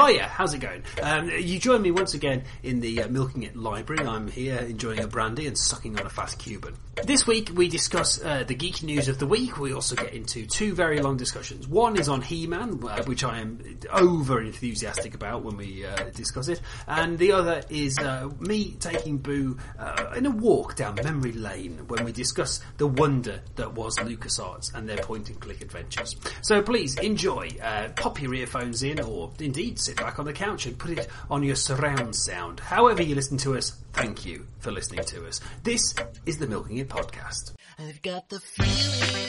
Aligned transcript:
Hiya, 0.00 0.28
how's 0.28 0.54
it 0.54 0.60
going? 0.60 0.82
Um, 1.02 1.28
you 1.28 1.58
join 1.58 1.82
me 1.82 1.90
once 1.90 2.14
again 2.14 2.44
in 2.62 2.80
the 2.80 3.02
uh, 3.02 3.08
Milking 3.08 3.42
It 3.42 3.54
library. 3.54 4.06
I'm 4.06 4.28
here 4.28 4.56
enjoying 4.56 5.00
a 5.00 5.06
brandy 5.06 5.46
and 5.46 5.58
sucking 5.58 5.98
on 6.00 6.06
a 6.06 6.08
fast 6.08 6.38
Cuban. 6.38 6.74
This 7.04 7.26
week 7.26 7.50
we 7.54 7.68
discuss 7.68 8.22
uh, 8.22 8.44
the 8.46 8.54
geek 8.54 8.82
news 8.82 9.08
of 9.08 9.18
the 9.18 9.26
week. 9.26 9.58
We 9.58 9.74
also 9.74 9.96
get 9.96 10.14
into 10.14 10.46
two 10.46 10.74
very 10.74 11.00
long 11.00 11.16
discussions. 11.16 11.68
One 11.68 11.98
is 11.98 12.08
on 12.08 12.22
He-Man, 12.22 12.80
uh, 12.82 13.02
which 13.04 13.24
I 13.24 13.40
am 13.40 13.78
over 13.92 14.40
enthusiastic 14.40 15.14
about 15.14 15.42
when 15.44 15.58
we 15.58 15.84
uh, 15.84 15.96
discuss 16.14 16.48
it, 16.48 16.62
and 16.86 17.18
the 17.18 17.32
other 17.32 17.62
is 17.68 17.98
uh, 17.98 18.30
me 18.38 18.76
taking 18.80 19.18
Boo 19.18 19.58
uh, 19.78 20.12
in 20.16 20.24
a 20.24 20.30
walk 20.30 20.76
down 20.76 20.94
memory 20.96 21.32
lane 21.32 21.78
when 21.88 22.04
we 22.04 22.12
discuss 22.12 22.60
the 22.78 22.86
wonder 22.86 23.40
that 23.56 23.74
was 23.74 23.96
LucasArts 23.96 24.74
and 24.74 24.88
their 24.88 24.98
point-and-click 24.98 25.60
adventures. 25.60 26.16
So 26.40 26.62
please 26.62 26.96
enjoy. 26.98 27.50
pop 27.96 28.20
your 28.20 28.34
earphones 28.34 28.82
in, 28.82 29.00
or 29.00 29.30
indeed 29.38 29.78
sit 29.90 29.96
back 29.96 30.20
on 30.20 30.24
the 30.24 30.32
couch 30.32 30.66
and 30.66 30.78
put 30.78 30.92
it 30.92 31.08
on 31.28 31.42
your 31.42 31.56
surround 31.56 32.14
sound. 32.14 32.60
However 32.60 33.02
you 33.02 33.16
listen 33.16 33.36
to 33.38 33.56
us, 33.56 33.70
thank 33.92 34.24
you 34.24 34.46
for 34.60 34.70
listening 34.70 35.04
to 35.06 35.26
us. 35.26 35.40
This 35.64 35.96
is 36.26 36.38
the 36.38 36.46
Milking 36.46 36.78
It 36.78 36.88
podcast. 36.88 37.54
I've 37.76 38.00
got 38.00 38.28
the 38.28 38.38
feeling. 38.38 39.19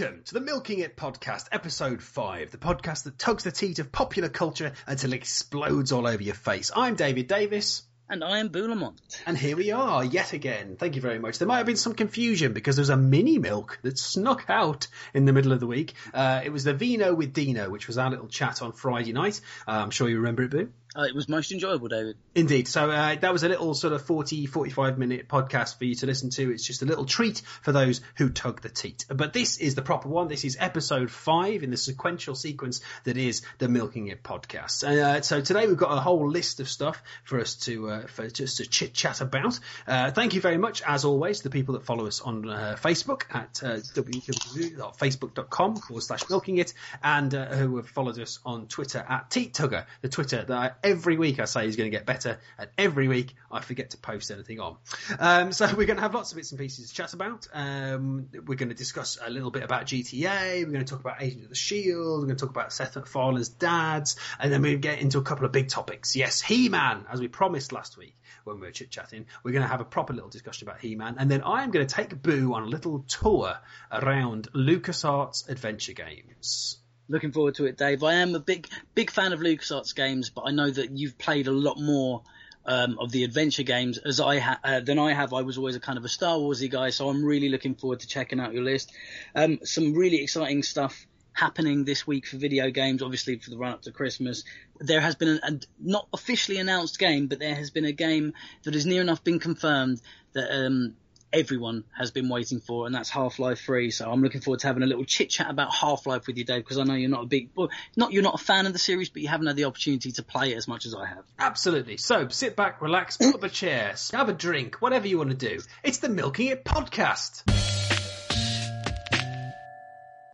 Welcome 0.00 0.22
to 0.24 0.32
the 0.34 0.40
Milking 0.40 0.78
It 0.78 0.96
podcast, 0.96 1.48
episode 1.52 2.02
5, 2.02 2.52
the 2.52 2.56
podcast 2.56 3.04
that 3.04 3.18
tugs 3.18 3.44
the 3.44 3.52
teat 3.52 3.80
of 3.80 3.92
popular 3.92 4.30
culture 4.30 4.72
until 4.86 5.12
it 5.12 5.16
explodes 5.16 5.92
all 5.92 6.06
over 6.06 6.22
your 6.22 6.34
face. 6.34 6.70
I'm 6.74 6.94
David 6.94 7.26
Davis. 7.26 7.82
And 8.08 8.24
I 8.24 8.38
am 8.38 8.48
Boulamont. 8.48 8.96
And 9.26 9.36
here 9.36 9.58
we 9.58 9.72
are, 9.72 10.02
yet 10.02 10.32
again. 10.32 10.76
Thank 10.78 10.96
you 10.96 11.02
very 11.02 11.18
much. 11.18 11.36
There 11.38 11.46
might 11.46 11.58
have 11.58 11.66
been 11.66 11.76
some 11.76 11.92
confusion 11.92 12.54
because 12.54 12.76
there 12.76 12.82
was 12.82 12.88
a 12.88 12.96
mini 12.96 13.36
milk 13.36 13.78
that 13.82 13.98
snuck 13.98 14.46
out 14.48 14.86
in 15.12 15.26
the 15.26 15.34
middle 15.34 15.52
of 15.52 15.60
the 15.60 15.66
week. 15.66 15.92
Uh, 16.14 16.40
it 16.42 16.50
was 16.50 16.64
the 16.64 16.72
Vino 16.72 17.12
with 17.12 17.34
Dino, 17.34 17.68
which 17.68 17.86
was 17.86 17.98
our 17.98 18.08
little 18.08 18.28
chat 18.28 18.62
on 18.62 18.72
Friday 18.72 19.12
night. 19.12 19.42
Uh, 19.68 19.72
I'm 19.72 19.90
sure 19.90 20.08
you 20.08 20.16
remember 20.16 20.44
it, 20.44 20.50
Boo. 20.50 20.72
Uh, 20.96 21.02
it 21.02 21.14
was 21.14 21.28
most 21.28 21.52
enjoyable, 21.52 21.86
David. 21.86 22.16
Indeed. 22.34 22.66
So 22.66 22.90
uh, 22.90 23.14
that 23.14 23.32
was 23.32 23.44
a 23.44 23.48
little 23.48 23.74
sort 23.74 23.92
of 23.92 24.02
40, 24.02 24.46
45 24.46 24.98
minute 24.98 25.28
podcast 25.28 25.78
for 25.78 25.84
you 25.84 25.94
to 25.96 26.06
listen 26.06 26.30
to. 26.30 26.50
It's 26.50 26.66
just 26.66 26.82
a 26.82 26.84
little 26.84 27.04
treat 27.04 27.42
for 27.62 27.70
those 27.70 28.00
who 28.16 28.28
tug 28.28 28.60
the 28.60 28.68
teat. 28.68 29.06
But 29.08 29.32
this 29.32 29.58
is 29.58 29.76
the 29.76 29.82
proper 29.82 30.08
one. 30.08 30.26
This 30.26 30.44
is 30.44 30.56
episode 30.58 31.12
five 31.12 31.62
in 31.62 31.70
the 31.70 31.76
sequential 31.76 32.34
sequence 32.34 32.80
that 33.04 33.16
is 33.16 33.42
the 33.58 33.68
Milking 33.68 34.08
It 34.08 34.24
podcast. 34.24 34.82
Uh, 34.82 35.22
so 35.22 35.40
today 35.40 35.68
we've 35.68 35.76
got 35.76 35.96
a 35.96 36.00
whole 36.00 36.28
list 36.28 36.58
of 36.58 36.68
stuff 36.68 37.00
for 37.22 37.38
us 37.38 37.54
to 37.56 37.88
uh, 37.88 38.06
for 38.08 38.28
just 38.28 38.56
to 38.56 38.66
chit 38.66 38.92
chat 38.92 39.20
about. 39.20 39.60
Uh, 39.86 40.10
thank 40.10 40.34
you 40.34 40.40
very 40.40 40.58
much, 40.58 40.82
as 40.82 41.04
always, 41.04 41.38
to 41.38 41.44
the 41.44 41.50
people 41.50 41.74
that 41.74 41.84
follow 41.84 42.08
us 42.08 42.20
on 42.20 42.48
uh, 42.48 42.76
Facebook 42.80 43.26
at 43.30 43.54
www.facebook.com 43.54 45.76
forward 45.76 46.02
slash 46.02 46.28
milking 46.28 46.58
it 46.58 46.74
and 47.02 47.32
who 47.32 47.76
have 47.76 47.88
followed 47.88 48.18
us 48.18 48.40
on 48.44 48.66
Twitter 48.66 49.06
at 49.08 49.30
Teat 49.30 49.54
Tugger, 49.54 49.86
the 50.00 50.08
Twitter 50.08 50.44
that 50.44 50.58
I 50.58 50.72
every 50.82 51.16
week 51.16 51.40
I 51.40 51.44
say 51.44 51.66
he's 51.66 51.76
going 51.76 51.90
to 51.90 51.96
get 51.96 52.06
better, 52.06 52.38
and 52.58 52.70
every 52.78 53.08
week 53.08 53.34
I 53.50 53.60
forget 53.60 53.90
to 53.90 53.98
post 53.98 54.30
anything 54.30 54.60
on. 54.60 54.76
Um, 55.18 55.52
so 55.52 55.66
we're 55.66 55.86
going 55.86 55.96
to 55.96 56.02
have 56.02 56.14
lots 56.14 56.32
of 56.32 56.36
bits 56.36 56.52
and 56.52 56.58
pieces 56.58 56.88
to 56.88 56.94
chat 56.94 57.12
about. 57.14 57.48
Um, 57.52 58.28
we're 58.32 58.56
going 58.56 58.68
to 58.68 58.74
discuss 58.74 59.18
a 59.24 59.30
little 59.30 59.50
bit 59.50 59.62
about 59.62 59.86
GTA. 59.86 60.64
We're 60.64 60.72
going 60.72 60.84
to 60.84 60.90
talk 60.90 61.00
about 61.00 61.22
Agent 61.22 61.44
of 61.44 61.48
the 61.48 61.54
Shield. 61.54 62.20
We're 62.20 62.26
going 62.26 62.36
to 62.36 62.46
talk 62.46 62.50
about 62.50 62.72
Seth 62.72 62.96
MacFarlane's 62.96 63.48
dads, 63.48 64.16
and 64.38 64.52
then 64.52 64.62
we 64.62 64.76
get 64.76 65.00
into 65.00 65.18
a 65.18 65.22
couple 65.22 65.46
of 65.46 65.52
big 65.52 65.68
topics. 65.68 66.16
Yes, 66.16 66.40
He-Man, 66.40 67.06
as 67.10 67.20
we 67.20 67.28
promised 67.28 67.72
last 67.72 67.96
week 67.96 68.14
when 68.44 68.60
we 68.60 68.66
were 68.66 68.72
chit 68.72 68.90
chatting. 68.90 69.26
We're 69.42 69.52
going 69.52 69.62
to 69.62 69.68
have 69.68 69.80
a 69.80 69.84
proper 69.84 70.12
little 70.12 70.30
discussion 70.30 70.68
about 70.68 70.80
He-Man, 70.80 71.16
and 71.18 71.30
then 71.30 71.42
I 71.42 71.62
am 71.62 71.70
going 71.70 71.86
to 71.86 71.94
take 71.94 72.20
Boo 72.20 72.54
on 72.54 72.62
a 72.64 72.66
little 72.66 73.00
tour 73.00 73.56
around 73.92 74.48
LucasArts 74.52 75.48
adventure 75.48 75.92
games. 75.92 76.79
Looking 77.10 77.32
forward 77.32 77.56
to 77.56 77.66
it, 77.66 77.76
Dave. 77.76 78.04
I 78.04 78.14
am 78.14 78.36
a 78.36 78.38
big 78.38 78.68
big 78.94 79.10
fan 79.10 79.32
of 79.32 79.40
LucasArts 79.40 79.96
games, 79.96 80.30
but 80.30 80.42
I 80.42 80.52
know 80.52 80.70
that 80.70 80.96
you've 80.96 81.18
played 81.18 81.48
a 81.48 81.50
lot 81.52 81.76
more 81.76 82.22
um, 82.64 83.00
of 83.00 83.10
the 83.10 83.24
adventure 83.24 83.64
games 83.64 83.98
as 83.98 84.20
I 84.20 84.38
ha- 84.38 84.60
uh, 84.62 84.78
than 84.78 85.00
I 85.00 85.12
have. 85.12 85.34
I 85.34 85.42
was 85.42 85.58
always 85.58 85.74
a 85.74 85.80
kind 85.80 85.98
of 85.98 86.04
a 86.04 86.08
Star 86.08 86.36
Warsy 86.36 86.70
guy, 86.70 86.90
so 86.90 87.08
I'm 87.08 87.24
really 87.24 87.48
looking 87.48 87.74
forward 87.74 87.98
to 88.00 88.06
checking 88.06 88.38
out 88.38 88.54
your 88.54 88.62
list. 88.62 88.92
Um, 89.34 89.58
some 89.64 89.94
really 89.94 90.22
exciting 90.22 90.62
stuff 90.62 91.04
happening 91.32 91.84
this 91.84 92.06
week 92.06 92.28
for 92.28 92.36
video 92.36 92.70
games. 92.70 93.02
Obviously, 93.02 93.38
for 93.38 93.50
the 93.50 93.58
run 93.58 93.72
up 93.72 93.82
to 93.82 93.90
Christmas, 93.90 94.44
there 94.78 95.00
has 95.00 95.16
been 95.16 95.40
a, 95.42 95.48
a 95.48 95.60
not 95.80 96.06
officially 96.12 96.58
announced 96.58 96.96
game, 96.96 97.26
but 97.26 97.40
there 97.40 97.56
has 97.56 97.70
been 97.70 97.86
a 97.86 97.92
game 97.92 98.34
that 98.62 98.74
has 98.74 98.86
near 98.86 99.00
enough 99.00 99.24
been 99.24 99.40
confirmed 99.40 100.00
that 100.32 100.48
um, 100.54 100.94
everyone 101.32 101.84
has 101.96 102.10
been 102.10 102.28
waiting 102.28 102.60
for, 102.60 102.86
and 102.86 102.94
that's 102.94 103.10
Half 103.10 103.38
Life 103.38 103.60
3. 103.60 103.90
So 103.90 104.10
I'm 104.10 104.22
looking 104.22 104.40
forward 104.40 104.60
to 104.60 104.66
having 104.66 104.82
a 104.82 104.86
little 104.86 105.04
chit 105.04 105.30
chat 105.30 105.50
about 105.50 105.74
Half 105.74 106.06
Life 106.06 106.26
with 106.26 106.36
you, 106.36 106.44
Dave, 106.44 106.62
because 106.62 106.78
I 106.78 106.84
know 106.84 106.94
you're 106.94 107.10
not 107.10 107.24
a 107.24 107.26
big, 107.26 107.50
well, 107.54 107.70
not 107.96 108.12
you're 108.12 108.22
not 108.22 108.34
a 108.34 108.44
fan 108.44 108.66
of 108.66 108.72
the 108.72 108.78
series, 108.78 109.08
but 109.08 109.22
you 109.22 109.28
haven't 109.28 109.46
had 109.46 109.56
the 109.56 109.64
opportunity 109.64 110.12
to 110.12 110.22
play 110.22 110.52
it 110.52 110.56
as 110.56 110.68
much 110.68 110.86
as 110.86 110.94
I 110.94 111.06
have. 111.06 111.24
Absolutely. 111.38 111.96
So 111.96 112.28
sit 112.28 112.56
back, 112.56 112.82
relax, 112.82 113.16
pull 113.16 113.34
up 113.34 113.42
a 113.42 113.48
chair, 113.48 113.94
have 114.12 114.28
a 114.28 114.32
drink, 114.32 114.76
whatever 114.80 115.06
you 115.06 115.18
want 115.18 115.30
to 115.30 115.36
do. 115.36 115.60
It's 115.82 115.98
the 115.98 116.08
Milking 116.08 116.48
It 116.48 116.64
podcast. 116.64 117.79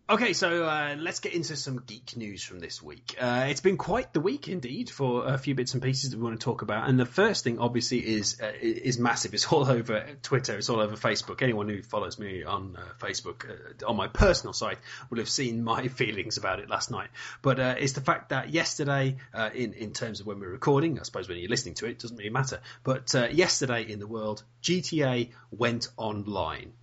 Okay, 0.09 0.35
so 0.35 0.63
uh, 0.63 0.95
let's 1.01 1.19
get 1.19 1.35
into 1.35 1.57
some 1.57 1.83
geek 1.85 2.17
news 2.17 2.41
from 2.41 2.61
this 2.61 2.81
week. 2.81 3.17
Uh, 3.21 3.47
it's 3.49 3.61
been 3.61 3.77
quite 3.77 4.13
the 4.13 4.21
week 4.21 4.47
indeed 4.47 4.89
for 4.89 5.27
a 5.27 5.37
few 5.37 5.57
bits 5.57 5.75
and 5.75 5.83
pieces 5.83 6.11
that 6.11 6.17
we 6.17 6.23
want 6.23 6.39
to 6.39 6.45
talk 6.45 6.63
about. 6.63 6.89
And 6.89 6.97
the 6.97 7.05
first 7.05 7.43
thing, 7.43 7.59
obviously, 7.59 7.99
is 7.99 8.41
uh, 8.41 8.53
is 8.63 9.01
massive. 9.01 9.35
It's 9.35 9.51
all 9.53 9.69
over 9.69 10.07
Twitter. 10.23 10.57
It's 10.57 10.71
all 10.71 10.79
over 10.79 10.95
Facebook. 10.95 11.43
Anyone 11.43 11.69
who 11.69 11.83
follows 11.83 12.21
me 12.21 12.45
on 12.45 12.77
uh, 12.79 12.83
Facebook 13.05 13.51
uh, 13.51 13.85
on 13.85 13.97
my 13.97 14.07
personal 14.07 14.53
site 14.53 14.79
will 15.11 15.19
have 15.19 15.29
seen 15.29 15.65
my 15.65 15.89
feelings 15.89 16.37
about 16.37 16.61
it 16.61 16.71
last 16.71 16.93
night. 16.93 17.09
But 17.43 17.59
uh, 17.59 17.75
it's 17.77 17.95
the 17.95 18.01
fact 18.01 18.29
that 18.29 18.51
yesterday, 18.51 19.17
in 19.55 19.73
in 19.73 19.93
terms 19.93 20.21
of 20.21 20.27
when 20.27 20.39
we're 20.39 20.51
recording, 20.51 21.01
I 21.01 21.03
suppose 21.03 21.29
when 21.29 21.39
you're 21.39 21.51
listening 21.51 21.75
to 21.77 21.87
it, 21.87 21.91
it 21.91 21.99
doesn't 21.99 22.17
really 22.17 22.31
matter. 22.31 22.61
But 22.85 23.13
yesterday 23.33 23.83
in 23.91 23.99
the 23.99 24.07
world, 24.07 24.45
GTA 24.63 25.33
went 25.51 25.89
online. 25.97 26.75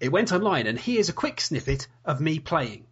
It 0.00 0.10
went 0.10 0.32
online, 0.32 0.66
and 0.66 0.78
here's 0.78 1.08
a 1.08 1.12
quick 1.12 1.40
snippet 1.40 1.88
of 2.04 2.20
me 2.20 2.38
playing. 2.38 2.86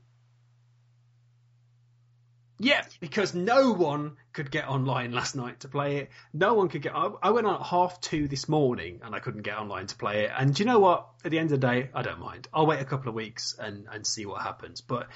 Yeah, 2.59 2.83
because 3.01 3.35
no 3.35 3.73
one 3.73 4.17
could 4.33 4.51
get 4.51 4.67
online 4.67 5.13
last 5.13 5.37
night 5.37 5.61
to 5.61 5.69
play 5.69 5.99
it. 5.99 6.11
No 6.33 6.55
one 6.55 6.69
could 6.69 6.81
get. 6.81 6.95
I, 6.95 7.11
I, 7.23 7.31
went 7.31 7.47
on 7.47 7.61
at 7.61 7.67
half 7.67 8.01
two 8.01 8.29
this 8.29 8.49
morning 8.49 9.01
and 9.05 9.15
I 9.15 9.19
couldn't 9.19 9.43
get 9.43 9.59
online 9.59 9.89
to 9.89 9.97
play 9.97 10.25
it. 10.25 10.31
And 10.37 10.59
you 10.59 10.65
know 10.65 10.79
what? 10.79 11.07
At 11.23 11.31
the 11.31 11.39
end 11.39 11.53
of 11.53 11.61
the 11.61 11.67
day, 11.67 11.91
I 11.95 12.01
don't 12.01 12.19
mind. 12.19 12.49
I'll 12.55 12.67
wait 12.67 12.81
a 12.81 12.87
couple 12.87 13.11
of 13.11 13.15
weeks 13.15 13.55
and, 13.59 13.87
and 13.93 14.07
see 14.07 14.25
what 14.25 14.41
happens. 14.41 14.81
But 14.81 15.09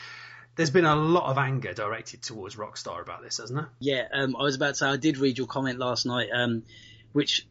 there's 0.56 0.70
been 0.70 0.84
a 0.84 0.94
lot 0.94 1.30
of 1.30 1.38
anger 1.38 1.72
directed 1.72 2.22
towards 2.22 2.56
Rockstar 2.56 3.00
about 3.00 3.22
this, 3.22 3.38
hasn't 3.38 3.58
there? 3.58 3.70
Yeah, 3.78 4.08
um, 4.12 4.36
I 4.36 4.42
was 4.42 4.56
about 4.56 4.68
to 4.68 4.74
say 4.74 4.86
I 4.86 4.96
did 4.96 5.16
read 5.16 5.38
your 5.38 5.46
comment 5.46 5.78
last 5.78 6.04
night. 6.04 6.28
Um, 6.34 6.64
which 7.12 7.46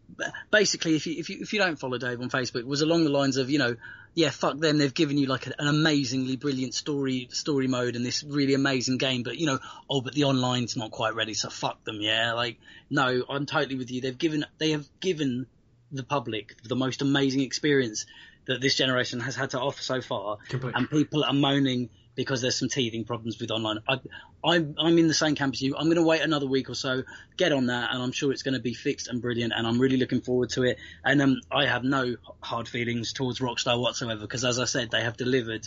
basically, 0.52 0.96
if 0.96 1.06
you, 1.06 1.16
if 1.18 1.30
you 1.30 1.40
if 1.42 1.52
you 1.52 1.60
don't 1.60 1.78
follow 1.78 1.98
Dave 1.98 2.22
on 2.22 2.30
Facebook, 2.30 2.64
was 2.64 2.82
along 2.82 3.04
the 3.04 3.10
lines 3.10 3.38
of 3.38 3.50
you 3.50 3.60
know, 3.60 3.76
yeah, 4.20 4.32
fuck 4.32 4.60
them, 4.60 4.78
they've 4.78 4.94
given 4.94 5.18
you 5.18 5.28
like 5.28 5.48
an 5.48 5.54
amazingly 5.60 6.36
brilliant 6.36 6.74
story 6.74 7.30
story 7.32 7.68
mode 7.68 7.96
and 7.96 8.06
this 8.06 8.22
really 8.22 8.54
amazing 8.54 8.98
game, 8.98 9.24
but 9.24 9.38
you 9.38 9.46
know, 9.46 9.60
oh, 9.90 10.02
but 10.02 10.14
the 10.14 10.24
online's 10.24 10.76
not 10.76 10.92
quite 10.92 11.16
ready, 11.16 11.34
so 11.34 11.50
fuck 11.50 11.82
them, 11.86 12.02
yeah. 12.02 12.34
Like, 12.34 12.58
no, 12.90 13.24
I'm 13.30 13.46
totally 13.46 13.76
with 13.76 13.90
you. 13.92 14.02
They've 14.02 14.18
given 14.18 14.46
they 14.58 14.72
have 14.72 14.86
given 15.00 15.48
the 15.94 16.04
public 16.04 16.62
the 16.64 16.76
most 16.76 17.02
amazing 17.02 17.42
experience 17.42 18.06
that 18.46 18.60
this 18.60 18.76
generation 18.76 19.22
has 19.22 19.38
had 19.38 19.52
to 19.52 19.60
offer 19.60 19.82
so 19.82 20.02
far, 20.02 20.38
Completely. 20.50 20.78
and 20.78 20.90
people 20.90 21.24
are 21.24 21.34
moaning 21.34 21.90
because 22.20 22.42
there's 22.42 22.60
some 22.60 22.68
teething 22.68 23.06
problems 23.06 23.40
with 23.40 23.50
online. 23.50 23.78
I, 23.88 23.98
I'm, 24.44 24.76
I'm 24.78 24.98
in 24.98 25.08
the 25.08 25.14
same 25.14 25.36
camp 25.36 25.54
as 25.54 25.62
you. 25.62 25.74
I'm 25.78 25.86
going 25.86 25.96
to 25.96 26.04
wait 26.04 26.20
another 26.20 26.48
week 26.48 26.70
or 26.70 26.76
so, 26.76 27.04
get 27.38 27.54
on 27.54 27.68
that, 27.68 27.94
and 27.94 28.04
I'm 28.04 28.12
sure 28.12 28.34
it's 28.34 28.44
going 28.44 28.56
to 28.56 28.60
be 28.60 28.74
fixed 28.74 29.08
and 29.08 29.22
brilliant. 29.22 29.54
And 29.56 29.66
I'm 29.66 29.80
really 29.80 29.96
looking 29.96 30.20
forward 30.20 30.50
to 30.50 30.64
it. 30.64 30.80
And 31.06 31.22
um, 31.22 31.40
I 31.50 31.66
have 31.66 31.86
no 31.86 32.18
hard 32.44 32.68
feelings 32.68 33.14
towards 33.14 33.40
Rockstar 33.40 33.80
whatsoever 33.80 34.20
because, 34.20 34.44
as 34.44 34.60
I 34.60 34.66
said, 34.66 34.92
they 34.92 35.02
have 35.02 35.16
delivered 35.16 35.66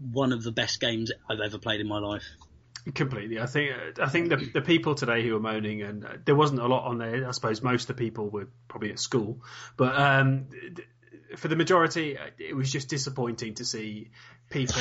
one 0.00 0.32
of 0.32 0.42
the 0.42 0.50
best 0.50 0.80
games 0.80 1.12
I've 1.30 1.38
ever 1.38 1.58
played 1.58 1.80
in 1.80 1.86
my 1.86 2.00
life. 2.00 2.24
Completely. 2.92 3.38
I 3.38 3.46
think 3.46 3.70
I 4.00 4.08
think 4.08 4.30
the, 4.30 4.50
the 4.54 4.62
people 4.62 4.96
today 4.96 5.24
who 5.24 5.34
were 5.34 5.40
moaning, 5.40 5.82
and 5.82 6.04
uh, 6.04 6.08
there 6.24 6.34
wasn't 6.34 6.58
a 6.58 6.66
lot 6.66 6.86
on 6.86 6.98
there. 6.98 7.28
I 7.28 7.30
suppose 7.30 7.62
most 7.62 7.88
of 7.88 7.94
the 7.96 8.02
people 8.02 8.30
were 8.30 8.48
probably 8.66 8.90
at 8.90 8.98
school, 8.98 9.42
but 9.76 9.96
um, 9.96 10.46
for 11.36 11.48
the 11.48 11.56
majority, 11.56 12.16
it 12.38 12.56
was 12.56 12.70
just 12.70 12.88
disappointing 12.88 13.54
to 13.54 13.64
see 13.64 14.10
people 14.50 14.80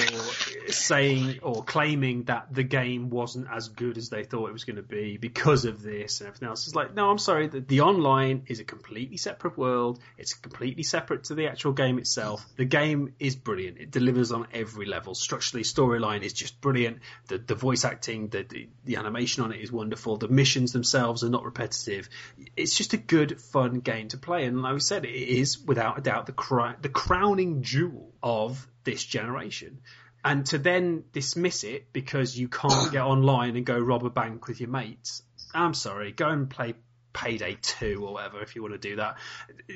saying 0.67 1.39
or 1.43 1.61
claiming 1.61 2.23
that 2.23 2.47
the 2.53 2.63
game 2.63 3.09
wasn't 3.09 3.47
as 3.51 3.67
good 3.67 3.97
as 3.97 4.09
they 4.09 4.23
thought 4.23 4.47
it 4.47 4.53
was 4.53 4.63
going 4.63 4.77
to 4.77 4.81
be 4.81 5.17
because 5.17 5.65
of 5.65 5.81
this 5.81 6.21
and 6.21 6.27
everything 6.27 6.47
else. 6.47 6.65
It's 6.65 6.75
like, 6.75 6.93
no, 6.93 7.09
I'm 7.09 7.17
sorry. 7.17 7.47
The, 7.47 7.59
the 7.59 7.81
online 7.81 8.43
is 8.47 8.61
a 8.61 8.63
completely 8.63 9.17
separate 9.17 9.57
world. 9.57 9.99
It's 10.17 10.33
completely 10.33 10.83
separate 10.83 11.25
to 11.25 11.35
the 11.35 11.47
actual 11.47 11.73
game 11.73 11.99
itself. 11.99 12.45
The 12.55 12.65
game 12.65 13.13
is 13.19 13.35
brilliant. 13.35 13.77
It 13.77 13.91
delivers 13.91 14.31
on 14.31 14.47
every 14.53 14.85
level. 14.85 15.15
Structurally, 15.15 15.63
storyline 15.63 16.21
is 16.21 16.33
just 16.33 16.61
brilliant. 16.61 16.99
The 17.27 17.37
the 17.37 17.55
voice 17.55 17.83
acting, 17.83 18.29
the, 18.29 18.43
the 18.43 18.69
the 18.85 18.95
animation 18.95 19.43
on 19.43 19.51
it 19.51 19.59
is 19.59 19.71
wonderful. 19.71 20.17
The 20.17 20.29
missions 20.29 20.71
themselves 20.71 21.23
are 21.23 21.29
not 21.29 21.43
repetitive. 21.43 22.09
It's 22.55 22.75
just 22.75 22.93
a 22.93 22.97
good, 22.97 23.41
fun 23.41 23.81
game 23.81 24.07
to 24.09 24.17
play. 24.17 24.45
And 24.45 24.61
like 24.61 24.75
I 24.75 24.77
said, 24.77 25.03
it 25.03 25.09
is 25.11 25.59
without 25.59 25.97
a 25.97 26.01
doubt 26.01 26.25
the 26.25 26.36
cr- 26.37 26.79
the 26.81 26.89
crowning 26.89 27.63
jewel 27.63 28.13
of 28.23 28.65
this 28.85 29.03
generation. 29.03 29.81
And 30.23 30.45
to 30.47 30.57
then 30.57 31.05
dismiss 31.11 31.63
it 31.63 31.91
because 31.91 32.37
you 32.37 32.47
can't 32.47 32.91
get 32.91 33.01
online 33.15 33.57
and 33.57 33.65
go 33.65 33.77
rob 33.77 34.05
a 34.05 34.09
bank 34.09 34.47
with 34.47 34.61
your 34.61 34.69
mates, 34.69 35.21
I'm 35.53 35.73
sorry, 35.73 36.13
go 36.13 36.29
and 36.29 36.49
play 36.49 36.75
Payday 37.13 37.57
2 37.61 38.05
or 38.05 38.13
whatever 38.13 38.41
if 38.41 38.55
you 38.55 38.61
want 38.61 38.73
to 38.73 38.77
do 38.77 38.97
that. 38.97 39.17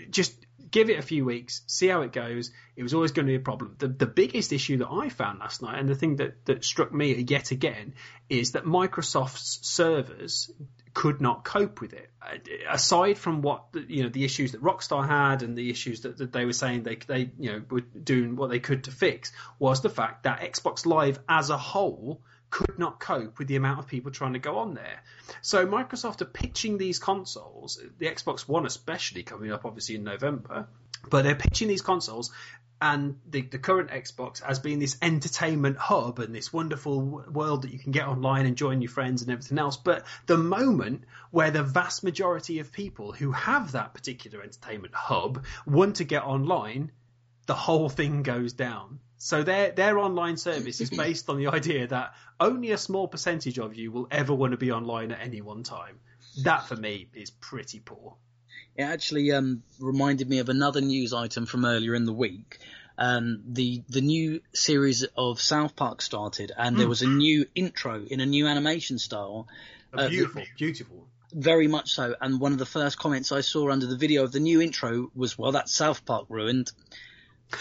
Just 0.10 0.34
give 0.70 0.90
it 0.90 1.00
a 1.00 1.02
few 1.02 1.26
weeks, 1.26 1.62
see 1.68 1.88
how 1.88 2.02
it 2.02 2.12
goes. 2.12 2.52
It 2.76 2.84
was 2.84 2.94
always 2.94 3.12
going 3.12 3.26
to 3.26 3.32
be 3.32 3.36
a 3.36 3.40
problem. 3.40 3.76
The, 3.80 3.88
the 3.88 4.06
biggest 4.06 4.54
issue 4.54 4.78
that 4.78 4.90
I 4.90 5.10
found 5.10 5.40
last 5.40 5.62
night, 5.62 5.80
and 5.80 5.90
the 5.90 5.96
thing 5.96 6.18
that, 6.18 6.46
that 6.46 6.64
struck 6.64 6.94
me 6.94 7.14
yet 7.16 7.52
again, 7.52 7.96
is 8.30 8.52
that 8.52 8.66
Microsoft's 8.66 9.68
servers 9.68 10.52
could 10.94 11.22
not 11.22 11.44
cope 11.44 11.82
with 11.82 11.94
it. 11.94 12.10
Uh, 12.22 12.38
aside 12.70 13.18
from 13.18 13.42
what 13.42 13.66
you 13.88 14.04
know, 14.04 14.10
the 14.10 14.26
issues 14.26 14.52
that 14.52 14.62
Rockstar 14.62 15.08
had 15.08 15.44
and 15.44 15.58
the 15.58 15.70
issues 15.70 16.02
that, 16.02 16.18
that 16.18 16.32
they 16.34 16.46
were 16.46 16.54
saying 16.54 16.84
they 16.84 16.96
they 16.96 17.32
you 17.40 17.52
know 17.52 17.62
were 17.70 17.82
doing 17.82 18.36
what 18.36 18.50
they 18.50 18.60
could 18.60 18.86
to 18.86 18.92
fix, 18.92 19.32
was 19.60 19.82
the 19.82 19.90
fact 19.90 20.24
that 20.24 20.42
Xbox 20.42 20.86
Live 20.86 21.20
as 21.28 21.50
a 21.50 21.58
whole 21.58 22.22
could 22.50 22.78
not 22.78 23.00
cope 23.00 23.40
with 23.40 23.48
the 23.48 23.56
amount 23.56 23.80
of 23.80 23.88
people 23.88 24.12
trying 24.12 24.34
to 24.34 24.40
go 24.40 24.58
on 24.58 24.74
there. 24.74 25.02
So 25.42 25.66
Microsoft 25.66 26.22
are 26.22 26.26
pitching 26.26 26.78
these 26.78 27.00
consoles, 27.00 27.82
the 27.98 28.08
Xbox 28.08 28.42
One 28.42 28.66
especially 28.66 29.24
coming 29.24 29.52
up 29.52 29.66
obviously 29.66 29.96
in 29.96 30.04
November, 30.04 30.68
but 31.10 31.24
they're 31.24 31.36
pitching 31.36 31.70
these 31.70 31.82
consoles 31.82 32.32
and 32.82 33.20
the, 33.30 33.42
the 33.44 33.60
current 33.60 33.92
Xbox 33.92 34.42
as 34.42 34.60
being 34.60 34.80
this 34.80 34.98
entertainment 35.04 35.78
hub 35.78 36.18
and 36.18 36.34
this 36.34 36.52
wonderful 36.52 37.24
world 37.32 37.62
that 37.62 37.72
you 37.72 37.78
can 37.78 37.92
get 37.92 38.08
online 38.08 38.48
and 38.48 38.58
join 38.58 38.82
your 38.82 38.90
friends 38.90 39.22
and 39.22 39.32
everything 39.32 39.60
else. 39.60 39.78
But 39.78 40.06
the 40.26 40.38
moment 40.38 41.04
where 41.30 41.52
the 41.52 41.62
vast 41.62 42.04
majority 42.04 42.58
of 42.58 42.72
people 42.72 43.12
who 43.12 43.32
have 43.32 43.74
that 43.74 43.94
particular 43.94 44.42
entertainment 44.42 44.96
hub 44.96 45.46
want 45.68 45.98
to 45.98 46.04
get 46.04 46.24
online, 46.24 46.92
the 47.46 47.54
whole 47.54 47.88
thing 47.88 48.24
goes 48.24 48.54
down. 48.54 49.00
So 49.20 49.44
their 49.44 49.72
their 49.72 50.00
online 50.00 50.38
service 50.38 50.82
is 50.82 50.90
based 51.06 51.30
on 51.30 51.38
the 51.38 51.48
idea 51.48 51.86
that 51.86 52.16
only 52.40 52.72
a 52.72 52.78
small 52.80 53.08
percentage 53.08 53.60
of 53.60 53.76
you 53.76 53.92
will 53.92 54.08
ever 54.10 54.34
want 54.34 54.54
to 54.54 54.58
be 54.58 54.72
online 54.72 55.12
at 55.12 55.22
any 55.22 55.42
one 55.42 55.62
time. 55.62 56.00
That 56.44 56.66
for 56.66 56.76
me 56.76 57.10
is 57.14 57.30
pretty 57.30 57.80
poor. 57.80 58.16
It 58.76 58.84
actually 58.84 59.32
um, 59.32 59.64
reminded 59.80 60.30
me 60.30 60.40
of 60.40 60.50
another 60.50 60.82
news 60.82 61.14
item 61.14 61.46
from 61.46 61.66
earlier 61.66 61.94
in 61.94 62.06
the 62.06 62.14
week. 62.14 62.60
Um, 62.98 63.42
the 63.48 63.84
the 63.90 64.02
new 64.02 64.42
series 64.54 65.04
of 65.18 65.42
South 65.42 65.76
Park 65.76 66.02
started, 66.02 66.52
and 66.56 66.78
there 66.78 66.88
was 66.88 67.02
a 67.02 67.08
new 67.08 67.48
intro 67.56 68.04
in 68.06 68.20
a 68.20 68.26
new 68.26 68.48
animation 68.48 69.00
style. 69.00 69.48
Uh, 69.94 70.08
beautiful, 70.08 70.44
beautiful. 70.58 71.08
Very 71.34 71.68
much 71.68 71.94
so. 71.94 72.16
And 72.20 72.40
one 72.40 72.52
of 72.52 72.60
the 72.60 72.66
first 72.66 73.00
comments 73.00 73.32
I 73.32 73.42
saw 73.42 73.72
under 73.72 73.88
the 73.88 73.98
video 73.98 74.24
of 74.24 74.32
the 74.32 74.40
new 74.40 74.62
intro 74.62 75.10
was, 75.16 75.38
"Well, 75.38 75.54
that's 75.54 75.74
South 75.74 76.06
Park 76.06 76.26
ruined." 76.30 76.72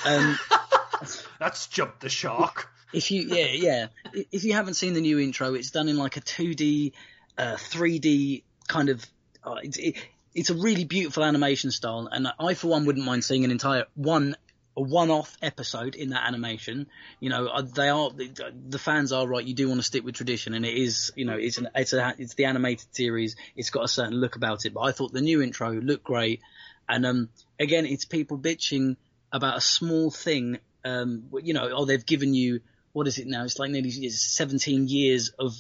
Um, 0.05 0.39
That's 1.39 1.67
jumped 1.67 2.01
the 2.01 2.09
shark. 2.09 2.71
If 2.93 3.11
you, 3.11 3.23
yeah, 3.23 3.47
yeah. 3.53 3.87
If 4.33 4.45
you 4.45 4.53
haven't 4.53 4.75
seen 4.75 4.95
the 4.95 5.01
new 5.01 5.19
intro, 5.19 5.55
it's 5.55 5.71
done 5.71 5.89
in 5.89 5.97
like 5.97 6.17
a 6.17 6.21
2D, 6.21 6.93
uh, 7.39 7.55
3D 7.55 8.43
kind 8.67 8.89
of. 8.89 9.07
Uh, 9.43 9.57
it, 9.63 9.79
it, 9.79 9.97
it's 10.35 10.51
a 10.51 10.55
really 10.55 10.85
beautiful 10.85 11.25
animation 11.25 11.71
style, 11.71 12.09
and 12.11 12.29
I, 12.39 12.55
for 12.55 12.69
one, 12.69 12.87
wouldn't 12.87 13.05
mind 13.05 13.25
seeing 13.25 13.45
an 13.45 13.51
entire 13.51 13.87
one 13.95 14.37
a 14.77 14.81
one-off 14.81 15.37
episode 15.43 15.97
in 15.97 16.11
that 16.11 16.27
animation. 16.27 16.87
You 17.19 17.31
know, 17.31 17.49
uh, 17.49 17.63
they 17.63 17.89
are 17.89 18.11
the 18.11 18.79
fans 18.79 19.13
are 19.13 19.27
right. 19.27 19.45
You 19.45 19.55
do 19.55 19.69
want 19.69 19.81
to 19.81 19.85
stick 19.85 20.05
with 20.05 20.15
tradition, 20.15 20.55
and 20.55 20.65
it 20.65 20.75
is, 20.75 21.13
you 21.17 21.25
know, 21.25 21.37
it's 21.37 21.59
an 21.59 21.69
it's 21.75 21.93
a 21.93 22.15
it's 22.19 22.35
the 22.35 22.45
animated 22.45 22.87
series. 22.93 23.37
It's 23.57 23.71
got 23.71 23.85
a 23.85 23.89
certain 23.89 24.15
look 24.15 24.37
about 24.37 24.65
it. 24.65 24.75
But 24.75 24.83
I 24.83 24.93
thought 24.93 25.13
the 25.13 25.21
new 25.21 25.43
intro 25.43 25.73
looked 25.73 26.05
great, 26.05 26.41
and 26.89 27.05
um, 27.05 27.29
again, 27.59 27.87
it's 27.87 28.05
people 28.05 28.39
bitching 28.39 28.97
about 29.33 29.59
a 29.59 29.61
small 29.61 30.11
thing. 30.11 30.59
Um, 30.85 31.25
you 31.43 31.53
know, 31.53 31.69
oh, 31.75 31.85
they've 31.85 32.07
given 32.07 32.33
you 32.33 32.61
what 32.93 33.07
is 33.07 33.19
it 33.19 33.27
now? 33.27 33.45
It's 33.45 33.59
like 33.59 33.71
nearly 33.71 33.91
17 33.91 34.89
years 34.89 35.31
of 35.39 35.55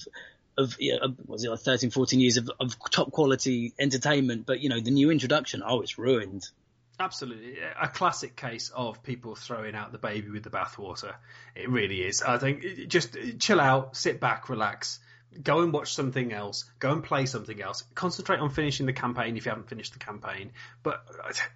of, 0.60 0.76
was 1.26 1.44
it 1.44 1.50
like 1.50 1.60
13, 1.60 1.90
14 1.90 2.20
years 2.20 2.36
of, 2.36 2.50
of 2.60 2.76
top 2.90 3.10
quality 3.10 3.72
entertainment, 3.78 4.46
but 4.46 4.60
you 4.60 4.68
know, 4.68 4.80
the 4.80 4.90
new 4.90 5.10
introduction, 5.10 5.62
oh, 5.64 5.80
it's 5.80 5.98
ruined. 5.98 6.48
Absolutely, 6.98 7.56
a 7.80 7.88
classic 7.88 8.36
case 8.36 8.70
of 8.74 9.02
people 9.02 9.34
throwing 9.34 9.74
out 9.74 9.90
the 9.90 9.98
baby 9.98 10.30
with 10.30 10.42
the 10.42 10.50
bathwater. 10.50 11.14
It 11.56 11.70
really 11.70 12.02
is. 12.02 12.22
I 12.22 12.36
think 12.36 12.88
just 12.88 13.16
chill 13.38 13.58
out, 13.58 13.96
sit 13.96 14.20
back, 14.20 14.50
relax, 14.50 15.00
go 15.42 15.60
and 15.60 15.72
watch 15.72 15.94
something 15.94 16.32
else, 16.32 16.64
go 16.78 16.92
and 16.92 17.04
play 17.04 17.26
something 17.26 17.60
else, 17.60 17.84
concentrate 17.94 18.40
on 18.40 18.50
finishing 18.50 18.86
the 18.86 18.92
campaign 18.92 19.36
if 19.36 19.46
you 19.46 19.50
haven't 19.50 19.68
finished 19.68 19.92
the 19.92 19.98
campaign. 19.98 20.50
But 20.82 21.04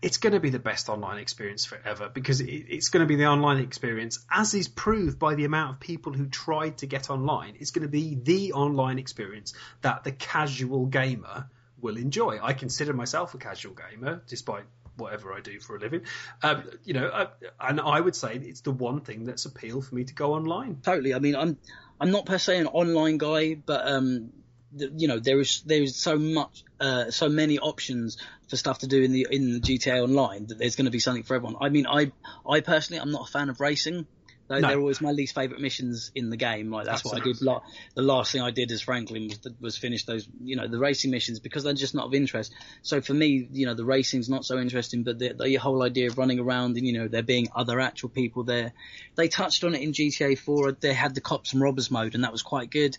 it's 0.02 0.18
going 0.18 0.32
to 0.32 0.40
be 0.40 0.50
the 0.50 0.58
best 0.58 0.88
online 0.88 1.18
experience 1.18 1.64
forever 1.64 2.08
because 2.12 2.40
it's 2.40 2.88
going 2.88 3.00
to 3.00 3.06
be 3.06 3.16
the 3.16 3.26
online 3.26 3.58
experience, 3.58 4.24
as 4.30 4.54
is 4.54 4.68
proved 4.68 5.18
by 5.18 5.34
the 5.34 5.44
amount 5.44 5.74
of 5.74 5.80
people 5.80 6.12
who 6.12 6.26
tried 6.26 6.78
to 6.78 6.86
get 6.86 7.10
online. 7.10 7.56
It's 7.58 7.70
going 7.70 7.82
to 7.82 7.88
be 7.88 8.14
the 8.14 8.52
online 8.52 8.98
experience 8.98 9.54
that 9.82 10.04
the 10.04 10.12
casual 10.12 10.86
gamer 10.86 11.48
will 11.80 11.96
enjoy. 11.96 12.38
I 12.42 12.54
consider 12.54 12.92
myself 12.92 13.34
a 13.34 13.38
casual 13.38 13.74
gamer, 13.74 14.22
despite 14.26 14.64
whatever 14.96 15.32
I 15.32 15.40
do 15.40 15.60
for 15.60 15.76
a 15.76 15.80
living. 15.80 16.02
Um, 16.42 16.64
you 16.84 16.94
know, 16.94 17.06
uh, 17.06 17.30
and 17.60 17.80
I 17.80 18.00
would 18.00 18.14
say 18.16 18.34
it's 18.36 18.60
the 18.60 18.70
one 18.70 19.00
thing 19.00 19.24
that's 19.24 19.44
appealed 19.44 19.86
for 19.86 19.94
me 19.94 20.04
to 20.04 20.14
go 20.14 20.34
online. 20.34 20.78
Totally. 20.82 21.14
I 21.14 21.18
mean, 21.18 21.36
I'm 21.36 21.58
I'm 22.00 22.10
not 22.10 22.26
per 22.26 22.38
se 22.38 22.58
an 22.58 22.66
online 22.66 23.18
guy, 23.18 23.54
but 23.54 23.86
um, 23.86 24.32
the, 24.72 24.92
you 24.96 25.08
know, 25.08 25.18
there 25.18 25.40
is 25.40 25.62
there 25.62 25.82
is 25.82 25.96
so 25.96 26.18
much, 26.18 26.64
uh, 26.80 27.10
so 27.10 27.28
many 27.28 27.58
options 27.58 28.18
for 28.48 28.56
stuff 28.56 28.80
to 28.80 28.86
do 28.86 29.02
in 29.02 29.12
the 29.12 29.26
in 29.30 29.60
GTA 29.60 30.02
Online 30.02 30.46
that 30.46 30.58
there's 30.58 30.76
going 30.76 30.86
to 30.86 30.90
be 30.90 30.98
something 30.98 31.22
for 31.22 31.34
everyone. 31.34 31.56
I 31.60 31.68
mean, 31.68 31.86
I 31.86 32.12
I 32.48 32.60
personally 32.60 33.00
I'm 33.00 33.10
not 33.10 33.28
a 33.28 33.30
fan 33.30 33.48
of 33.48 33.60
racing. 33.60 34.06
Though 34.46 34.58
no. 34.58 34.68
they're 34.68 34.78
always 34.78 35.00
my 35.00 35.12
least 35.12 35.34
favourite 35.34 35.60
missions 35.60 36.10
in 36.14 36.28
the 36.28 36.36
game. 36.36 36.70
Like 36.70 36.84
that's 36.84 37.00
Absolutely. 37.00 37.32
what 37.46 37.62
I 37.62 37.66
did. 37.66 37.94
the 37.94 38.02
last 38.02 38.32
thing 38.32 38.42
I 38.42 38.50
did 38.50 38.70
as 38.72 38.82
Franklin 38.82 39.28
was, 39.28 39.38
was 39.58 39.78
finish 39.78 40.04
those, 40.04 40.28
you 40.42 40.56
know, 40.56 40.68
the 40.68 40.78
racing 40.78 41.10
missions 41.10 41.40
because 41.40 41.64
they're 41.64 41.72
just 41.72 41.94
not 41.94 42.06
of 42.06 42.14
interest. 42.14 42.52
So 42.82 43.00
for 43.00 43.14
me, 43.14 43.48
you 43.50 43.64
know, 43.64 43.74
the 43.74 43.86
racing's 43.86 44.28
not 44.28 44.44
so 44.44 44.58
interesting, 44.58 45.02
but 45.02 45.18
the, 45.18 45.32
the 45.32 45.54
whole 45.54 45.82
idea 45.82 46.08
of 46.08 46.18
running 46.18 46.40
around 46.40 46.76
and 46.76 46.86
you 46.86 46.92
know 46.92 47.08
there 47.08 47.22
being 47.22 47.48
other 47.54 47.80
actual 47.80 48.10
people 48.10 48.44
there, 48.44 48.72
they 49.14 49.28
touched 49.28 49.64
on 49.64 49.74
it 49.74 49.80
in 49.80 49.92
GTA 49.92 50.38
4. 50.38 50.72
They 50.72 50.92
had 50.92 51.14
the 51.14 51.22
cops 51.22 51.54
and 51.54 51.62
robbers 51.62 51.90
mode, 51.90 52.14
and 52.14 52.24
that 52.24 52.32
was 52.32 52.42
quite 52.42 52.70
good. 52.70 52.98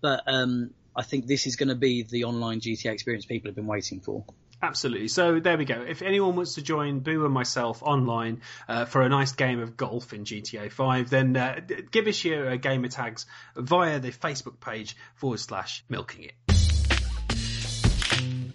But 0.00 0.22
um, 0.26 0.70
I 0.94 1.02
think 1.02 1.26
this 1.26 1.46
is 1.46 1.56
going 1.56 1.68
to 1.68 1.74
be 1.74 2.02
the 2.04 2.24
online 2.24 2.60
GTA 2.60 2.92
experience 2.92 3.26
people 3.26 3.48
have 3.48 3.56
been 3.56 3.66
waiting 3.66 4.00
for. 4.00 4.24
Absolutely. 4.62 5.08
So 5.08 5.38
there 5.38 5.58
we 5.58 5.66
go. 5.66 5.84
If 5.86 6.00
anyone 6.02 6.34
wants 6.34 6.54
to 6.54 6.62
join 6.62 7.00
Boo 7.00 7.24
and 7.24 7.34
myself 7.34 7.82
online 7.82 8.40
uh, 8.68 8.86
for 8.86 9.02
a 9.02 9.08
nice 9.08 9.32
game 9.32 9.60
of 9.60 9.76
golf 9.76 10.12
in 10.12 10.24
GTA 10.24 10.72
5, 10.72 11.10
then 11.10 11.36
uh, 11.36 11.60
give 11.90 12.06
us 12.06 12.24
your 12.24 12.50
uh, 12.50 12.56
gamer 12.56 12.88
tags 12.88 13.26
via 13.54 14.00
the 14.00 14.10
Facebook 14.10 14.58
page 14.58 14.96
forward 15.14 15.40
slash 15.40 15.84
milking 15.88 16.24
it. 16.24 16.32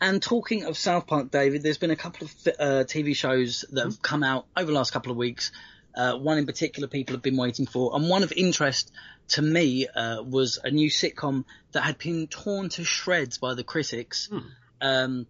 And 0.02 0.20
talking 0.20 0.66
of 0.66 0.76
South 0.78 1.06
Park, 1.06 1.30
David, 1.30 1.62
there's 1.62 1.78
been 1.78 1.92
a 1.92 1.96
couple 1.96 2.26
of 2.26 2.48
uh, 2.48 2.64
TV 2.86 3.16
shows 3.16 3.64
that 3.72 3.86
have 3.86 4.02
come 4.02 4.24
out 4.24 4.48
over 4.58 4.66
the 4.66 4.74
last 4.74 4.92
couple 4.92 5.12
of 5.12 5.18
weeks. 5.18 5.52
Uh, 5.96 6.18
one 6.18 6.40
in 6.40 6.48
particular 6.48 6.88
people 6.88 7.14
have 7.14 7.22
been 7.22 7.38
waiting 7.38 7.68
for, 7.68 7.96
and 7.96 8.10
one 8.10 8.24
of 8.24 8.32
interest 8.32 8.92
to 9.28 9.42
me 9.42 9.88
uh, 9.88 10.24
was 10.24 10.58
a 10.64 10.72
new 10.72 10.90
sitcom 10.90 11.46
that 11.74 11.82
had 11.82 12.00
been 12.00 12.26
torn 12.28 12.70
to 12.70 12.84
shreds 12.84 13.38
by 13.38 13.54
the 13.54 13.64
critics. 13.64 14.28
Hmm. 14.28 14.40
Um, 14.82 15.28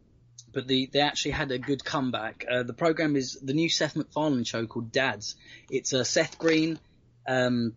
but 0.53 0.67
the, 0.67 0.89
they 0.91 1.00
actually 1.00 1.31
had 1.31 1.51
a 1.51 1.58
good 1.58 1.84
comeback. 1.84 2.46
Uh, 2.50 2.63
the 2.63 2.74
program 2.74 3.15
is 3.15 3.39
the 3.41 3.53
new 3.53 3.70
Seth 3.70 3.96
MacFarlane 3.96 4.43
show 4.43 4.65
called 4.65 4.91
Dads. 4.91 5.36
It's 5.70 5.93
uh, 5.93 6.03
Seth 6.03 6.38
Green, 6.38 6.79
um, 7.27 7.74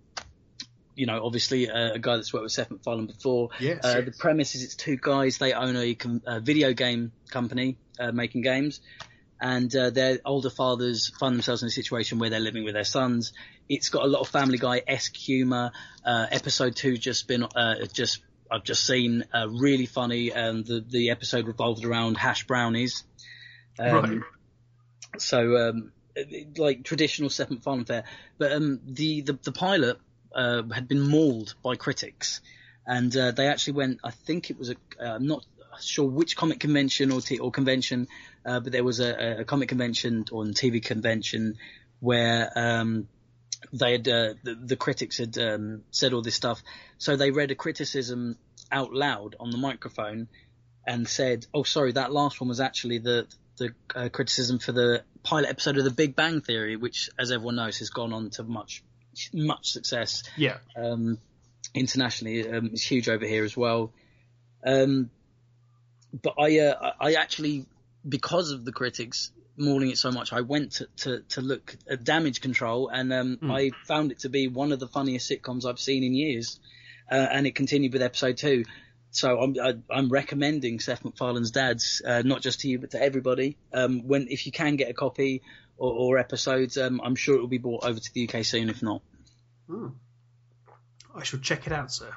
you 0.94 1.06
know, 1.06 1.24
obviously 1.24 1.68
uh, 1.68 1.94
a 1.94 1.98
guy 1.98 2.16
that's 2.16 2.32
worked 2.32 2.44
with 2.44 2.52
Seth 2.52 2.70
MacFarlane 2.70 3.06
before. 3.06 3.50
Yes, 3.60 3.84
uh, 3.84 3.94
yes. 3.96 4.04
The 4.04 4.12
premise 4.12 4.54
is 4.54 4.62
it's 4.62 4.76
two 4.76 4.96
guys. 4.96 5.38
They 5.38 5.52
own 5.52 5.76
a, 5.76 5.94
com- 5.94 6.22
a 6.26 6.40
video 6.40 6.72
game 6.72 7.12
company 7.30 7.78
uh, 7.98 8.12
making 8.12 8.42
games, 8.42 8.80
and 9.40 9.74
uh, 9.74 9.90
their 9.90 10.18
older 10.24 10.50
fathers 10.50 11.12
find 11.18 11.34
themselves 11.34 11.62
in 11.62 11.68
a 11.68 11.72
situation 11.72 12.18
where 12.18 12.30
they're 12.30 12.40
living 12.40 12.64
with 12.64 12.74
their 12.74 12.84
sons. 12.84 13.32
It's 13.68 13.88
got 13.88 14.04
a 14.04 14.08
lot 14.08 14.20
of 14.20 14.28
Family 14.28 14.58
Guy 14.58 14.82
esque 14.86 15.16
humour. 15.16 15.72
episode 16.06 16.76
two 16.76 16.96
just 16.96 17.26
been 17.26 17.46
just 17.92 18.20
I've 18.54 18.64
just 18.64 18.86
seen 18.86 19.24
uh, 19.34 19.48
really 19.48 19.86
funny, 19.86 20.30
and 20.30 20.64
the 20.64 20.80
the 20.80 21.10
episode 21.10 21.46
revolved 21.48 21.84
around 21.84 22.16
hash 22.16 22.46
brownies. 22.46 23.04
Um, 23.78 23.94
right. 23.94 24.20
So 25.18 25.56
um, 25.56 25.92
like 26.56 26.84
traditional 26.84 27.30
Seth 27.30 27.50
MacFarlane 27.50 27.84
fare. 27.84 28.04
But 28.38 28.52
um, 28.52 28.80
the, 28.86 29.22
the 29.22 29.38
the 29.42 29.52
pilot 29.52 29.98
uh, 30.34 30.62
had 30.72 30.86
been 30.86 31.00
mauled 31.00 31.54
by 31.62 31.74
critics, 31.74 32.40
and 32.86 33.14
uh, 33.16 33.32
they 33.32 33.48
actually 33.48 33.74
went. 33.74 34.00
I 34.04 34.12
think 34.12 34.50
it 34.50 34.58
was 34.58 34.70
a 34.70 34.76
uh, 35.00 35.16
I'm 35.16 35.26
not 35.26 35.44
sure 35.80 36.08
which 36.08 36.36
comic 36.36 36.60
convention 36.60 37.10
or 37.10 37.20
t- 37.20 37.40
or 37.40 37.50
convention, 37.50 38.06
uh, 38.46 38.60
but 38.60 38.70
there 38.70 38.84
was 38.84 39.00
a, 39.00 39.40
a 39.40 39.44
comic 39.44 39.68
convention 39.68 40.26
or 40.30 40.44
TV 40.44 40.82
convention 40.82 41.56
where 41.98 42.52
um, 42.54 43.08
they 43.72 43.92
had 43.92 44.08
uh, 44.08 44.34
the, 44.42 44.54
the 44.54 44.76
critics 44.76 45.18
had 45.18 45.36
um, 45.38 45.82
said 45.90 46.12
all 46.12 46.22
this 46.22 46.34
stuff, 46.34 46.62
so 46.98 47.16
they 47.16 47.30
read 47.30 47.50
a 47.50 47.54
criticism 47.54 48.36
out 48.70 48.92
loud 48.92 49.36
on 49.38 49.50
the 49.50 49.58
microphone 49.58 50.28
and 50.86 51.08
said, 51.08 51.46
"Oh, 51.52 51.62
sorry, 51.62 51.92
that 51.92 52.12
last 52.12 52.40
one 52.40 52.48
was 52.48 52.60
actually 52.60 52.98
the 52.98 53.26
the 53.56 53.74
uh, 53.94 54.08
criticism 54.08 54.58
for 54.58 54.72
the 54.72 55.02
pilot 55.22 55.48
episode 55.48 55.78
of 55.78 55.84
The 55.84 55.90
Big 55.90 56.16
Bang 56.16 56.40
Theory, 56.40 56.76
which, 56.76 57.08
as 57.18 57.30
everyone 57.30 57.56
knows, 57.56 57.78
has 57.78 57.90
gone 57.90 58.12
on 58.12 58.30
to 58.30 58.42
much 58.42 58.82
much 59.32 59.70
success. 59.70 60.24
Yeah. 60.36 60.58
Um, 60.76 61.18
internationally, 61.74 62.48
um, 62.48 62.70
it's 62.72 62.82
huge 62.82 63.08
over 63.08 63.26
here 63.26 63.44
as 63.44 63.56
well. 63.56 63.92
Um, 64.66 65.10
but 66.22 66.34
I, 66.38 66.58
uh, 66.60 66.92
I 67.00 67.14
actually, 67.14 67.66
because 68.08 68.50
of 68.50 68.64
the 68.64 68.72
critics 68.72 69.32
mauling 69.56 69.90
it 69.90 69.98
so 69.98 70.10
much, 70.10 70.32
I 70.32 70.40
went 70.40 70.72
to, 70.72 70.88
to, 70.98 71.20
to 71.30 71.40
look 71.40 71.76
at 71.88 72.04
Damage 72.04 72.40
Control, 72.40 72.88
and 72.88 73.12
um, 73.12 73.38
Mm. 73.42 73.50
I 73.52 73.70
found 73.86 74.12
it 74.12 74.20
to 74.20 74.28
be 74.28 74.48
one 74.48 74.72
of 74.72 74.80
the 74.80 74.88
funniest 74.88 75.30
sitcoms 75.30 75.64
I've 75.64 75.78
seen 75.78 76.02
in 76.04 76.14
years. 76.14 76.58
Uh, 77.10 77.14
and 77.16 77.46
it 77.46 77.54
continued 77.54 77.92
with 77.92 78.00
episode 78.02 78.38
two. 78.38 78.64
So 79.10 79.38
I'm 79.38 79.54
I, 79.62 79.74
I'm 79.94 80.08
recommending 80.08 80.80
Seth 80.80 81.02
MacFarlane's 81.04 81.50
Dads, 81.50 82.00
uh, 82.04 82.22
not 82.24 82.40
just 82.40 82.60
to 82.60 82.68
you 82.68 82.78
but 82.78 82.92
to 82.92 83.02
everybody. 83.02 83.58
Um, 83.72 84.08
when 84.08 84.26
if 84.28 84.46
you 84.46 84.52
can 84.52 84.76
get 84.76 84.88
a 84.90 84.94
copy 84.94 85.42
or, 85.76 85.92
or 85.92 86.18
episodes, 86.18 86.78
um, 86.78 87.00
I'm 87.04 87.14
sure 87.14 87.36
it 87.36 87.40
will 87.40 87.46
be 87.48 87.58
brought 87.58 87.84
over 87.84 88.00
to 88.00 88.12
the 88.14 88.26
UK 88.28 88.44
soon. 88.44 88.70
If 88.70 88.82
not, 88.82 89.02
Hmm. 89.68 89.88
I 91.14 91.22
shall 91.22 91.40
check 91.40 91.66
it 91.66 91.72
out, 91.72 91.92
sir. 91.92 92.10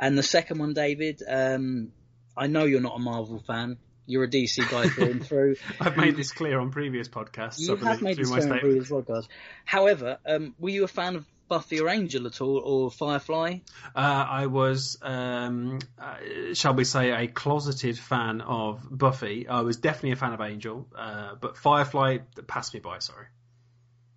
and 0.00 0.18
the 0.18 0.22
second 0.22 0.58
one, 0.58 0.74
David, 0.74 1.22
um, 1.26 1.92
I 2.36 2.46
know 2.48 2.64
you're 2.64 2.80
not 2.80 2.96
a 2.96 3.00
Marvel 3.00 3.38
fan. 3.46 3.78
You're 4.08 4.24
a 4.24 4.28
DC 4.28 4.68
guy 4.70 4.88
through 4.88 5.10
and 5.10 5.24
through. 5.24 5.56
I've 5.80 5.96
made 5.96 6.16
this 6.16 6.32
clear 6.32 6.58
on 6.58 6.70
previous 6.70 7.08
podcasts. 7.08 7.58
You 7.60 7.76
have 7.76 8.02
made 8.02 8.16
this 8.16 8.28
clear 8.30 8.52
on 8.52 8.58
previous 8.58 8.90
podcasts. 8.90 9.28
However, 9.66 10.18
um, 10.26 10.54
were 10.58 10.70
you 10.70 10.84
a 10.84 10.88
fan 10.88 11.14
of 11.16 11.26
Buffy 11.48 11.78
or 11.80 11.88
Angel 11.88 12.26
at 12.26 12.40
all, 12.40 12.58
or 12.58 12.90
Firefly? 12.90 13.58
Uh, 13.94 13.98
I 13.98 14.46
was, 14.46 14.98
um, 15.02 15.78
uh, 15.98 16.16
shall 16.54 16.74
we 16.74 16.84
say, 16.84 17.10
a 17.10 17.26
closeted 17.28 17.98
fan 17.98 18.40
of 18.40 18.80
Buffy. 18.90 19.46
I 19.46 19.60
was 19.60 19.76
definitely 19.76 20.12
a 20.12 20.16
fan 20.16 20.32
of 20.32 20.40
Angel, 20.40 20.86
uh, 20.96 21.34
but 21.40 21.56
Firefly 21.56 22.18
passed 22.46 22.74
me 22.74 22.80
by. 22.80 22.98
Sorry. 23.00 23.26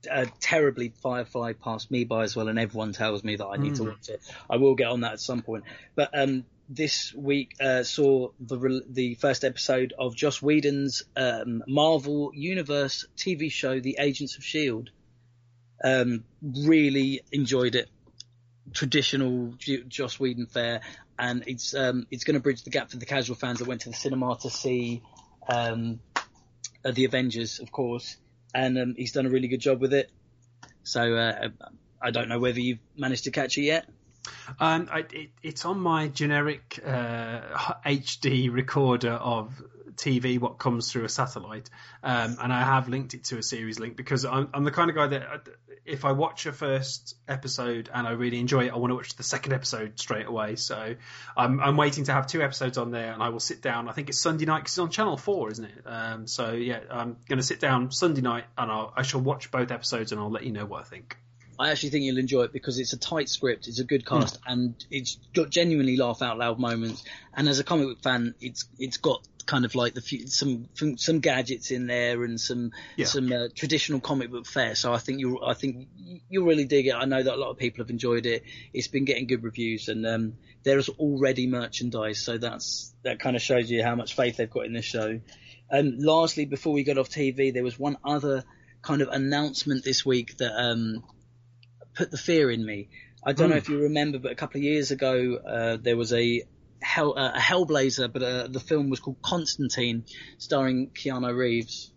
uh, 0.10 0.26
terribly 0.40 0.90
Firefly 1.04 1.54
passed 1.54 1.92
me 1.92 2.06
by 2.06 2.24
as 2.24 2.36
well, 2.36 2.48
and 2.48 2.58
everyone 2.58 2.92
tells 2.92 3.24
me 3.24 3.36
that 3.36 3.46
I 3.46 3.58
need 3.58 3.76
to 3.76 3.84
Mm. 3.84 3.90
watch 3.90 4.10
it. 4.10 4.20
I 4.50 4.58
will 4.58 4.74
get 4.74 4.88
on 4.88 5.02
that 5.02 5.14
at 5.14 5.20
some 5.20 5.42
point. 5.44 5.64
But 5.96 6.10
um, 6.18 6.46
this 6.74 7.14
week 7.14 7.56
uh, 7.60 7.84
saw 7.84 8.30
the 8.40 8.58
re- 8.58 8.86
the 8.90 9.16
first 9.16 9.44
episode 9.44 9.94
of 9.98 10.16
Joss 10.16 10.42
Whedon's 10.42 11.04
um, 11.16 11.64
Marvel 11.68 12.32
Universe 12.34 13.06
TV 13.18 13.52
show, 13.52 13.80
The 13.80 13.98
Agents 14.00 14.38
of 14.38 14.44
Shield. 14.44 14.90
Um, 15.84 16.24
really 16.42 17.22
enjoyed 17.32 17.76
it. 17.76 17.90
Traditional 18.74 19.54
J- 19.58 19.84
Joss 19.84 20.20
Whedon 20.20 20.46
fare, 20.46 20.82
and 21.20 21.44
it's 21.48 21.76
um, 21.76 22.08
it's 22.10 22.24
going 22.24 22.36
to 22.36 22.40
bridge 22.40 22.64
the 22.64 22.70
gap 22.70 22.90
for 22.90 22.98
the 22.98 23.06
casual 23.06 23.36
fans 23.36 23.60
that 23.60 23.68
went 23.68 23.82
to 23.82 23.90
the 23.90 23.96
cinema 23.96 24.38
to 24.42 24.50
see 24.50 25.02
um, 25.50 26.00
uh, 26.86 26.92
the 26.92 27.06
Avengers, 27.06 27.60
of 27.60 27.72
course 27.72 28.18
and 28.54 28.78
um, 28.78 28.96
he's 28.98 29.12
done 29.12 29.26
a 29.26 29.30
really 29.30 29.48
good 29.48 29.60
job 29.60 29.82
with 29.82 29.94
it. 29.94 30.10
So 30.84 31.16
uh, 31.16 31.50
I 32.02 32.12
don't 32.12 32.30
know 32.30 32.40
whether 32.40 32.60
you've 32.60 32.80
managed 32.98 33.26
to 33.26 33.32
catch 33.32 33.58
it 33.58 33.64
yet. 33.64 33.88
Um, 34.60 34.90
I, 34.92 35.00
it, 35.00 35.30
it's 35.42 35.66
on 35.66 35.80
my 35.80 36.08
generic 36.08 36.80
uh, 36.86 37.42
HD 37.86 38.52
recorder 38.52 39.12
of 39.12 39.62
TV, 39.96 40.40
what 40.40 40.58
comes 40.58 40.92
through 40.92 41.06
a 41.06 41.10
satellite, 41.10 41.70
um, 42.04 42.38
and 42.42 42.52
I 42.52 42.62
have 42.64 42.90
linked 42.90 43.14
it 43.14 43.26
to 43.26 43.38
a 43.38 43.44
series 43.44 43.80
link 43.80 43.96
because 43.96 44.26
I'm, 44.26 44.50
I'm 44.54 44.64
the 44.64 44.72
kind 44.72 44.90
of 44.90 44.96
guy 44.96 45.08
that 45.08 45.22
uh, 45.22 45.38
if 45.86 46.06
I 46.06 46.12
watch 46.12 46.46
a 46.46 46.54
first 46.54 47.16
episode 47.28 47.90
and 47.94 48.08
I 48.08 48.12
really 48.12 48.40
enjoy 48.40 48.66
it, 48.66 48.72
I 48.72 48.78
want 48.78 48.92
to 48.92 48.96
watch 48.96 49.16
the 49.16 49.24
second 49.24 49.54
episode 49.54 50.00
straight 50.00 50.28
away. 50.28 50.56
So 50.56 50.96
I'm, 51.36 51.60
I'm 51.60 51.76
waiting 51.76 52.04
to 52.06 52.14
have 52.14 52.28
two 52.28 52.42
episodes 52.42 52.78
on 52.78 52.92
there, 52.92 53.12
and 53.12 53.22
I 53.22 53.30
will 53.30 53.40
sit 53.40 53.62
down. 53.62 53.90
I 53.90 53.92
think 53.92 54.10
it's 54.10 54.20
Sunday 54.20 54.46
night 54.46 54.60
because 54.60 54.74
it's 54.74 54.80
on 54.80 54.92
Channel 54.92 55.18
Four, 55.18 55.52
isn't 55.52 55.66
it? 55.66 55.84
Um, 55.86 56.28
so 56.28 56.52
yeah, 56.52 56.80
I'm 56.90 57.18
going 57.28 57.40
to 57.40 57.46
sit 57.46 57.60
down 57.60 57.92
Sunday 57.92 58.22
night 58.22 58.46
and 58.58 58.72
I'll, 58.72 58.94
I 58.96 59.02
shall 59.02 59.22
watch 59.22 59.52
both 59.52 59.72
episodes 59.72 60.12
and 60.12 60.22
I'll 60.22 60.32
let 60.32 60.44
you 60.44 60.52
know 60.52 60.66
what 60.66 60.82
I 60.82 60.86
think. 60.86 61.18
I 61.62 61.70
actually 61.70 61.92
think 61.92 62.06
you'll 62.06 62.18
enjoy 62.18 62.44
it 62.44 62.54
because 62.54 62.80
it's 62.80 62.94
a 62.94 62.98
tight 62.98 63.30
script, 63.30 63.68
it's 63.68 63.80
a 63.80 63.84
good 63.84 64.04
cast, 64.04 64.40
and 64.48 64.74
it's 64.90 65.20
got 65.36 65.52
genuinely 65.52 65.96
laugh 65.96 66.24
out 66.24 66.40
loud 66.40 66.58
moments. 66.58 67.04
And 67.36 67.48
as 67.48 67.60
a 67.60 67.64
comic 67.64 67.88
book 67.88 68.02
fan, 68.02 68.34
it's 68.42 68.66
it's 68.80 68.98
got 68.98 69.28
kind 69.46 69.64
of 69.66 69.76
like 69.76 69.94
the 69.94 70.02
few, 70.02 70.26
some 70.26 70.70
some 70.98 71.20
gadgets 71.20 71.70
in 71.70 71.86
there 71.86 72.24
and 72.24 72.42
some 72.42 72.72
Yeah. 72.98 73.06
some 73.06 73.32
uh, 73.32 73.48
traditional 73.56 74.00
comic 74.00 74.32
book 74.32 74.48
fare. 74.48 74.74
So 74.74 74.92
I 74.92 74.98
think 74.98 75.20
you 75.20 75.40
I 75.44 75.54
think 75.54 75.88
you'll 76.30 76.48
really 76.48 76.66
dig 76.66 76.88
it. 76.88 76.96
I 76.96 77.06
know 77.06 77.22
that 77.22 77.36
a 77.36 77.38
lot 77.38 77.52
of 77.52 77.58
people 77.58 77.84
have 77.84 77.92
enjoyed 77.92 78.26
it. 78.26 78.44
It's 78.74 78.88
been 78.88 79.06
getting 79.06 79.28
good 79.28 79.44
reviews, 79.44 79.88
and 79.88 80.04
um, 80.08 80.34
there's 80.64 80.90
already 80.90 81.46
merchandise. 81.46 82.26
So 82.26 82.40
that's 82.40 82.92
that 83.04 83.20
kind 83.20 83.36
of 83.36 83.42
shows 83.44 83.70
you 83.70 83.84
how 83.84 83.94
much 83.94 84.16
faith 84.16 84.38
they've 84.38 84.50
got 84.50 84.66
in 84.66 84.74
this 84.74 84.86
show. 84.86 85.20
Um, 85.72 86.00
lastly, 86.00 86.46
before 86.46 86.74
we 86.74 86.84
got 86.84 86.98
off 86.98 87.10
TV, 87.10 87.54
there 87.54 87.64
was 87.64 87.78
one 87.78 87.98
other 88.04 88.46
kind 88.82 89.02
of 89.04 89.10
announcement 89.10 89.84
this 89.84 90.04
week 90.04 90.38
that 90.38 90.52
um, 90.60 91.04
put 92.02 92.10
the 92.12 92.18
fear 92.18 92.50
in 92.50 92.66
me. 92.66 92.90
I 93.24 93.34
don't 93.34 93.50
know 93.50 93.56
Hmm. 93.56 93.66
if 93.66 93.70
you 93.70 93.80
remember, 93.84 94.18
but 94.18 94.32
a 94.32 94.36
couple 94.36 94.58
of 94.60 94.64
years 94.64 94.90
ago, 94.92 95.36
uh, 95.36 95.78
there 95.82 95.96
was 95.98 96.12
a 96.14 96.44
Hell, 96.82 97.14
uh, 97.16 97.34
a 97.36 97.40
Hellblazer, 97.40 98.12
but 98.12 98.24
uh, 98.24 98.48
the 98.48 98.60
film 98.60 98.90
was 98.90 99.00
called 99.00 99.22
Constantine, 99.22 100.04
starring 100.40 100.90
Keanu 101.00 101.32
Reeves. 101.38 101.92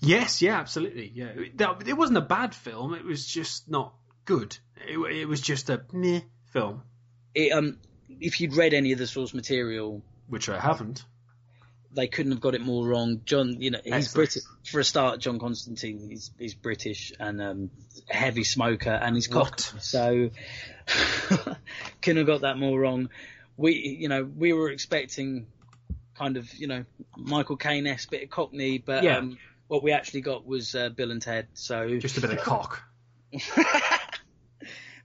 Yes, 0.00 0.42
yeah, 0.42 0.58
absolutely. 0.58 1.12
Yeah, 1.14 1.32
That- 1.56 1.86
it 1.86 1.96
wasn't 1.96 2.18
a 2.18 2.26
bad 2.38 2.54
film. 2.56 2.94
It 2.94 3.04
was 3.04 3.24
just 3.24 3.68
not 3.70 3.94
good. 4.24 4.58
It, 4.88 4.98
it 4.98 5.26
was 5.28 5.40
just 5.40 5.70
a 5.70 5.84
meh 5.92 6.22
film, 6.52 6.82
It, 7.36 7.52
um, 7.52 7.78
if 8.08 8.40
you'd 8.40 8.54
read 8.54 8.74
any 8.74 8.90
of 8.92 8.98
the 8.98 9.06
source 9.06 9.32
material, 9.32 10.02
which 10.26 10.48
I 10.48 10.58
haven't. 10.58 11.04
They 11.94 12.08
couldn't 12.08 12.32
have 12.32 12.40
got 12.40 12.54
it 12.54 12.60
more 12.60 12.86
wrong. 12.86 13.20
John, 13.24 13.60
you 13.60 13.70
know, 13.70 13.78
he's 13.82 13.92
Excellent. 13.92 14.14
British 14.14 14.42
for 14.70 14.80
a 14.80 14.84
start. 14.84 15.20
John 15.20 15.38
Constantine, 15.38 16.08
he's 16.08 16.30
he's 16.38 16.54
British 16.54 17.12
and 17.18 17.40
um, 17.40 17.70
a 18.10 18.14
heavy 18.14 18.44
smoker, 18.44 18.90
and 18.90 19.14
he's 19.14 19.28
What? 19.28 19.46
cockney. 19.62 19.80
So 19.80 20.30
couldn't 22.02 22.18
have 22.18 22.26
got 22.26 22.40
that 22.42 22.58
more 22.58 22.78
wrong. 22.78 23.08
We, 23.56 23.74
you 24.00 24.08
know, 24.08 24.24
we 24.24 24.52
were 24.52 24.70
expecting 24.70 25.46
kind 26.16 26.36
of, 26.36 26.52
you 26.54 26.66
know, 26.66 26.84
Michael 27.16 27.56
Caine 27.56 27.86
esque 27.86 28.10
bit 28.10 28.22
of 28.24 28.30
cockney, 28.30 28.78
but 28.78 29.04
Yeah. 29.04 29.18
um, 29.18 29.38
what 29.68 29.82
we 29.82 29.92
actually 29.92 30.20
got 30.22 30.44
was 30.46 30.74
uh, 30.74 30.88
Bill 30.88 31.10
and 31.10 31.22
Ted. 31.22 31.48
So 31.54 31.98
Just 31.98 32.18
a 32.18 32.20
bit 32.20 32.30
of 32.30 32.38
cock. 32.40 32.82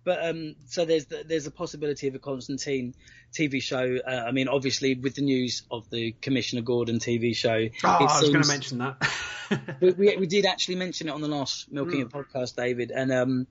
But 0.03 0.25
um, 0.25 0.55
so 0.67 0.85
there's 0.85 1.05
the, 1.05 1.23
there's 1.27 1.45
a 1.45 1.51
possibility 1.51 2.07
of 2.07 2.15
a 2.15 2.19
Constantine 2.19 2.95
TV 3.33 3.61
show. 3.61 3.97
Uh, 4.05 4.23
I 4.27 4.31
mean, 4.31 4.47
obviously 4.47 4.95
with 4.95 5.15
the 5.15 5.21
news 5.21 5.63
of 5.69 5.89
the 5.89 6.13
Commissioner 6.13 6.61
Gordon 6.61 6.99
TV 6.99 7.35
show, 7.35 7.67
Oh, 7.83 7.87
I 7.87 8.21
was 8.21 8.29
going 8.29 8.41
to 8.41 8.47
mention 8.47 8.77
that. 8.79 9.77
we, 9.81 9.91
we, 9.91 10.17
we 10.17 10.27
did 10.27 10.45
actually 10.45 10.75
mention 10.75 11.09
it 11.09 11.11
on 11.11 11.21
the 11.21 11.27
last 11.27 11.71
Milking 11.71 12.01
It 12.01 12.09
podcast, 12.09 12.55
David, 12.55 12.91
and 12.91 13.11
um, 13.11 13.47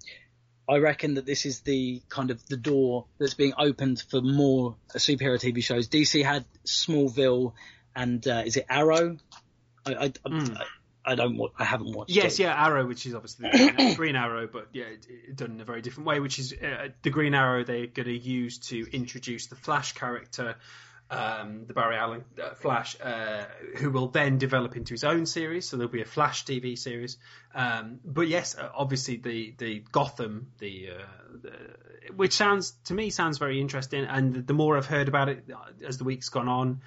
I 0.69 0.79
reckon 0.79 1.15
that 1.15 1.27
this 1.27 1.47
is 1.47 1.61
the 1.61 2.03
kind 2.09 2.31
of 2.31 2.45
the 2.47 2.57
door 2.57 3.07
that's 3.19 3.35
being 3.35 3.55
opened 3.59 4.03
for 4.11 4.21
more 4.21 4.77
superhero 4.95 5.39
TV 5.39 5.63
shows. 5.63 5.89
DC 5.89 6.25
had 6.25 6.45
Smallville, 6.67 7.53
and 7.97 8.27
uh, 8.27 8.43
is 8.45 8.57
it 8.57 8.67
Arrow? 8.69 9.17
I 9.87 9.95
I, 9.95 10.13
I, 10.27 10.65
I 11.05 11.15
don't 11.15 11.41
I 11.59 11.65
haven't 11.65 11.93
watched. 11.93 12.11
yes, 12.11 12.39
it. 12.39 12.45
yeah, 12.45 12.67
Arrow, 12.67 12.87
which 12.87 13.07
is 13.07 13.15
obviously 13.15 13.51
the 13.51 13.73
Green, 13.73 13.95
Green 13.97 14.17
Arrow, 14.17 14.47
but 14.47 14.69
yeah, 14.73 14.85
it, 14.85 15.07
it 15.09 15.37
done 15.37 15.53
in 15.53 15.61
a 15.61 15.65
very 15.65 15.83
different 15.83 16.07
way. 16.07 16.21
Which 16.21 16.39
is 16.39 16.53
uh, 16.53 16.89
the 17.03 17.11
Green 17.11 17.35
Arrow 17.35 17.65
they're 17.65 17.87
going 17.87 18.07
to 18.07 18.19
use 18.19 18.59
to 18.69 18.87
introduce 18.93 19.47
the 19.47 19.57
Flash 19.57 19.93
character. 19.93 20.57
Um, 21.11 21.65
the 21.65 21.73
Barry 21.73 21.97
Allen 21.97 22.23
uh, 22.39 22.51
Flash, 22.51 22.95
uh, 23.01 23.45
who 23.79 23.91
will 23.91 24.09
then 24.09 24.37
develop 24.37 24.77
into 24.77 24.93
his 24.93 25.05
own 25.05 25.25
series. 25.25 25.67
So 25.67 25.79
there'll 25.79 25.91
be 25.91 26.03
a 26.03 26.05
Flash 26.05 26.45
TV 26.45 26.77
series. 26.77 27.17
Um, 27.55 28.01
but 28.05 28.29
yes, 28.29 28.55
uh, 28.59 28.69
obviously 28.75 29.17
the 29.17 29.55
the 29.57 29.83
Gotham, 29.91 30.49
the, 30.59 30.91
uh, 30.91 31.05
the 31.41 31.53
which 32.15 32.35
sounds 32.35 32.73
to 32.85 32.95
me 32.95 33.09
sounds 33.09 33.39
very 33.39 33.59
interesting. 33.59 34.05
And 34.05 34.47
the 34.47 34.53
more 34.53 34.77
I've 34.77 34.85
heard 34.85 35.09
about 35.09 35.31
it 35.31 35.45
uh, 35.51 35.87
as 35.87 35.97
the 35.97 36.05
week's 36.05 36.29
gone 36.29 36.49
on, 36.49 36.83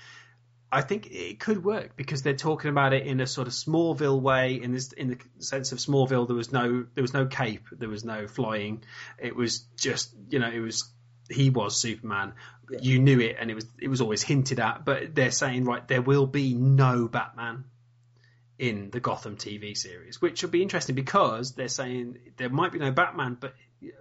I 0.71 0.81
think 0.81 1.11
it 1.11 1.39
could 1.39 1.63
work 1.63 1.97
because 1.97 2.21
they're 2.21 2.33
talking 2.33 2.69
about 2.69 2.93
it 2.93 3.05
in 3.05 3.19
a 3.19 3.27
sort 3.27 3.47
of 3.47 3.53
Smallville 3.53 4.21
way. 4.21 4.61
In 4.61 4.71
this, 4.71 4.93
in 4.93 5.09
the 5.09 5.17
sense 5.43 5.73
of 5.73 5.79
Smallville, 5.79 6.27
there 6.27 6.35
was 6.35 6.53
no 6.53 6.85
there 6.95 7.01
was 7.01 7.13
no 7.13 7.25
cape, 7.25 7.67
there 7.71 7.89
was 7.89 8.05
no 8.05 8.27
flying. 8.27 8.83
It 9.19 9.35
was 9.35 9.59
just 9.75 10.13
you 10.29 10.39
know 10.39 10.49
it 10.49 10.59
was 10.59 10.89
he 11.29 11.49
was 11.49 11.75
Superman. 11.75 12.33
You 12.79 12.99
knew 12.99 13.19
it, 13.19 13.35
and 13.39 13.51
it 13.51 13.55
was 13.55 13.65
it 13.79 13.89
was 13.89 13.99
always 13.99 14.23
hinted 14.23 14.61
at. 14.61 14.85
But 14.85 15.13
they're 15.13 15.31
saying 15.31 15.65
right, 15.65 15.85
there 15.85 16.01
will 16.01 16.25
be 16.25 16.53
no 16.53 17.09
Batman 17.09 17.65
in 18.57 18.91
the 18.91 19.01
Gotham 19.01 19.35
TV 19.35 19.75
series, 19.75 20.21
which 20.21 20.41
will 20.41 20.51
be 20.51 20.61
interesting 20.61 20.95
because 20.95 21.53
they're 21.53 21.67
saying 21.67 22.17
there 22.37 22.49
might 22.49 22.71
be 22.71 22.79
no 22.79 22.91
Batman, 22.91 23.35
but 23.37 23.55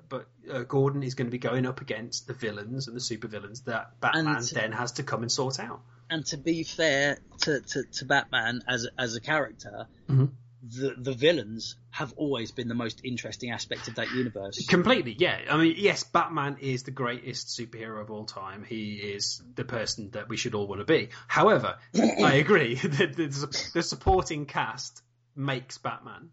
but 0.08 0.28
uh, 0.52 0.60
Gordon 0.60 1.02
is 1.02 1.14
going 1.14 1.26
to 1.26 1.32
be 1.32 1.38
going 1.38 1.66
up 1.66 1.80
against 1.80 2.26
the 2.28 2.34
villains 2.34 2.86
and 2.86 2.94
the 2.94 3.00
supervillains 3.00 3.64
that 3.64 3.98
Batman 4.00 4.42
to, 4.42 4.54
then 4.54 4.72
has 4.72 4.92
to 4.92 5.02
come 5.02 5.22
and 5.22 5.32
sort 5.32 5.58
out. 5.58 5.80
And 6.10 6.26
to 6.26 6.36
be 6.36 6.64
fair 6.64 7.18
to, 7.42 7.60
to, 7.60 7.84
to 7.84 8.04
Batman 8.04 8.62
as 8.68 8.86
as 8.98 9.14
a 9.14 9.20
character, 9.20 9.86
mm-hmm. 10.08 10.26
the 10.62 10.94
the 10.98 11.12
villains 11.12 11.76
have 11.90 12.12
always 12.16 12.50
been 12.50 12.68
the 12.68 12.74
most 12.74 13.00
interesting 13.04 13.50
aspect 13.50 13.88
of 13.88 13.94
that 13.94 14.10
universe. 14.10 14.66
Completely, 14.66 15.14
yeah. 15.18 15.38
I 15.48 15.56
mean, 15.56 15.74
yes, 15.78 16.02
Batman 16.02 16.58
is 16.60 16.82
the 16.82 16.90
greatest 16.90 17.48
superhero 17.48 18.00
of 18.00 18.10
all 18.10 18.24
time. 18.24 18.64
He 18.64 18.94
is 18.94 19.42
the 19.54 19.64
person 19.64 20.10
that 20.10 20.28
we 20.28 20.36
should 20.36 20.54
all 20.54 20.66
want 20.66 20.80
to 20.80 20.84
be. 20.84 21.10
However, 21.28 21.76
I 21.94 22.34
agree 22.34 22.74
that 22.74 22.90
the, 23.16 23.70
the 23.74 23.82
supporting 23.82 24.46
cast 24.46 25.02
makes 25.36 25.78
Batman 25.78 26.30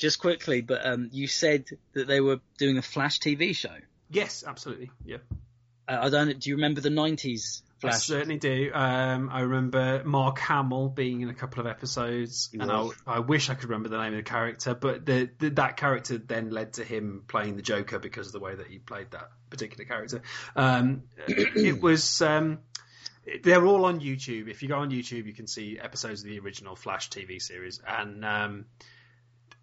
just 0.00 0.18
quickly, 0.18 0.62
but 0.62 0.84
um, 0.84 1.10
you 1.12 1.28
said 1.28 1.66
that 1.92 2.08
they 2.08 2.20
were 2.20 2.40
doing 2.58 2.78
a 2.78 2.82
Flash 2.82 3.20
TV 3.20 3.54
show. 3.54 3.76
Yes, 4.10 4.42
absolutely. 4.46 4.90
Yeah. 5.04 5.18
Uh, 5.86 5.98
I 6.02 6.08
don't. 6.10 6.40
Do 6.40 6.50
you 6.50 6.56
remember 6.56 6.80
the 6.80 6.88
'90s 6.88 7.62
Flash? 7.62 7.69
I 7.84 7.90
certainly 7.90 8.38
do. 8.38 8.70
Um, 8.72 9.30
I 9.32 9.40
remember 9.40 10.02
Mark 10.04 10.38
Hamill 10.38 10.88
being 10.88 11.22
in 11.22 11.30
a 11.30 11.34
couple 11.34 11.60
of 11.60 11.66
episodes, 11.66 12.48
he 12.52 12.58
and 12.58 12.70
I, 12.70 12.88
I, 13.06 13.18
wish 13.20 13.50
I 13.50 13.54
could 13.54 13.70
remember 13.70 13.88
the 13.88 13.98
name 13.98 14.12
of 14.12 14.18
the 14.18 14.22
character, 14.22 14.74
but 14.74 15.06
the, 15.06 15.30
the, 15.38 15.50
that 15.50 15.76
character 15.76 16.18
then 16.18 16.50
led 16.50 16.74
to 16.74 16.84
him 16.84 17.24
playing 17.26 17.56
the 17.56 17.62
Joker 17.62 17.98
because 17.98 18.28
of 18.28 18.32
the 18.32 18.40
way 18.40 18.54
that 18.54 18.66
he 18.66 18.78
played 18.78 19.10
that 19.12 19.30
particular 19.48 19.84
character. 19.84 20.22
Um, 20.56 21.04
it 21.28 21.80
was. 21.80 22.22
Um, 22.22 22.60
they're 23.42 23.64
all 23.64 23.84
on 23.84 24.00
YouTube. 24.00 24.48
If 24.48 24.62
you 24.62 24.68
go 24.68 24.78
on 24.78 24.90
YouTube, 24.90 25.26
you 25.26 25.34
can 25.34 25.46
see 25.46 25.78
episodes 25.78 26.22
of 26.22 26.28
the 26.28 26.38
original 26.40 26.74
Flash 26.74 27.10
TV 27.10 27.40
series, 27.40 27.80
and 27.86 28.24
um, 28.24 28.64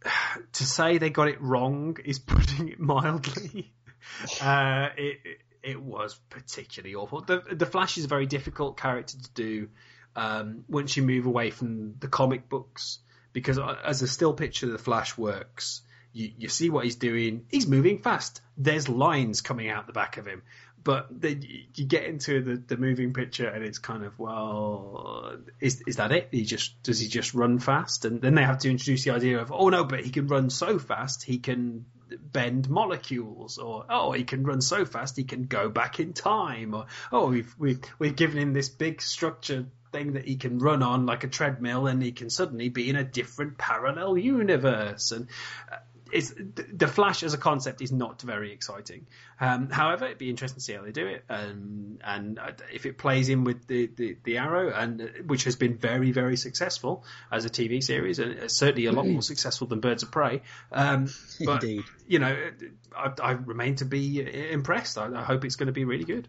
to 0.53 0.65
say 0.65 0.97
they 0.97 1.09
got 1.09 1.27
it 1.27 1.41
wrong 1.41 1.97
is 2.03 2.19
putting 2.25 2.69
it 2.69 2.79
mildly. 2.79 3.73
uh, 4.41 4.89
it, 4.97 5.17
it 5.63 5.81
was 5.81 6.19
particularly 6.29 6.95
awful. 6.95 7.21
The 7.21 7.43
the 7.51 7.65
Flash 7.65 7.97
is 7.97 8.05
a 8.05 8.07
very 8.07 8.25
difficult 8.25 8.77
character 8.77 9.17
to 9.17 9.29
do 9.31 9.69
um, 10.15 10.63
once 10.67 10.97
you 10.97 11.03
move 11.03 11.25
away 11.25 11.51
from 11.51 11.95
the 11.99 12.07
comic 12.07 12.49
books 12.49 12.99
because 13.33 13.59
uh, 13.59 13.77
as 13.85 14.01
a 14.01 14.07
still 14.07 14.33
picture, 14.33 14.67
the 14.67 14.77
Flash 14.77 15.17
works. 15.17 15.81
You, 16.13 16.31
you 16.37 16.49
see 16.49 16.71
what 16.71 16.85
he's 16.85 16.95
doing. 16.95 17.45
He's 17.49 17.67
moving 17.67 17.99
fast. 17.99 18.41
There's 18.57 18.89
lines 18.89 19.41
coming 19.41 19.69
out 19.69 19.85
the 19.85 19.93
back 19.93 20.17
of 20.17 20.25
him 20.25 20.41
but 20.87 21.07
then 21.11 21.43
you 21.75 21.85
get 21.85 22.05
into 22.05 22.41
the, 22.41 22.55
the 22.55 22.77
moving 22.77 23.11
picture 23.11 23.45
and 23.45 23.61
it's 23.61 23.77
kind 23.77 24.05
of 24.05 24.17
well 24.17 25.35
is 25.59 25.83
is 25.85 25.97
that 25.97 26.13
it 26.13 26.29
he 26.31 26.45
just 26.45 26.81
does 26.81 26.97
he 26.97 27.09
just 27.09 27.33
run 27.33 27.59
fast 27.59 28.05
and 28.05 28.21
then 28.21 28.35
they 28.35 28.43
have 28.43 28.59
to 28.59 28.69
introduce 28.69 29.03
the 29.03 29.11
idea 29.11 29.37
of 29.37 29.51
oh 29.51 29.67
no 29.67 29.83
but 29.83 29.99
he 29.99 30.09
can 30.09 30.27
run 30.27 30.49
so 30.49 30.79
fast 30.79 31.23
he 31.23 31.39
can 31.39 31.85
bend 32.19 32.69
molecules 32.69 33.57
or 33.57 33.85
oh 33.89 34.11
he 34.11 34.23
can 34.23 34.43
run 34.43 34.61
so 34.61 34.85
fast 34.85 35.17
he 35.17 35.23
can 35.23 35.45
go 35.45 35.69
back 35.69 35.99
in 35.99 36.13
time 36.13 36.73
or 36.73 36.85
oh 37.11 37.27
we've 37.27 37.55
we've, 37.57 37.79
we've 37.99 38.15
given 38.15 38.37
him 38.37 38.53
this 38.53 38.69
big 38.69 39.01
structure 39.01 39.65
thing 39.91 40.13
that 40.13 40.25
he 40.25 40.35
can 40.35 40.59
run 40.59 40.83
on 40.83 41.05
like 41.05 41.23
a 41.23 41.27
treadmill 41.27 41.87
and 41.87 42.01
he 42.01 42.11
can 42.11 42.29
suddenly 42.29 42.69
be 42.69 42.89
in 42.89 42.95
a 42.95 43.03
different 43.03 43.57
parallel 43.57 44.17
universe. 44.17 45.11
And 45.11 45.27
uh, 45.71 45.77
it's 46.11 46.33
the 46.35 46.87
Flash 46.87 47.23
as 47.23 47.33
a 47.33 47.37
concept 47.37 47.81
is 47.81 47.91
not 47.91 48.21
very 48.21 48.51
exciting. 48.51 49.07
Um, 49.39 49.69
however, 49.69 50.05
it'd 50.05 50.17
be 50.17 50.29
interesting 50.29 50.59
to 50.59 50.63
see 50.63 50.73
how 50.73 50.83
they 50.83 50.91
do 50.91 51.07
it, 51.07 51.23
and 51.29 52.01
and 52.03 52.39
uh, 52.39 52.51
if 52.73 52.85
it 52.85 52.97
plays 52.97 53.29
in 53.29 53.43
with 53.43 53.67
the, 53.67 53.87
the, 53.87 54.17
the 54.23 54.37
Arrow, 54.37 54.73
and 54.73 55.01
uh, 55.01 55.05
which 55.25 55.45
has 55.45 55.55
been 55.55 55.77
very 55.77 56.11
very 56.11 56.37
successful 56.37 57.03
as 57.31 57.45
a 57.45 57.49
TV 57.49 57.83
series, 57.83 58.19
and 58.19 58.39
uh, 58.39 58.47
certainly 58.47 58.85
a 58.85 58.91
lot 58.91 59.07
more 59.07 59.21
mm. 59.21 59.23
successful 59.23 59.67
than 59.67 59.79
Birds 59.79 60.03
of 60.03 60.11
Prey. 60.11 60.41
Um, 60.71 61.07
but 61.45 61.63
Indeed. 61.63 61.83
you 62.07 62.19
know, 62.19 62.35
I, 62.95 63.11
I, 63.21 63.31
remain 63.31 63.75
to 63.77 63.85
be 63.85 64.51
impressed. 64.51 64.97
I, 64.97 65.13
I 65.13 65.23
hope 65.23 65.45
it's 65.45 65.55
going 65.55 65.67
to 65.67 65.73
be 65.73 65.85
really 65.85 66.05
good. 66.05 66.27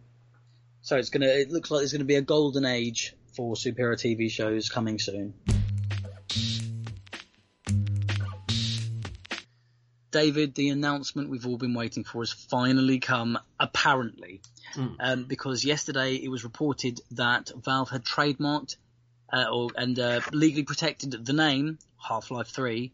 So 0.82 0.97
it's 0.97 1.11
gonna. 1.11 1.26
It 1.26 1.50
looks 1.50 1.70
like 1.70 1.80
there's 1.80 1.92
going 1.92 2.00
to 2.00 2.06
be 2.06 2.16
a 2.16 2.23
golden 2.23 2.64
age 2.64 3.14
for 3.35 3.54
superhero 3.54 3.94
TV 3.94 4.30
shows 4.30 4.68
coming 4.68 4.99
soon. 4.99 5.35
David, 10.18 10.57
the 10.57 10.70
announcement 10.70 11.31
we've 11.31 11.46
all 11.46 11.59
been 11.59 11.74
waiting 11.74 12.02
for 12.02 12.22
has 12.22 12.33
finally 12.33 12.98
come, 12.98 13.38
apparently. 13.61 14.40
Mm. 14.74 14.96
Um, 14.98 15.24
because 15.24 15.64
yesterday 15.64 16.16
it 16.16 16.28
was 16.28 16.42
reported 16.42 17.00
that 17.12 17.52
Valve 17.57 17.90
had 17.90 18.04
trademarked 18.04 18.76
uh, 19.33 19.44
or, 19.52 19.70
and 19.76 19.96
uh, 19.96 20.20
legally 20.33 20.64
protected 20.64 21.24
the 21.24 21.33
name 21.33 21.78
Half 21.96 22.33
Life 22.33 22.48
3. 22.48 22.90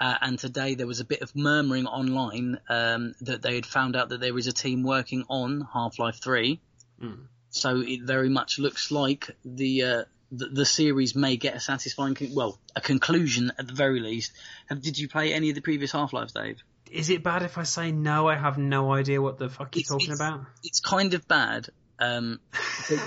Uh, 0.00 0.14
and 0.20 0.38
today 0.38 0.76
there 0.76 0.86
was 0.86 1.00
a 1.00 1.04
bit 1.04 1.22
of 1.22 1.34
murmuring 1.34 1.86
online 1.86 2.60
um, 2.68 3.14
that 3.22 3.42
they 3.42 3.56
had 3.56 3.66
found 3.66 3.96
out 3.96 4.10
that 4.10 4.20
there 4.20 4.38
is 4.38 4.46
a 4.46 4.52
team 4.52 4.84
working 4.84 5.24
on 5.28 5.66
Half 5.72 5.98
Life 5.98 6.20
3. 6.22 6.60
Mm. 7.02 7.26
So 7.50 7.80
it 7.80 8.02
very 8.02 8.28
much 8.28 8.60
looks 8.60 8.92
like 8.92 9.36
the 9.44 9.82
uh, 9.82 10.04
the, 10.36 10.46
the 10.46 10.66
series 10.66 11.14
may 11.14 11.36
get 11.36 11.54
a 11.54 11.60
satisfying, 11.60 12.14
con- 12.14 12.34
well, 12.34 12.58
a 12.74 12.80
conclusion 12.80 13.52
at 13.58 13.66
the 13.66 13.72
very 13.72 14.00
least. 14.00 14.32
Have, 14.66 14.80
did 14.80 14.98
you 14.98 15.08
play 15.08 15.32
any 15.32 15.48
of 15.48 15.54
the 15.54 15.60
previous 15.60 15.92
Half 15.92 16.12
Lives, 16.12 16.32
Dave? 16.32 16.62
Is 16.90 17.10
it 17.10 17.22
bad 17.22 17.42
if 17.42 17.58
I 17.58 17.64
say 17.64 17.92
no? 17.92 18.28
I 18.28 18.36
have 18.36 18.58
no 18.58 18.92
idea 18.92 19.20
what 19.20 19.38
the 19.38 19.48
fuck 19.48 19.74
you're 19.74 19.84
talking 19.84 20.10
it's, 20.10 20.20
about. 20.20 20.46
It's 20.62 20.80
kind 20.80 21.14
of 21.14 21.26
bad. 21.26 21.68
Um, 21.98 22.40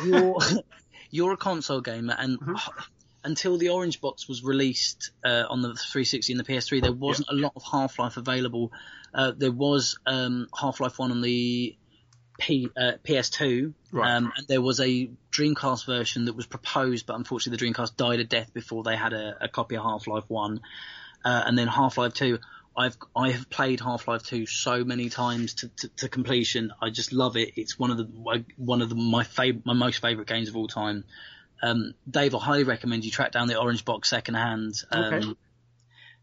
you're 0.06 0.38
you're 1.10 1.34
a 1.34 1.38
console 1.38 1.82
gamer, 1.82 2.16
and 2.18 2.40
mm-hmm. 2.40 2.80
until 3.24 3.58
the 3.58 3.70
Orange 3.70 4.02
Box 4.02 4.28
was 4.28 4.44
released 4.44 5.12
uh, 5.24 5.44
on 5.50 5.62
the 5.62 5.70
360 5.70 6.34
and 6.34 6.40
the 6.40 6.44
PS3, 6.44 6.82
there 6.82 6.92
wasn't 6.92 7.28
yeah. 7.32 7.38
a 7.38 7.42
lot 7.42 7.54
of 7.56 7.64
Half 7.64 8.00
Life 8.00 8.18
available. 8.18 8.72
Uh, 9.14 9.32
there 9.36 9.52
was 9.52 9.98
um, 10.06 10.48
Half 10.60 10.80
Life 10.80 11.00
One 11.00 11.12
on 11.12 11.22
the 11.22 11.78
P, 12.38 12.70
uh, 12.78 12.94
PS2, 13.04 13.74
right. 13.92 14.16
um, 14.16 14.32
and 14.36 14.48
there 14.48 14.62
was 14.62 14.80
a 14.80 15.10
Dreamcast 15.32 15.86
version 15.86 16.26
that 16.26 16.36
was 16.36 16.46
proposed, 16.46 17.06
but 17.06 17.16
unfortunately 17.16 17.58
the 17.58 17.74
Dreamcast 17.74 17.96
died 17.96 18.20
a 18.20 18.24
death 18.24 18.54
before 18.54 18.84
they 18.84 18.96
had 18.96 19.14
a, 19.14 19.38
a 19.42 19.48
copy 19.48 19.76
of 19.76 19.84
Half-Life 19.84 20.26
One, 20.28 20.62
uh, 21.26 21.44
and 21.46 21.58
then 21.58 21.68
Half-Life 21.68 22.14
Two. 22.14 22.40
I've 22.76 22.96
I 23.16 23.32
have 23.32 23.50
played 23.50 23.80
Half-Life 23.80 24.24
Two 24.24 24.46
so 24.46 24.84
many 24.84 25.10
times 25.10 25.56
to, 25.56 25.70
to, 25.70 25.88
to, 25.90 26.10
completion. 26.10 26.72
I 26.80 26.92
just 26.92 27.12
love 27.12 27.36
it. 27.36 27.54
It's 27.56 27.80
one 27.80 27.90
of 27.90 27.98
the 27.98 28.44
one 28.58 28.82
of 28.84 28.90
the, 28.90 28.96
my 28.96 29.24
favorite, 29.24 29.66
my 29.66 29.74
most 29.74 30.00
favorite 30.00 30.28
games 30.28 30.50
of 30.50 30.56
all 30.56 30.68
time. 30.68 31.04
Um, 31.64 31.96
Dave, 32.10 32.36
I 32.36 32.40
highly 32.40 32.64
recommend 32.64 33.04
you 33.04 33.10
track 33.10 33.32
down 33.32 33.48
the 33.48 33.60
Orange 33.60 33.84
Box 33.84 34.10
secondhand. 34.10 34.76
Um, 34.92 35.14
okay. 35.14 35.28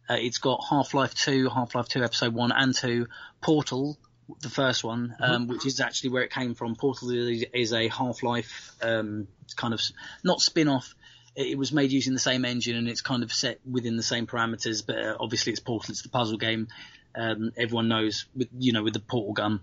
Uh, 0.09 0.17
it's 0.21 0.39
got 0.39 0.61
Half-Life 0.69 1.15
2, 1.15 1.49
Half-Life 1.49 1.89
2 1.89 2.05
Episode 2.05 2.35
1 2.35 2.53
and 2.53 2.75
2, 2.75 3.07
Portal, 3.41 3.99
the 4.41 4.49
first 4.49 4.85
one, 4.85 5.15
um, 5.21 5.43
mm-hmm. 5.43 5.53
which 5.53 5.67
is 5.67 5.81
actually 5.81 6.11
where 6.11 6.23
it 6.23 6.31
came 6.31 6.55
from. 6.55 6.77
Portal 6.77 7.11
is 7.11 7.73
a 7.73 7.89
Half-Life 7.89 8.73
um, 8.83 9.29
kind 9.57 9.75
of 9.75 9.81
not 10.23 10.41
spin-off. 10.41 10.95
It 11.37 11.59
was 11.59 11.73
made 11.73 11.91
using 11.91 12.13
the 12.13 12.21
same 12.21 12.45
engine 12.45 12.77
and 12.77 12.89
it's 12.89 13.01
kind 13.01 13.23
of 13.23 13.33
set 13.33 13.59
within 13.69 13.97
the 13.97 14.03
same 14.03 14.27
parameters, 14.27 14.87
but 14.87 14.99
uh, 14.99 15.17
obviously 15.19 15.53
it's 15.53 15.61
Portal. 15.61 15.91
It's 15.91 16.03
the 16.03 16.09
puzzle 16.09 16.39
game. 16.39 16.69
Um, 17.15 17.53
everyone 17.57 17.89
knows, 17.89 18.27
with, 18.35 18.49
you 18.59 18.73
know, 18.73 18.83
with 18.83 18.95
the 18.95 19.01
portal 19.01 19.33
gun. 19.33 19.61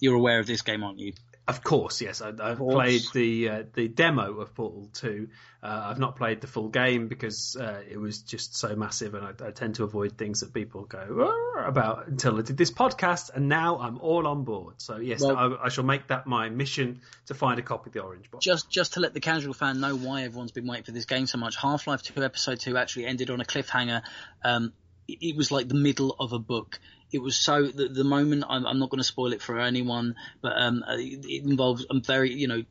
You're 0.00 0.16
aware 0.16 0.38
of 0.38 0.46
this 0.46 0.62
game, 0.62 0.82
aren't 0.82 0.98
you? 0.98 1.12
Of 1.46 1.62
course, 1.62 2.00
yes. 2.00 2.22
I, 2.22 2.28
have 2.28 2.58
played 2.58 3.02
the 3.12 3.48
uh, 3.50 3.62
the 3.74 3.86
demo 3.86 4.40
of 4.40 4.54
Portal 4.54 4.88
Two. 4.94 5.28
Uh, 5.62 5.88
I've 5.90 5.98
not 5.98 6.16
played 6.16 6.40
the 6.40 6.46
full 6.46 6.70
game 6.70 7.08
because 7.08 7.54
uh, 7.54 7.82
it 7.86 7.98
was 7.98 8.20
just 8.22 8.56
so 8.56 8.74
massive, 8.76 9.14
and 9.14 9.26
I, 9.26 9.48
I, 9.48 9.50
tend 9.50 9.74
to 9.74 9.84
avoid 9.84 10.16
things 10.16 10.40
that 10.40 10.54
people 10.54 10.84
go 10.84 11.54
about 11.58 12.06
until 12.06 12.38
I 12.38 12.42
did 12.42 12.56
this 12.56 12.70
podcast. 12.70 13.30
And 13.34 13.50
now 13.50 13.78
I'm 13.78 13.98
all 13.98 14.26
on 14.26 14.44
board. 14.44 14.76
So 14.78 14.96
yes, 14.96 15.20
well, 15.20 15.36
I, 15.36 15.66
I, 15.66 15.68
shall 15.68 15.84
make 15.84 16.08
that 16.08 16.26
my 16.26 16.48
mission 16.48 17.02
to 17.26 17.34
find 17.34 17.58
a 17.58 17.62
copy 17.62 17.90
of 17.90 17.92
the 17.92 18.00
Orange 18.00 18.30
Box. 18.30 18.42
Just 18.42 18.70
just 18.70 18.94
to 18.94 19.00
let 19.00 19.12
the 19.12 19.20
casual 19.20 19.52
fan 19.52 19.80
know 19.80 19.94
why 19.94 20.22
everyone's 20.22 20.52
been 20.52 20.66
waiting 20.66 20.84
for 20.84 20.92
this 20.92 21.04
game 21.04 21.26
so 21.26 21.36
much. 21.36 21.56
Half 21.56 21.86
Life 21.86 22.02
Two 22.02 22.24
Episode 22.24 22.60
Two 22.60 22.78
actually 22.78 23.04
ended 23.04 23.28
on 23.28 23.42
a 23.42 23.44
cliffhanger. 23.44 24.00
Um, 24.42 24.72
it 25.06 25.36
was 25.36 25.50
like 25.50 25.68
the 25.68 25.74
middle 25.74 26.16
of 26.18 26.32
a 26.32 26.38
book 26.38 26.80
it 27.14 27.22
was 27.22 27.36
so 27.36 27.66
the, 27.68 27.88
the 27.88 28.02
moment 28.02 28.42
I'm, 28.48 28.66
I'm 28.66 28.80
not 28.80 28.90
going 28.90 28.98
to 28.98 29.04
spoil 29.04 29.32
it 29.32 29.40
for 29.40 29.60
anyone, 29.60 30.16
but 30.42 30.60
um, 30.60 30.82
uh, 30.82 30.96
it, 30.98 31.44
involves 31.44 31.86
um, 31.88 32.02
very 32.02 32.34
you 32.34 32.48
know 32.48 32.64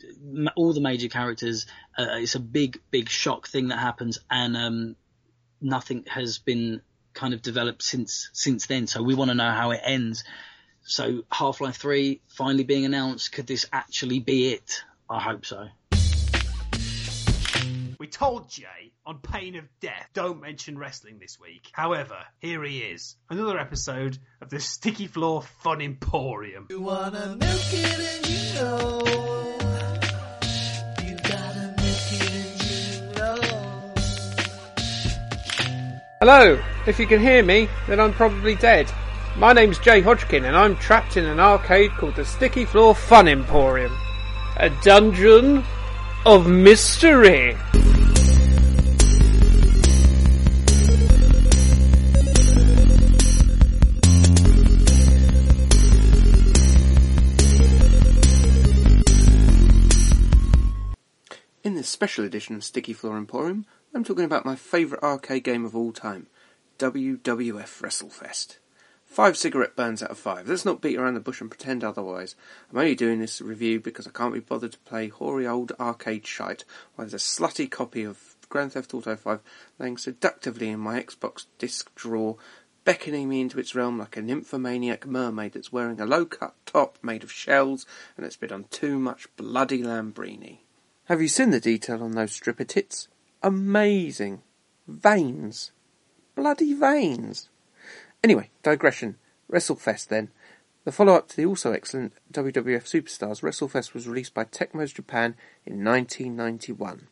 all 0.58 0.74
the 0.74 0.82
major 0.82 1.08
characters. 1.08 1.66
Uh, 1.98 2.18
it's 2.18 2.36
a 2.36 2.42
big 2.42 2.82
big 2.92 3.08
shock 3.08 3.48
thing 3.48 3.70
that 3.70 3.80
happens, 3.80 4.20
and 4.30 4.58
um, 4.58 4.96
nothing 5.62 6.04
has 6.08 6.40
been 6.40 6.82
kind 7.14 7.34
of 7.34 7.42
developed 7.42 7.84
since 7.84 8.30
since 8.34 8.66
then. 8.66 8.86
So 8.86 9.02
we 9.02 9.16
want 9.16 9.30
to 9.32 9.36
know 9.36 9.50
how 9.50 9.72
it 9.72 9.80
ends. 9.82 10.26
So 10.82 11.24
Half 11.32 11.62
Life 11.62 11.78
Three 11.78 12.20
finally 12.28 12.66
being 12.66 12.84
announced. 12.84 13.32
Could 13.32 13.48
this 13.48 13.66
actually 13.72 14.20
be 14.20 14.52
it? 14.52 14.84
I 15.10 15.22
hope 15.22 15.46
so. 15.46 15.70
We 18.14 18.18
told 18.18 18.48
Jay 18.48 18.92
on 19.08 19.18
pain 19.18 19.56
of 19.56 19.64
death, 19.80 20.08
don't 20.14 20.40
mention 20.40 20.78
wrestling 20.78 21.18
this 21.20 21.40
week. 21.40 21.70
However, 21.72 22.18
here 22.38 22.64
he 22.64 22.78
is. 22.78 23.16
Another 23.28 23.58
episode 23.58 24.20
of 24.40 24.52
the 24.52 24.60
Sticky 24.60 25.08
Floor 25.08 25.42
Fun 25.42 25.82
Emporium. 25.82 26.68
You 26.70 26.82
wanna 26.82 27.38
milk 27.40 27.74
it 27.74 28.00
and 28.00 28.30
you 28.30 28.54
know. 28.62 29.00
Hello, 36.20 36.62
if 36.86 37.00
you 37.00 37.08
can 37.08 37.20
hear 37.20 37.42
me, 37.42 37.68
then 37.88 38.00
I'm 38.00 38.14
probably 38.14 38.54
dead. 38.54 38.92
My 39.38 39.54
name's 39.54 39.80
Jay 39.80 40.02
Hodgkin 40.02 40.46
and 40.46 40.56
I'm 40.56 40.76
trapped 40.76 41.18
in 41.18 41.26
an 41.26 41.40
arcade 41.40 41.90
called 41.92 42.16
the 42.16 42.26
Sticky 42.26 42.66
Floor 42.66 42.94
Fun 42.94 43.28
Emporium. 43.28 43.98
A 44.58 44.70
dungeon 44.84 45.64
of 46.28 46.48
mystery. 46.48 47.58
This 61.84 61.90
special 61.90 62.24
edition 62.24 62.56
of 62.56 62.64
Sticky 62.64 62.94
Floor 62.94 63.18
Emporium, 63.18 63.66
I'm 63.94 64.06
talking 64.06 64.24
about 64.24 64.46
my 64.46 64.56
favourite 64.56 65.04
arcade 65.04 65.44
game 65.44 65.66
of 65.66 65.76
all 65.76 65.92
time, 65.92 66.28
WWF 66.80 67.20
WrestleFest. 67.82 68.56
Five 69.04 69.36
cigarette 69.36 69.76
burns 69.76 70.02
out 70.02 70.10
of 70.10 70.18
five. 70.18 70.48
Let's 70.48 70.64
not 70.64 70.80
beat 70.80 70.98
around 70.98 71.16
the 71.16 71.20
bush 71.20 71.42
and 71.42 71.52
pretend 71.52 71.84
otherwise. 71.84 72.38
I'm 72.72 72.78
only 72.78 72.96
doing 72.96 73.20
this 73.20 73.42
review 73.42 73.82
because 73.82 74.08
I 74.08 74.12
can't 74.12 74.34
be 74.34 74.40
bothered 74.40 74.72
to 74.72 74.80
play 74.80 75.10
hoary 75.10 75.46
old 75.46 75.74
arcade 75.78 76.26
shite 76.26 76.64
while 76.96 77.06
there's 77.06 77.14
a 77.14 77.18
slutty 77.18 77.70
copy 77.70 78.04
of 78.04 78.38
Grand 78.48 78.72
Theft 78.72 78.94
Auto 78.94 79.18
5 79.18 79.42
laying 79.78 79.98
seductively 79.98 80.70
in 80.70 80.80
my 80.80 81.04
Xbox 81.04 81.48
disc 81.58 81.94
drawer, 81.96 82.38
beckoning 82.86 83.28
me 83.28 83.42
into 83.42 83.60
its 83.60 83.76
realm 83.76 84.00
like 84.00 84.16
a 84.16 84.22
nymphomaniac 84.22 85.06
mermaid 85.06 85.52
that's 85.52 85.74
wearing 85.74 86.00
a 86.00 86.06
low-cut 86.06 86.56
top 86.66 86.98
made 87.02 87.24
of 87.24 87.32
shells 87.32 87.86
and 88.16 88.24
that's 88.24 88.38
been 88.38 88.54
on 88.54 88.68
too 88.70 88.98
much 88.98 89.28
bloody 89.36 89.84
Lambrini. 89.84 90.60
Have 91.08 91.22
you 91.22 91.28
seen 91.28 91.50
the 91.50 91.60
detail 91.60 92.02
on 92.02 92.12
those 92.12 92.32
stripper 92.32 92.64
tits? 92.64 93.10
Amazing. 93.42 94.42
Veins. 94.88 95.74
Bloody 96.34 96.74
veins. 96.74 97.50
Anyway, 98.24 98.50
digression. 98.64 99.18
WrestleFest 99.52 100.08
then. 100.08 100.30
The 100.86 100.94
follow 100.94 101.14
up 101.14 101.28
to 101.30 101.36
the 101.36 101.46
also 101.46 101.74
excellent 101.74 102.14
WWF 102.32 102.84
Superstars, 102.84 103.42
WrestleFest 103.42 103.94
was 103.94 104.08
released 104.08 104.34
by 104.34 104.46
Technos 104.46 104.94
Japan 104.94 105.36
in 105.66 105.84
1991. 105.84 107.08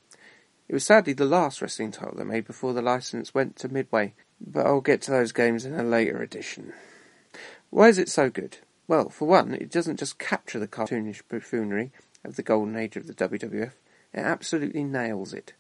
It 0.69 0.73
was 0.73 0.85
sadly 0.85 1.11
the 1.11 1.25
last 1.25 1.61
wrestling 1.61 1.91
title 1.91 2.15
they 2.17 2.23
made 2.23 2.47
before 2.47 2.71
the 2.71 2.81
license 2.81 3.33
went 3.33 3.57
to 3.57 3.67
Midway, 3.67 4.13
but 4.39 4.65
I'll 4.65 4.79
get 4.79 5.01
to 5.03 5.11
those 5.11 5.33
games 5.33 5.65
in 5.65 5.77
a 5.77 5.83
later 5.83 6.21
edition. 6.21 6.71
Why 7.69 7.89
is 7.89 7.97
it 7.97 8.07
so 8.07 8.29
good? 8.29 8.59
Well, 8.87 9.09
for 9.09 9.27
one, 9.27 9.53
it 9.53 9.69
doesn't 9.69 9.99
just 9.99 10.17
capture 10.17 10.59
the 10.59 10.67
cartoonish 10.67 11.23
buffoonery 11.29 11.91
of 12.23 12.35
the 12.35 12.43
golden 12.43 12.75
age 12.75 12.95
of 12.95 13.07
the 13.07 13.13
WWF, 13.13 13.73
it 14.13 14.19
absolutely 14.19 14.83
nails 14.83 15.33
it. 15.33 15.53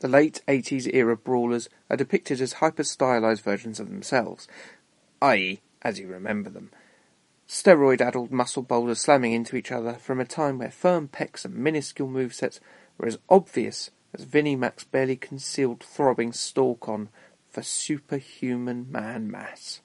The 0.00 0.08
late 0.08 0.42
80s 0.48 0.92
era 0.92 1.16
brawlers 1.16 1.68
are 1.88 1.96
depicted 1.96 2.40
as 2.40 2.54
hyper 2.54 2.84
stylized 2.84 3.44
versions 3.44 3.78
of 3.78 3.88
themselves, 3.88 4.48
i.e., 5.20 5.60
as 5.82 5.98
you 5.98 6.08
remember 6.08 6.50
them. 6.50 6.70
Steroid 7.48 8.00
addled 8.00 8.32
muscle 8.32 8.62
boulders 8.62 9.00
slamming 9.00 9.32
into 9.32 9.56
each 9.56 9.70
other 9.70 9.94
from 9.94 10.20
a 10.20 10.24
time 10.24 10.58
where 10.58 10.70
firm 10.70 11.08
pecs 11.08 11.44
and 11.44 11.54
minuscule 11.54 12.08
movesets 12.08 12.60
were 12.98 13.06
as 13.06 13.18
obvious 13.28 13.90
as 14.14 14.24
Vinnie 14.24 14.56
Mac's 14.56 14.84
barely 14.84 15.16
concealed 15.16 15.82
throbbing 15.82 16.32
stalk 16.32 16.88
on 16.88 17.08
for 17.48 17.62
superhuman 17.62 18.90
man 18.90 19.30
mass. 19.30 19.80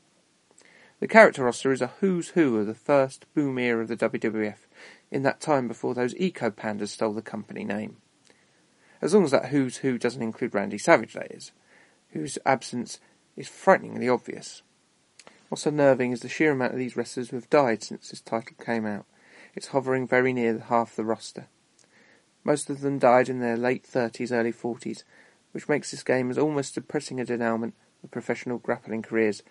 The 1.00 1.08
character 1.08 1.44
roster 1.44 1.72
is 1.72 1.82
a 1.82 1.94
who's 2.00 2.30
who 2.30 2.58
of 2.58 2.68
the 2.68 2.74
first 2.74 3.26
boom 3.34 3.60
era 3.60 3.82
of 3.82 3.88
the 3.88 3.98
WWF, 3.98 4.66
in 5.12 5.24
that 5.24 5.40
time 5.40 5.68
before 5.68 5.94
those 5.94 6.16
eco 6.16 6.50
pandas 6.50 6.90
stole 6.90 7.14
the 7.14 7.22
company 7.22 7.64
name. 7.64 7.98
As 9.02 9.14
long 9.14 9.24
as 9.24 9.32
that 9.32 9.48
who's 9.48 9.78
who 9.78 9.98
doesn't 9.98 10.22
include 10.22 10.54
Randy 10.54 10.78
Savage, 10.78 11.14
that 11.14 11.32
is, 11.32 11.52
whose 12.10 12.40
absence 12.46 13.00
is 13.36 13.48
frighteningly 13.48 14.10
obvious. 14.10 14.64
What's 15.50 15.66
unnerving 15.66 16.12
is 16.12 16.22
the 16.22 16.30
sheer 16.30 16.52
amount 16.52 16.74
of 16.74 16.80
these 16.80 16.98
wrestlers 16.98 17.30
who 17.30 17.38
have 17.38 17.50
died 17.50 17.84
since 17.84 18.10
this 18.10 18.22
title 18.22 18.56
came 18.64 18.86
out. 18.86 19.06
It's 19.56 19.68
hovering 19.68 20.08
very 20.08 20.34
near 20.34 20.60
half 20.60 20.96
the 20.96 21.06
roster. 21.06 21.48
Most 22.44 22.70
of 22.70 22.82
them 22.82 23.00
died 23.00 23.30
in 23.30 23.40
their 23.40 23.58
late 23.58 23.84
30s, 23.84 24.32
early 24.32 24.54
40s, 24.54 25.04
which 25.52 25.70
makes 25.70 25.92
this 25.92 26.04
game 26.04 26.30
as 26.30 26.38
almost 26.38 26.76
depressing 26.76 27.20
a 27.20 27.26
denouement 27.26 27.76
of 28.04 28.12
professional 28.12 28.58
grappling 28.58 29.02
careers 29.02 29.44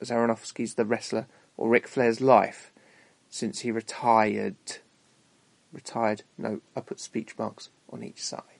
as 0.00 0.10
Aronofsky's 0.10 0.74
The 0.74 0.84
Wrestler 0.84 1.26
or 1.56 1.68
Ric 1.68 1.88
Flair's 1.88 2.20
life 2.20 2.72
since 3.28 3.60
he 3.60 3.70
retired. 3.70 4.56
Retired, 5.72 6.22
no, 6.38 6.60
I 6.76 6.80
put 6.80 7.00
speech 7.00 7.36
marks 7.38 7.70
on 7.90 8.02
each 8.02 8.22
side. 8.22 8.53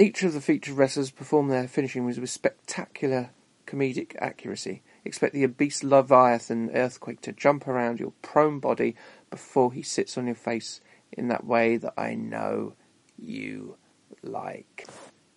Each 0.00 0.22
of 0.22 0.32
the 0.32 0.40
featured 0.40 0.76
wrestlers 0.76 1.10
perform 1.10 1.48
their 1.48 1.66
finishing 1.66 2.04
moves 2.04 2.20
with 2.20 2.30
spectacular 2.30 3.30
comedic 3.66 4.14
accuracy. 4.20 4.82
Expect 5.04 5.34
the 5.34 5.44
obese 5.44 5.82
Leviathan 5.82 6.70
earthquake 6.72 7.20
to 7.22 7.32
jump 7.32 7.66
around 7.66 7.98
your 7.98 8.12
prone 8.22 8.60
body 8.60 8.94
before 9.28 9.72
he 9.72 9.82
sits 9.82 10.16
on 10.16 10.26
your 10.26 10.36
face 10.36 10.80
in 11.10 11.26
that 11.28 11.44
way 11.44 11.76
that 11.78 11.94
I 11.96 12.14
know 12.14 12.74
you 13.18 13.76
like. 14.22 14.86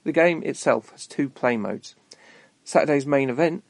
The 0.04 0.12
game 0.12 0.44
itself 0.44 0.92
has 0.92 1.08
two 1.08 1.28
play 1.28 1.58
modes. 1.58 1.96
Saturday's 2.64 3.08
main 3.08 3.32
event, 3.32 3.64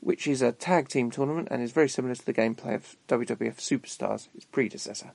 which 0.00 0.26
is 0.26 0.40
a 0.40 0.52
tag 0.52 0.88
team 0.88 1.10
tournament 1.10 1.48
and 1.50 1.62
is 1.62 1.72
very 1.72 1.88
similar 1.88 2.14
to 2.14 2.24
the 2.24 2.32
gameplay 2.32 2.74
of 2.74 2.96
WWF 3.08 3.58
Superstars, 3.58 4.28
its 4.34 4.46
predecessor. 4.46 5.12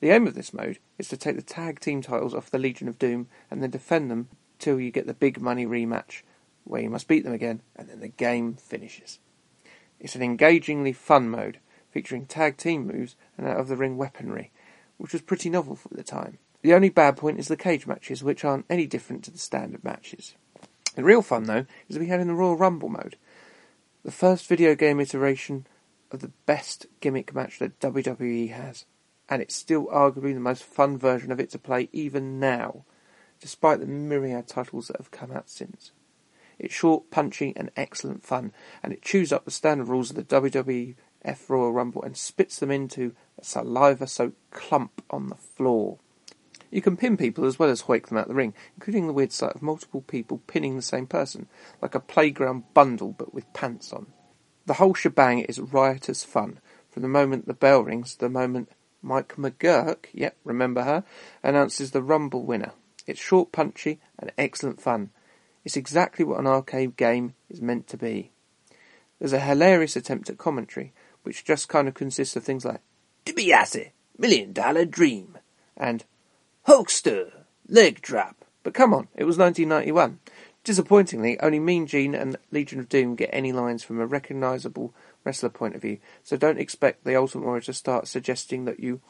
The 0.00 0.10
aim 0.10 0.26
of 0.26 0.34
this 0.34 0.54
mode 0.54 0.78
is 0.98 1.08
to 1.08 1.16
take 1.16 1.36
the 1.36 1.42
tag 1.42 1.78
team 1.78 2.00
titles 2.00 2.34
off 2.34 2.50
the 2.50 2.58
Legion 2.58 2.88
of 2.88 2.98
Doom 2.98 3.28
and 3.50 3.62
then 3.62 3.70
defend 3.70 4.10
them 4.10 4.28
till 4.58 4.80
you 4.80 4.90
get 4.90 5.06
the 5.06 5.14
big 5.14 5.40
money 5.40 5.66
rematch, 5.66 6.22
where 6.64 6.80
you 6.80 6.88
must 6.88 7.08
beat 7.08 7.24
them 7.24 7.34
again, 7.34 7.60
and 7.76 7.88
then 7.88 8.00
the 8.00 8.08
game 8.08 8.54
finishes. 8.54 9.18
It's 9.98 10.14
an 10.14 10.22
engagingly 10.22 10.94
fun 10.94 11.28
mode, 11.28 11.58
featuring 11.90 12.26
tag 12.26 12.56
team 12.56 12.86
moves 12.86 13.16
and 13.36 13.46
out 13.46 13.58
of 13.58 13.68
the 13.68 13.76
ring 13.76 13.98
weaponry, 13.98 14.50
which 14.96 15.12
was 15.12 15.22
pretty 15.22 15.50
novel 15.50 15.76
for 15.76 15.88
the 15.88 16.02
time. 16.02 16.38
The 16.62 16.74
only 16.74 16.88
bad 16.88 17.16
point 17.16 17.38
is 17.38 17.48
the 17.48 17.56
cage 17.56 17.86
matches, 17.86 18.22
which 18.22 18.44
aren't 18.44 18.66
any 18.70 18.86
different 18.86 19.24
to 19.24 19.30
the 19.30 19.38
standard 19.38 19.84
matches. 19.84 20.34
The 20.94 21.04
real 21.04 21.22
fun, 21.22 21.44
though, 21.44 21.66
is 21.88 21.96
to 21.96 22.00
be 22.00 22.06
had 22.06 22.20
in 22.20 22.26
the 22.26 22.34
Royal 22.34 22.56
Rumble 22.56 22.88
mode, 22.88 23.16
the 24.02 24.10
first 24.10 24.46
video 24.46 24.74
game 24.74 25.00
iteration 25.00 25.66
of 26.10 26.20
the 26.20 26.32
best 26.46 26.86
gimmick 27.00 27.34
match 27.34 27.58
that 27.58 27.78
WWE 27.80 28.50
has 28.50 28.86
and 29.30 29.40
it's 29.40 29.54
still 29.54 29.86
arguably 29.86 30.34
the 30.34 30.40
most 30.40 30.64
fun 30.64 30.98
version 30.98 31.30
of 31.30 31.38
it 31.38 31.50
to 31.50 31.58
play 31.58 31.88
even 31.92 32.40
now, 32.40 32.84
despite 33.40 33.78
the 33.78 33.86
myriad 33.86 34.48
titles 34.48 34.88
that 34.88 34.96
have 34.96 35.12
come 35.12 35.30
out 35.30 35.48
since. 35.48 35.92
It's 36.58 36.74
short, 36.74 37.10
punchy, 37.10 37.54
and 37.56 37.70
excellent 37.76 38.24
fun, 38.24 38.52
and 38.82 38.92
it 38.92 39.00
chews 39.00 39.32
up 39.32 39.44
the 39.44 39.50
standard 39.50 39.88
rules 39.88 40.10
of 40.10 40.16
the 40.16 40.24
WWF 40.24 41.48
Royal 41.48 41.72
Rumble 41.72 42.02
and 42.02 42.16
spits 42.16 42.58
them 42.58 42.70
into 42.70 43.14
a 43.38 43.44
saliva-soaked 43.44 44.50
clump 44.50 45.02
on 45.08 45.28
the 45.28 45.36
floor. 45.36 45.98
You 46.70 46.82
can 46.82 46.96
pin 46.96 47.16
people 47.16 47.46
as 47.46 47.58
well 47.58 47.70
as 47.70 47.82
hoik 47.82 48.08
them 48.08 48.18
out 48.18 48.28
the 48.28 48.34
ring, 48.34 48.52
including 48.76 49.06
the 49.06 49.12
weird 49.12 49.32
sight 49.32 49.54
of 49.54 49.62
multiple 49.62 50.02
people 50.02 50.42
pinning 50.46 50.76
the 50.76 50.82
same 50.82 51.06
person, 51.06 51.48
like 51.80 51.94
a 51.94 52.00
playground 52.00 52.64
bundle 52.74 53.14
but 53.16 53.32
with 53.32 53.52
pants 53.52 53.92
on. 53.92 54.08
The 54.66 54.74
whole 54.74 54.94
shebang 54.94 55.40
is 55.40 55.58
riotous 55.58 56.24
fun, 56.24 56.60
from 56.90 57.02
the 57.02 57.08
moment 57.08 57.46
the 57.46 57.54
bell 57.54 57.82
rings 57.82 58.14
to 58.14 58.20
the 58.20 58.28
moment 58.28 58.68
Mike 59.02 59.36
McGuirk, 59.36 60.06
yep, 60.12 60.36
remember 60.44 60.82
her, 60.82 61.04
announces 61.42 61.90
the 61.90 62.02
Rumble 62.02 62.44
winner. 62.44 62.72
It's 63.06 63.20
short, 63.20 63.52
punchy, 63.52 63.98
and 64.18 64.32
excellent 64.36 64.80
fun. 64.80 65.10
It's 65.64 65.76
exactly 65.76 66.24
what 66.24 66.38
an 66.40 66.46
arcade 66.46 66.96
game 66.96 67.34
is 67.48 67.60
meant 67.60 67.86
to 67.88 67.96
be. 67.96 68.30
There's 69.18 69.32
a 69.32 69.40
hilarious 69.40 69.96
attempt 69.96 70.30
at 70.30 70.38
commentary, 70.38 70.92
which 71.22 71.44
just 71.44 71.68
kind 71.68 71.88
of 71.88 71.94
consists 71.94 72.36
of 72.36 72.44
things 72.44 72.64
like 72.64 72.80
DiBiase, 73.26 73.90
Million 74.18 74.52
Dollar 74.52 74.84
Dream, 74.84 75.38
and 75.76 76.04
Hulkster, 76.66 77.30
Leg 77.68 78.00
Drop. 78.00 78.44
But 78.62 78.74
come 78.74 78.92
on, 78.92 79.08
it 79.14 79.24
was 79.24 79.38
1991. 79.38 80.18
Disappointingly, 80.62 81.40
only 81.40 81.58
Mean 81.58 81.86
Gene 81.86 82.14
and 82.14 82.36
Legion 82.50 82.80
of 82.80 82.88
Doom 82.88 83.14
get 83.14 83.30
any 83.32 83.52
lines 83.52 83.82
from 83.82 83.98
a 83.98 84.06
recognisable 84.06 84.94
wrestler 85.24 85.48
point 85.48 85.74
of 85.74 85.82
view, 85.82 85.98
so 86.22 86.36
don't 86.36 86.58
expect 86.58 87.04
the 87.04 87.16
Ultimate 87.16 87.44
Warrior 87.44 87.62
to 87.62 87.72
start 87.72 88.08
suggesting 88.08 88.64
that 88.64 88.80
you 88.80 89.00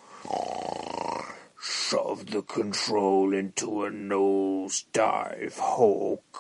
shove 1.61 2.27
the 2.27 2.43
control 2.43 3.35
into 3.35 3.85
a 3.85 3.91
nosedive, 3.91 5.59
Hulk 5.59 6.37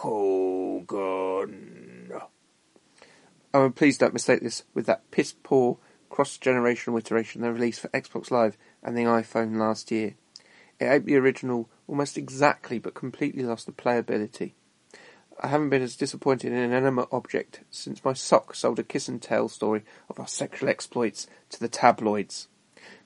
Hogan. 0.00 2.12
Oh, 3.52 3.66
and 3.66 3.76
please 3.76 3.98
don't 3.98 4.12
mistake 4.12 4.42
this 4.42 4.64
with 4.74 4.86
that 4.86 5.10
piss 5.10 5.34
poor 5.42 5.78
cross 6.10 6.38
generational 6.38 6.98
iteration 6.98 7.42
they 7.42 7.48
released 7.48 7.80
for 7.80 7.88
Xbox 7.88 8.30
Live 8.30 8.56
and 8.82 8.96
the 8.96 9.02
iPhone 9.02 9.56
last 9.56 9.90
year. 9.90 10.14
It 10.78 10.86
ate 10.86 11.06
the 11.06 11.16
original 11.16 11.68
almost 11.88 12.16
exactly 12.16 12.78
but 12.78 12.94
completely 12.94 13.42
lost 13.42 13.66
the 13.66 13.72
playability. 13.72 14.52
I 15.40 15.48
haven't 15.48 15.70
been 15.70 15.82
as 15.82 15.96
disappointed 15.96 16.52
in 16.52 16.58
an 16.58 16.64
inanimate 16.64 17.08
object 17.10 17.60
since 17.70 18.04
my 18.04 18.12
sock 18.12 18.54
sold 18.54 18.78
a 18.78 18.84
kiss 18.84 19.08
and 19.08 19.20
tell 19.20 19.48
story 19.48 19.82
of 20.08 20.20
our 20.20 20.26
sexual 20.26 20.68
exploits 20.68 21.26
to 21.50 21.60
the 21.60 21.68
tabloids. 21.68 22.48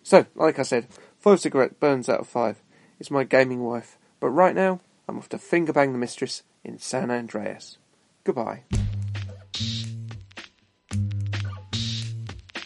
So, 0.03 0.27
like 0.35 0.59
I 0.59 0.63
said, 0.63 0.89
five 1.19 1.41
cigarette 1.41 1.81
burns 1.81 2.09
out 2.09 2.21
of 2.21 2.29
five. 2.29 2.63
It's 3.01 3.11
my 3.11 3.25
gaming 3.25 3.63
wife, 3.65 3.97
but 4.21 4.29
right 4.29 4.55
now 4.55 4.81
I'm 5.09 5.19
off 5.19 5.29
to 5.31 5.39
finger 5.39 5.73
bang 5.73 5.93
the 5.93 5.99
mistress 5.99 6.43
in 6.65 6.79
San 6.79 7.11
Andreas. 7.11 7.79
Goodbye. 8.25 8.65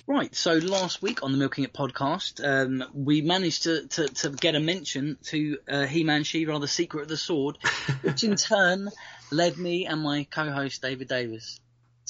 Right, 0.08 0.34
so 0.34 0.54
last 0.54 1.00
week 1.00 1.22
on 1.22 1.32
the 1.32 1.38
Milking 1.38 1.64
It 1.64 1.72
podcast, 1.72 2.44
um, 2.44 2.84
we 2.92 3.22
managed 3.22 3.62
to, 3.62 3.86
to, 3.86 4.08
to 4.08 4.30
get 4.30 4.54
a 4.54 4.60
mention 4.60 5.16
to 5.26 5.58
uh, 5.66 5.86
He-Man 5.86 6.24
She-Ra, 6.24 6.58
The 6.58 6.68
Secret 6.68 7.02
of 7.02 7.08
the 7.08 7.16
Sword, 7.16 7.56
which 8.02 8.22
in 8.22 8.36
turn 8.36 8.90
led 9.32 9.58
me 9.58 9.86
and 9.86 10.00
my 10.00 10.24
co-host 10.30 10.82
David 10.82 11.08
Davis 11.08 11.60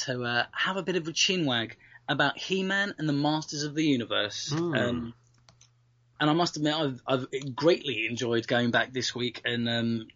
to 0.05 0.25
uh, 0.25 0.45
have 0.53 0.77
a 0.77 0.83
bit 0.83 0.97
of 0.97 1.07
a 1.09 1.13
chinwag 1.13 1.73
about 2.09 2.39
He-Man 2.39 2.95
and 2.99 3.09
the 3.09 3.13
Masters 3.13 3.63
of 3.65 3.75
the 3.75 3.85
Universe. 3.85 4.53
Um, 4.77 5.15
and 6.21 6.31
I 6.31 6.35
must 6.35 6.57
admit, 6.57 6.75
I've, 6.75 7.03
I've 7.07 7.57
greatly 7.57 8.07
enjoyed 8.09 8.47
going 8.47 8.71
back 8.71 8.93
this 8.93 9.15
week 9.15 9.41
and 9.45 9.69
um, 9.69 10.07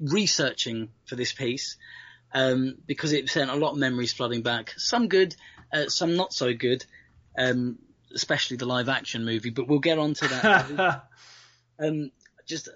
researching 0.00 0.88
for 1.06 1.14
this 1.14 1.32
piece 1.32 1.76
um, 2.32 2.78
because 2.86 3.12
it 3.12 3.28
sent 3.28 3.50
a 3.50 3.54
lot 3.54 3.72
of 3.72 3.78
memories 3.78 4.12
flooding 4.12 4.42
back. 4.42 4.74
Some 4.76 5.08
good, 5.08 5.36
uh, 5.72 5.86
some 5.86 6.16
not 6.16 6.32
so 6.32 6.52
good, 6.52 6.84
um, 7.38 7.78
especially 8.14 8.56
the 8.56 8.66
live 8.66 8.88
action 8.88 9.24
movie. 9.24 9.50
But 9.50 9.68
we'll 9.68 9.78
get 9.78 9.98
on 9.98 10.14
to 10.14 10.28
that. 10.28 11.04
um, 11.78 12.10
just 12.46 12.68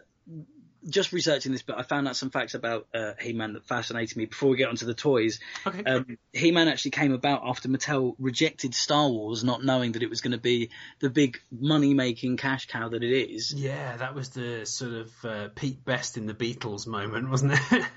just 0.89 1.13
researching 1.13 1.53
this, 1.53 1.63
but 1.63 1.79
I 1.79 1.83
found 1.83 2.07
out 2.09 2.17
some 2.17 2.31
facts 2.31 2.55
about 2.55 2.87
uh, 2.95 3.13
He-Man 3.21 3.55
that 3.55 3.67
fascinated 3.67 4.17
me. 4.17 4.27
Before 4.27 4.51
we 4.51 4.57
get 4.57 4.69
onto 4.69 4.87
the 4.87 4.95
toys, 4.95 5.41
Okay. 5.67 5.83
um, 5.85 6.19
He-Man 6.33 6.69
actually 6.69 6.91
came 6.93 7.13
about 7.13 7.43
after 7.45 7.69
Mattel 7.69 8.15
rejected 8.19 8.75
Star 8.75 9.09
Wars, 9.09 9.43
not 9.45 9.65
knowing 9.65 9.93
that 9.93 10.03
it 10.03 10.11
was 10.11 10.21
going 10.21 10.33
to 10.33 10.39
be 10.39 10.71
the 11.01 11.11
big 11.11 11.39
money-making 11.51 12.37
cash 12.37 12.67
cow 12.67 12.89
that 12.89 13.03
it 13.03 13.13
is. 13.31 13.53
yeah, 13.55 13.97
that 13.97 14.15
was 14.15 14.31
the 14.31 14.67
sort 14.67 14.93
of 14.93 15.25
uh, 15.25 15.49
Pete 15.55 15.85
Best 15.85 16.17
in 16.17 16.27
the 16.27 16.35
Beatles 16.35 16.87
moment, 16.87 17.31
wasn't 17.31 17.55
it? 17.73 17.85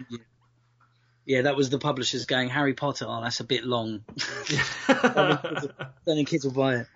Yeah, 1.30 1.42
that 1.42 1.58
was 1.58 1.70
the 1.70 1.78
publishers 1.78 2.26
going 2.26 2.48
Harry 2.48 2.74
Potter. 2.74 3.04
Oh, 3.06 3.22
that's 3.22 3.42
a 3.42 3.44
bit 3.44 3.66
long. 3.66 4.06
Then 4.88 6.16
the 6.18 6.24
kids 6.26 6.46
will 6.46 6.54
buy 6.54 6.76
it. 6.76 6.88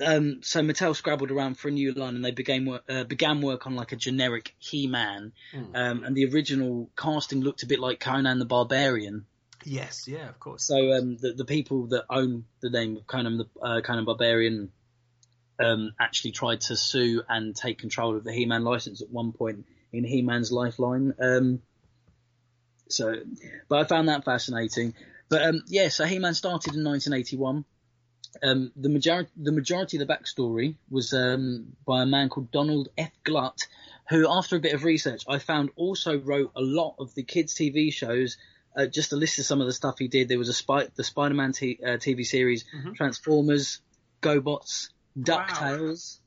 Um, 0.00 0.40
so 0.42 0.60
Mattel 0.60 0.96
scrabbled 0.96 1.30
around 1.30 1.58
for 1.58 1.68
a 1.68 1.70
new 1.70 1.92
line, 1.92 2.14
and 2.14 2.24
they 2.24 2.30
began 2.30 2.66
work, 2.66 2.84
uh, 2.88 3.04
began 3.04 3.40
work 3.40 3.66
on 3.66 3.76
like 3.76 3.92
a 3.92 3.96
generic 3.96 4.54
He-Man. 4.58 5.32
Um, 5.74 6.04
and 6.04 6.16
the 6.16 6.26
original 6.26 6.90
casting 6.96 7.40
looked 7.40 7.62
a 7.62 7.66
bit 7.66 7.80
like 7.80 8.00
Conan 8.00 8.38
the 8.38 8.46
Barbarian. 8.46 9.26
yes, 9.64 10.08
yeah, 10.08 10.28
of 10.28 10.38
course. 10.40 10.64
So 10.64 10.92
um, 10.92 11.16
the 11.18 11.32
the 11.32 11.44
people 11.44 11.88
that 11.88 12.04
own 12.08 12.44
the 12.60 12.70
name 12.70 12.96
of 12.96 13.06
Conan 13.06 13.38
the 13.38 13.46
uh, 13.62 13.80
Conan 13.82 14.04
Barbarian 14.04 14.72
um, 15.60 15.92
actually 16.00 16.32
tried 16.32 16.62
to 16.62 16.76
sue 16.76 17.22
and 17.28 17.54
take 17.54 17.78
control 17.78 18.16
of 18.16 18.24
the 18.24 18.32
He-Man 18.32 18.64
license 18.64 19.02
at 19.02 19.10
one 19.10 19.32
point 19.32 19.66
in 19.92 20.04
He-Man's 20.04 20.50
lifeline. 20.50 21.14
Um, 21.20 21.62
so, 22.88 23.14
but 23.68 23.78
I 23.78 23.84
found 23.84 24.08
that 24.08 24.24
fascinating. 24.24 24.94
But 25.28 25.42
um, 25.42 25.62
yeah, 25.66 25.88
so 25.88 26.04
He-Man 26.04 26.34
started 26.34 26.74
in 26.74 26.84
1981. 26.84 27.64
Um, 28.42 28.70
the 28.76 28.88
majority 28.88 29.30
the 29.36 29.52
majority 29.52 29.98
of 30.00 30.06
the 30.06 30.12
backstory 30.14 30.76
was 30.88 31.12
um, 31.12 31.72
by 31.86 32.02
a 32.02 32.06
man 32.06 32.28
called 32.28 32.50
Donald 32.52 32.88
F. 32.96 33.10
Glut, 33.24 33.66
who, 34.08 34.26
after 34.30 34.56
a 34.56 34.60
bit 34.60 34.72
of 34.72 34.84
research, 34.84 35.24
I 35.28 35.38
found 35.38 35.70
also 35.76 36.18
wrote 36.18 36.52
a 36.54 36.60
lot 36.60 36.94
of 36.98 37.14
the 37.14 37.22
kids' 37.22 37.54
TV 37.54 37.92
shows. 37.92 38.36
Uh, 38.76 38.86
just 38.86 39.12
a 39.12 39.16
list 39.16 39.40
of 39.40 39.44
some 39.44 39.60
of 39.60 39.66
the 39.66 39.72
stuff 39.72 39.98
he 39.98 40.06
did. 40.06 40.28
There 40.28 40.38
was 40.38 40.48
a 40.48 40.52
spy, 40.52 40.86
the 40.94 41.02
Spider-Man 41.02 41.52
t- 41.52 41.80
uh, 41.84 41.96
TV 41.96 42.24
series, 42.24 42.64
Transformers, 42.94 43.80
GoBots, 44.22 44.90
DuckTales. 45.18 46.18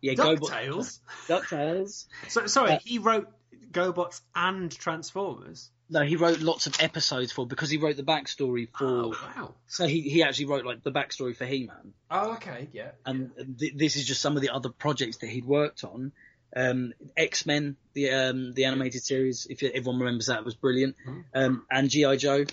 Yeah, 0.00 0.12
GoBots. 0.14 0.38
DuckTales. 0.50 0.98
DuckTales. 1.26 2.04
So, 2.28 2.46
sorry, 2.46 2.72
Uh, 2.74 2.78
he 2.84 2.98
wrote 3.00 3.28
GoBots 3.72 4.20
and 4.36 4.70
Transformers. 4.70 5.70
No, 5.90 6.02
he 6.02 6.16
wrote 6.16 6.40
lots 6.40 6.66
of 6.66 6.76
episodes 6.80 7.32
for 7.32 7.46
because 7.46 7.70
he 7.70 7.78
wrote 7.78 7.96
the 7.96 8.02
backstory 8.02 8.68
for. 8.76 8.86
Oh, 8.86 9.08
wow. 9.08 9.54
So 9.68 9.86
he 9.86 10.02
he 10.02 10.22
actually 10.22 10.46
wrote 10.46 10.64
like 10.66 10.82
the 10.82 10.92
backstory 10.92 11.34
for 11.34 11.46
He-Man. 11.46 11.94
Oh, 12.10 12.32
okay, 12.32 12.68
yeah. 12.72 12.90
and 13.06 13.30
th- 13.58 13.74
this 13.74 13.96
is 13.96 14.04
just 14.04 14.20
some 14.20 14.36
of 14.36 14.42
the 14.42 14.50
other 14.50 14.68
projects 14.68 15.18
that 15.18 15.28
he'd 15.28 15.46
worked 15.46 15.84
on. 15.84 16.12
Um, 16.54 16.92
X 17.16 17.46
Men, 17.46 17.76
the 17.94 18.10
um, 18.10 18.52
the 18.54 18.66
animated 18.66 19.02
series, 19.02 19.46
if 19.48 19.62
everyone 19.62 19.98
remembers 20.00 20.26
that, 20.26 20.44
was 20.44 20.54
brilliant, 20.54 20.96
um, 21.34 21.64
and 21.70 21.88
GI 21.88 22.18
Joe. 22.18 22.44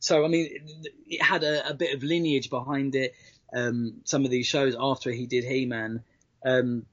So 0.00 0.24
I 0.24 0.28
mean, 0.28 0.48
it, 0.50 0.92
it 1.06 1.22
had 1.22 1.44
a, 1.44 1.70
a 1.70 1.74
bit 1.74 1.94
of 1.94 2.02
lineage 2.02 2.50
behind 2.50 2.94
it. 2.94 3.14
Um, 3.54 4.00
some 4.04 4.24
of 4.24 4.30
these 4.30 4.46
shows 4.46 4.74
after 4.78 5.10
he 5.10 5.26
did 5.26 5.44
He 5.44 5.66
Man, 5.66 6.02
um, 6.44 6.86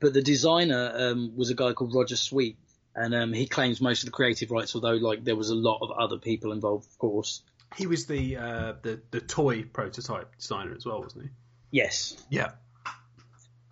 but 0.00 0.12
the 0.12 0.22
designer 0.22 0.92
um, 0.94 1.36
was 1.36 1.50
a 1.50 1.54
guy 1.54 1.72
called 1.72 1.94
Roger 1.94 2.16
Sweet, 2.16 2.58
and 2.94 3.14
um, 3.14 3.32
he 3.32 3.46
claims 3.46 3.80
most 3.80 4.02
of 4.02 4.06
the 4.06 4.12
creative 4.12 4.50
rights. 4.50 4.74
Although 4.74 4.94
like 4.94 5.24
there 5.24 5.36
was 5.36 5.50
a 5.50 5.54
lot 5.54 5.78
of 5.82 5.90
other 5.90 6.18
people 6.18 6.52
involved, 6.52 6.86
of 6.90 6.98
course. 6.98 7.42
He 7.76 7.86
was 7.86 8.06
the 8.06 8.36
uh, 8.36 8.72
the 8.82 9.00
the 9.10 9.20
toy 9.20 9.64
prototype 9.64 10.36
designer 10.36 10.74
as 10.76 10.86
well, 10.86 11.02
wasn't 11.02 11.24
he? 11.24 11.30
Yes, 11.70 12.16
Yeah. 12.30 12.52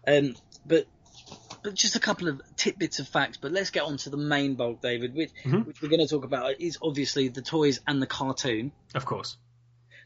Um, 0.06 0.34
but 0.66 0.86
but 1.62 1.74
just 1.74 1.94
a 1.94 2.00
couple 2.00 2.28
of 2.28 2.40
tidbits 2.56 2.98
of 2.98 3.06
facts. 3.06 3.36
But 3.36 3.52
let's 3.52 3.70
get 3.70 3.84
on 3.84 3.96
to 3.98 4.10
the 4.10 4.16
main 4.16 4.54
bulk, 4.54 4.82
David, 4.82 5.14
which 5.14 5.30
which 5.44 5.80
we're 5.80 5.88
going 5.88 6.00
to 6.00 6.08
talk 6.08 6.24
about 6.24 6.60
is 6.60 6.78
obviously 6.82 7.28
the 7.28 7.42
toys 7.42 7.80
and 7.86 8.02
the 8.02 8.06
cartoon. 8.06 8.72
Of 8.94 9.04
course. 9.04 9.36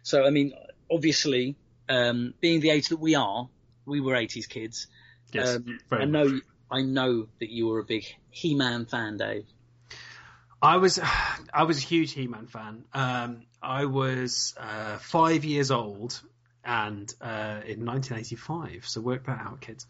So 0.02 0.24
I 0.24 0.30
mean, 0.30 0.52
obviously, 0.90 1.56
um, 1.88 2.34
being 2.40 2.60
the 2.60 2.70
age 2.70 2.88
that 2.88 2.98
we 2.98 3.14
are, 3.14 3.48
we 3.86 4.00
were 4.00 4.14
'80s 4.14 4.48
kids. 4.48 4.88
Yes. 5.32 5.56
Um, 5.56 5.78
very 5.88 6.02
I 6.02 6.06
much. 6.06 6.42
I 6.70 6.82
know 6.82 7.28
that 7.38 7.50
you 7.50 7.68
were 7.68 7.78
a 7.78 7.84
big 7.84 8.04
He-Man 8.30 8.86
fan, 8.86 9.16
Dave. 9.16 9.46
I 10.60 10.78
was 10.78 10.98
I 11.54 11.64
was 11.64 11.78
a 11.78 11.86
huge 11.86 12.12
He-Man 12.12 12.46
fan. 12.46 12.84
Um, 12.92 13.42
I 13.62 13.84
was 13.86 14.54
uh, 14.58 14.98
five 14.98 15.44
years 15.44 15.70
old, 15.70 16.20
and 16.64 17.12
uh, 17.20 17.62
in 17.64 17.84
1985. 17.84 18.86
So 18.86 19.00
work 19.00 19.26
that 19.26 19.38
out, 19.38 19.60
kids. 19.60 19.86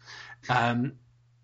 Um, 0.49 0.93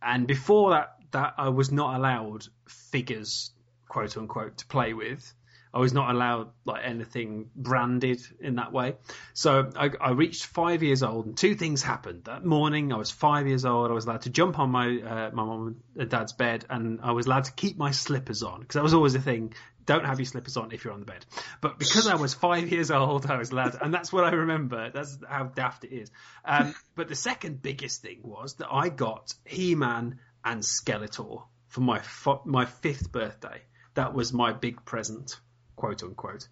and 0.02 0.28
before 0.28 0.72
that, 0.72 0.96
that 1.12 1.34
I 1.38 1.50
was 1.50 1.72
not 1.72 1.96
allowed 1.96 2.48
figures, 2.68 3.52
quote 3.88 4.16
unquote, 4.18 4.58
to 4.58 4.66
play 4.68 4.94
with. 4.94 5.34
I 5.74 5.80
was 5.80 5.92
not 5.92 6.14
allowed 6.14 6.50
like 6.66 6.84
anything 6.86 7.50
branded 7.56 8.22
in 8.40 8.56
that 8.56 8.72
way. 8.72 8.96
So 9.34 9.72
I, 9.76 9.90
I 10.00 10.12
reached 10.12 10.46
five 10.46 10.84
years 10.84 11.02
old, 11.02 11.26
and 11.26 11.38
two 11.38 11.56
things 11.56 11.82
happened 11.82 12.26
that 12.26 12.46
morning. 12.46 12.94
I 12.94 12.98
was 12.98 13.10
five 13.10 13.48
years 13.48 13.66
old. 13.66 13.90
I 13.90 13.94
was 13.94 14.06
allowed 14.06 14.22
to 14.22 14.30
jump 14.30 14.60
on 14.60 14.70
my 14.70 15.00
uh, 15.00 15.32
my 15.34 15.44
mum 15.44 15.78
and 15.98 16.10
dad's 16.10 16.34
bed, 16.34 16.66
and 16.70 17.00
I 17.02 17.12
was 17.12 17.26
allowed 17.26 17.46
to 17.46 17.54
keep 17.54 17.78
my 17.78 17.92
slippers 17.92 18.44
on 18.44 18.60
because 18.60 18.76
that 18.76 18.84
was 18.84 18.94
always 18.94 19.16
a 19.16 19.20
thing. 19.20 19.54
Don't 19.86 20.06
have 20.06 20.20
your 20.20 20.26
slippers 20.26 20.56
on 20.56 20.72
if 20.72 20.86
you're 20.86 20.94
on 20.94 21.02
the 21.02 21.06
bed. 21.06 21.26
But 21.60 21.78
because 21.78 22.08
I 22.08 22.16
was 22.16 22.34
five 22.34 22.72
years 22.72 22.90
old, 22.90 23.26
I 23.26 23.38
was 23.38 23.52
allowed, 23.52 23.76
and 23.82 23.94
that's 23.94 24.14
what 24.14 24.24
I 24.24 24.32
remember. 24.32 24.92
That's 24.92 25.18
how 25.28 25.46
daft 25.46 25.84
it 25.84 25.94
is. 25.94 26.12
Um, 26.46 26.74
but 26.96 27.10
the 27.10 27.16
second 27.16 27.62
biggest 27.62 28.02
thing 28.02 28.20
was 28.24 28.54
that 28.56 28.68
I 28.72 28.90
got 28.90 29.34
He-Man 29.44 30.20
and 30.46 30.62
Skeletor 30.62 31.44
for 31.68 31.82
my 31.82 31.98
f- 31.98 32.46
my 32.46 32.66
fifth 32.66 33.12
birthday. 33.12 33.62
That 33.96 34.14
was 34.14 34.34
my 34.34 34.54
big 34.54 34.86
present, 34.86 35.40
quote 35.76 36.04
unquote. 36.04 36.48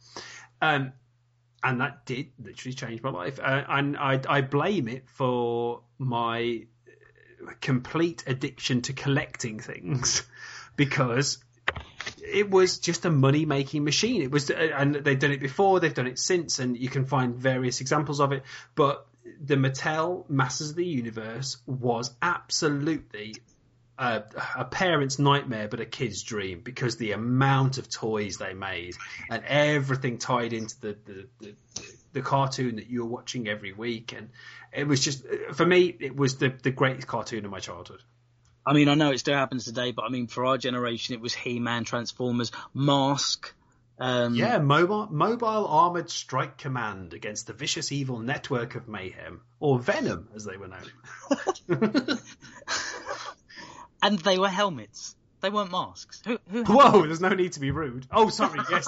Um, 0.62 0.94
and 1.64 1.82
that 1.82 2.06
did 2.06 2.32
literally 2.44 2.74
change 2.74 3.04
my 3.04 3.12
life. 3.12 3.40
Uh, 3.40 3.64
and 3.68 3.98
I, 3.98 4.20
I 4.28 4.42
blame 4.42 4.88
it 4.88 5.08
for 5.10 5.82
my 6.00 6.66
uh, 7.48 7.52
complete 7.62 8.24
addiction 8.26 8.82
to 8.84 8.94
collecting 8.94 9.60
things 9.60 10.24
because 10.76 11.38
it 12.24 12.50
was 12.50 12.80
just 12.80 13.06
a 13.06 13.12
money 13.12 13.46
making 13.46 13.84
machine. 13.84 14.22
It 14.22 14.32
was, 14.32 14.50
uh, 14.50 14.54
and 14.56 14.96
they've 14.96 15.20
done 15.20 15.32
it 15.32 15.40
before, 15.40 15.80
they've 15.80 15.94
done 15.94 16.08
it 16.08 16.18
since, 16.18 16.60
and 16.60 16.78
you 16.78 16.90
can 16.90 17.06
find 17.06 17.36
various 17.36 17.82
examples 17.82 18.20
of 18.20 18.32
it. 18.32 18.44
But 18.74 19.06
the 19.40 19.56
Mattel 19.56 20.28
Masters 20.30 20.72
of 20.72 20.76
the 20.76 20.86
Universe 20.86 21.58
was 21.68 22.12
absolutely 22.22 23.36
a, 24.02 24.24
a 24.58 24.66
parent's 24.66 25.20
nightmare, 25.20 25.68
but 25.68 25.80
a 25.80 25.86
kid's 25.86 26.24
dream 26.24 26.62
because 26.62 26.98
the 26.98 27.12
amount 27.12 27.78
of 27.78 27.88
toys 27.88 28.38
they 28.38 28.54
made 28.54 28.96
and 29.30 29.44
everything 29.46 30.18
tied 30.18 30.54
into 30.54 30.80
the 30.82 30.98
the, 31.06 31.28
the, 31.40 31.56
the 32.14 32.22
cartoon 32.22 32.78
that 32.78 32.88
you 32.88 33.04
were 33.04 33.10
watching 33.10 33.48
every 33.48 33.74
week, 33.74 34.14
and 34.14 34.30
it 34.74 34.88
was 34.88 35.02
just 35.02 35.24
for 35.54 35.66
me, 35.66 35.96
it 36.00 36.16
was 36.16 36.38
the 36.38 36.50
the 36.50 36.72
greatest 36.72 37.08
cartoon 37.08 37.46
of 37.46 37.52
my 37.52 37.60
childhood. 37.60 38.02
I 38.66 38.74
mean, 38.74 38.90
I 38.90 38.96
know 38.96 39.12
it 39.12 39.20
still 39.20 39.36
happens 39.36 39.66
today, 39.66 39.92
but 39.92 40.04
I 40.06 40.10
mean, 40.10 40.28
for 40.28 40.46
our 40.46 40.58
generation, 40.58 41.16
it 41.16 41.22
was 41.22 41.34
He-Man, 41.34 41.84
Transformers, 41.84 42.52
Mask. 42.74 43.54
Um, 44.00 44.34
Yeah, 44.34 44.58
mobile 44.58 45.08
mobile 45.12 45.68
armored 45.68 46.10
strike 46.10 46.58
command 46.58 47.14
against 47.14 47.46
the 47.46 47.54
vicious 47.54 47.92
evil 47.92 48.18
network 48.18 48.74
of 48.74 48.88
mayhem, 48.88 49.42
or 49.60 49.78
Venom 49.78 50.30
as 50.36 50.44
they 50.44 50.58
were 50.58 50.70
known. 50.70 52.18
and 54.02 54.20
they 54.20 54.38
were 54.38 54.50
helmets. 54.50 55.16
They 55.42 55.50
weren't 55.50 55.72
masks. 55.72 56.22
Who, 56.26 56.38
who 56.52 56.64
Whoa, 56.64 57.06
there's 57.06 57.22
no 57.22 57.30
need 57.30 57.54
to 57.54 57.60
be 57.60 57.72
rude. 57.72 58.06
Oh, 58.12 58.30
sorry, 58.30 58.60
yes. 58.70 58.88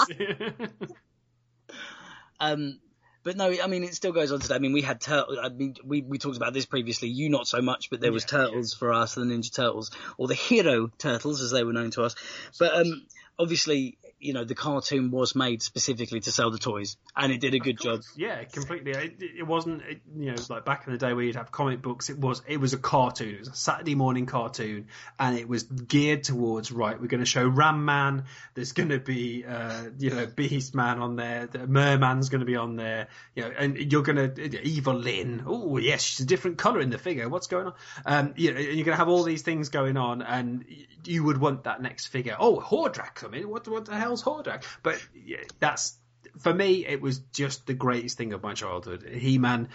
Um, 2.40 2.80
but 3.24 3.38
no, 3.38 3.54
I 3.64 3.68
mean, 3.68 3.84
it 3.84 3.96
still 3.96 4.12
goes 4.12 4.32
on 4.32 4.42
today. 4.42 4.56
I 4.56 4.60
mean, 4.60 4.74
we 4.74 4.82
had 4.82 5.00
turtles. 5.00 5.38
I 5.42 5.50
mean, 5.50 5.76
we, 5.86 6.02
we 6.02 6.18
talked 6.18 6.36
about 6.36 6.54
this 6.54 6.66
previously. 6.66 7.08
You 7.08 7.30
not 7.30 7.48
so 7.48 7.62
much, 7.62 7.90
but 7.90 8.02
there 8.02 8.12
was 8.12 8.24
Yeah, 8.24 8.40
turtles 8.40 8.74
for 8.74 8.92
us, 8.92 9.16
the 9.16 9.22
Ninja 9.22 9.54
Turtles, 9.54 9.92
or 10.18 10.28
the 10.28 10.36
Hero 10.36 10.90
Turtles, 10.98 11.42
as 11.42 11.52
they 11.52 11.64
were 11.64 11.74
known 11.74 11.92
to 11.92 12.04
us. 12.04 12.16
But 12.60 12.76
um, 12.76 13.08
obviously, 13.40 13.98
you 14.24 14.34
know, 14.34 14.44
the 14.44 14.56
cartoon 14.56 15.12
was 15.12 15.36
made 15.36 15.62
specifically 15.62 16.20
to 16.22 16.32
sell 16.32 16.52
the 16.52 16.58
toys, 16.58 16.98
and 17.16 17.32
it 17.32 17.42
did 17.42 17.54
a 17.54 17.60
good 17.60 17.80
job. 17.80 18.02
Yeah, 18.16 18.44
completely. 18.44 18.92
It, 18.92 19.16
it 19.40 19.48
wasn't, 19.48 19.82
it, 19.84 20.02
you 20.18 20.32
know, 20.32 20.36
like 20.50 20.66
back 20.66 20.88
in 20.88 20.94
the 20.94 21.00
day 21.00 21.14
where 21.14 21.24
you'd 21.24 21.36
have 21.36 21.52
comic 21.52 21.82
books. 21.82 22.10
It 22.10 22.18
was, 22.18 22.42
it 22.48 22.58
was 22.58 22.74
a 22.74 22.78
cartoon. 22.78 23.36
It 23.36 23.40
was 23.40 23.48
a 23.50 23.56
Saturday 23.56 23.96
morning 23.96 24.26
cartoon, 24.26 24.88
and 25.20 25.38
it 25.38 25.48
was 25.48 25.64
geared 25.64 26.24
towards 26.24 26.72
right. 26.72 27.00
We're 27.00 27.08
going 27.08 27.20
to 27.20 27.26
show 27.26 27.48
Ram 27.48 27.86
Man. 27.86 28.26
There's 28.54 28.72
going 28.72 28.90
to 28.90 29.00
be, 29.00 29.46
uh, 29.46 29.86
you 29.98 30.10
know, 30.10 30.26
Beast 30.26 30.76
Man 30.76 31.00
on 31.00 31.16
there. 31.16 31.48
The 31.48 31.68
Merman's 31.68 32.30
going 32.30 32.40
to 32.40 32.46
be 32.46 32.56
on 32.56 32.76
there. 32.76 33.08
You 33.36 33.44
know, 33.44 33.52
and 33.58 33.92
you're 33.92 34.04
going 34.04 34.36
to 34.36 34.68
Evil 34.68 34.96
Lyn. 34.96 35.44
Oh 35.46 35.78
yes, 35.78 36.02
she's 36.04 36.22
a 36.22 36.26
different 36.26 36.58
color 36.58 36.80
in 36.80 36.90
the 36.90 36.98
figure. 36.98 37.30
What's 37.30 37.48
going 37.48 37.68
on? 37.68 37.74
Um, 38.06 38.34
you 38.38 38.54
know, 38.54 38.60
you're 38.60 38.86
going 38.86 38.96
to 38.96 38.96
have 38.96 39.10
all 39.10 39.24
these 39.24 39.42
things 39.42 39.70
going 39.70 39.98
on, 39.98 40.22
and 40.22 40.66
you 41.06 41.24
would 41.24 41.38
want 41.38 41.64
that 41.66 41.82
next 41.82 42.08
figure. 42.08 42.36
Oh, 42.40 42.60
Hordak 42.60 43.16
coming. 43.16 43.50
What, 43.50 43.68
what 43.68 43.86
the 43.86 43.96
hell's 44.14 44.24
Hordak? 44.24 44.64
But 44.84 45.06
yeah, 45.16 45.38
that's 45.60 45.98
for 46.40 46.54
me. 46.54 46.86
It 46.86 47.02
was 47.02 47.20
just 47.34 47.66
the 47.66 47.74
greatest 47.74 48.18
thing 48.18 48.34
of 48.34 48.42
my 48.44 48.54
childhood. 48.54 49.04
He 49.12 49.38
Man. 49.38 49.70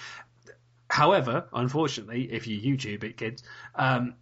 However, 0.90 1.46
unfortunately, 1.52 2.32
if 2.32 2.46
you 2.46 2.58
YouTube 2.60 3.04
it, 3.04 3.16
kids, 3.18 3.42
um, 3.74 4.14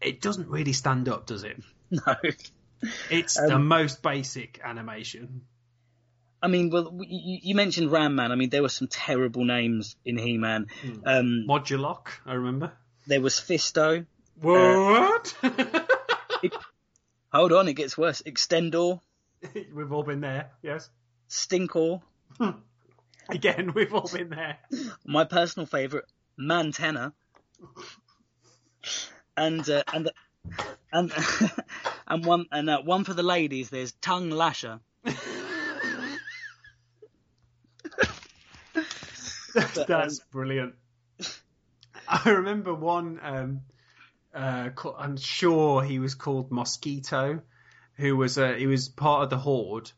it 0.00 0.20
doesn't 0.20 0.48
really 0.48 0.72
stand 0.72 1.08
up, 1.08 1.26
does 1.26 1.44
it? 1.44 1.62
No. 1.90 2.16
It's 3.08 3.34
the 3.40 3.58
most 3.58 4.02
basic 4.02 4.60
animation. 4.64 5.42
I 6.42 6.48
mean, 6.48 6.70
well, 6.70 6.98
you, 7.00 7.38
you 7.42 7.54
mentioned 7.54 7.90
Ram 7.92 8.16
Man. 8.16 8.32
I 8.32 8.34
mean, 8.34 8.50
there 8.50 8.62
were 8.62 8.68
some 8.68 8.88
terrible 8.88 9.44
names 9.44 9.94
in 10.04 10.18
He 10.18 10.36
Man. 10.36 10.66
Um, 11.06 11.46
Modulok, 11.48 12.08
I 12.26 12.34
remember. 12.34 12.72
there 13.06 13.20
was 13.20 13.34
Fisto. 13.36 14.04
What? 14.40 15.34
Hold 17.32 17.52
on, 17.52 17.68
it 17.68 17.74
gets 17.74 17.96
worse. 17.96 18.22
Extendor, 18.22 19.00
we've 19.74 19.92
all 19.92 20.02
been 20.02 20.20
there. 20.20 20.50
Yes. 20.62 20.88
Stinkor. 21.28 22.02
Again, 23.28 23.72
we've 23.74 23.94
all 23.94 24.08
been 24.12 24.30
there. 24.30 24.58
My 25.06 25.24
personal 25.24 25.66
favourite, 25.66 26.04
Mantenna. 26.38 27.12
And 29.36 29.68
uh, 29.68 29.82
and 29.92 30.10
and 30.92 31.12
and 32.06 32.24
one 32.24 32.46
and 32.52 32.68
uh, 32.68 32.82
one 32.82 33.04
for 33.04 33.14
the 33.14 33.22
ladies. 33.22 33.70
There's 33.70 33.92
Tongue 33.92 34.30
Lasher. 34.30 34.80
That's 39.86 40.18
brilliant. 40.30 40.74
I 42.06 42.28
remember 42.30 42.74
one. 42.74 43.18
Um, 43.22 43.60
uh, 44.34 44.70
I'm 44.98 45.16
sure 45.16 45.82
he 45.82 45.98
was 46.00 46.14
called 46.14 46.50
Mosquito, 46.50 47.40
who 47.96 48.16
was 48.16 48.38
uh, 48.38 48.54
he 48.54 48.66
was 48.66 48.88
part 48.88 49.24
of 49.24 49.30
the 49.30 49.38
horde, 49.38 49.90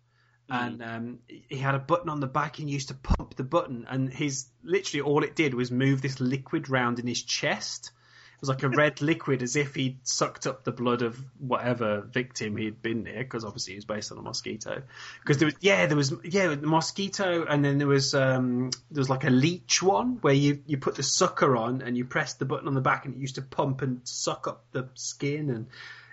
and 0.48 0.82
um, 0.82 1.18
he 1.48 1.56
had 1.56 1.74
a 1.74 1.78
button 1.78 2.08
on 2.08 2.20
the 2.20 2.26
back 2.26 2.58
and 2.58 2.68
he 2.68 2.74
used 2.74 2.88
to 2.88 2.94
pump 2.94 3.34
the 3.36 3.44
button, 3.44 3.86
and 3.88 4.12
his 4.12 4.46
literally 4.62 5.02
all 5.02 5.24
it 5.24 5.34
did 5.34 5.54
was 5.54 5.70
move 5.70 6.02
this 6.02 6.20
liquid 6.20 6.68
round 6.68 6.98
in 6.98 7.06
his 7.06 7.22
chest. 7.22 7.90
It 8.34 8.42
was 8.42 8.50
like 8.50 8.62
a 8.62 8.68
red 8.68 9.00
liquid, 9.00 9.42
as 9.42 9.56
if 9.56 9.74
he'd 9.74 10.06
sucked 10.06 10.46
up 10.46 10.62
the 10.62 10.70
blood 10.70 11.00
of 11.00 11.18
whatever 11.38 12.02
victim 12.02 12.56
he'd 12.58 12.82
been 12.82 13.04
near, 13.04 13.18
because 13.18 13.44
obviously 13.44 13.72
he 13.72 13.78
was 13.78 13.86
based 13.86 14.12
on 14.12 14.18
a 14.18 14.22
mosquito. 14.22 14.82
Because 15.20 15.38
there 15.38 15.46
was, 15.46 15.54
yeah, 15.60 15.86
there 15.86 15.96
was, 15.96 16.12
yeah, 16.22 16.48
the 16.48 16.58
mosquito, 16.58 17.46
and 17.46 17.64
then 17.64 17.78
there 17.78 17.88
was, 17.88 18.14
um, 18.14 18.70
there 18.90 19.00
was 19.00 19.08
like 19.08 19.24
a 19.24 19.30
leech 19.30 19.82
one 19.82 20.18
where 20.20 20.34
you 20.34 20.62
you 20.66 20.76
put 20.76 20.96
the 20.96 21.02
sucker 21.02 21.56
on 21.56 21.80
and 21.80 21.96
you 21.96 22.04
press 22.04 22.34
the 22.34 22.44
button 22.44 22.68
on 22.68 22.74
the 22.74 22.82
back, 22.82 23.06
and 23.06 23.14
it 23.14 23.18
used 23.18 23.36
to 23.36 23.42
pump 23.42 23.80
and 23.80 24.02
suck 24.04 24.46
up 24.46 24.66
the 24.72 24.90
skin, 24.94 25.48
and 25.48 25.66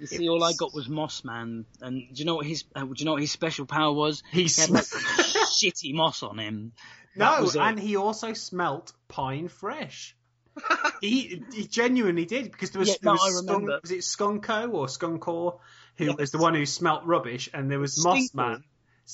You 0.03 0.07
see, 0.07 0.27
all 0.27 0.43
I 0.43 0.51
got 0.51 0.73
was 0.73 0.89
Moss 0.89 1.23
Man, 1.23 1.65
and 1.79 2.01
do 2.13 2.19
you 2.19 2.25
know 2.25 2.35
what 2.35 2.45
his 2.45 2.65
uh, 2.75 2.83
do 2.83 2.93
you 2.97 3.05
know 3.05 3.13
what 3.13 3.21
his 3.21 3.31
special 3.31 3.65
power 3.65 3.93
was? 3.93 4.21
he 4.33 4.43
He 4.43 4.61
had 4.61 4.69
like 4.69 4.83
shitty 4.83 5.93
moss 5.93 6.23
on 6.23 6.37
him. 6.37 6.73
No, 7.15 7.49
and 7.57 7.79
he 7.79 7.95
also 7.95 8.33
smelt 8.33 8.91
pine 9.07 9.47
fresh. 9.47 10.13
he 10.99 11.41
he 11.53 11.67
genuinely 11.67 12.25
did 12.25 12.51
because 12.51 12.71
there 12.71 12.79
was, 12.81 12.89
Yeah, 12.89 12.95
there 13.01 13.13
no, 13.13 13.13
was, 13.13 13.21
I 13.23 13.29
skunk, 13.29 13.47
remember. 13.47 13.79
was 13.81 13.91
it 13.91 13.99
Skunko 13.99 14.73
or 14.73 14.87
Skunkor 14.87 15.59
who 15.95 16.05
Yeah. 16.05 16.13
was 16.17 16.31
the 16.31 16.37
one 16.37 16.53
who 16.53 16.65
smelt 16.65 17.05
rubbish, 17.05 17.49
and 17.53 17.71
there 17.71 17.79
was 17.79 18.03
Mossman. 18.05 18.63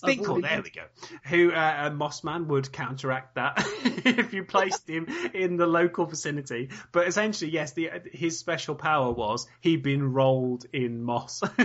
I've 0.04 0.18
Stinkle, 0.18 0.28
already- 0.30 0.48
there 0.48 0.62
we 0.62 0.70
go. 0.70 0.84
Who 1.26 1.52
uh, 1.52 1.90
Mossman 1.90 2.46
would 2.48 2.72
counteract 2.72 3.36
that 3.36 3.54
if 4.06 4.34
you 4.34 4.44
placed 4.44 4.88
him 4.88 5.08
in 5.34 5.58
the 5.58 5.66
local 5.66 6.06
vicinity. 6.06 6.70
But 6.92 7.08
essentially, 7.08 7.52
yes, 7.52 7.74
the 7.74 7.90
his 8.12 8.38
special 8.38 8.76
power 8.76 9.12
was 9.12 9.48
he'd 9.62 9.82
been 9.84 10.14
rolled 10.14 10.66
in 10.72 11.02
moss. 11.04 11.42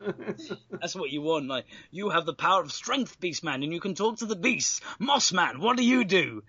That's 0.00 0.94
what 0.94 1.10
you 1.10 1.22
want. 1.22 1.48
Like 1.48 1.64
you 1.90 2.10
have 2.10 2.24
the 2.26 2.34
power 2.34 2.62
of 2.62 2.72
strength, 2.72 3.20
Beast 3.20 3.42
Man, 3.44 3.62
and 3.62 3.72
you 3.72 3.80
can 3.80 3.94
talk 3.94 4.18
to 4.18 4.26
the 4.26 4.36
beasts. 4.36 4.80
Moss 4.98 5.32
Man, 5.32 5.60
what 5.60 5.76
do 5.76 5.84
you 5.84 6.04
do? 6.04 6.42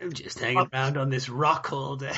I'm 0.00 0.12
just 0.12 0.38
hanging 0.38 0.68
around 0.72 0.96
on 0.96 1.10
this 1.10 1.28
rock 1.28 1.72
all 1.72 1.96
day. 1.96 2.12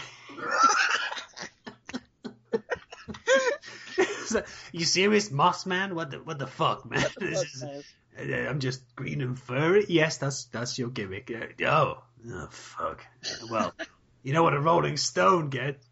So, 4.36 4.44
you 4.72 4.84
serious, 4.84 5.30
Moss 5.30 5.66
Man? 5.66 5.94
What 5.94 6.10
the 6.10 6.18
what 6.18 6.38
the 6.38 6.46
fuck, 6.46 6.88
man? 6.88 7.06
This 7.18 7.42
is, 7.54 7.62
uh, 7.62 8.32
I'm 8.48 8.60
just 8.60 8.82
green 8.94 9.20
and 9.20 9.38
furry. 9.38 9.86
Yes, 9.88 10.18
that's 10.18 10.44
that's 10.46 10.78
your 10.78 10.88
gimmick. 10.88 11.30
Uh, 11.30 11.64
oh, 11.66 12.02
oh, 12.28 12.48
fuck. 12.50 13.04
Well, 13.50 13.74
you 14.22 14.32
know 14.32 14.42
what 14.42 14.54
a 14.54 14.60
Rolling 14.60 14.96
Stone 14.96 15.50
gets. 15.50 15.86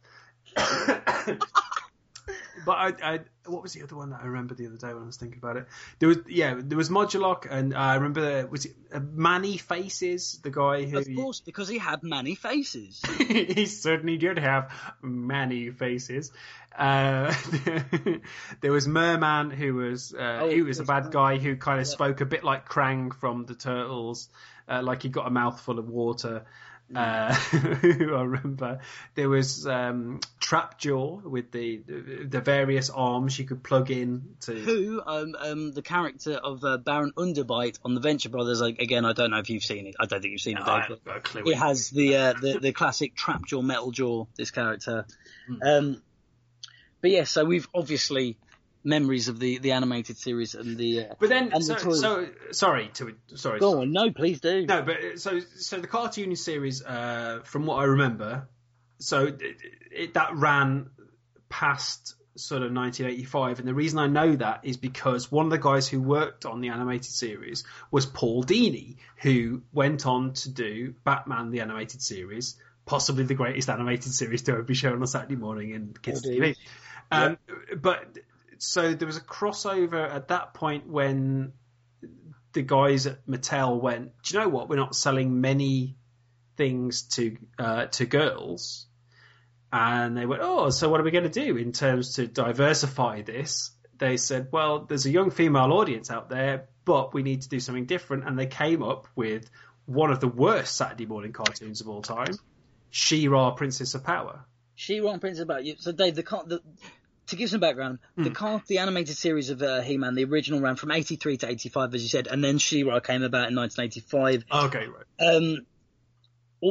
But 2.64 2.72
I, 2.72 2.92
I, 3.02 3.20
what 3.46 3.62
was 3.62 3.72
the 3.72 3.82
other 3.82 3.96
one 3.96 4.10
that 4.10 4.20
I 4.22 4.26
remember 4.26 4.54
the 4.54 4.66
other 4.66 4.76
day 4.76 4.88
when 4.88 5.02
I 5.02 5.06
was 5.06 5.16
thinking 5.16 5.38
about 5.38 5.56
it? 5.56 5.66
There 5.98 6.08
was, 6.08 6.18
yeah, 6.28 6.54
there 6.58 6.78
was 6.78 6.88
Modulok, 6.88 7.46
and 7.50 7.74
I 7.74 7.94
remember 7.94 8.20
there 8.20 8.46
was 8.46 8.66
it 8.66 8.74
uh, 8.92 9.00
Man-E-Faces, 9.00 10.40
the 10.42 10.50
guy 10.50 10.84
who 10.84 10.98
Of 10.98 11.08
course, 11.14 11.40
because 11.40 11.68
he 11.68 11.78
had 11.78 12.02
many 12.02 12.34
faces. 12.34 13.02
he 13.18 13.66
certainly 13.66 14.16
did 14.16 14.38
have 14.38 14.72
many 15.02 15.70
faces. 15.70 16.32
Uh, 16.76 17.32
there 18.60 18.72
was 18.72 18.88
Merman, 18.88 19.50
who 19.50 19.74
was 19.74 20.14
uh, 20.14 20.40
Oh, 20.42 20.48
he 20.48 20.62
was 20.62 20.80
a 20.80 20.84
bad 20.84 21.10
guy 21.10 21.38
who 21.38 21.56
kind 21.56 21.80
of 21.80 21.86
spoke 21.86 22.20
a 22.20 22.26
bit 22.26 22.44
like 22.44 22.68
Krang 22.68 23.14
from 23.14 23.46
the 23.46 23.54
Turtles, 23.54 24.28
uh, 24.68 24.82
like 24.82 25.02
he 25.02 25.08
got 25.08 25.26
a 25.26 25.30
mouthful 25.30 25.78
of 25.78 25.88
water. 25.88 26.44
Uh, 26.94 27.34
I 27.52 28.22
remember 28.22 28.80
there 29.14 29.28
was 29.28 29.66
um, 29.66 30.20
Trapjaw 30.40 31.22
with 31.22 31.50
the 31.50 31.78
the 32.26 32.40
various 32.40 32.90
arms 32.90 33.38
you 33.38 33.46
could 33.46 33.62
plug 33.62 33.90
in 33.90 34.36
to. 34.42 34.52
Who, 34.52 35.02
um, 35.04 35.34
um, 35.38 35.72
the 35.72 35.82
character 35.82 36.34
of 36.34 36.62
uh, 36.62 36.76
Baron 36.76 37.12
Underbite 37.16 37.78
on 37.84 37.94
the 37.94 38.00
Venture 38.00 38.28
Brothers? 38.28 38.60
Like, 38.60 38.80
again, 38.80 39.04
I 39.04 39.12
don't 39.12 39.30
know 39.30 39.38
if 39.38 39.48
you've 39.48 39.64
seen 39.64 39.86
it. 39.86 39.96
I 39.98 40.06
don't 40.06 40.20
think 40.20 40.32
you've 40.32 40.40
seen 40.40 40.58
it, 40.58 40.62
I 40.62 40.82
haven't 40.82 41.04
got 41.04 41.16
a 41.16 41.20
clue. 41.20 41.42
It 41.46 41.56
has 41.56 41.88
the 41.90 42.16
uh, 42.16 42.32
the 42.34 42.58
the 42.58 42.72
classic 42.72 43.14
trap 43.14 43.46
jaw, 43.46 43.62
metal 43.62 43.90
jaw. 43.90 44.26
This 44.36 44.50
character. 44.50 45.06
Um, 45.62 46.02
but 47.00 47.10
yeah, 47.10 47.24
so 47.24 47.44
we've 47.44 47.68
obviously 47.74 48.38
memories 48.84 49.28
of 49.28 49.40
the 49.40 49.58
the 49.58 49.72
animated 49.72 50.18
series 50.18 50.54
and 50.54 50.76
the. 50.76 51.06
Uh, 51.06 51.14
But 51.18 51.30
then, 51.30 51.52
and 51.52 51.64
so, 51.64 51.74
the 51.74 51.96
so 51.96 52.28
sorry 52.52 52.90
to 52.94 53.14
sorry. 53.34 53.58
Go 53.58 53.80
on, 53.80 53.92
no, 53.92 54.12
please 54.12 54.40
do. 54.40 54.66
No, 54.66 54.82
but 54.82 55.18
so 55.18 55.40
so 55.40 55.80
the 55.80 55.86
cartoon 55.86 56.36
series, 56.36 56.84
uh, 56.84 57.40
from 57.44 57.66
what 57.66 57.76
I 57.76 57.84
remember, 57.84 58.48
so 58.98 59.26
it, 59.26 59.40
it, 59.90 60.14
that 60.14 60.34
ran 60.36 60.90
past 61.48 62.14
sort 62.36 62.62
of 62.62 62.72
1985, 62.72 63.60
and 63.60 63.68
the 63.68 63.74
reason 63.74 63.98
I 63.98 64.08
know 64.08 64.34
that 64.36 64.60
is 64.64 64.76
because 64.76 65.30
one 65.30 65.46
of 65.46 65.50
the 65.52 65.58
guys 65.58 65.86
who 65.88 66.00
worked 66.00 66.44
on 66.44 66.60
the 66.60 66.68
animated 66.68 67.04
series 67.04 67.64
was 67.90 68.06
Paul 68.06 68.42
Dini, 68.42 68.96
who 69.22 69.62
went 69.72 70.04
on 70.04 70.32
to 70.34 70.50
do 70.50 70.94
Batman 71.04 71.50
the 71.52 71.60
animated 71.60 72.02
series, 72.02 72.56
possibly 72.86 73.24
the 73.24 73.34
greatest 73.34 73.70
animated 73.70 74.12
series 74.12 74.42
to 74.42 74.52
ever 74.52 74.62
be 74.62 74.74
shown 74.74 74.94
on 74.94 75.02
a 75.02 75.06
Saturday 75.06 75.36
morning 75.36 75.70
in 75.70 75.94
kids 76.02 76.22
Paul 76.22 76.32
TV. 76.32 76.56
Um, 77.12 77.38
But 77.76 78.18
so 78.64 78.94
there 78.94 79.06
was 79.06 79.16
a 79.16 79.22
crossover 79.22 80.08
at 80.10 80.28
that 80.28 80.54
point 80.54 80.88
when 80.88 81.52
the 82.52 82.62
guys 82.62 83.06
at 83.06 83.26
Mattel 83.26 83.80
went, 83.80 84.12
do 84.22 84.34
you 84.34 84.40
know 84.42 84.48
what? 84.48 84.68
We're 84.68 84.76
not 84.76 84.94
selling 84.94 85.40
many 85.40 85.96
things 86.56 87.02
to 87.02 87.36
uh, 87.58 87.86
to 87.86 88.06
girls, 88.06 88.86
and 89.72 90.16
they 90.16 90.24
went, 90.24 90.42
oh, 90.42 90.70
so 90.70 90.88
what 90.88 91.00
are 91.00 91.04
we 91.04 91.10
going 91.10 91.30
to 91.30 91.44
do 91.44 91.56
in 91.56 91.72
terms 91.72 92.14
to 92.14 92.26
diversify 92.26 93.22
this? 93.22 93.72
They 93.98 94.16
said, 94.16 94.48
well, 94.50 94.84
there's 94.84 95.06
a 95.06 95.10
young 95.10 95.30
female 95.30 95.72
audience 95.72 96.10
out 96.10 96.28
there, 96.28 96.68
but 96.84 97.12
we 97.14 97.22
need 97.22 97.42
to 97.42 97.48
do 97.48 97.60
something 97.60 97.86
different, 97.86 98.26
and 98.26 98.38
they 98.38 98.46
came 98.46 98.82
up 98.82 99.08
with 99.14 99.50
one 99.86 100.10
of 100.10 100.20
the 100.20 100.28
worst 100.28 100.76
Saturday 100.76 101.06
morning 101.06 101.32
cartoons 101.32 101.80
of 101.80 101.88
all 101.88 102.02
time, 102.02 102.34
She-Ra, 102.90 103.50
Princess 103.52 103.94
of 103.94 104.04
Power. 104.04 104.44
She-Ra 104.74 105.18
Princess 105.18 105.42
about 105.42 105.64
you. 105.64 105.74
So 105.78 105.92
Dave, 105.92 106.14
the, 106.14 106.22
the 106.22 106.62
to 107.28 107.36
give 107.36 107.50
some 107.50 107.60
background, 107.60 107.98
the 108.16 108.30
car, 108.30 108.62
the 108.66 108.78
animated 108.78 109.16
series 109.16 109.50
of 109.50 109.62
uh, 109.62 109.80
He-Man, 109.80 110.14
the 110.14 110.24
original 110.24 110.60
ran 110.60 110.76
from 110.76 110.90
83 110.90 111.38
to 111.38 111.48
85, 111.48 111.94
as 111.94 112.02
you 112.02 112.08
said, 112.08 112.26
and 112.26 112.42
then 112.44 112.58
She-Ra 112.58 113.00
came 113.00 113.22
about 113.22 113.48
in 113.48 113.56
1985. 113.56 114.44
Okay, 114.66 114.86
right. 114.86 115.34
Um, 115.34 115.66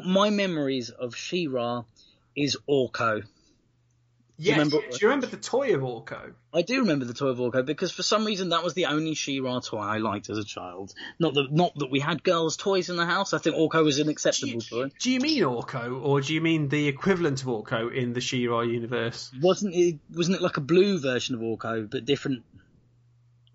my 0.05 0.29
memories 0.29 0.89
of 0.89 1.15
She-Ra 1.15 1.83
is 2.35 2.57
Orko. 2.69 3.23
Yes. 4.43 4.57
remember- 4.57 4.77
Do 4.91 4.97
you 5.01 5.07
remember 5.07 5.27
the 5.27 5.37
toy 5.37 5.73
of 5.75 5.81
Orko? 5.81 6.33
I 6.53 6.61
do 6.61 6.79
remember 6.79 7.05
the 7.05 7.13
toy 7.13 7.27
of 7.27 7.37
Orko 7.39 7.65
because 7.65 7.91
for 7.91 8.03
some 8.03 8.25
reason 8.25 8.49
that 8.49 8.63
was 8.63 8.73
the 8.73 8.85
only 8.87 9.15
She-Ra 9.15 9.59
toy 9.61 9.77
I 9.79 9.97
liked 9.97 10.29
as 10.29 10.37
a 10.37 10.43
child. 10.43 10.93
Not 11.19 11.33
that 11.35 11.51
not 11.51 11.73
that 11.77 11.89
we 11.91 11.99
had 11.99 12.23
girls' 12.23 12.57
toys 12.57 12.89
in 12.89 12.95
the 12.95 13.05
house. 13.05 13.33
I 13.33 13.37
think 13.39 13.55
Orko 13.55 13.83
was 13.83 13.99
an 13.99 14.05
Do 14.05 14.11
acceptable 14.11 14.53
you, 14.53 14.61
toy. 14.61 14.91
do 14.99 15.11
you 15.11 15.19
mean 15.19 15.43
Orko, 15.43 16.01
or 16.03 16.21
do 16.21 16.33
you 16.33 16.41
mean 16.41 16.69
the 16.69 16.87
equivalent 16.87 17.41
of 17.41 17.47
Orko 17.47 17.93
in 17.93 18.13
the 18.13 18.21
She-Ra 18.21 18.61
universe? 18.61 19.31
Wasn't 19.41 19.73
it? 19.75 19.99
Wasn't 20.13 20.35
it 20.35 20.41
like 20.41 20.57
a 20.57 20.61
blue 20.61 20.99
version 20.99 21.35
of 21.35 21.41
Orko 21.41 21.89
but 21.89 22.05
different? 22.05 22.43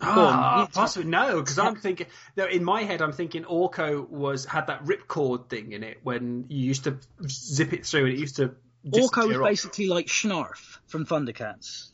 Ah, 0.00 0.62
you- 0.62 0.66
possibly 0.68 1.10
no, 1.10 1.40
because 1.40 1.58
I'm 1.58 1.74
thinking. 1.76 2.06
No, 2.36 2.46
in 2.46 2.62
my 2.62 2.82
head, 2.84 3.02
I'm 3.02 3.12
thinking 3.12 3.44
Orko 3.44 4.08
was 4.08 4.44
had 4.44 4.68
that 4.68 4.84
ripcord 4.84 5.48
thing 5.48 5.72
in 5.72 5.82
it 5.82 5.98
when 6.04 6.46
you 6.48 6.64
used 6.64 6.84
to 6.84 6.98
zip 7.28 7.72
it 7.72 7.84
through, 7.84 8.06
and 8.06 8.14
it 8.14 8.18
used 8.20 8.36
to. 8.36 8.52
Orko 8.86 9.26
was 9.26 9.36
off. 9.38 9.42
basically 9.44 9.88
like 9.88 10.06
Snarf 10.06 10.77
from 10.88 11.04
Thundercats. 11.04 11.92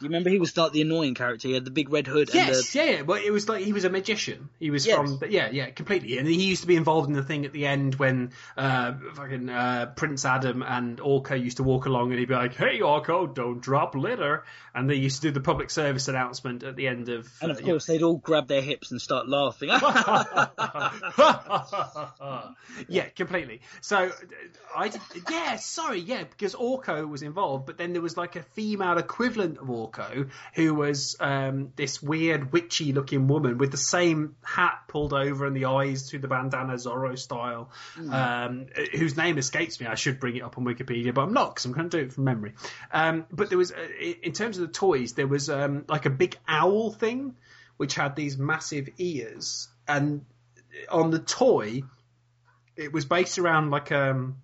You 0.00 0.08
remember 0.08 0.28
he 0.28 0.38
was 0.38 0.56
like 0.56 0.72
the 0.72 0.82
annoying 0.82 1.14
character. 1.14 1.48
He 1.48 1.54
had 1.54 1.64
the 1.64 1.70
big 1.70 1.90
red 1.90 2.06
hood 2.06 2.28
and 2.28 2.34
Yes, 2.34 2.72
the 2.72 2.78
yeah, 2.78 2.84
yeah. 2.84 3.02
Well, 3.02 3.22
it 3.22 3.30
was 3.30 3.48
like 3.48 3.64
he 3.64 3.72
was 3.72 3.84
a 3.84 3.90
magician. 3.90 4.50
He 4.60 4.70
was 4.70 4.86
Yes. 4.86 4.96
from, 4.96 5.20
yeah, 5.30 5.48
yeah, 5.50 5.70
completely. 5.70 6.18
And 6.18 6.28
he 6.28 6.44
used 6.44 6.62
to 6.62 6.66
be 6.66 6.76
involved 6.76 7.08
in 7.08 7.14
the 7.14 7.22
thing 7.22 7.46
at 7.46 7.52
the 7.52 7.66
end 7.66 7.94
when 7.94 8.32
uh, 8.56 8.92
fucking 9.14 9.48
uh, 9.48 9.92
Prince 9.96 10.24
Adam 10.24 10.62
and 10.62 10.98
Orko 10.98 11.42
used 11.42 11.56
to 11.58 11.62
walk 11.62 11.86
along, 11.86 12.10
and 12.10 12.18
he'd 12.18 12.28
be 12.28 12.34
like, 12.34 12.54
"Hey, 12.54 12.80
Orko, 12.80 13.32
don't 13.34 13.60
drop 13.60 13.94
litter." 13.94 14.44
And 14.74 14.90
they 14.90 14.96
used 14.96 15.22
to 15.22 15.28
do 15.28 15.32
the 15.32 15.40
public 15.40 15.70
service 15.70 16.08
announcement 16.08 16.62
at 16.62 16.76
the 16.76 16.88
end 16.88 17.08
of. 17.08 17.32
and 17.40 17.50
of 17.50 17.58
uh, 17.58 17.62
course 17.62 17.86
they'd 17.86 18.02
all 18.02 18.18
grab 18.18 18.48
their 18.48 18.60
hips 18.60 18.90
and 18.90 19.00
start 19.00 19.26
laughing. 19.28 19.70
yeah, 22.88 23.08
completely. 23.14 23.62
So 23.80 24.12
I 24.76 24.88
did, 24.88 25.00
yeah, 25.30 25.56
sorry, 25.56 26.00
yeah, 26.00 26.24
because 26.24 26.54
Orko 26.54 27.08
was 27.08 27.22
involved, 27.22 27.64
but 27.64 27.78
then 27.78 27.92
there 27.94 28.02
was 28.02 28.16
like 28.16 28.36
a 28.36 28.42
female 28.42 28.98
equivalent 28.98 29.58
of 29.58 29.70
Who 30.54 30.74
was 30.74 31.16
um, 31.20 31.72
this 31.76 32.02
weird 32.02 32.52
witchy 32.52 32.92
looking 32.92 33.26
woman 33.26 33.58
with 33.58 33.70
the 33.70 33.76
same 33.76 34.36
hat 34.42 34.80
pulled 34.88 35.12
over 35.12 35.46
and 35.46 35.56
the 35.56 35.66
eyes 35.66 36.08
through 36.08 36.20
the 36.20 36.28
bandana 36.28 36.74
Zorro 36.74 37.18
style, 37.18 37.70
um, 38.10 38.66
whose 38.92 39.16
name 39.16 39.38
escapes 39.38 39.80
me. 39.80 39.86
I 39.86 39.94
should 39.94 40.20
bring 40.20 40.36
it 40.36 40.42
up 40.42 40.58
on 40.58 40.64
Wikipedia, 40.64 41.14
but 41.14 41.22
I'm 41.22 41.32
not 41.32 41.54
because 41.54 41.64
I'm 41.64 41.72
going 41.72 41.90
to 41.90 41.98
do 41.98 42.04
it 42.04 42.12
from 42.12 42.24
memory. 42.24 42.54
Um, 42.92 43.26
but 43.30 43.48
there 43.48 43.58
was, 43.58 43.72
uh, 43.72 43.76
in 44.22 44.32
terms 44.32 44.58
of 44.58 44.66
the 44.66 44.72
toys, 44.72 45.14
there 45.14 45.26
was 45.26 45.50
um, 45.50 45.84
like 45.88 46.06
a 46.06 46.10
big 46.10 46.38
owl 46.46 46.90
thing 46.90 47.36
which 47.76 47.94
had 47.94 48.16
these 48.16 48.38
massive 48.38 48.88
ears 48.98 49.68
and 49.86 50.24
on 50.90 51.10
the 51.10 51.18
toy, 51.18 51.82
it 52.76 52.92
was 52.92 53.04
based 53.04 53.38
around 53.38 53.70
like 53.70 53.92
um, 53.92 54.36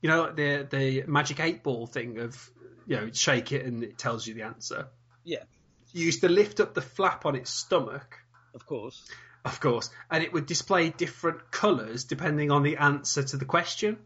you 0.00 0.08
know, 0.08 0.30
the 0.32 0.66
the 0.68 1.04
magic 1.06 1.40
eight 1.40 1.62
ball 1.62 1.86
thing 1.86 2.18
of 2.18 2.50
you 2.88 2.96
know, 2.96 3.10
shake 3.12 3.52
it 3.52 3.64
and 3.66 3.84
it 3.84 3.98
tells 3.98 4.26
you 4.26 4.34
the 4.34 4.42
answer. 4.42 4.88
yeah, 5.22 5.44
You 5.92 6.06
used 6.06 6.22
to 6.22 6.28
lift 6.28 6.58
up 6.58 6.74
the 6.74 6.80
flap 6.82 7.26
on 7.26 7.36
its 7.36 7.50
stomach, 7.50 8.18
of 8.54 8.64
course. 8.66 9.06
of 9.44 9.60
course, 9.60 9.90
and 10.10 10.24
it 10.24 10.32
would 10.32 10.46
display 10.46 10.88
different 10.90 11.50
colours 11.50 12.04
depending 12.04 12.50
on 12.50 12.62
the 12.62 12.78
answer 12.78 13.22
to 13.22 13.36
the 13.36 13.44
question. 13.44 13.98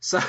So, 0.00 0.20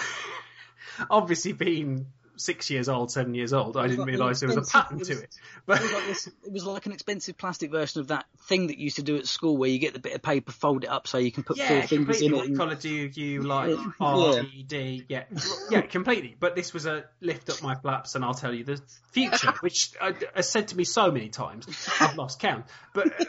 obviously, 1.10 1.54
being 1.54 2.08
six 2.40 2.70
years 2.70 2.90
old, 2.90 3.12
seven 3.12 3.36
years 3.36 3.54
old, 3.54 3.78
I 3.78 3.84
didn't 3.88 4.00
like 4.00 4.08
realise 4.08 4.40
there 4.40 4.50
was 4.50 4.58
a 4.58 4.72
pattern 4.72 5.02
it 5.02 5.06
to 5.06 5.14
it. 5.14 5.36
But 5.66 5.78
It 5.78 5.84
was, 5.84 5.94
like 5.94 6.06
this, 6.06 6.28
it 6.28 6.52
was 6.52 6.66
like 6.66 6.86
an 6.86 6.92
expensive 6.94 7.38
plastic 7.38 7.72
version 7.72 8.02
of 8.02 8.08
that 8.08 8.26
thing 8.48 8.68
that 8.68 8.78
you 8.78 8.86
used 8.86 8.96
to 8.96 9.04
do 9.04 9.18
at 9.18 9.28
school 9.28 9.58
where 9.58 9.70
you 9.70 9.80
get 9.80 9.94
the 9.94 10.00
bit 10.00 10.14
of 10.14 10.22
paper, 10.22 10.52
fold 10.52 10.84
it 10.84 10.90
up 10.90 11.08
so 11.08 11.18
you 11.18 11.32
can 11.32 11.44
put 11.44 11.58
four 11.58 11.82
fingers 11.84 12.22
in 12.22 12.34
it. 12.34 12.36
What 12.36 12.48
and- 12.48 12.58
colour 12.58 12.76
do 12.76 12.90
you 12.90 13.42
like? 13.42 13.70
Yeah. 13.70 13.86
R, 14.00 14.40
E, 14.40 14.64
D. 14.64 15.06
Yeah, 15.08 15.24
yeah, 15.70 15.82
completely. 15.82 16.36
But 16.40 16.56
this 16.56 16.74
was 16.74 16.86
a 16.86 17.06
lift 17.22 17.50
up 17.50 17.62
my 17.62 17.76
flaps 17.76 18.16
and 18.16 18.24
I'll 18.24 18.34
tell 18.34 18.54
you 18.54 18.64
the 18.64 18.82
future, 19.12 19.54
which 19.60 19.92
has 20.34 20.50
said 20.50 20.70
to 20.70 20.78
me 20.78 20.84
so 20.84 21.12
many 21.12 21.30
times, 21.30 21.68
I've 22.00 22.16
lost 22.18 22.40
count. 22.40 22.66
But 22.94 23.28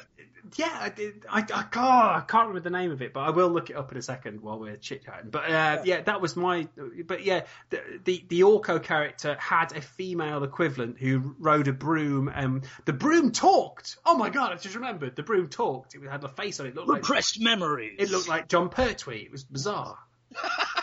yeah, 0.57 0.79
I, 0.81 0.89
did, 0.89 1.25
I, 1.29 1.39
I, 1.39 1.43
can't, 1.43 1.77
I 1.77 2.25
can't 2.27 2.49
remember 2.49 2.61
the 2.61 2.77
name 2.77 2.91
of 2.91 3.03
it, 3.03 3.13
but 3.13 3.21
I 3.21 3.31
will 3.31 3.49
look 3.49 3.71
it 3.71 3.77
up 3.77 3.93
in 3.93 3.99
a 3.99 4.03
second 4.03 4.41
while 4.41 4.59
we're 4.59 4.77
chit 4.77 5.05
chatting. 5.05 5.31
But 5.31 5.51
uh, 5.51 5.83
yeah, 5.85 6.03
that 6.03 6.21
was 6.21 6.37
my. 6.37 6.69
But 7.07 7.25
yeah, 7.25 7.45
the, 7.71 7.81
the 8.05 8.25
the 8.29 8.41
Orko 8.41 8.83
character 8.83 9.37
had 9.39 9.77
a 9.77 9.81
female 9.81 10.45
equivalent 10.45 10.99
who 10.99 11.35
rode 11.39 11.69
a 11.69 11.73
broom, 11.73 12.29
and 12.29 12.65
the 12.85 12.93
broom 12.93 13.33
talked. 13.33 13.97
Oh 14.05 14.17
my 14.17 14.31
god, 14.31 14.53
I 14.53 14.57
just 14.57 14.75
remembered 14.75 15.17
the 15.17 15.23
broom 15.23 15.49
talked. 15.49 15.95
It 15.95 16.03
had 16.09 16.25
a 16.25 16.29
face 16.29 16.61
on 16.61 16.67
it. 16.67 16.71
it 16.71 16.77
looked 16.77 16.89
like 16.89 17.03
Repressed 17.03 17.41
memories. 17.41 17.97
it 17.99 18.11
looked 18.11 18.29
like 18.29 18.49
Jon 18.49 18.69
Pertwee. 18.69 19.23
It 19.25 19.33
was 19.33 19.45
bizarre. 19.45 19.99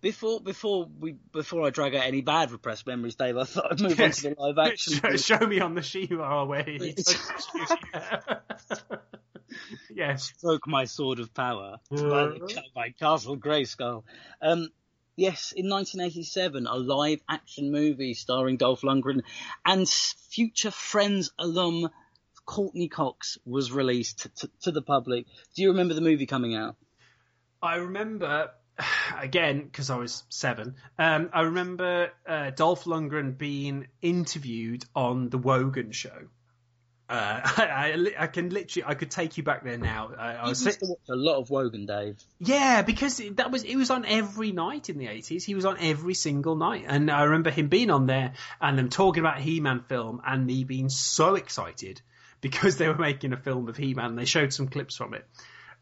before 0.00 0.40
before 0.40 0.88
we 0.98 1.16
before 1.32 1.66
I 1.66 1.70
drag 1.70 1.94
out 1.94 2.04
any 2.04 2.20
bad 2.20 2.50
repressed 2.50 2.86
memories, 2.86 3.14
Dave. 3.14 3.36
I 3.36 3.44
thought 3.44 3.72
I'd 3.72 3.80
move 3.80 4.00
on 4.00 4.10
to 4.10 4.22
the 4.22 4.34
live 4.38 4.58
action. 4.58 4.94
Show, 4.94 5.16
show 5.16 5.46
me 5.46 5.60
on 5.60 5.74
the 5.74 5.82
Shiva 5.82 6.44
where 6.46 6.62
he 6.62 6.94
Yes. 9.92 10.32
Stroke 10.36 10.66
my 10.66 10.84
sword 10.84 11.18
of 11.18 11.34
power 11.34 11.76
by 11.90 12.90
Castle 12.98 13.36
Grayskull. 13.36 14.04
Um, 14.40 14.68
yes, 15.16 15.52
in 15.54 15.68
1987, 15.68 16.66
a 16.66 16.76
live 16.76 17.20
action 17.28 17.72
movie 17.72 18.14
starring 18.14 18.56
Dolph 18.56 18.82
Lundgren 18.82 19.22
and 19.66 19.88
future 19.88 20.70
Friends 20.70 21.32
alum 21.38 21.90
Courteney 22.46 22.88
Cox 22.88 23.38
was 23.44 23.70
released 23.70 24.26
to, 24.36 24.50
to 24.62 24.72
the 24.72 24.82
public. 24.82 25.26
Do 25.54 25.62
you 25.62 25.70
remember 25.70 25.94
the 25.94 26.00
movie 26.00 26.26
coming 26.26 26.54
out? 26.54 26.76
I 27.62 27.76
remember, 27.76 28.50
again, 29.18 29.62
because 29.64 29.90
I 29.90 29.96
was 29.96 30.24
seven, 30.28 30.76
um, 30.98 31.30
I 31.32 31.42
remember 31.42 32.10
uh, 32.26 32.50
Dolph 32.50 32.84
Lundgren 32.84 33.36
being 33.36 33.88
interviewed 34.02 34.84
on 34.94 35.30
The 35.30 35.38
Wogan 35.38 35.92
Show. 35.92 36.28
Uh, 37.10 37.40
I, 37.56 38.12
I, 38.18 38.22
I 38.24 38.26
can 38.28 38.50
literally, 38.50 38.84
I 38.86 38.94
could 38.94 39.10
take 39.10 39.36
you 39.36 39.42
back 39.42 39.64
there 39.64 39.76
now. 39.78 40.12
I, 40.16 40.34
I 40.34 40.48
was 40.48 40.64
used 40.64 40.78
to 40.78 40.86
watch 40.86 40.98
a 41.10 41.16
lot 41.16 41.40
of 41.40 41.50
Wogan, 41.50 41.84
Dave. 41.84 42.16
Yeah, 42.38 42.82
because 42.82 43.20
that 43.32 43.50
was 43.50 43.64
it 43.64 43.74
was 43.74 43.90
on 43.90 44.04
every 44.04 44.52
night 44.52 44.88
in 44.88 44.96
the 44.96 45.08
eighties. 45.08 45.44
He 45.44 45.56
was 45.56 45.64
on 45.64 45.76
every 45.80 46.14
single 46.14 46.54
night, 46.54 46.84
and 46.86 47.10
I 47.10 47.24
remember 47.24 47.50
him 47.50 47.68
being 47.68 47.90
on 47.90 48.06
there 48.06 48.34
and 48.60 48.78
them 48.78 48.90
talking 48.90 49.20
about 49.20 49.40
He-Man 49.40 49.84
film, 49.88 50.22
and 50.24 50.46
me 50.46 50.62
being 50.62 50.88
so 50.88 51.34
excited 51.34 52.00
because 52.40 52.76
they 52.76 52.86
were 52.86 52.96
making 52.96 53.32
a 53.32 53.36
film 53.36 53.68
of 53.68 53.76
He-Man. 53.76 54.10
and 54.10 54.18
They 54.18 54.24
showed 54.24 54.52
some 54.52 54.68
clips 54.68 54.94
from 54.94 55.14
it, 55.14 55.26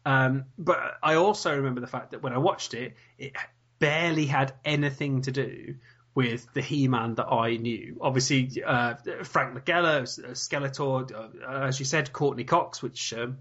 um, 0.09 0.45
but 0.57 0.97
I 1.03 1.15
also 1.15 1.55
remember 1.55 1.81
the 1.81 1.87
fact 1.87 2.11
that 2.11 2.23
when 2.23 2.33
I 2.33 2.39
watched 2.39 2.73
it, 2.73 2.95
it 3.19 3.33
barely 3.77 4.25
had 4.25 4.53
anything 4.65 5.21
to 5.21 5.31
do 5.31 5.75
with 6.15 6.51
the 6.53 6.61
He-Man 6.61 7.13
that 7.15 7.27
I 7.27 7.57
knew. 7.57 7.97
Obviously, 8.01 8.63
uh, 8.65 8.95
Frank 9.23 9.55
Langella, 9.55 10.01
Skeletor, 10.31 11.11
uh, 11.13 11.67
as 11.67 11.77
you 11.77 11.85
said, 11.85 12.11
Courteney 12.11 12.43
Cox, 12.43 12.81
which. 12.81 13.13
Um, 13.13 13.37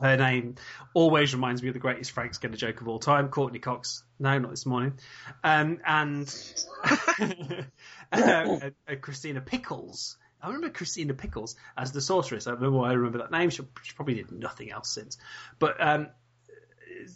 her 0.00 0.16
name 0.16 0.54
always 0.94 1.34
reminds 1.34 1.62
me 1.62 1.68
of 1.68 1.74
the 1.74 1.80
greatest 1.80 2.12
Frank 2.12 2.32
Skinner 2.32 2.56
joke 2.56 2.80
of 2.80 2.86
all 2.86 3.00
time, 3.00 3.28
Courteney 3.28 3.58
Cox. 3.58 4.04
No, 4.20 4.38
not 4.38 4.50
this 4.50 4.64
morning. 4.64 5.00
Um, 5.42 5.80
and 5.84 6.32
uh, 8.12 8.12
uh, 8.12 8.94
Christina 9.00 9.40
Pickles. 9.40 10.16
I 10.42 10.46
remember 10.46 10.70
Christina 10.70 11.14
Pickles 11.14 11.56
as 11.76 11.92
the 11.92 12.00
sorceress. 12.00 12.46
I 12.46 12.52
remember 12.52 12.78
why 12.78 12.90
I 12.90 12.92
remember 12.92 13.18
that 13.18 13.30
name. 13.30 13.50
She, 13.50 13.62
she 13.82 13.92
probably 13.94 14.14
did 14.14 14.30
nothing 14.30 14.70
else 14.70 14.88
since. 14.90 15.18
But 15.58 15.76
um, 15.80 16.08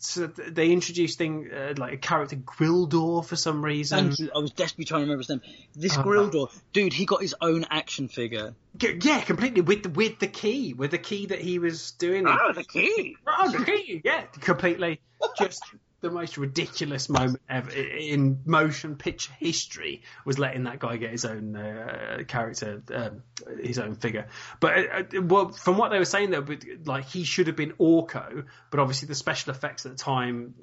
so 0.01 0.27
they 0.27 0.70
introduced 0.70 1.18
thing 1.18 1.51
uh, 1.53 1.75
like 1.77 1.93
a 1.93 1.97
character 1.97 2.37
Gwildor 2.37 3.25
for 3.25 3.37
some 3.37 3.64
reason. 3.64 4.14
I 4.35 4.39
was 4.39 4.53
desperately 4.53 4.85
trying 4.87 5.01
to 5.01 5.05
remember 5.05 5.20
his 5.20 5.29
name. 5.29 5.41
This 5.75 5.97
Uh, 5.97 6.03
Gwildor, 6.03 6.51
dude, 6.73 6.93
he 6.93 7.05
got 7.05 7.20
his 7.20 7.35
own 7.41 7.64
action 7.70 8.09
figure. 8.09 8.55
G- 8.77 8.99
Yeah, 9.03 9.20
completely 9.23 9.61
with 9.62 9.83
the, 9.85 9.89
with 9.91 10.18
the 10.18 10.29
key, 10.29 10.75
with 10.75 10.91
the 10.91 10.99
key 10.99 11.27
that 11.27 11.41
he 11.41 11.59
was 11.59 11.93
doing. 11.93 12.27
Oh, 12.27 12.53
the 12.53 12.64
key. 12.64 13.16
Oh, 13.27 13.51
the 13.51 13.64
key! 13.64 14.01
Yeah, 14.05 14.23
completely. 14.41 15.01
Just 15.39 15.62
the 16.03 16.11
most 16.11 16.37
ridiculous 16.37 17.09
moment 17.09 17.41
ever 17.49 17.71
in 17.71 18.41
motion 18.45 18.97
picture 18.97 19.33
history 19.39 20.03
was 20.25 20.37
letting 20.37 20.65
that 20.65 20.81
guy 20.81 20.97
get 20.97 21.13
his 21.13 21.25
own 21.25 21.55
uh, 21.57 22.19
character, 22.27 22.83
um, 22.93 23.23
his 23.63 23.79
own 23.79 23.95
figure. 23.95 24.27
But 24.59 24.79
uh, 24.79 25.03
uh, 25.17 25.23
well, 25.23 25.49
from 25.53 25.79
what 25.79 25.91
they 25.91 25.99
were 25.99 26.05
saying, 26.05 26.33
though, 26.33 26.45
like 26.85 27.05
he 27.05 27.23
should 27.23 27.47
have 27.47 27.55
been 27.55 27.73
Orko, 27.75 28.45
but 28.71 28.81
obviously 28.81 29.07
the 29.07 29.15
special 29.15 29.53
effects 29.53 29.87
at 29.87 29.93
the 29.93 29.99
time, 29.99 30.55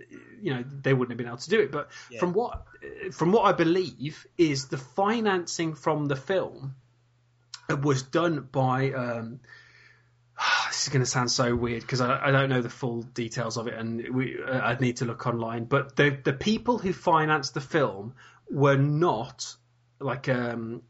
you 0.41 0.53
know, 0.53 0.63
they 0.63 0.93
wouldn't 0.93 1.11
have 1.11 1.17
been 1.17 1.27
able 1.27 1.37
to 1.37 1.49
do 1.49 1.61
it. 1.61 1.71
But 1.71 1.89
from 2.19 2.33
what 2.33 2.65
uh, 2.83 3.11
from 3.11 3.31
what 3.31 3.45
I 3.45 3.53
believe 3.53 4.27
is 4.37 4.67
the 4.67 4.77
financing 4.77 5.73
from 5.73 6.07
the 6.07 6.17
film 6.17 6.75
was 7.81 8.03
done 8.03 8.47
by. 8.51 8.91
Um, 8.91 9.39
this 10.67 10.83
is 10.83 10.89
going 10.89 11.03
to 11.03 11.09
sound 11.09 11.31
so 11.31 11.55
weird 11.55 11.81
because 11.81 12.01
I, 12.01 12.27
I 12.27 12.31
don't 12.31 12.49
know 12.49 12.61
the 12.61 12.69
full 12.69 13.01
details 13.01 13.57
of 13.57 13.67
it, 13.67 13.73
and 13.75 14.07
we 14.13 14.37
uh, 14.41 14.61
I'd 14.61 14.81
need 14.81 14.97
to 14.97 15.05
look 15.05 15.27
online. 15.27 15.65
But 15.65 15.95
the 15.95 16.17
the 16.23 16.33
people 16.33 16.77
who 16.77 16.93
financed 16.93 17.53
the 17.53 17.61
film 17.61 18.15
were 18.49 18.77
not 18.77 19.55
like 19.99 20.29
um 20.29 20.81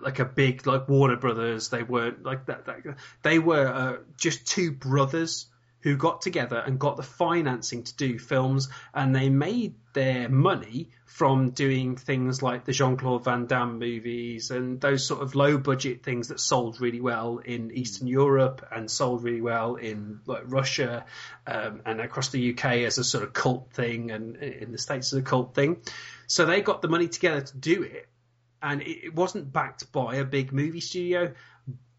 like 0.00 0.18
a 0.18 0.24
big 0.24 0.66
like 0.66 0.88
Warner 0.88 1.16
Brothers. 1.16 1.68
They 1.68 1.82
weren't 1.82 2.24
like 2.24 2.46
that. 2.46 2.66
that 2.66 2.96
they 3.22 3.38
were 3.38 3.66
uh, 3.66 3.96
just 4.16 4.46
two 4.46 4.72
brothers 4.72 5.46
who 5.80 5.96
got 5.96 6.22
together 6.22 6.58
and 6.58 6.78
got 6.78 6.96
the 6.96 7.02
financing 7.02 7.84
to 7.84 7.96
do 7.96 8.18
films, 8.18 8.68
and 8.92 9.14
they 9.14 9.28
made 9.28 9.74
their 9.92 10.28
money 10.28 10.90
from 11.04 11.50
doing 11.50 11.96
things 11.96 12.42
like 12.42 12.64
the 12.64 12.72
Jean 12.72 12.96
Claude 12.96 13.24
Van 13.24 13.46
Damme 13.46 13.78
movies 13.78 14.50
and 14.50 14.80
those 14.80 15.04
sort 15.04 15.22
of 15.22 15.34
low 15.34 15.58
budget 15.58 16.02
things 16.02 16.28
that 16.28 16.38
sold 16.38 16.80
really 16.80 17.00
well 17.00 17.38
in 17.38 17.72
Eastern 17.72 18.06
Europe 18.06 18.66
and 18.70 18.90
sold 18.90 19.24
really 19.24 19.40
well 19.40 19.76
in 19.76 20.20
like 20.26 20.42
Russia 20.46 21.04
um, 21.46 21.82
and 21.86 22.00
across 22.00 22.28
the 22.28 22.52
UK 22.52 22.64
as 22.86 22.98
a 22.98 23.04
sort 23.04 23.24
of 23.24 23.32
cult 23.32 23.72
thing, 23.72 24.10
and 24.10 24.36
in 24.36 24.72
the 24.72 24.78
States 24.78 25.12
as 25.12 25.18
a 25.18 25.22
cult 25.22 25.54
thing. 25.54 25.80
So 26.26 26.44
they 26.44 26.60
got 26.60 26.82
the 26.82 26.88
money 26.88 27.08
together 27.08 27.40
to 27.40 27.56
do 27.56 27.82
it, 27.82 28.08
and 28.62 28.82
it, 28.82 29.06
it 29.06 29.14
wasn't 29.14 29.52
backed 29.52 29.90
by 29.92 30.16
a 30.16 30.24
big 30.24 30.52
movie 30.52 30.80
studio 30.80 31.32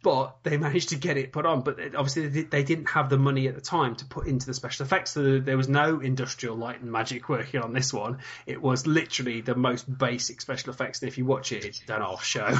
but 0.01 0.37
they 0.43 0.57
managed 0.57 0.89
to 0.89 0.95
get 0.95 1.17
it 1.17 1.31
put 1.31 1.45
on. 1.45 1.61
But 1.61 1.79
obviously, 1.95 2.43
they 2.43 2.63
didn't 2.63 2.89
have 2.89 3.09
the 3.09 3.17
money 3.17 3.47
at 3.47 3.55
the 3.55 3.61
time 3.61 3.95
to 3.97 4.05
put 4.05 4.27
into 4.27 4.45
the 4.45 4.53
special 4.53 4.85
effects. 4.85 5.11
So 5.11 5.39
there 5.39 5.57
was 5.57 5.67
no 5.67 5.99
industrial 5.99 6.55
light 6.55 6.81
and 6.81 6.91
magic 6.91 7.27
working 7.27 7.61
on 7.61 7.73
this 7.73 7.93
one. 7.93 8.19
It 8.45 8.61
was 8.61 8.87
literally 8.87 9.41
the 9.41 9.55
most 9.55 9.85
basic 9.97 10.41
special 10.41 10.71
effects. 10.71 11.01
And 11.01 11.09
if 11.09 11.17
you 11.17 11.25
watch 11.25 11.51
it, 11.51 11.65
it's 11.65 11.79
done 11.81 12.01
off 12.01 12.23
show. 12.23 12.47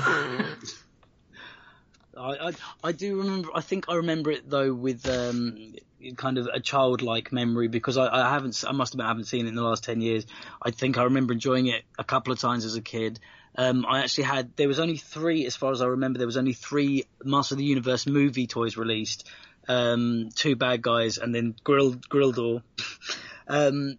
I, 2.17 2.49
I, 2.49 2.51
I 2.83 2.91
do 2.91 3.19
remember. 3.19 3.49
I 3.55 3.61
think 3.61 3.85
I 3.87 3.95
remember 3.95 4.31
it 4.31 4.49
though 4.49 4.73
with 4.73 5.07
um, 5.07 5.75
kind 6.17 6.37
of 6.37 6.47
a 6.47 6.59
childlike 6.59 7.31
memory 7.31 7.69
because 7.69 7.97
I, 7.97 8.07
I 8.07 8.29
haven't. 8.29 8.61
I 8.67 8.73
must 8.73 8.99
I 8.99 9.07
haven't 9.07 9.25
seen 9.25 9.45
it 9.45 9.49
in 9.49 9.55
the 9.55 9.63
last 9.63 9.85
ten 9.85 10.01
years. 10.01 10.25
I 10.61 10.71
think 10.71 10.97
I 10.97 11.03
remember 11.03 11.33
enjoying 11.33 11.67
it 11.67 11.83
a 11.97 12.03
couple 12.03 12.33
of 12.33 12.39
times 12.39 12.65
as 12.65 12.75
a 12.75 12.81
kid. 12.81 13.19
Um, 13.55 13.85
I 13.85 13.99
actually 13.99 14.25
had, 14.25 14.55
there 14.55 14.67
was 14.67 14.79
only 14.79 14.97
three, 14.97 15.45
as 15.45 15.55
far 15.55 15.71
as 15.71 15.81
I 15.81 15.87
remember, 15.87 16.17
there 16.17 16.27
was 16.27 16.37
only 16.37 16.53
three 16.53 17.05
Master 17.23 17.55
of 17.55 17.59
the 17.59 17.65
Universe 17.65 18.07
movie 18.07 18.47
toys 18.47 18.77
released. 18.77 19.27
Um, 19.67 20.29
two 20.33 20.55
bad 20.55 20.81
guys 20.81 21.17
and 21.17 21.33
then 21.33 21.55
Grill, 21.63 21.93
Gwildor. 21.93 22.63
um, 23.47 23.97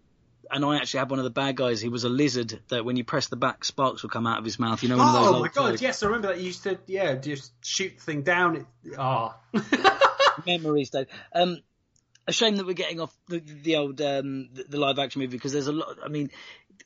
and 0.51 0.65
I 0.65 0.77
actually 0.77 0.99
had 0.99 1.09
one 1.09 1.19
of 1.19 1.23
the 1.23 1.31
bad 1.31 1.55
guys. 1.55 1.79
He 1.79 1.87
was 1.87 2.03
a 2.03 2.09
lizard 2.09 2.59
that 2.67 2.83
when 2.83 2.97
you 2.97 3.05
press 3.05 3.27
the 3.27 3.37
back, 3.37 3.63
sparks 3.63 4.03
would 4.03 4.11
come 4.11 4.27
out 4.27 4.39
of 4.39 4.45
his 4.45 4.59
mouth. 4.59 4.83
You 4.83 4.89
know, 4.89 4.97
one 4.97 5.07
of 5.07 5.13
those 5.13 5.35
oh 5.35 5.39
my 5.39 5.47
god, 5.47 5.81
yes, 5.81 6.03
I 6.03 6.07
remember 6.07 6.29
that. 6.29 6.39
You 6.39 6.47
used 6.47 6.63
to, 6.63 6.77
yeah, 6.87 7.15
just 7.15 7.53
shoot 7.65 7.95
the 7.97 8.03
thing 8.03 8.23
down. 8.23 8.57
It, 8.57 8.65
ah. 8.97 9.37
memories, 10.45 10.89
Dave. 10.89 11.07
Um, 11.33 11.59
a 12.27 12.31
shame 12.31 12.55
that 12.57 12.65
we're 12.65 12.73
getting 12.73 12.99
off 12.99 13.15
the, 13.27 13.39
the 13.39 13.77
old 13.77 13.99
um, 14.01 14.49
the, 14.53 14.63
the 14.69 14.79
live 14.79 14.99
action 14.99 15.21
movie 15.21 15.37
because 15.37 15.53
there's 15.53 15.67
a 15.67 15.71
lot. 15.71 15.97
I 16.03 16.07
mean, 16.07 16.29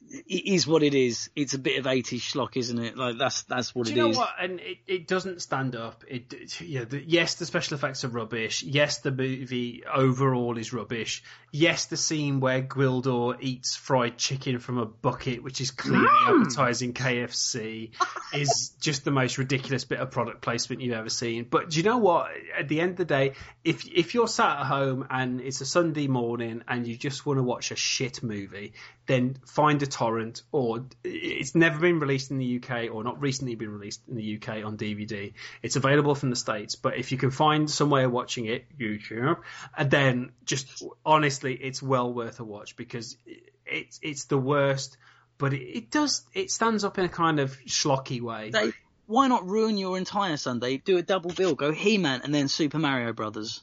it 0.09 0.45
is 0.45 0.67
what 0.67 0.83
it 0.83 0.93
is. 0.93 1.29
It's 1.35 1.53
a 1.53 1.59
bit 1.59 1.79
of 1.79 1.85
80s 1.85 2.19
schlock, 2.19 2.57
isn't 2.57 2.79
it? 2.79 2.97
Like 2.97 3.17
that's 3.17 3.43
that's 3.43 3.73
what 3.73 3.87
it 3.87 3.91
is. 3.91 3.95
Do 3.95 3.99
it 3.99 4.01
you 4.01 4.03
know 4.03 4.11
is. 4.11 4.17
what? 4.17 4.29
And 4.39 4.59
it, 4.59 4.77
it 4.87 5.07
doesn't 5.07 5.41
stand 5.41 5.75
up. 5.75 6.03
It, 6.07 6.33
it 6.33 6.61
yeah. 6.61 6.85
The, 6.85 7.03
yes, 7.05 7.35
the 7.35 7.45
special 7.45 7.75
effects 7.75 8.03
are 8.03 8.09
rubbish. 8.09 8.63
Yes, 8.63 8.99
the 8.99 9.11
movie 9.11 9.83
overall 9.85 10.57
is 10.57 10.73
rubbish. 10.73 11.23
Yes, 11.51 11.85
the 11.85 11.97
scene 11.97 12.39
where 12.39 12.61
Gwildor 12.61 13.37
eats 13.39 13.75
fried 13.75 14.17
chicken 14.17 14.59
from 14.59 14.77
a 14.77 14.85
bucket, 14.85 15.43
which 15.43 15.61
is 15.61 15.71
clearly 15.71 16.07
mm. 16.07 16.39
advertising 16.39 16.93
KFC, 16.93 17.91
is 18.33 18.69
just 18.79 19.05
the 19.05 19.11
most 19.11 19.37
ridiculous 19.37 19.85
bit 19.85 19.99
of 19.99 20.11
product 20.11 20.41
placement 20.41 20.81
you've 20.81 20.95
ever 20.95 21.09
seen. 21.09 21.47
But 21.49 21.69
do 21.69 21.77
you 21.77 21.83
know 21.83 21.97
what? 21.97 22.29
At 22.57 22.67
the 22.67 22.81
end 22.81 22.91
of 22.91 22.97
the 22.97 23.05
day, 23.05 23.33
if 23.63 23.87
if 23.87 24.13
you're 24.13 24.27
sat 24.27 24.59
at 24.59 24.65
home 24.65 25.07
and 25.09 25.41
it's 25.41 25.61
a 25.61 25.65
Sunday 25.65 26.07
morning 26.07 26.63
and 26.67 26.87
you 26.87 26.95
just 26.95 27.25
want 27.25 27.39
to 27.39 27.43
watch 27.43 27.71
a 27.71 27.75
shit 27.75 28.21
movie, 28.23 28.73
then 29.07 29.37
find 29.45 29.81
a 29.83 29.87
torrent 29.87 30.41
or 30.51 30.85
it's 31.03 31.55
never 31.55 31.79
been 31.79 31.99
released 31.99 32.31
in 32.31 32.37
the 32.37 32.61
UK 32.61 32.93
or 32.93 33.03
not 33.03 33.21
recently 33.21 33.55
been 33.55 33.71
released 33.71 34.01
in 34.07 34.15
the 34.15 34.37
UK 34.37 34.65
on 34.65 34.77
DVD. 34.77 35.33
It's 35.61 35.75
available 35.75 36.15
from 36.15 36.29
the 36.29 36.35
States, 36.35 36.75
but 36.75 36.97
if 36.97 37.11
you 37.11 37.17
can 37.17 37.31
find 37.31 37.69
some 37.69 37.89
way 37.89 38.03
of 38.03 38.11
watching 38.11 38.45
it, 38.45 38.65
YouTube, 38.79 39.37
and 39.77 39.91
then 39.91 40.31
just 40.45 40.83
honestly, 41.05 41.53
it's 41.53 41.81
well 41.81 42.11
worth 42.11 42.39
a 42.39 42.43
watch 42.43 42.75
because 42.75 43.17
it's, 43.65 43.99
it's 44.01 44.25
the 44.25 44.37
worst, 44.37 44.97
but 45.37 45.53
it, 45.53 45.61
it 45.61 45.91
does, 45.91 46.23
it 46.33 46.51
stands 46.51 46.83
up 46.83 46.97
in 46.97 47.05
a 47.05 47.09
kind 47.09 47.39
of 47.39 47.57
schlocky 47.65 48.21
way. 48.21 48.49
Dave, 48.49 48.75
why 49.07 49.27
not 49.27 49.47
ruin 49.47 49.77
your 49.77 49.97
entire 49.97 50.37
Sunday? 50.37 50.77
Do 50.77 50.97
a 50.97 51.03
double 51.03 51.31
bill. 51.31 51.53
Go 51.53 51.71
He-Man 51.71 52.21
and 52.23 52.33
then 52.33 52.47
Super 52.47 52.79
Mario 52.79 53.13
Brothers. 53.13 53.61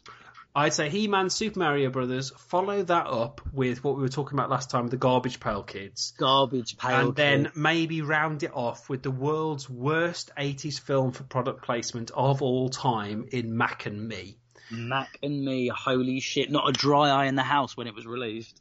I'd 0.54 0.74
say 0.74 0.90
He-Man, 0.90 1.30
Super 1.30 1.60
Mario 1.60 1.88
Brothers. 1.88 2.30
Follow 2.36 2.82
that 2.82 3.06
up 3.06 3.40
with 3.54 3.82
what 3.82 3.96
we 3.96 4.02
were 4.02 4.08
talking 4.10 4.38
about 4.38 4.50
last 4.50 4.68
time, 4.70 4.86
the 4.88 4.98
Garbage 4.98 5.40
Pail 5.40 5.62
Kids, 5.62 6.12
Garbage 6.18 6.76
pail. 6.76 7.08
and 7.08 7.16
then 7.16 7.52
maybe 7.54 8.02
round 8.02 8.42
it 8.42 8.50
off 8.52 8.90
with 8.90 9.02
the 9.02 9.10
world's 9.10 9.70
worst 9.70 10.30
'80s 10.38 10.78
film 10.78 11.12
for 11.12 11.22
product 11.22 11.62
placement 11.64 12.10
of 12.14 12.42
all 12.42 12.68
time 12.68 13.24
in 13.32 13.56
Mac 13.56 13.86
and 13.86 14.06
Me. 14.06 14.36
Mac 14.70 15.18
and 15.22 15.42
me, 15.42 15.68
holy 15.68 16.20
shit! 16.20 16.50
Not 16.50 16.68
a 16.68 16.72
dry 16.72 17.08
eye 17.08 17.26
in 17.26 17.34
the 17.34 17.42
house 17.42 17.74
when 17.74 17.86
it 17.86 17.94
was 17.94 18.06
released. 18.06 18.60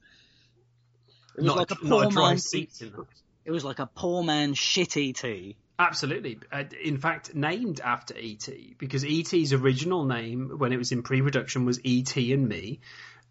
It 1.36 1.42
was 1.42 1.46
Not, 1.46 1.58
like 1.58 1.72
a 1.72 1.74
a, 1.74 1.78
poor 1.78 1.90
not 2.04 2.06
a 2.08 2.10
dry 2.10 2.30
man. 2.30 2.38
seat. 2.38 2.82
It 3.44 3.52
was 3.52 3.66
like 3.66 3.80
a 3.80 3.86
poor 3.88 4.24
man 4.24 4.54
shitty 4.54 5.14
tea. 5.20 5.58
Absolutely. 5.80 6.40
Uh, 6.52 6.64
in 6.84 6.98
fact, 6.98 7.34
named 7.34 7.80
after 7.80 8.16
E.T. 8.18 8.76
because 8.78 9.04
E.T.'s 9.04 9.54
original 9.54 10.06
name 10.06 10.52
when 10.58 10.72
it 10.72 10.78
was 10.78 10.92
in 10.92 11.02
pre-production 11.02 11.66
was 11.66 11.80
E.T. 11.84 12.34
and 12.34 12.48
Me. 12.48 12.80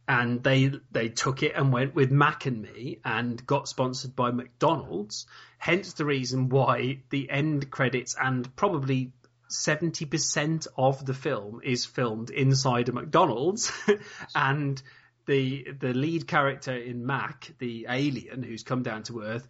And 0.08 0.42
they 0.42 0.72
they 0.90 1.08
took 1.08 1.44
it 1.44 1.52
and 1.54 1.72
went 1.72 1.94
with 1.94 2.10
Mac 2.10 2.46
and 2.46 2.62
Me 2.62 2.98
and 3.04 3.44
got 3.46 3.68
sponsored 3.68 4.16
by 4.16 4.32
McDonald's. 4.32 5.26
Hence 5.58 5.92
the 5.92 6.04
reason 6.04 6.48
why 6.48 7.02
the 7.10 7.30
end 7.30 7.70
credits 7.70 8.16
and 8.20 8.56
probably 8.56 9.12
seventy 9.46 10.06
percent 10.06 10.66
of 10.76 11.06
the 11.06 11.14
film 11.14 11.60
is 11.62 11.84
filmed 11.86 12.30
inside 12.30 12.88
a 12.88 12.92
McDonald's, 12.92 13.70
and 14.34 14.82
the 15.26 15.68
the 15.78 15.92
lead 15.92 16.26
character 16.26 16.74
in 16.74 17.06
Mac, 17.06 17.52
the 17.58 17.86
alien 17.88 18.42
who's 18.42 18.64
come 18.64 18.82
down 18.82 19.04
to 19.04 19.20
Earth, 19.20 19.46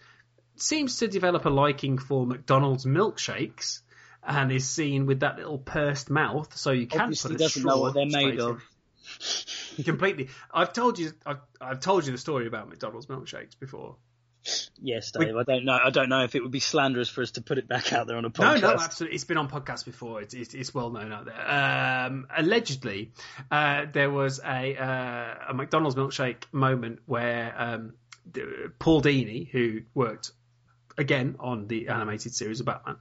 seems 0.63 0.99
to 0.99 1.09
develop 1.09 1.45
a 1.45 1.51
liking 1.51 1.99
for 1.99 2.27
McDonald's 2.27 2.85
milkshakes 2.85 3.81
and 4.23 4.53
is 4.53 4.69
seen 4.69 5.07
with 5.07 5.21
that 5.21 5.37
little 5.37 5.59
pursed 5.59 6.11
mouth, 6.11 6.57
so 6.57 6.71
you 6.71 6.87
can 6.87 7.03
Obviously 7.03 7.33
put 7.33 7.41
a 7.41 7.45
doesn't 7.45 7.65
know 7.65 7.79
what 7.79 7.95
they're 7.95 8.07
made 8.07 8.41
of. 8.41 8.63
Completely. 9.85 10.29
I've 10.53 10.73
told 10.73 10.99
you. 10.99 11.13
I've, 11.25 11.41
I've 11.61 11.81
told 11.81 12.07
you 12.07 12.13
the 12.13 12.19
story 12.19 12.47
about 12.47 12.69
McDonald's 12.69 13.07
milkshakes 13.07 13.59
before. 13.59 13.97
Yes, 14.81 15.11
Dave. 15.11 15.37
I 15.37 15.43
don't 15.43 15.65
know. 15.65 15.79
I 15.83 15.91
don't 15.91 16.09
know 16.09 16.25
if 16.25 16.35
it 16.35 16.43
would 16.43 16.51
be 16.51 16.61
slanderous 16.61 17.09
for 17.09 17.23
us 17.23 17.33
to 17.33 17.43
put 17.43 17.59
it 17.59 17.69
back 17.69 17.93
out 17.93 18.07
there 18.07 18.17
on 18.17 18.25
a 18.25 18.31
podcast. 18.31 18.63
no, 18.63 18.75
no, 18.75 18.83
absolutely. 18.83 19.15
It's 19.15 19.25
been 19.25 19.37
on 19.37 19.51
podcasts 19.51 19.85
before. 19.85 20.23
It's, 20.23 20.33
it's, 20.33 20.55
it's 20.55 20.75
well 20.75 20.91
known 20.91 21.13
out 21.13 21.27
there. 21.27 21.51
Um, 21.51 22.27
allegedly, 22.35 23.13
uh, 23.51 23.85
there 23.93 24.11
was 24.11 24.41
a, 24.43 24.77
uh, 24.77 25.51
a 25.51 25.55
McDonald's 25.55 25.97
milkshake 25.97 26.45
moment 26.53 27.01
where 27.05 27.55
um, 27.57 27.93
Paul 28.79 29.03
Dini, 29.03 29.49
who 29.49 29.83
worked 29.95 30.31
again 31.01 31.37
on 31.41 31.67
the 31.67 31.89
animated 31.89 32.35
series 32.35 32.61
of 32.61 32.67
Batman, 32.67 32.97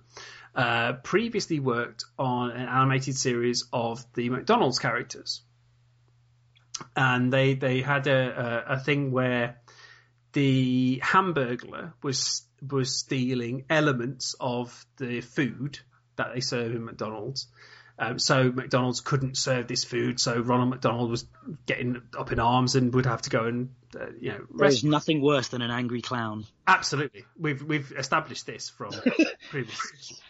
uh, 0.56 0.94
previously 1.04 1.60
worked 1.60 2.06
on 2.18 2.52
an 2.52 2.68
animated 2.68 3.16
series 3.16 3.66
of 3.72 4.04
the 4.14 4.30
McDonald's 4.30 4.80
characters, 4.80 5.42
and 6.96 7.32
they 7.32 7.54
they 7.54 7.82
had 7.82 8.08
a, 8.08 8.66
a, 8.68 8.74
a 8.74 8.80
thing 8.80 9.12
where 9.12 9.58
the 10.34 11.02
Hamburglar 11.04 11.94
was 12.02 12.44
was 12.68 12.98
stealing 12.98 13.66
elements 13.70 14.36
of 14.40 14.86
the 14.98 15.22
food 15.22 15.80
that 16.16 16.34
they 16.34 16.40
serve 16.40 16.74
in 16.74 16.86
McDonald's. 16.86 17.48
Um, 18.02 18.18
so 18.18 18.50
McDonald's 18.50 19.02
couldn't 19.02 19.36
serve 19.36 19.68
this 19.68 19.84
food, 19.84 20.22
so 20.22 20.40
Ronald 20.40 20.70
McDonald 20.70 21.12
was 21.12 21.26
getting 21.66 22.02
up 22.18 22.32
in 22.32 22.40
arms 22.40 22.76
and 22.76 22.94
would 22.94 23.06
have 23.06 23.24
to 23.24 23.30
go 23.30 23.44
and 23.44 23.70
uh, 24.00 24.06
you 24.22 24.30
know 24.32 24.46
There's 24.56 24.86
nothing 24.86 25.22
worse 25.22 25.50
than 25.50 25.62
an 25.62 25.70
angry 25.70 26.02
clown. 26.02 26.46
Absolutely, 26.66 27.26
we've 27.38 27.62
we've 27.62 27.92
established 27.92 28.46
this 28.46 28.70
from 28.70 28.92
previous. 29.50 30.22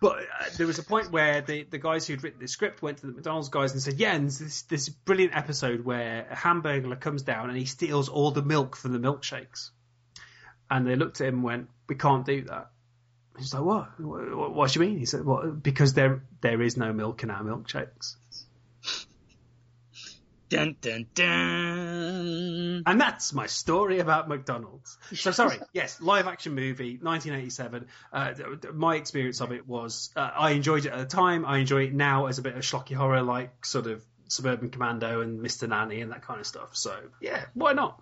But 0.00 0.20
uh, 0.20 0.44
there 0.56 0.66
was 0.66 0.78
a 0.78 0.82
point 0.82 1.10
where 1.10 1.42
the, 1.42 1.64
the 1.64 1.76
guys 1.76 2.06
who'd 2.06 2.24
written 2.24 2.40
the 2.40 2.48
script 2.48 2.80
went 2.80 2.98
to 2.98 3.06
the 3.06 3.12
McDonald's 3.12 3.50
guys 3.50 3.72
and 3.72 3.82
said, 3.82 3.98
"Yeah, 3.98 4.14
and 4.14 4.30
this 4.30 4.62
this 4.62 4.88
brilliant 4.88 5.36
episode 5.36 5.84
where 5.84 6.26
a 6.30 6.34
hamburger 6.34 6.96
comes 6.96 7.22
down 7.22 7.50
and 7.50 7.58
he 7.58 7.66
steals 7.66 8.08
all 8.08 8.30
the 8.30 8.42
milk 8.42 8.76
from 8.76 8.94
the 8.94 8.98
milkshakes." 8.98 9.70
And 10.70 10.86
they 10.86 10.96
looked 10.96 11.20
at 11.20 11.28
him 11.28 11.34
and 11.34 11.42
went, 11.42 11.68
"We 11.86 11.96
can't 11.96 12.24
do 12.24 12.44
that." 12.44 12.70
He's 13.38 13.54
like, 13.54 13.62
"What? 13.62 14.00
What, 14.00 14.54
what 14.54 14.72
do 14.72 14.80
you 14.80 14.86
mean?" 14.86 14.98
He 14.98 15.06
said, 15.06 15.24
"Well, 15.24 15.50
because 15.50 15.94
there 15.94 16.22
there 16.40 16.60
is 16.60 16.76
no 16.76 16.92
milk 16.92 17.22
in 17.22 17.30
our 17.30 17.42
milkshakes." 17.42 18.16
Dun 20.50 20.74
dun 20.80 21.06
dun. 21.14 22.82
And 22.84 23.00
that's 23.00 23.32
my 23.32 23.46
story 23.46 24.00
about 24.00 24.28
McDonald's. 24.28 24.98
So 25.14 25.30
sorry, 25.30 25.60
yes, 25.72 26.00
live 26.00 26.26
action 26.26 26.56
movie, 26.56 26.98
1987. 27.00 27.86
Uh, 28.12 28.32
my 28.74 28.96
experience 28.96 29.40
of 29.40 29.52
it 29.52 29.68
was 29.68 30.10
uh, 30.16 30.28
I 30.34 30.50
enjoyed 30.50 30.86
it 30.86 30.92
at 30.92 30.98
the 30.98 31.06
time. 31.06 31.46
I 31.46 31.58
enjoy 31.58 31.84
it 31.84 31.94
now 31.94 32.26
as 32.26 32.38
a 32.38 32.42
bit 32.42 32.56
of 32.56 32.62
schlocky 32.62 32.94
horror, 32.94 33.22
like 33.22 33.64
sort 33.64 33.86
of 33.86 34.04
Suburban 34.26 34.70
Commando 34.70 35.20
and 35.20 35.40
Mr. 35.40 35.68
Nanny 35.68 36.00
and 36.00 36.10
that 36.10 36.22
kind 36.22 36.40
of 36.40 36.46
stuff. 36.46 36.70
So 36.76 36.98
yeah, 37.20 37.44
why 37.54 37.72
not? 37.72 38.00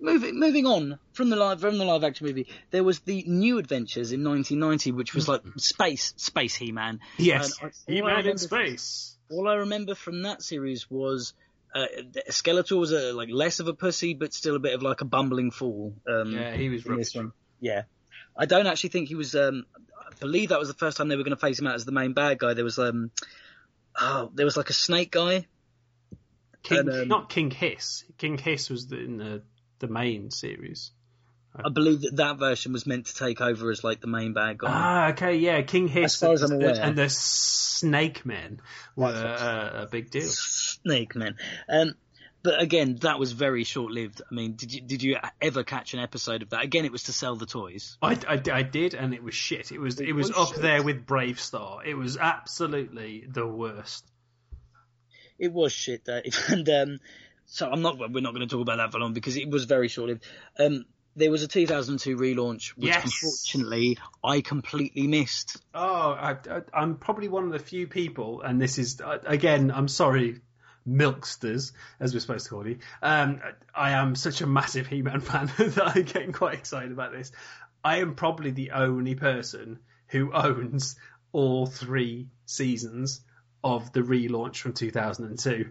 Moving 0.00 0.38
moving 0.38 0.64
on 0.66 0.98
from 1.12 1.28
the 1.28 1.34
live 1.36 1.60
from 1.60 1.76
the 1.78 1.84
live 1.84 2.04
action 2.04 2.26
movie, 2.26 2.46
there 2.70 2.84
was 2.84 3.00
the 3.00 3.24
New 3.26 3.58
Adventures 3.58 4.12
in 4.12 4.22
1990, 4.22 4.92
which 4.92 5.12
was 5.12 5.26
like 5.26 5.42
space 5.56 6.14
space 6.16 6.54
He 6.54 6.70
Man. 6.70 7.00
Yes, 7.16 7.58
And 7.60 7.72
I- 7.72 8.00
all 8.00 8.06
I 8.06 8.10
He-Man 8.20 8.26
in 8.30 8.38
space. 8.38 9.16
All 9.30 9.48
I 9.48 9.54
remember 9.56 9.94
from 9.96 10.22
that 10.22 10.40
series 10.42 10.88
was 10.90 11.34
uh, 11.74 11.86
Skeletor 12.30 12.78
was 12.78 12.92
a, 12.92 13.12
like 13.12 13.28
less 13.30 13.60
of 13.60 13.68
a 13.68 13.74
pussy, 13.74 14.14
but 14.14 14.32
still 14.32 14.56
a 14.56 14.58
bit 14.60 14.72
of 14.74 14.82
like 14.82 15.00
a 15.00 15.04
bumbling 15.04 15.50
fool. 15.50 15.94
Um, 16.08 16.32
Yeah, 16.32 16.54
he 16.54 16.68
was 16.68 16.86
rubbish. 16.86 17.14
Yeah, 17.60 17.82
I 18.36 18.46
don't 18.46 18.66
actually 18.66 18.90
think 18.90 19.08
he 19.08 19.16
was. 19.16 19.34
Um, 19.34 19.66
I 19.76 20.14
believe 20.20 20.50
that 20.50 20.58
was 20.60 20.68
the 20.68 20.74
first 20.74 20.96
time 20.96 21.08
they 21.08 21.16
were 21.16 21.24
going 21.24 21.36
to 21.36 21.40
face 21.40 21.58
him 21.58 21.66
out 21.66 21.74
as 21.74 21.84
the 21.84 21.92
main 21.92 22.12
bad 22.14 22.38
guy. 22.38 22.54
There 22.54 22.64
was 22.64 22.78
um, 22.78 23.10
oh, 24.00 24.30
there 24.32 24.46
was 24.46 24.56
like 24.56 24.70
a 24.70 24.74
snake 24.74 25.10
guy. 25.10 25.46
King, 26.62 26.78
And, 26.78 26.90
um, 26.90 27.08
not 27.08 27.28
King 27.30 27.50
Hiss. 27.50 28.04
King 28.16 28.38
Hiss 28.38 28.70
was 28.70 28.86
the, 28.86 28.96
in 28.98 29.18
the 29.18 29.42
the 29.78 29.88
main 29.88 30.30
series. 30.30 30.92
I 31.54 31.70
believe 31.70 32.02
that 32.02 32.16
that 32.16 32.38
version 32.38 32.72
was 32.72 32.86
meant 32.86 33.06
to 33.06 33.14
take 33.14 33.40
over 33.40 33.70
as 33.70 33.82
like 33.82 34.00
the 34.00 34.06
main 34.06 34.32
bad 34.32 34.58
guy. 34.58 34.68
Ah, 34.70 35.08
okay, 35.10 35.36
yeah, 35.36 35.62
King 35.62 35.88
Hiss 35.88 36.14
As 36.14 36.20
far 36.20 36.32
as 36.32 36.42
I'm 36.42 36.52
and- 36.52 36.62
and 36.62 36.96
the 36.96 37.08
Snake 37.08 38.24
Men 38.24 38.60
were 38.96 39.06
uh, 39.06 39.82
a 39.82 39.86
big 39.86 40.10
deal. 40.10 40.28
Snake 40.28 41.16
Man. 41.16 41.36
Um, 41.68 41.94
but 42.42 42.62
again, 42.62 42.96
that 43.02 43.18
was 43.18 43.32
very 43.32 43.64
short 43.64 43.90
lived. 43.90 44.22
I 44.30 44.34
mean, 44.34 44.54
did 44.54 44.72
you 44.72 44.80
did 44.80 45.02
you 45.02 45.16
ever 45.40 45.64
catch 45.64 45.94
an 45.94 46.00
episode 46.00 46.42
of 46.42 46.50
that? 46.50 46.62
Again, 46.62 46.84
it 46.84 46.92
was 46.92 47.04
to 47.04 47.12
sell 47.12 47.34
the 47.34 47.46
toys. 47.46 47.96
I, 48.00 48.18
I, 48.28 48.40
I 48.52 48.62
did, 48.62 48.94
and 48.94 49.12
it 49.12 49.22
was 49.22 49.34
shit. 49.34 49.72
It 49.72 49.80
was 49.80 50.00
it, 50.00 50.12
was, 50.12 50.28
was 50.28 50.36
up 50.48 50.54
shit. 50.54 50.62
there 50.62 50.82
with 50.82 51.06
BraveStarr. 51.06 51.84
It 51.84 51.94
was 51.94 52.16
absolutely 52.16 53.24
the 53.28 53.46
worst. 53.46 54.06
It 55.38 55.52
was 55.52 55.72
shit, 55.72 56.04
Dave. 56.04 56.36
And 56.48 56.68
um, 56.68 56.98
so 57.48 57.68
I'm 57.68 57.82
not. 57.82 57.98
We're 57.98 58.20
not 58.20 58.34
going 58.34 58.46
to 58.46 58.54
talk 58.54 58.60
about 58.60 58.76
that 58.76 58.92
for 58.92 59.00
long 59.00 59.14
because 59.14 59.36
it 59.36 59.48
was 59.48 59.64
very 59.64 59.88
short 59.88 60.08
lived. 60.08 60.24
Um, 60.58 60.84
there 61.16 61.30
was 61.30 61.42
a 61.42 61.48
2002 61.48 62.16
relaunch, 62.16 62.68
which 62.76 62.88
Yes. 62.88 63.04
unfortunately 63.04 63.98
I 64.22 64.42
completely 64.42 65.06
missed. 65.06 65.56
Oh, 65.74 66.12
I, 66.12 66.36
I, 66.48 66.60
I'm 66.72 66.96
probably 66.96 67.28
one 67.28 67.44
of 67.44 67.50
the 67.52 67.58
few 67.58 67.86
people, 67.88 68.42
and 68.42 68.60
this 68.60 68.78
is 68.78 69.00
uh, 69.00 69.18
again. 69.26 69.72
I'm 69.74 69.88
sorry, 69.88 70.42
milksters, 70.86 71.72
as 71.98 72.12
we're 72.12 72.20
supposed 72.20 72.44
to 72.44 72.50
call 72.50 72.68
you. 72.68 72.78
Um, 73.02 73.40
I 73.74 73.92
am 73.92 74.14
such 74.14 74.42
a 74.42 74.46
massive 74.46 74.86
He-Man 74.86 75.20
fan 75.20 75.50
that 75.58 75.96
I'm 75.96 76.02
getting 76.04 76.32
quite 76.32 76.54
excited 76.54 76.92
about 76.92 77.12
this. 77.12 77.32
I 77.82 77.98
am 77.98 78.14
probably 78.14 78.50
the 78.50 78.72
only 78.72 79.14
person 79.14 79.78
who 80.08 80.32
owns 80.32 80.96
all 81.32 81.66
three 81.66 82.28
seasons 82.46 83.22
of 83.64 83.92
the 83.92 84.00
relaunch 84.00 84.58
from 84.58 84.72
2002. 84.72 85.70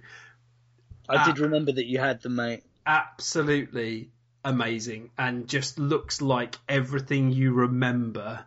I 1.09 1.15
Ah. 1.17 1.25
did 1.25 1.39
remember 1.39 1.71
that 1.71 1.85
you 1.85 1.99
had 1.99 2.21
them, 2.21 2.35
mate. 2.35 2.63
Absolutely 2.85 4.09
amazing, 4.43 5.09
and 5.17 5.47
just 5.47 5.79
looks 5.79 6.21
like 6.21 6.55
everything 6.69 7.31
you 7.31 7.53
remember 7.53 8.45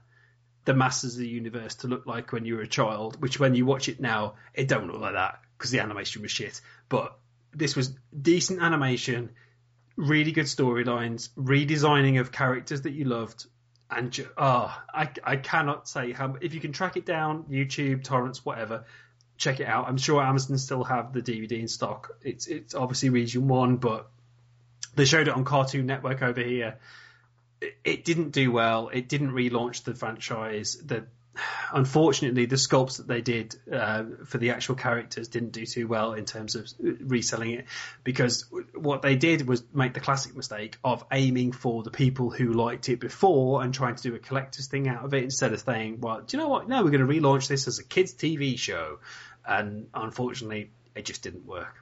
the 0.64 0.74
Masters 0.74 1.14
of 1.14 1.20
the 1.20 1.28
Universe 1.28 1.76
to 1.76 1.88
look 1.88 2.06
like 2.06 2.32
when 2.32 2.44
you 2.44 2.56
were 2.56 2.62
a 2.62 2.66
child. 2.68 3.20
Which, 3.20 3.40
when 3.40 3.54
you 3.54 3.66
watch 3.66 3.88
it 3.88 4.00
now, 4.00 4.34
it 4.54 4.68
don't 4.68 4.86
look 4.86 5.00
like 5.00 5.14
that 5.14 5.40
because 5.56 5.70
the 5.70 5.80
animation 5.80 6.22
was 6.22 6.30
shit. 6.30 6.60
But 6.88 7.16
this 7.52 7.74
was 7.74 7.92
decent 8.20 8.60
animation, 8.62 9.30
really 9.96 10.32
good 10.32 10.46
storylines, 10.46 11.30
redesigning 11.36 12.20
of 12.20 12.30
characters 12.30 12.82
that 12.82 12.92
you 12.92 13.04
loved, 13.06 13.46
and 13.90 14.10
ju- 14.12 14.28
oh, 14.36 14.74
I 14.94 15.10
I 15.24 15.36
cannot 15.36 15.88
say 15.88 16.12
how 16.12 16.36
if 16.40 16.54
you 16.54 16.60
can 16.60 16.72
track 16.72 16.96
it 16.96 17.04
down, 17.06 17.44
YouTube, 17.44 18.04
torrents, 18.04 18.44
whatever. 18.44 18.84
Check 19.40 19.58
it 19.58 19.66
out. 19.66 19.88
I'm 19.88 19.96
sure 19.96 20.22
Amazon 20.22 20.58
still 20.58 20.84
have 20.84 21.14
the 21.14 21.22
DVD 21.22 21.52
in 21.52 21.68
stock. 21.68 22.12
It's 22.22 22.46
it's 22.46 22.74
obviously 22.74 23.08
region 23.08 23.48
one, 23.48 23.78
but 23.78 24.10
they 24.94 25.06
showed 25.06 25.28
it 25.28 25.34
on 25.34 25.44
Cartoon 25.44 25.86
Network 25.86 26.20
over 26.20 26.42
here. 26.42 26.76
It, 27.58 27.74
it 27.82 28.04
didn't 28.04 28.32
do 28.32 28.52
well. 28.52 28.90
It 28.92 29.08
didn't 29.08 29.30
relaunch 29.30 29.84
the 29.84 29.94
franchise. 29.94 30.76
The 30.76 31.06
unfortunately, 31.72 32.46
the 32.46 32.56
sculpts 32.56 32.96
that 32.98 33.06
they 33.06 33.20
did 33.20 33.54
uh, 33.72 34.04
for 34.26 34.38
the 34.38 34.50
actual 34.50 34.74
characters 34.74 35.28
didn't 35.28 35.52
do 35.52 35.64
too 35.64 35.86
well 35.86 36.12
in 36.14 36.24
terms 36.24 36.54
of 36.54 36.68
reselling 36.78 37.52
it 37.52 37.66
because 38.04 38.46
what 38.74 39.02
they 39.02 39.16
did 39.16 39.46
was 39.46 39.62
make 39.72 39.94
the 39.94 40.00
classic 40.00 40.36
mistake 40.36 40.76
of 40.84 41.04
aiming 41.12 41.52
for 41.52 41.82
the 41.82 41.90
people 41.90 42.30
who 42.30 42.52
liked 42.52 42.88
it 42.88 43.00
before 43.00 43.62
and 43.62 43.72
trying 43.72 43.94
to 43.94 44.02
do 44.02 44.14
a 44.14 44.18
collector's 44.18 44.66
thing 44.66 44.88
out 44.88 45.04
of 45.04 45.14
it 45.14 45.24
instead 45.24 45.52
of 45.52 45.60
saying, 45.60 46.00
well, 46.00 46.20
do 46.20 46.36
you 46.36 46.42
know 46.42 46.48
what? 46.48 46.68
No, 46.68 46.82
we're 46.82 46.90
going 46.90 47.06
to 47.06 47.20
relaunch 47.20 47.48
this 47.48 47.68
as 47.68 47.78
a 47.78 47.84
kids' 47.84 48.14
TV 48.14 48.58
show. 48.58 48.98
And 49.46 49.88
unfortunately, 49.94 50.70
it 50.94 51.04
just 51.04 51.22
didn't 51.22 51.46
work. 51.46 51.74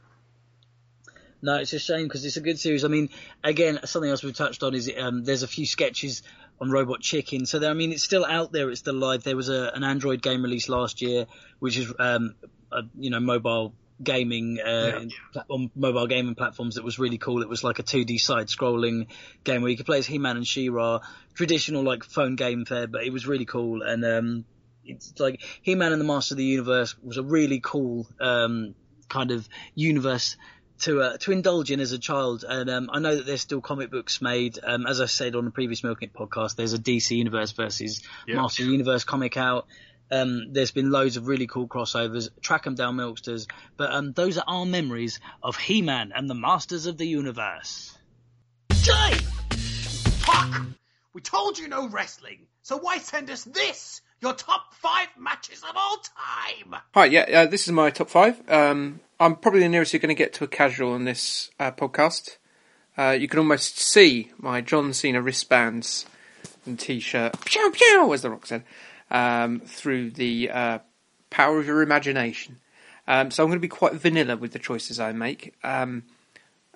No, 1.40 1.56
it's 1.56 1.72
a 1.72 1.78
shame 1.78 2.04
because 2.04 2.24
it's 2.24 2.36
a 2.36 2.40
good 2.40 2.58
series. 2.58 2.84
I 2.84 2.88
mean, 2.88 3.10
again, 3.44 3.78
something 3.84 4.10
else 4.10 4.24
we've 4.24 4.34
touched 4.36 4.62
on 4.64 4.74
is 4.74 4.90
um, 4.98 5.22
there's 5.22 5.44
a 5.44 5.48
few 5.48 5.66
sketches 5.66 6.22
on 6.60 6.70
Robot 6.70 7.00
Chicken. 7.00 7.46
So 7.46 7.60
there, 7.60 7.70
I 7.70 7.74
mean, 7.74 7.92
it's 7.92 8.02
still 8.02 8.24
out 8.24 8.50
there. 8.50 8.68
It's 8.70 8.80
still 8.80 8.94
live. 8.94 9.22
There 9.22 9.36
was 9.36 9.48
a, 9.48 9.70
an 9.72 9.84
Android 9.84 10.20
game 10.20 10.42
released 10.42 10.68
last 10.68 11.00
year, 11.00 11.26
which 11.60 11.76
is 11.76 11.92
um, 12.00 12.34
a, 12.72 12.82
you 12.98 13.10
know 13.10 13.20
mobile 13.20 13.72
gaming 14.02 14.58
uh, 14.60 15.04
Yeah. 15.34 15.42
on 15.48 15.70
mobile 15.76 16.06
gaming 16.08 16.34
platforms. 16.34 16.74
That 16.74 16.84
was 16.84 16.98
really 16.98 17.18
cool. 17.18 17.42
It 17.42 17.48
was 17.48 17.62
like 17.62 17.78
a 17.78 17.82
2D 17.82 18.20
side-scrolling 18.20 19.06
game 19.44 19.62
where 19.62 19.70
you 19.70 19.76
could 19.76 19.86
play 19.86 19.98
as 19.98 20.06
He-Man 20.06 20.36
and 20.36 20.46
She-Ra, 20.46 21.00
traditional 21.34 21.82
like 21.82 22.04
phone 22.04 22.36
game 22.36 22.64
fare, 22.64 22.86
but 22.86 23.04
it 23.04 23.12
was 23.12 23.26
really 23.26 23.44
cool. 23.44 23.82
And 23.82 24.04
um, 24.04 24.44
it's 24.88 25.18
like 25.20 25.42
He-Man 25.62 25.92
and 25.92 26.00
the 26.00 26.04
Master 26.06 26.34
of 26.34 26.38
the 26.38 26.44
Universe 26.44 26.96
was 27.02 27.16
a 27.16 27.22
really 27.22 27.60
cool 27.62 28.06
um, 28.20 28.74
kind 29.08 29.30
of 29.30 29.48
universe 29.74 30.36
to 30.80 31.00
uh, 31.02 31.16
to 31.18 31.32
indulge 31.32 31.70
in 31.70 31.80
as 31.80 31.92
a 31.92 31.98
child. 31.98 32.44
And 32.48 32.70
um, 32.70 32.90
I 32.92 32.98
know 33.00 33.16
that 33.16 33.26
there's 33.26 33.40
still 33.40 33.60
comic 33.60 33.90
books 33.90 34.22
made. 34.22 34.58
Um, 34.62 34.86
as 34.86 35.00
I 35.00 35.06
said 35.06 35.34
on 35.34 35.44
the 35.44 35.50
previous 35.50 35.82
Milking 35.82 36.10
It 36.10 36.14
podcast, 36.14 36.56
there's 36.56 36.72
a 36.72 36.78
DC 36.78 37.16
Universe 37.16 37.52
versus 37.52 38.02
Yeah. 38.26 38.36
Master 38.36 38.62
of 38.62 38.66
the 38.68 38.72
Universe 38.72 39.04
comic 39.04 39.36
out. 39.36 39.66
Um, 40.10 40.52
there's 40.52 40.70
been 40.70 40.90
loads 40.90 41.16
of 41.18 41.26
really 41.26 41.46
cool 41.46 41.68
crossovers. 41.68 42.28
Track 42.40 42.66
'em 42.66 42.74
down, 42.74 42.96
Milksters. 42.96 43.46
But 43.76 43.92
um, 43.92 44.12
those 44.12 44.38
are 44.38 44.44
our 44.46 44.64
memories 44.64 45.20
of 45.42 45.56
He-Man 45.56 46.12
and 46.14 46.30
the 46.30 46.34
Masters 46.34 46.86
of 46.86 46.96
the 46.96 47.06
Universe. 47.06 47.96
Jay! 48.82 49.18
Fuck! 50.20 50.62
We 51.12 51.20
told 51.20 51.58
you 51.58 51.68
no 51.68 51.88
wrestling, 51.88 52.46
so 52.62 52.78
why 52.78 52.98
send 52.98 53.28
us 53.30 53.44
this? 53.44 54.00
Your 54.20 54.34
top 54.34 54.74
five 54.74 55.06
matches 55.16 55.62
of 55.62 55.76
all 55.76 55.98
time! 55.98 56.80
Hi, 56.94 57.04
yeah, 57.04 57.20
uh, 57.20 57.46
this 57.46 57.68
is 57.68 57.72
my 57.72 57.90
top 57.90 58.10
five. 58.10 58.42
Um, 58.50 58.98
I'm 59.20 59.36
probably 59.36 59.60
the 59.60 59.68
nearest 59.68 59.92
you're 59.92 60.00
going 60.00 60.08
to 60.08 60.14
get 60.16 60.32
to 60.34 60.44
a 60.44 60.48
casual 60.48 60.92
on 60.92 61.04
this 61.04 61.52
uh, 61.60 61.70
podcast. 61.70 62.38
Uh, 62.96 63.10
you 63.10 63.28
can 63.28 63.38
almost 63.38 63.78
see 63.78 64.32
my 64.36 64.60
John 64.60 64.92
Cena 64.92 65.22
wristbands 65.22 66.04
and 66.66 66.80
t-shirt, 66.80 67.44
pew 67.44 67.70
pew, 67.70 68.12
as 68.12 68.22
the 68.22 68.30
Rock 68.30 68.46
said, 68.46 68.64
um, 69.08 69.60
through 69.60 70.10
the 70.10 70.50
uh, 70.50 70.78
power 71.30 71.60
of 71.60 71.66
your 71.68 71.82
imagination. 71.82 72.58
Um, 73.06 73.30
so 73.30 73.44
I'm 73.44 73.50
going 73.50 73.58
to 73.58 73.60
be 73.60 73.68
quite 73.68 73.92
vanilla 73.92 74.36
with 74.36 74.52
the 74.52 74.58
choices 74.58 74.98
I 74.98 75.12
make. 75.12 75.54
Um, 75.62 76.02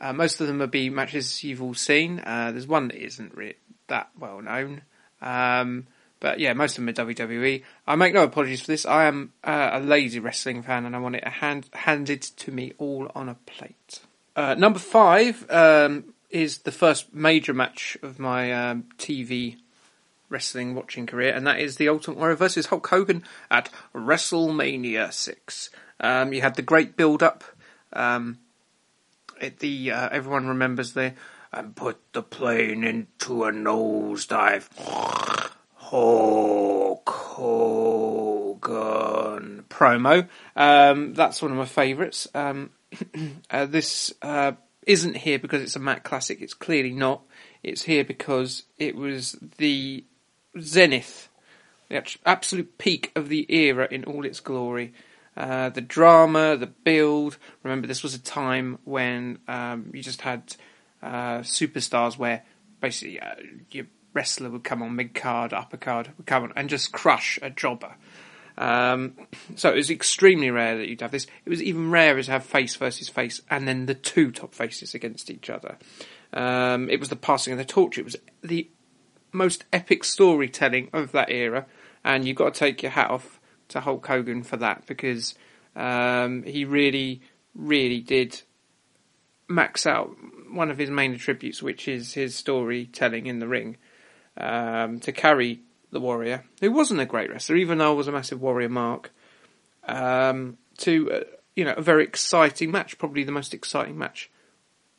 uh, 0.00 0.12
most 0.12 0.40
of 0.40 0.46
them 0.46 0.60
will 0.60 0.68
be 0.68 0.90
matches 0.90 1.42
you've 1.42 1.60
all 1.60 1.74
seen. 1.74 2.20
Uh, 2.20 2.52
there's 2.52 2.68
one 2.68 2.86
that 2.86 3.04
isn't 3.04 3.34
re- 3.34 3.56
that 3.88 4.10
well 4.16 4.40
known. 4.40 4.82
Um, 5.20 5.88
but 6.22 6.38
yeah, 6.38 6.52
most 6.52 6.78
of 6.78 6.86
them 6.86 6.88
are 6.88 7.14
WWE. 7.14 7.64
I 7.84 7.96
make 7.96 8.14
no 8.14 8.22
apologies 8.22 8.60
for 8.60 8.68
this. 8.68 8.86
I 8.86 9.06
am 9.06 9.32
uh, 9.42 9.70
a 9.72 9.80
lazy 9.80 10.20
wrestling 10.20 10.62
fan 10.62 10.86
and 10.86 10.94
I 10.94 11.00
want 11.00 11.16
it 11.16 11.26
hand- 11.26 11.68
handed 11.72 12.22
to 12.22 12.52
me 12.52 12.74
all 12.78 13.10
on 13.16 13.28
a 13.28 13.34
plate. 13.34 13.98
Uh, 14.36 14.54
number 14.54 14.78
five 14.78 15.44
um, 15.50 16.14
is 16.30 16.58
the 16.58 16.70
first 16.70 17.12
major 17.12 17.52
match 17.52 17.98
of 18.02 18.20
my 18.20 18.52
um, 18.52 18.84
TV 18.98 19.56
wrestling 20.28 20.76
watching 20.76 21.06
career, 21.06 21.34
and 21.34 21.44
that 21.44 21.58
is 21.58 21.76
the 21.76 21.88
Ultimate 21.88 22.18
Warrior 22.18 22.36
versus 22.36 22.66
Hulk 22.66 22.86
Hogan 22.86 23.24
at 23.50 23.68
WrestleMania 23.92 25.12
6. 25.12 25.70
Um, 25.98 26.32
you 26.32 26.40
had 26.40 26.54
the 26.54 26.62
great 26.62 26.96
build 26.96 27.24
up. 27.24 27.42
Um, 27.92 28.38
the 29.58 29.90
uh, 29.90 30.08
everyone 30.12 30.46
remembers 30.46 30.92
the 30.92 31.14
and 31.52 31.76
put 31.76 31.98
the 32.12 32.22
plane 32.22 32.84
into 32.84 33.44
a 33.44 33.52
nosedive. 33.52 34.68
Hulk 35.92 37.06
Hogan 37.10 38.62
promo. 39.68 40.26
Um, 40.56 41.12
that's 41.12 41.42
one 41.42 41.50
of 41.50 41.58
my 41.58 41.66
favourites. 41.66 42.26
Um, 42.34 42.70
uh, 43.50 43.66
this 43.66 44.10
uh, 44.22 44.52
isn't 44.86 45.18
here 45.18 45.38
because 45.38 45.60
it's 45.60 45.76
a 45.76 45.80
Mac 45.80 46.02
classic. 46.02 46.40
It's 46.40 46.54
clearly 46.54 46.92
not. 46.92 47.20
It's 47.62 47.82
here 47.82 48.04
because 48.04 48.62
it 48.78 48.96
was 48.96 49.36
the 49.58 50.06
zenith, 50.58 51.28
the 51.90 52.02
absolute 52.24 52.78
peak 52.78 53.12
of 53.14 53.28
the 53.28 53.44
era 53.54 53.86
in 53.90 54.04
all 54.04 54.24
its 54.24 54.40
glory. 54.40 54.94
Uh, 55.36 55.68
the 55.68 55.82
drama, 55.82 56.56
the 56.56 56.68
build. 56.68 57.36
Remember, 57.62 57.86
this 57.86 58.02
was 58.02 58.14
a 58.14 58.18
time 58.18 58.78
when 58.84 59.40
um, 59.46 59.90
you 59.92 60.02
just 60.02 60.22
had 60.22 60.56
uh, 61.02 61.40
superstars 61.40 62.16
where 62.16 62.44
basically 62.80 63.20
uh, 63.20 63.34
your 63.70 63.84
wrestler 64.14 64.50
would 64.50 64.64
come 64.64 64.82
on 64.82 64.96
mid 64.96 65.14
card, 65.14 65.52
upper 65.52 65.76
card, 65.76 66.10
would 66.16 66.26
come 66.26 66.44
on 66.44 66.52
and 66.56 66.68
just 66.68 66.92
crush 66.92 67.38
a 67.42 67.50
jobber. 67.50 67.94
Um, 68.58 69.14
so 69.56 69.70
it 69.70 69.76
was 69.76 69.90
extremely 69.90 70.50
rare 70.50 70.76
that 70.76 70.88
you'd 70.88 71.00
have 71.00 71.10
this. 71.10 71.26
It 71.44 71.50
was 71.50 71.62
even 71.62 71.90
rarer 71.90 72.22
to 72.22 72.30
have 72.30 72.44
face 72.44 72.76
versus 72.76 73.08
face, 73.08 73.40
and 73.50 73.66
then 73.66 73.86
the 73.86 73.94
two 73.94 74.30
top 74.30 74.54
faces 74.54 74.94
against 74.94 75.30
each 75.30 75.48
other. 75.48 75.78
Um, 76.32 76.90
it 76.90 77.00
was 77.00 77.08
the 77.08 77.16
passing 77.16 77.52
of 77.52 77.58
the 77.58 77.64
torch. 77.64 77.98
It 77.98 78.04
was 78.04 78.16
the 78.42 78.68
most 79.32 79.64
epic 79.72 80.04
storytelling 80.04 80.90
of 80.92 81.12
that 81.12 81.30
era, 81.30 81.66
and 82.04 82.26
you've 82.26 82.36
got 82.36 82.54
to 82.54 82.60
take 82.60 82.82
your 82.82 82.92
hat 82.92 83.10
off 83.10 83.40
to 83.68 83.80
Hulk 83.80 84.06
Hogan 84.06 84.42
for 84.42 84.58
that 84.58 84.86
because 84.86 85.34
um, 85.74 86.42
he 86.42 86.64
really, 86.64 87.22
really 87.54 88.00
did 88.00 88.42
max 89.48 89.86
out 89.86 90.14
one 90.50 90.70
of 90.70 90.78
his 90.78 90.90
main 90.90 91.14
attributes, 91.14 91.62
which 91.62 91.88
is 91.88 92.14
his 92.14 92.34
storytelling 92.34 93.26
in 93.26 93.38
the 93.38 93.48
ring, 93.48 93.76
um, 94.36 95.00
to 95.00 95.12
carry 95.12 95.60
the 95.90 96.00
Warrior, 96.00 96.44
who 96.60 96.72
wasn't 96.72 97.00
a 97.00 97.06
great 97.06 97.30
wrestler, 97.30 97.56
even 97.56 97.78
though 97.78 97.92
I 97.92 97.94
was 97.94 98.08
a 98.08 98.12
massive 98.12 98.40
Warrior 98.40 98.68
mark, 98.68 99.12
um, 99.86 100.56
to 100.78 101.12
uh, 101.12 101.20
you 101.54 101.64
know 101.64 101.74
a 101.76 101.82
very 101.82 102.04
exciting 102.04 102.70
match, 102.70 102.98
probably 102.98 103.24
the 103.24 103.32
most 103.32 103.54
exciting 103.54 103.98
match 103.98 104.30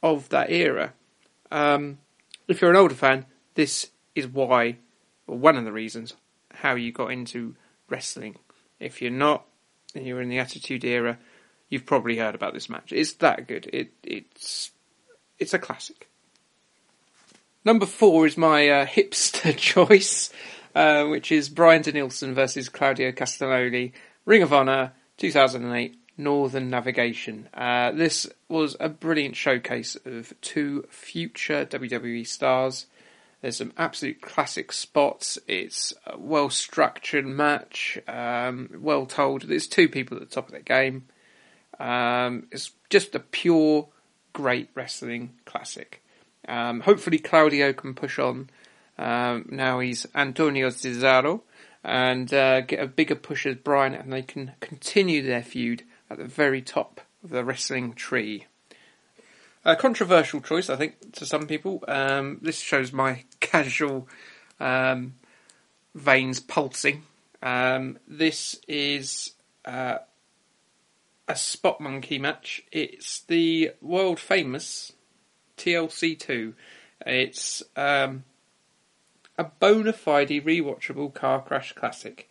of 0.01 0.29
that 0.29 0.51
era. 0.51 0.93
Um, 1.51 1.97
if 2.47 2.61
you're 2.61 2.71
an 2.71 2.77
older 2.77 2.95
fan, 2.95 3.25
this 3.55 3.89
is 4.15 4.27
why, 4.27 4.77
or 5.27 5.37
one 5.37 5.57
of 5.57 5.65
the 5.65 5.71
reasons, 5.71 6.13
how 6.53 6.75
you 6.75 6.91
got 6.91 7.11
into 7.11 7.55
wrestling. 7.89 8.37
If 8.79 9.01
you're 9.01 9.11
not, 9.11 9.45
and 9.95 10.05
you're 10.05 10.21
in 10.21 10.29
the 10.29 10.39
Attitude 10.39 10.83
Era, 10.83 11.17
you've 11.69 11.85
probably 11.85 12.17
heard 12.17 12.35
about 12.35 12.53
this 12.53 12.69
match. 12.69 12.91
It's 12.91 13.13
that 13.13 13.47
good. 13.47 13.69
It 13.71 13.93
it's 14.03 14.71
it's 15.39 15.53
a 15.53 15.59
classic. 15.59 16.09
Number 17.65 17.85
four 17.85 18.25
is 18.25 18.37
my 18.37 18.67
uh, 18.67 18.85
hipster 18.85 19.55
choice, 19.57 20.29
uh, 20.75 21.05
which 21.05 21.31
is 21.31 21.47
Bryan 21.47 21.81
Danielson 21.81 22.33
versus 22.33 22.67
Claudio 22.67 23.13
Castagnoli, 23.13 23.93
Ring 24.25 24.41
of 24.41 24.51
Honor, 24.51 24.91
2008, 25.17 25.97
Northern 26.17 26.69
Navigation. 26.69 27.47
Uh, 27.53 27.91
this 27.91 28.27
was 28.49 28.75
a 28.81 28.89
brilliant 28.89 29.37
showcase 29.37 29.95
of 30.03 30.33
two 30.41 30.85
future 30.89 31.65
WWE 31.65 32.27
stars. 32.27 32.87
There's 33.41 33.57
some 33.57 33.73
absolute 33.77 34.21
classic 34.21 34.73
spots. 34.73 35.39
It's 35.47 35.93
a 36.05 36.17
well 36.17 36.49
structured 36.49 37.25
match, 37.25 37.97
um, 38.09 38.71
well 38.77 39.05
told. 39.05 39.43
There's 39.43 39.67
two 39.67 39.87
people 39.87 40.17
at 40.17 40.23
the 40.27 40.33
top 40.33 40.47
of 40.47 40.51
their 40.51 40.61
game. 40.61 41.05
Um, 41.79 42.47
it's 42.51 42.71
just 42.89 43.15
a 43.15 43.19
pure, 43.19 43.87
great 44.33 44.69
wrestling 44.75 45.31
classic. 45.45 46.02
Um, 46.47 46.81
hopefully, 46.81 47.19
Claudio 47.19 47.73
can 47.73 47.93
push 47.93 48.19
on. 48.19 48.49
Um, 48.97 49.47
now 49.49 49.79
he's 49.79 50.05
Antonio 50.13 50.69
Cesaro 50.69 51.41
and 51.83 52.33
uh, 52.33 52.61
get 52.61 52.79
a 52.79 52.87
bigger 52.87 53.15
push 53.15 53.45
as 53.45 53.55
Bryan, 53.55 53.93
and 53.93 54.11
they 54.13 54.21
can 54.21 54.53
continue 54.59 55.21
their 55.21 55.43
feud 55.43 55.83
at 56.09 56.17
the 56.17 56.25
very 56.25 56.61
top 56.61 57.01
of 57.23 57.29
the 57.29 57.43
wrestling 57.43 57.93
tree. 57.93 58.45
A 59.65 59.75
controversial 59.75 60.41
choice, 60.41 60.69
I 60.69 60.75
think, 60.75 61.13
to 61.13 61.25
some 61.25 61.47
people. 61.47 61.83
Um, 61.87 62.39
this 62.41 62.59
shows 62.59 62.91
my 62.93 63.23
casual 63.39 64.07
um, 64.59 65.15
veins 65.95 66.39
pulsing. 66.39 67.03
Um, 67.41 67.99
this 68.07 68.59
is 68.67 69.31
uh, 69.65 69.99
a 71.27 71.35
spot 71.35 71.81
monkey 71.81 72.17
match. 72.17 72.63
It's 72.71 73.21
the 73.21 73.71
world 73.81 74.19
famous 74.19 74.92
TLC 75.57 76.17
two. 76.17 76.53
It's 77.05 77.63
um, 77.75 78.23
a 79.37 79.45
bona 79.45 79.93
fide 79.93 80.29
rewatchable 80.29 81.13
car 81.13 81.41
crash 81.41 81.73
classic, 81.73 82.29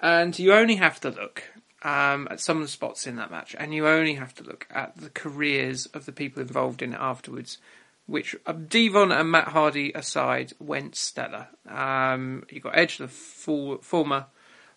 and 0.00 0.38
you 0.38 0.52
only 0.52 0.76
have 0.76 1.00
to 1.00 1.10
look 1.10 1.44
um, 1.82 2.28
at 2.30 2.40
some 2.40 2.58
of 2.58 2.62
the 2.62 2.68
spots 2.68 3.06
in 3.06 3.16
that 3.16 3.30
match, 3.30 3.54
and 3.58 3.74
you 3.74 3.86
only 3.86 4.14
have 4.14 4.34
to 4.36 4.44
look 4.44 4.66
at 4.70 4.96
the 4.96 5.10
careers 5.10 5.86
of 5.86 6.06
the 6.06 6.12
people 6.12 6.42
involved 6.42 6.82
in 6.82 6.92
it 6.94 7.00
afterwards. 7.00 7.58
Which 8.06 8.34
uh, 8.46 8.52
D-Von 8.52 9.12
and 9.12 9.30
Matt 9.30 9.48
Hardy 9.48 9.92
aside 9.92 10.54
went 10.58 10.96
stellar. 10.96 11.48
Um, 11.68 12.44
you 12.48 12.58
got 12.58 12.78
Edge, 12.78 12.96
the 12.96 13.06
for, 13.06 13.80
former 13.82 14.26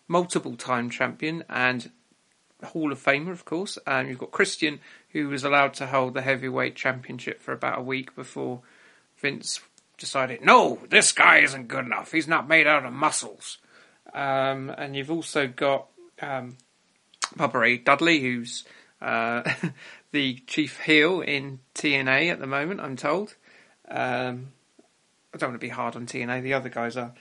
multiple-time 0.06 0.90
champion 0.90 1.42
and 1.48 1.90
Hall 2.62 2.92
of 2.92 3.02
Famer, 3.02 3.30
of 3.30 3.44
course, 3.44 3.78
and 3.86 4.08
you've 4.08 4.18
got 4.18 4.30
Christian, 4.30 4.80
who 5.12 5.28
was 5.28 5.44
allowed 5.44 5.74
to 5.74 5.86
hold 5.86 6.14
the 6.14 6.22
heavyweight 6.22 6.74
championship 6.74 7.40
for 7.42 7.52
about 7.52 7.78
a 7.78 7.82
week 7.82 8.14
before 8.14 8.62
Vince 9.18 9.60
decided, 9.98 10.42
no, 10.42 10.78
this 10.88 11.12
guy 11.12 11.38
isn't 11.38 11.68
good 11.68 11.84
enough. 11.84 12.12
He's 12.12 12.28
not 12.28 12.48
made 12.48 12.66
out 12.66 12.84
of 12.84 12.92
muscles. 12.92 13.58
Um, 14.12 14.70
and 14.76 14.96
you've 14.96 15.10
also 15.10 15.46
got 15.46 15.86
um, 16.20 16.56
Ray 17.52 17.78
Dudley, 17.78 18.20
who's 18.20 18.64
uh, 19.00 19.42
the 20.12 20.34
chief 20.46 20.80
heel 20.80 21.20
in 21.20 21.60
TNA 21.74 22.32
at 22.32 22.40
the 22.40 22.46
moment, 22.46 22.80
I'm 22.80 22.96
told. 22.96 23.36
Um, 23.88 24.48
I 25.34 25.38
don't 25.38 25.50
want 25.50 25.60
to 25.60 25.66
be 25.66 25.70
hard 25.70 25.96
on 25.96 26.06
TNA, 26.06 26.42
the 26.42 26.54
other 26.54 26.68
guys 26.68 26.96
are. 26.96 27.12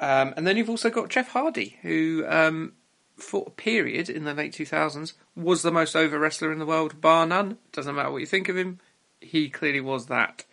Um, 0.00 0.34
and 0.36 0.46
then 0.46 0.56
you've 0.56 0.70
also 0.70 0.90
got 0.90 1.08
Jeff 1.08 1.28
Hardy, 1.28 1.78
who, 1.82 2.24
um, 2.28 2.72
for 3.16 3.44
a 3.46 3.50
period 3.50 4.08
in 4.08 4.24
the 4.24 4.34
late 4.34 4.52
2000s, 4.52 5.12
was 5.36 5.62
the 5.62 5.70
most 5.70 5.94
over 5.94 6.18
wrestler 6.18 6.52
in 6.52 6.58
the 6.58 6.66
world, 6.66 7.00
bar 7.00 7.26
none. 7.26 7.58
Doesn't 7.72 7.94
matter 7.94 8.10
what 8.10 8.18
you 8.18 8.26
think 8.26 8.48
of 8.48 8.56
him, 8.56 8.80
he 9.20 9.48
clearly 9.48 9.80
was 9.80 10.06
that. 10.06 10.44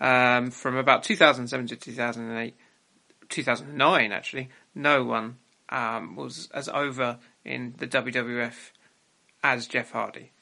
Um, 0.00 0.50
from 0.50 0.76
about 0.76 1.04
2007 1.04 1.68
to 1.68 1.76
2008, 1.76 2.54
2009 3.28 4.12
actually, 4.12 4.48
no 4.74 5.04
one 5.04 5.36
um, 5.68 6.16
was 6.16 6.48
as 6.52 6.68
over 6.68 7.18
in 7.44 7.74
the 7.78 7.86
WWF 7.86 8.70
as 9.42 9.66
Jeff 9.66 9.92
Hardy. 9.92 10.32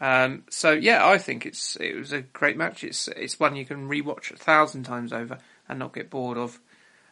Um, 0.00 0.44
so 0.50 0.72
yeah, 0.72 1.06
I 1.06 1.18
think 1.18 1.46
it's 1.46 1.76
it 1.76 1.96
was 1.96 2.12
a 2.12 2.22
great 2.22 2.56
match. 2.56 2.84
It's 2.84 3.08
it's 3.08 3.40
one 3.40 3.56
you 3.56 3.64
can 3.64 3.88
rewatch 3.88 4.32
a 4.32 4.36
thousand 4.36 4.84
times 4.84 5.12
over 5.12 5.38
and 5.68 5.78
not 5.78 5.94
get 5.94 6.10
bored 6.10 6.36
of. 6.36 6.60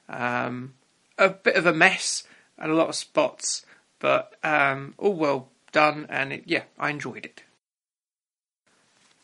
Um, 0.09 0.75
a 1.19 1.31
bit 1.31 1.57
of 1.57 1.67
a 1.67 1.73
mess 1.73 2.25
and 2.59 2.71
a 2.71 2.75
lot 2.75 2.89
of 2.89 2.95
spots, 2.95 3.65
but 4.03 4.35
um, 4.43 4.95
all 4.99 5.15
well 5.15 5.49
done, 5.71 6.07
and 6.11 6.33
it, 6.33 6.43
yeah, 6.47 6.65
I 6.77 6.91
enjoyed 6.91 7.25
it. 7.25 7.45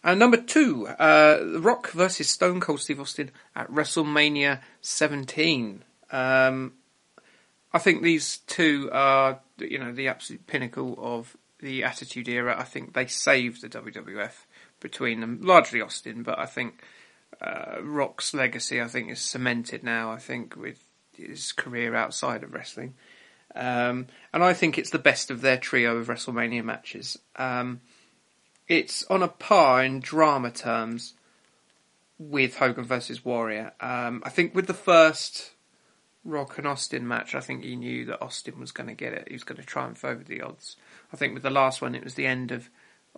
And 0.05 0.21
number 0.21 0.37
two, 0.37 0.87
uh, 0.87 1.41
Rock 1.59 1.91
versus 1.91 2.31
Stone 2.31 2.61
Cold 2.61 2.81
Steve 2.81 3.01
Austin 3.01 3.33
at 3.57 3.69
WrestleMania 3.71 4.61
17. 4.81 5.83
Um, 6.13 6.75
I 7.73 7.79
think 7.81 8.03
these 8.03 8.39
two 8.47 8.89
are, 8.93 9.41
you 9.59 9.81
know, 9.81 9.93
the 9.93 10.07
absolute 10.07 10.47
pinnacle 10.47 10.97
of 10.97 11.37
the 11.59 11.83
Attitude 11.83 12.29
Era. 12.29 12.55
I 12.57 12.63
think 12.63 12.95
they 12.95 13.09
saved 13.09 13.63
the 13.63 13.69
WWF 13.69 14.47
between 14.79 15.21
them, 15.21 15.41
largely 15.43 15.81
Austin, 15.81 16.23
but 16.23 16.39
I 16.39 16.47
think 16.47 16.85
uh, 17.43 17.83
Rock's 17.83 18.33
legacy, 18.33 18.81
I 18.81 18.87
think, 18.87 19.11
is 19.11 19.19
cemented 19.19 19.83
now. 19.83 20.13
I 20.13 20.19
think 20.19 20.55
with 20.55 20.85
his 21.17 21.51
career 21.51 21.97
outside 21.97 22.45
of 22.45 22.55
wrestling, 22.55 22.95
um, 23.55 24.07
and 24.33 24.45
I 24.45 24.53
think 24.53 24.79
it's 24.79 24.91
the 24.91 24.99
best 24.99 25.31
of 25.31 25.41
their 25.41 25.57
trio 25.57 25.97
of 25.97 26.09
WrestleMania 26.09 26.65
matches. 26.65 27.19
Um, 27.37 27.81
it's 28.67 29.05
on 29.05 29.23
a 29.23 29.29
par 29.29 29.83
in 29.83 30.01
drama 30.01 30.51
terms 30.51 31.15
with 32.19 32.57
Hogan 32.57 32.85
versus 32.85 33.25
Warrior. 33.25 33.73
Um, 33.81 34.23
I 34.25 34.31
think 34.31 34.55
with 34.55 34.67
the 34.67 34.75
first 34.75 35.53
Rock 36.25 36.59
and 36.59 36.67
Austin 36.67 37.09
match, 37.09 37.35
I 37.35 37.41
think 37.41 37.65
he 37.65 37.77
knew 37.77 38.05
that 38.07 38.23
Austin 38.23 38.61
was 38.61 38.73
going 38.73 38.89
to 38.89 38.95
get 38.95 39.15
it. 39.15 39.29
He 39.29 39.35
was 39.35 39.45
going 39.45 39.61
to 39.61 39.67
triumph 39.67 40.05
over 40.05 40.23
the 40.23 40.43
odds. 40.43 40.77
I 41.13 41.17
think 41.17 41.33
with 41.35 41.43
the 41.43 41.51
last 41.51 41.81
one, 41.81 41.95
it 41.95 42.05
was 42.05 42.15
the 42.15 42.27
end 42.27 42.53
of 42.53 42.69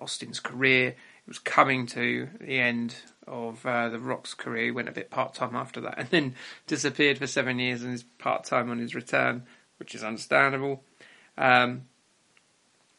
Austin's 0.01 0.39
career. 0.39 0.89
It 0.89 1.29
was 1.29 1.39
coming 1.39 1.87
to 1.87 2.29
the 2.41 2.59
end 2.59 2.95
of 3.27 3.65
uh, 3.67 3.89
the 3.89 3.99
Rock's 3.99 4.35
career. 4.35 4.67
He 4.67 4.71
went 4.71 4.89
a 4.89 4.93
bit 4.93 5.11
part 5.11 5.35
time 5.35 5.57
after 5.57 5.81
that, 5.81 5.95
and 5.99 6.09
then 6.09 6.35
disappeared 6.67 7.19
for 7.19 7.27
seven 7.27 7.59
years 7.59 7.83
and 7.83 7.95
is 7.95 8.05
part 8.19 8.45
time 8.45 8.71
on 8.71 8.79
his 8.79 8.95
return, 8.95 9.45
which 9.81 9.95
is 9.97 10.05
understandable. 10.05 10.85
Um, 11.37 11.87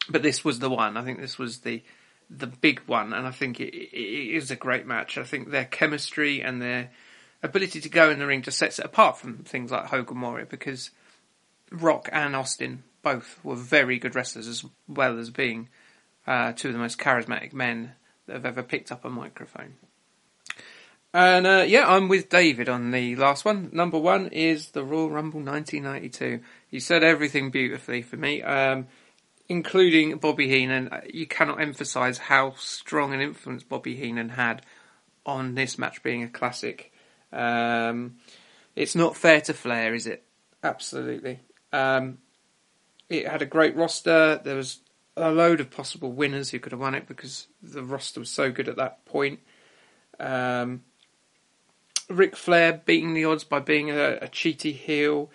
but 0.10 0.24
this 0.24 0.44
was 0.44 0.60
the 0.60 0.70
one. 0.70 0.98
I 0.98 1.04
think 1.04 1.22
this 1.22 1.38
was 1.38 1.60
the 1.60 1.82
the 2.30 2.48
big 2.48 2.80
one, 2.86 3.14
and 3.14 3.28
I 3.28 3.32
think 3.32 3.60
it, 3.60 3.74
it 3.74 4.36
is 4.36 4.52
a 4.52 4.56
great 4.56 4.86
match. 4.88 5.18
I 5.18 5.24
think 5.24 5.50
their 5.50 5.66
chemistry 5.66 6.42
and 6.42 6.62
their 6.62 6.90
ability 7.44 7.82
to 7.82 7.90
go 7.90 8.10
in 8.10 8.20
the 8.20 8.28
ring 8.28 8.42
just 8.42 8.58
sets 8.58 8.80
it 8.80 8.86
apart 8.86 9.18
from 9.18 9.40
things 9.40 9.72
like 9.72 9.88
Hogan 9.88 10.22
Warrior 10.22 10.46
because 10.46 10.92
Rock 11.72 12.10
and 12.12 12.36
Austin 12.36 12.84
both 13.02 13.40
were 13.44 13.56
very 13.56 14.00
good 14.00 14.16
wrestlers 14.16 14.48
as 14.48 14.64
well 14.88 15.20
as 15.20 15.30
being 15.30 15.70
uh, 16.28 16.54
two 16.54 16.70
of 16.70 16.74
the 16.74 16.80
most 16.80 17.00
charismatic 17.00 17.52
men 17.54 17.94
that 18.28 18.34
have 18.34 18.46
ever 18.46 18.64
picked 18.64 18.92
up 18.92 19.04
a 19.04 19.10
microphone. 19.10 19.76
And 21.14 21.46
uh, 21.46 21.66
yeah, 21.68 21.88
I'm 21.88 22.08
with 22.08 22.30
David 22.30 22.70
on 22.70 22.92
the 22.92 23.16
last 23.18 23.44
one. 23.44 23.70
Number 23.74 24.00
one 24.00 24.28
is 24.28 24.70
the 24.70 24.84
Royal 24.84 25.10
Rumble 25.10 25.42
1992. 25.42 26.42
You 26.72 26.80
said 26.80 27.04
everything 27.04 27.52
beautifully 27.52 28.02
for 28.02 28.16
me, 28.16 28.42
um, 28.42 28.88
including 29.50 30.18
Bobby 30.18 30.48
Heenan. 30.48 30.90
You 31.14 31.28
cannot 31.28 31.62
emphasise 31.62 32.18
how 32.18 32.54
strong 32.58 33.14
an 33.14 33.22
influence 33.22 33.64
Bobby 33.64 33.96
Heenan 33.96 34.30
had 34.30 34.64
on 35.26 35.56
this 35.56 35.78
match 35.78 36.02
being 36.02 36.24
a 36.24 36.30
classic. 36.30 36.92
Um, 37.32 38.16
it's 38.76 38.96
not 38.96 39.18
fair 39.18 39.42
to 39.42 39.54
Flair, 39.54 39.94
is 39.94 40.08
it? 40.08 40.24
Absolutely. 40.64 41.42
Um, 41.74 42.20
it 43.10 43.28
had 43.28 43.42
a 43.42 43.46
great 43.46 43.76
roster. 43.76 44.40
There 44.42 44.56
was 44.56 44.80
a 45.18 45.32
load 45.32 45.60
of 45.60 45.70
possible 45.70 46.12
winners 46.12 46.52
who 46.52 46.60
could 46.60 46.72
have 46.72 46.80
won 46.80 46.96
it 46.96 47.08
because 47.08 47.48
the 47.62 47.84
roster 47.84 48.22
was 48.22 48.30
so 48.30 48.50
good 48.50 48.70
at 48.70 48.78
that 48.78 49.04
point. 49.06 49.42
Um, 50.20 50.84
Ric 52.10 52.36
Flair 52.36 52.82
beating 52.86 53.14
the 53.14 53.26
odds 53.26 53.44
by 53.44 53.60
being 53.60 53.90
a, 53.90 54.14
a 54.22 54.28
cheaty 54.28 54.74
heel. 54.74 55.30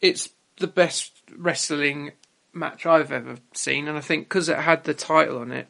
It's 0.00 0.30
the 0.58 0.66
best 0.66 1.12
wrestling 1.36 2.12
match 2.52 2.86
I've 2.86 3.12
ever 3.12 3.36
seen, 3.52 3.88
and 3.88 3.98
I 3.98 4.00
think 4.00 4.28
because 4.28 4.48
it 4.48 4.58
had 4.58 4.84
the 4.84 4.94
title 4.94 5.38
on 5.38 5.50
it, 5.50 5.68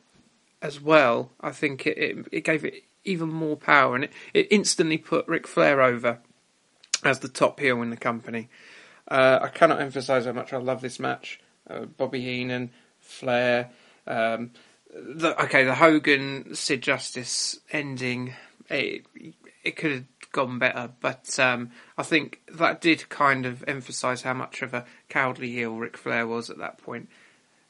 as 0.62 0.80
well, 0.80 1.30
I 1.40 1.52
think 1.52 1.86
it, 1.86 1.98
it, 1.98 2.26
it 2.32 2.44
gave 2.44 2.64
it 2.64 2.84
even 3.04 3.28
more 3.28 3.56
power, 3.56 3.94
and 3.94 4.04
it, 4.04 4.12
it 4.32 4.48
instantly 4.50 4.98
put 4.98 5.28
Ric 5.28 5.46
Flair 5.46 5.82
over 5.82 6.20
as 7.04 7.18
the 7.18 7.28
top 7.28 7.60
heel 7.60 7.82
in 7.82 7.90
the 7.90 7.96
company. 7.96 8.48
Uh, 9.06 9.40
I 9.42 9.48
cannot 9.48 9.80
emphasise 9.80 10.24
how 10.24 10.32
much 10.32 10.52
I 10.52 10.56
love 10.56 10.80
this 10.80 10.98
match. 10.98 11.38
Uh, 11.68 11.84
Bobby 11.84 12.22
Heenan, 12.22 12.70
Flair, 12.98 13.70
um, 14.06 14.52
the, 14.94 15.40
okay, 15.44 15.64
the 15.64 15.74
Hogan 15.74 16.54
Sid 16.54 16.82
Justice 16.82 17.58
ending, 17.70 18.34
it, 18.70 19.04
it 19.62 19.76
could 19.76 19.90
have 19.92 20.13
gone 20.34 20.58
better, 20.58 20.90
but 21.00 21.38
um, 21.38 21.70
I 21.96 22.02
think 22.02 22.42
that 22.52 22.82
did 22.82 23.08
kind 23.08 23.46
of 23.46 23.64
emphasise 23.66 24.20
how 24.20 24.34
much 24.34 24.60
of 24.60 24.74
a 24.74 24.84
cowardly 25.08 25.50
heel 25.50 25.76
Ric 25.76 25.96
Flair 25.96 26.26
was 26.26 26.50
at 26.50 26.58
that 26.58 26.78
point. 26.78 27.08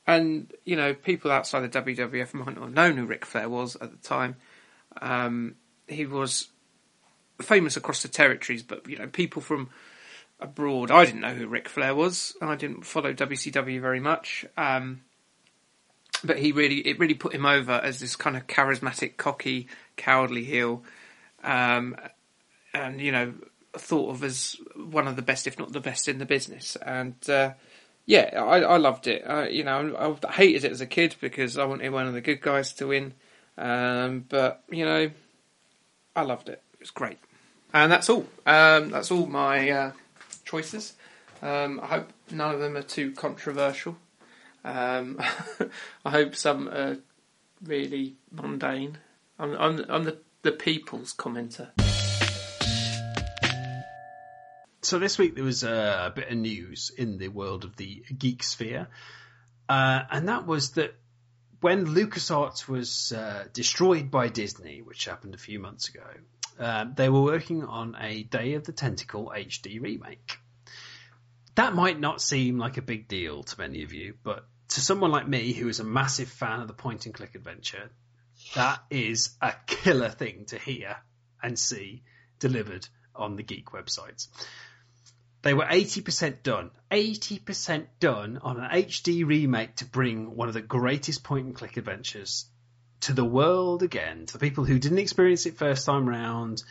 And, 0.07 0.53
you 0.65 0.75
know, 0.75 0.95
people 0.95 1.31
outside 1.31 1.61
the 1.61 1.83
WWF 1.83 2.35
might 2.35 2.57
not 2.57 2.65
have 2.65 2.73
known 2.73 2.97
who 2.97 3.07
Ric 3.07 3.25
Flair 3.25 3.49
was 3.49 3.77
at 3.77 3.91
the 3.91 4.09
time. 4.09 4.37
Um, 5.01 5.55
he 5.87 6.07
was 6.07 6.49
famous 7.41 7.77
across 7.77 8.03
the 8.03 8.09
territories, 8.09 8.63
but, 8.63 8.89
you 8.89 8.99
know, 8.99 9.07
people 9.07 9.43
from 9.43 9.69
abroad, 10.41 10.91
I 10.91 11.05
didn't 11.05 11.21
know 11.21 11.35
who 11.35 11.47
Ric 11.47 11.69
Flair 11.69 11.95
was, 11.95 12.35
I 12.41 12.57
didn't 12.57 12.85
follow 12.87 13.13
WCW 13.13 13.81
very 13.81 14.01
much. 14.01 14.47
Um, 14.57 15.03
but 16.25 16.39
he 16.39 16.53
really, 16.53 16.79
it 16.79 16.99
really 16.99 17.15
put 17.15 17.35
him 17.35 17.45
over 17.45 17.73
as 17.73 18.01
this 18.01 18.17
kind 18.17 18.37
of 18.37 18.47
charismatic, 18.47 19.19
cocky, 19.19 19.69
cowardly 19.97 20.45
heel. 20.45 20.83
Um, 21.43 21.97
and, 22.75 23.01
you 23.01 23.13
know, 23.13 23.33
thought 23.77 24.11
of 24.11 24.25
as 24.25 24.57
one 24.77 25.09
of 25.09 25.17
the 25.17 25.23
best, 25.23 25.47
if 25.47 25.59
not 25.59 25.73
the 25.73 25.81
best 25.81 26.09
in 26.09 26.19
the 26.19 26.27
business. 26.27 26.77
And, 26.77 27.15
uh, 27.31 27.53
yeah, 28.07 28.31
I, 28.35 28.61
I 28.61 28.77
loved 28.77 29.07
it. 29.07 29.23
Uh, 29.27 29.47
you 29.49 29.65
know, 29.65 30.19
I, 30.23 30.29
I, 30.29 30.33
hated 30.33 30.65
it 30.65 30.73
as 30.73 30.81
a 30.81 30.87
kid 30.87 31.17
because 31.21 31.57
I 31.57 31.65
wanted 31.65 31.91
one 31.91 32.07
of 32.07 32.13
the 32.13 32.21
good 32.21 32.41
guys 32.41 32.73
to 32.75 32.89
win. 32.89 33.15
Um, 33.57 34.25
but 34.29 34.63
you 34.71 34.85
know, 34.85 35.11
I 36.15 36.23
loved 36.23 36.49
it. 36.49 36.63
It 36.75 36.81
was 36.81 36.91
great. 36.91 37.19
And 37.73 37.91
that's 37.91 38.09
all. 38.11 38.27
Um, 38.47 38.91
that's 38.91 39.11
all 39.11 39.27
my 39.27 39.71
uh, 39.71 39.93
choices. 40.45 40.95
Um, 41.43 41.81
I 41.81 41.87
hope 41.87 42.13
none 42.31 42.55
of 42.55 42.61
them 42.61 42.77
are 42.77 42.83
too 42.83 43.13
controversial. 43.13 43.97
Um, 44.65 45.21
I 46.05 46.11
hope 46.11 46.37
some 46.37 46.69
are 46.69 46.99
really 47.63 48.17
mundane. 48.31 48.99
I'm, 49.39 49.55
I'm, 49.57 49.85
I'm 49.89 50.05
the, 50.05 50.19
the 50.43 50.53
people's 50.53 51.13
commenter. 51.13 51.71
So 54.85 54.99
this 54.99 55.17
week 55.17 55.35
there 55.35 55.45
was 55.45 55.65
a, 55.65 56.13
bit 56.15 56.29
of 56.29 56.37
news 56.37 56.93
in 56.97 57.17
the 57.17 57.29
world 57.29 57.65
of 57.65 57.75
the 57.77 58.05
geek 58.19 58.43
sphere, 58.43 58.89
uh, 59.67 60.03
and 60.11 60.29
that 60.29 60.47
was 60.47 60.73
that 60.73 60.95
when 61.63 61.87
LucasArts 61.87 62.69
was 62.69 63.11
uh, 63.13 63.45
destroyed 63.55 64.11
by 64.11 64.29
Disney, 64.29 64.83
which 64.83 65.07
happened 65.07 65.35
a 65.35 65.39
few 65.39 65.59
months 65.59 65.89
ago, 65.89 66.05
uh, 66.61 66.85
they 66.95 67.09
were 67.09 67.23
working 67.23 67.65
on 67.65 67.97
a 67.99 68.25
Day 68.25 68.55
of 68.55 68.65
the 68.65 68.73
Tentacle 68.73 69.33
HD 69.35 69.81
remake. 69.81 70.37
That 71.55 71.75
might 71.75 71.99
not 71.99 72.21
seem 72.21 72.59
like 72.59 72.77
a 72.77 72.83
big 72.83 73.09
deal 73.09 73.43
to 73.43 73.59
many 73.59 73.85
of 73.85 73.95
you, 73.95 74.15
but 74.23 74.45
to 74.69 74.83
someone 74.83 75.11
like 75.11 75.27
me 75.27 75.55
who 75.55 75.69
is 75.69 75.81
a 75.81 75.85
massive 75.85 76.29
fan 76.29 76.61
of 76.61 76.69
the 76.69 76.75
point 76.75 77.07
and 77.07 77.15
click 77.15 77.35
adventure, 77.35 77.91
that 78.55 78.81
is 78.91 79.31
a 79.41 79.55
killer 79.67 80.11
thing 80.11 80.45
to 80.49 80.59
hear 80.59 80.97
and 81.43 81.59
see 81.59 82.03
delivered 82.39 82.87
on 83.17 83.37
the 83.37 83.43
geek 83.43 83.71
websites. 83.71 84.29
They 85.45 85.53
were 85.53 85.67
80% 85.67 86.43
done. 86.43 86.71
80% 86.91 87.87
done 88.01 88.39
on 88.43 88.59
an 88.59 88.71
HD 88.71 89.27
remake 89.27 89.77
to 89.77 89.85
bring 89.85 90.35
one 90.35 90.49
of 90.49 90.55
the 90.55 90.63
greatest 90.63 91.23
point 91.23 91.45
and 91.45 91.55
click 91.55 91.77
adventures 91.77 92.47
to 93.03 93.13
the 93.13 93.27
world 93.27 93.83
again, 93.83 94.25
to 94.25 94.33
the 94.33 94.39
people 94.39 94.65
who 94.65 94.79
didn't 94.79 95.01
experience 95.01 95.45
it 95.45 95.59
first 95.59 95.85
time 95.85 96.09
round. 96.09 96.65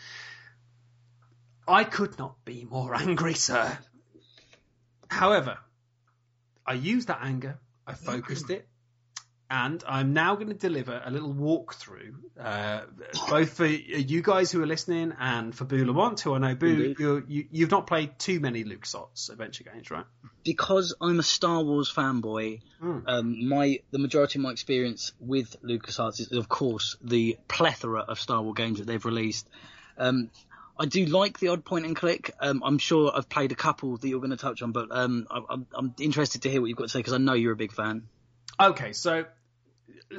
I 1.68 1.84
could 1.84 2.18
not 2.18 2.44
be 2.46 2.66
more 2.66 2.96
angry, 3.00 3.36
sir. 3.36 3.78
However, 5.08 5.60
I 6.66 6.74
used 6.74 7.10
that 7.10 7.20
anger, 7.22 7.60
I 7.86 7.94
focused 7.94 8.50
it, 8.50 8.68
and 9.54 9.84
I'm 9.88 10.14
now 10.14 10.34
going 10.34 10.48
to 10.48 10.56
deliver 10.56 11.00
a 11.06 11.12
little 11.12 11.32
walkthrough, 11.32 12.16
uh, 12.40 12.82
both 13.30 13.54
for 13.54 13.68
you 13.68 14.24
guys 14.24 14.52
who 14.52 14.64
are 14.64 14.66
listening 14.66 15.14
and 15.20 15.54
for 15.54 15.64
Boo 15.64 15.86
Lamont, 15.86 16.20
who 16.22 16.34
I 16.34 16.40
know 16.40 16.56
Boo, 16.56 16.96
you, 17.28 17.46
you've 17.52 17.70
not 17.70 17.86
played 17.86 18.18
too 18.18 18.40
many 18.40 18.64
LucasArts 18.64 19.30
adventure 19.30 19.64
games, 19.64 19.92
right? 19.92 20.06
Because 20.44 20.96
I'm 21.00 21.20
a 21.20 21.24
Star 21.24 21.64
Wars 21.64 21.94
fanboy, 21.94 22.62
mm. 22.82 23.04
um, 23.06 23.48
my 23.48 23.82
the 23.92 24.00
majority 24.00 24.40
of 24.40 24.44
my 24.44 24.50
experience 24.50 25.14
with 25.20 25.56
LucasArts 25.62 26.20
is, 26.20 26.32
of 26.32 26.50
course, 26.50 26.98
the 27.04 27.38
plethora 27.48 28.00
of 28.00 28.20
Star 28.20 28.42
Wars 28.42 28.56
games 28.58 28.80
that 28.80 28.88
they've 28.88 29.06
released. 29.06 29.48
Um, 30.00 30.32
I 30.80 30.88
do 30.88 31.06
like 31.06 31.38
the 31.38 31.50
odd 31.50 31.64
point 31.64 31.86
and 31.86 31.96
click. 31.96 32.32
Um, 32.40 32.64
I'm 32.66 32.80
sure 32.80 33.12
I've 33.16 33.30
played 33.30 33.52
a 33.52 33.56
couple 33.56 33.98
that 33.98 34.08
you're 34.08 34.20
going 34.20 34.32
to 34.32 34.38
touch 34.38 34.64
on, 34.64 34.72
but 34.72 34.88
um, 34.90 35.28
I, 35.30 35.58
I'm 35.76 35.94
interested 36.00 36.42
to 36.42 36.50
hear 36.50 36.60
what 36.60 36.70
you've 36.70 36.78
got 36.78 36.86
to 36.86 36.90
say 36.90 37.00
because 37.00 37.14
I 37.14 37.20
know 37.20 37.34
you're 37.34 37.54
a 37.54 37.56
big 37.56 37.72
fan. 37.72 38.08
Okay, 38.60 38.94
so 38.94 39.26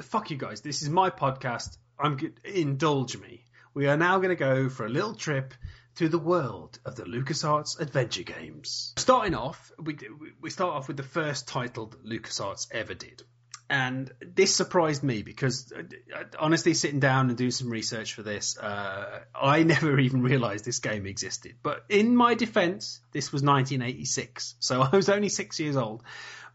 fuck 0.01 0.31
you 0.31 0.37
guys. 0.37 0.61
This 0.61 0.81
is 0.81 0.89
my 0.89 1.09
podcast. 1.09 1.77
I'm 1.99 2.19
indulge 2.43 3.17
me. 3.17 3.45
We 3.73 3.87
are 3.87 3.97
now 3.97 4.17
going 4.17 4.29
to 4.29 4.35
go 4.35 4.69
for 4.69 4.85
a 4.85 4.89
little 4.89 5.15
trip 5.15 5.53
to 5.95 6.09
the 6.09 6.19
world 6.19 6.77
of 6.85 6.95
the 6.95 7.03
LucasArts 7.03 7.79
adventure 7.79 8.23
games. 8.23 8.93
Starting 8.97 9.35
off, 9.35 9.71
we 9.81 9.97
we 10.41 10.49
start 10.49 10.75
off 10.75 10.87
with 10.87 10.97
the 10.97 11.03
first 11.03 11.47
title 11.47 11.87
that 11.87 12.05
LucasArts 12.05 12.67
ever 12.71 12.93
did. 12.93 13.23
And 13.67 14.11
this 14.21 14.55
surprised 14.55 15.01
me 15.01 15.23
because, 15.23 15.73
uh, 15.73 16.23
honestly, 16.37 16.75
sitting 16.75 16.99
down 16.99 17.29
and 17.29 17.37
doing 17.37 17.49
some 17.49 17.69
research 17.69 18.13
for 18.13 18.21
this, 18.21 18.57
uh, 18.59 19.21
I 19.33 19.63
never 19.73 19.99
even 19.99 20.21
realised 20.21 20.65
this 20.65 20.79
game 20.79 21.07
existed. 21.07 21.55
But 21.63 21.83
in 21.89 22.15
my 22.15 22.35
defence, 22.35 23.01
this 23.11 23.31
was 23.31 23.41
1986, 23.41 24.55
so 24.59 24.81
I 24.93 24.95
was 24.95 25.09
only 25.09 25.29
six 25.29 25.59
years 25.59 25.77
old. 25.77 26.03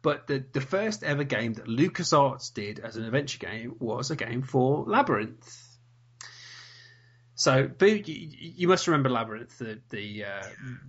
But 0.03 0.26
the, 0.26 0.44
the 0.53 0.61
first 0.61 1.03
ever 1.03 1.24
game 1.24 1.55
that 1.55 1.66
LucasArts 1.66 2.55
did 2.55 2.80
as 2.80 2.96
an 2.96 3.05
adventure 3.05 3.38
game 3.38 3.76
was 3.78 4.11
a 4.11 4.16
game 4.16 4.42
for 4.42 4.84
Labyrinth. 4.86 5.66
So, 7.34 7.66
Boo, 7.68 7.86
you, 7.86 8.03
you, 8.05 8.68
must 8.68 8.86
remember 8.86 9.09
Labyrinth, 9.09 9.59
the 9.59 9.80
the, 9.88 10.24
uh, 10.24 10.42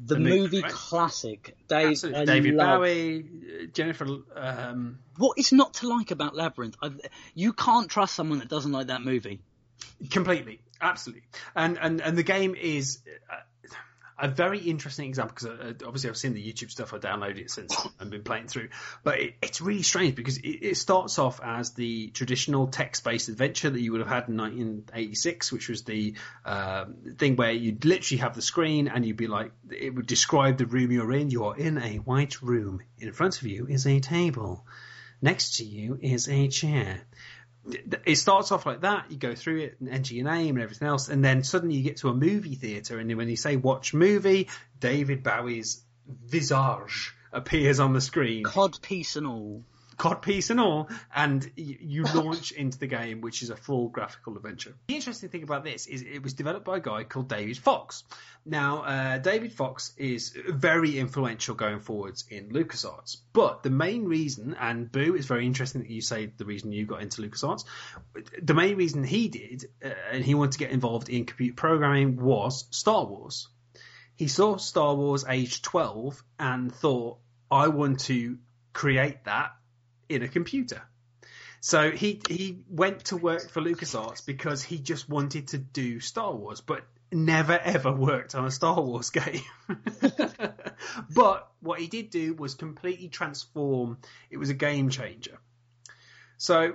the, 0.04 0.16
the, 0.16 0.20
movie, 0.20 0.62
right? 0.62 0.70
classic. 0.70 1.56
Dave, 1.70 2.02
David 2.02 2.56
love... 2.56 2.82
Bowie, 2.82 3.26
Jennifer. 3.72 4.06
Um... 4.36 5.00
What 5.18 5.38
is 5.38 5.54
not 5.54 5.76
to 5.76 5.88
like 5.88 6.12
about 6.12 6.36
Labyrinth? 6.36 6.76
I, 6.82 6.92
you 7.34 7.54
can't 7.54 7.90
trust 7.90 8.16
someone 8.16 8.40
that 8.40 8.50
doesn't 8.50 8.74
like 8.74 8.88
that 8.88 9.02
movie. 9.02 9.40
Completely, 10.10 10.60
absolutely, 10.82 11.24
and 11.56 11.78
and 11.80 12.02
and 12.02 12.18
the 12.18 12.24
game 12.24 12.56
is. 12.56 13.00
Uh, 14.22 14.28
a 14.28 14.28
very 14.28 14.60
interesting 14.60 15.08
example 15.08 15.36
because 15.36 15.60
uh, 15.60 15.86
obviously 15.86 16.10
I've 16.10 16.18
seen 16.18 16.34
the 16.34 16.44
YouTube 16.44 16.72
stuff. 16.72 16.94
I 16.94 16.98
downloaded 16.98 17.40
it 17.40 17.52
since 17.52 17.76
I've 18.00 18.10
been 18.10 18.24
playing 18.24 18.48
through, 18.48 18.70
but 19.04 19.20
it, 19.20 19.36
it's 19.42 19.62
really 19.62 19.84
strange 19.84 20.16
because 20.16 20.38
it, 20.38 20.48
it, 20.48 20.78
starts 20.78 21.20
off 21.20 21.40
as 21.44 21.74
the 21.74 22.10
traditional 22.10 22.68
text-based 22.68 23.30
adventure 23.30 23.70
that 23.70 23.80
you 23.80 23.92
would 23.92 24.02
have 24.02 24.10
had 24.10 24.30
in 24.30 24.38
1986, 24.38 25.52
which 25.52 25.70
was 25.70 25.84
the 25.84 26.16
uh, 26.46 26.86
thing 27.18 27.36
where 27.36 27.52
you'd 27.52 27.86
literally 27.86 28.20
have 28.20 28.36
the 28.36 28.42
screen 28.42 28.88
and 28.88 29.06
you'd 29.06 29.18
be 29.18 29.28
like, 29.28 29.52
it 29.70 29.94
would 29.94 30.08
describe 30.08 30.58
the 30.58 30.66
room 30.66 30.92
you're 30.92 31.14
in. 31.14 31.30
You 31.30 31.46
are 31.46 31.58
in 31.58 31.78
a 31.78 31.98
white 31.98 32.42
room. 32.42 32.82
In 33.00 33.12
front 33.14 33.42
of 33.42 33.48
you 33.48 33.68
is 33.68 33.86
a 33.88 34.00
table. 34.00 34.66
Next 35.22 35.58
to 35.58 35.64
you 35.64 36.00
is 36.02 36.28
a 36.28 36.48
chair 36.48 37.02
it 37.68 38.16
starts 38.16 38.52
off 38.52 38.66
like 38.66 38.82
that. 38.82 39.12
You 39.12 39.18
go 39.18 39.36
through 39.36 39.60
it 39.62 39.78
and 39.80 39.90
enter 39.90 40.14
your 40.16 40.26
name 40.26 40.56
and 40.56 40.64
everything 40.64 40.88
else, 40.88 41.10
and 41.10 41.24
then 41.24 41.44
suddenly 41.44 41.76
you 41.76 41.84
get 41.84 41.98
to 41.98 42.10
a 42.10 42.14
movie 42.14 42.56
theater, 42.56 43.00
and 43.00 43.16
when 43.16 43.30
you 43.30 43.36
say 43.36 43.56
watch 43.56 43.94
movie, 43.94 44.50
David 44.80 45.24
Bowie's 45.24 45.82
visage 46.26 47.14
appears 47.32 47.80
on 47.80 47.94
the 47.94 48.02
screen. 48.02 48.44
Cod 48.44 48.82
piece 48.82 49.16
and 49.16 49.28
all 49.28 49.64
codpiece 50.02 50.50
and 50.50 50.60
all, 50.60 50.90
and 51.16 51.52
you, 51.56 51.78
you 51.80 52.04
launch 52.16 52.52
into 52.64 52.80
the 52.80 52.88
game, 52.88 53.22
which 53.22 53.44
is 53.44 53.52
a 53.52 53.56
full 53.56 53.88
graphical 53.88 54.36
adventure. 54.36 54.74
The 54.88 54.96
interesting 54.96 55.30
thing 55.30 55.44
about 55.44 55.64
this 55.64 55.86
is 55.86 56.02
it 56.02 56.24
was 56.24 56.34
developed 56.34 56.66
by 56.66 56.78
a 56.78 56.80
guy 56.80 57.04
called 57.04 57.30
David 57.30 57.60
Fox. 57.60 58.04
Now, 58.44 58.82
uh, 58.82 59.18
David 59.20 59.54
Fox 59.54 59.94
is 59.98 60.36
very 60.48 60.98
influential 60.98 61.54
going 61.54 61.82
forwards 61.82 62.26
in 62.32 62.50
LucasArts, 62.50 63.18
but 63.32 63.62
the 63.62 63.70
main 63.70 64.06
reason, 64.06 64.56
and 64.60 64.92
Boo, 64.92 65.14
it's 65.14 65.28
very 65.28 65.46
interesting 65.46 65.82
that 65.82 65.92
you 65.92 66.02
say 66.02 66.34
the 66.36 66.46
reason 66.46 66.72
you 66.72 66.88
got 66.88 67.04
into 67.04 67.22
LucasArts, 67.22 67.66
the 68.42 68.56
main 68.56 68.78
reason 68.78 69.04
he 69.04 69.28
did, 69.28 69.66
uh, 69.86 69.90
and 70.12 70.26
he 70.26 70.34
wanted 70.34 70.54
to 70.54 70.58
get 70.58 70.72
involved 70.72 71.10
in 71.10 71.26
computer 71.26 71.54
programming 71.54 72.16
was 72.20 72.66
Star 72.72 73.06
Wars. 73.06 73.50
He 74.16 74.28
saw 74.28 74.58
Star 74.58 74.96
Wars 74.96 75.26
age 75.30 75.62
12 75.62 76.24
and 76.40 76.74
thought, 76.74 77.20
I 77.52 77.68
want 77.68 78.00
to 78.02 78.40
create 78.74 79.26
that 79.26 79.52
in 80.14 80.24
a 80.24 80.28
computer. 80.28 80.82
So 81.60 81.92
he 81.92 82.22
he 82.28 82.64
went 82.70 83.06
to 83.06 83.18
work 83.18 83.50
for 83.50 83.62
LucasArts 83.62 84.26
because 84.26 84.64
he 84.64 84.80
just 84.80 85.08
wanted 85.08 85.50
to 85.50 85.60
do 85.60 86.00
Star 86.00 86.34
Wars, 86.34 86.60
but 86.60 86.84
never 87.12 87.54
ever 87.54 87.92
worked 87.92 88.34
on 88.36 88.46
a 88.46 88.52
Star 88.52 88.82
Wars 88.82 89.10
game. 89.22 89.44
but 91.14 91.52
what 91.60 91.80
he 91.80 91.88
did 91.88 92.10
do 92.10 92.34
was 92.34 92.56
completely 92.56 93.10
transform. 93.10 94.00
It 94.30 94.38
was 94.38 94.50
a 94.50 94.56
game 94.56 94.90
changer. 94.90 95.38
So 96.38 96.74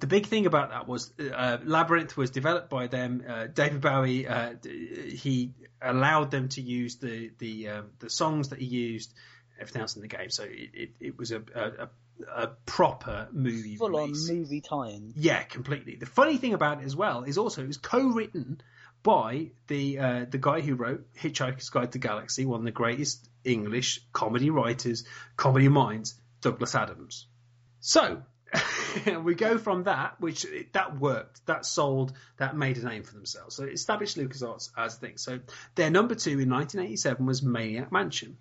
the 0.00 0.06
big 0.06 0.26
thing 0.26 0.46
about 0.46 0.70
that 0.70 0.88
was 0.88 1.12
uh, 1.18 1.58
Labyrinth 1.62 2.16
was 2.16 2.30
developed 2.30 2.70
by 2.70 2.86
them. 2.86 3.22
Uh, 3.28 3.46
David 3.46 3.80
Bowie 3.80 4.26
uh, 4.26 4.54
he 4.64 5.52
allowed 5.82 6.30
them 6.30 6.48
to 6.50 6.60
use 6.60 6.96
the 6.96 7.30
the 7.38 7.68
um, 7.68 7.90
the 7.98 8.10
songs 8.10 8.48
that 8.48 8.58
he 8.58 8.66
used, 8.66 9.12
everything 9.60 9.82
else 9.82 9.96
in 9.96 10.02
the 10.02 10.08
game. 10.08 10.30
So 10.30 10.44
it, 10.44 10.70
it, 10.74 10.90
it 11.00 11.18
was 11.18 11.32
a, 11.32 11.42
a, 11.54 11.88
a 12.34 12.46
proper 12.66 13.28
movie 13.32 13.76
Full 13.76 13.90
release. 13.90 14.28
on 14.30 14.36
movie 14.36 14.60
tie-in. 14.60 15.12
Yeah, 15.16 15.42
completely. 15.42 15.96
The 15.96 16.06
funny 16.06 16.36
thing 16.36 16.54
about 16.54 16.80
it 16.80 16.84
as 16.84 16.96
well 16.96 17.24
is 17.24 17.38
also 17.38 17.62
it 17.62 17.66
was 17.66 17.76
co-written 17.78 18.60
by 19.02 19.50
the 19.66 19.98
uh, 19.98 20.24
the 20.28 20.38
guy 20.38 20.60
who 20.60 20.74
wrote 20.74 21.06
Hitchhiker's 21.14 21.68
Guide 21.70 21.92
to 21.92 21.98
the 21.98 22.06
Galaxy, 22.06 22.46
one 22.46 22.60
of 22.60 22.64
the 22.64 22.70
greatest 22.72 23.28
English 23.44 24.00
comedy 24.12 24.50
writers, 24.50 25.04
comedy 25.36 25.68
minds, 25.68 26.14
Douglas 26.40 26.74
Adams. 26.74 27.26
So 27.80 28.22
we 29.22 29.34
go 29.34 29.58
from 29.58 29.84
that, 29.84 30.20
which 30.20 30.46
that 30.72 30.98
worked, 30.98 31.44
that 31.46 31.66
sold, 31.66 32.12
that 32.38 32.56
made 32.56 32.78
a 32.78 32.84
name 32.84 33.02
for 33.02 33.12
themselves. 33.12 33.56
So 33.56 33.64
it 33.64 33.72
established 33.74 34.16
LucasArts 34.16 34.70
as 34.76 34.96
a 34.96 34.98
thing. 34.98 35.18
So 35.18 35.40
their 35.74 35.90
number 35.90 36.14
two 36.14 36.38
in 36.38 36.48
1987 36.50 37.26
was 37.26 37.42
Maniac 37.42 37.92
Mansion. 37.92 38.38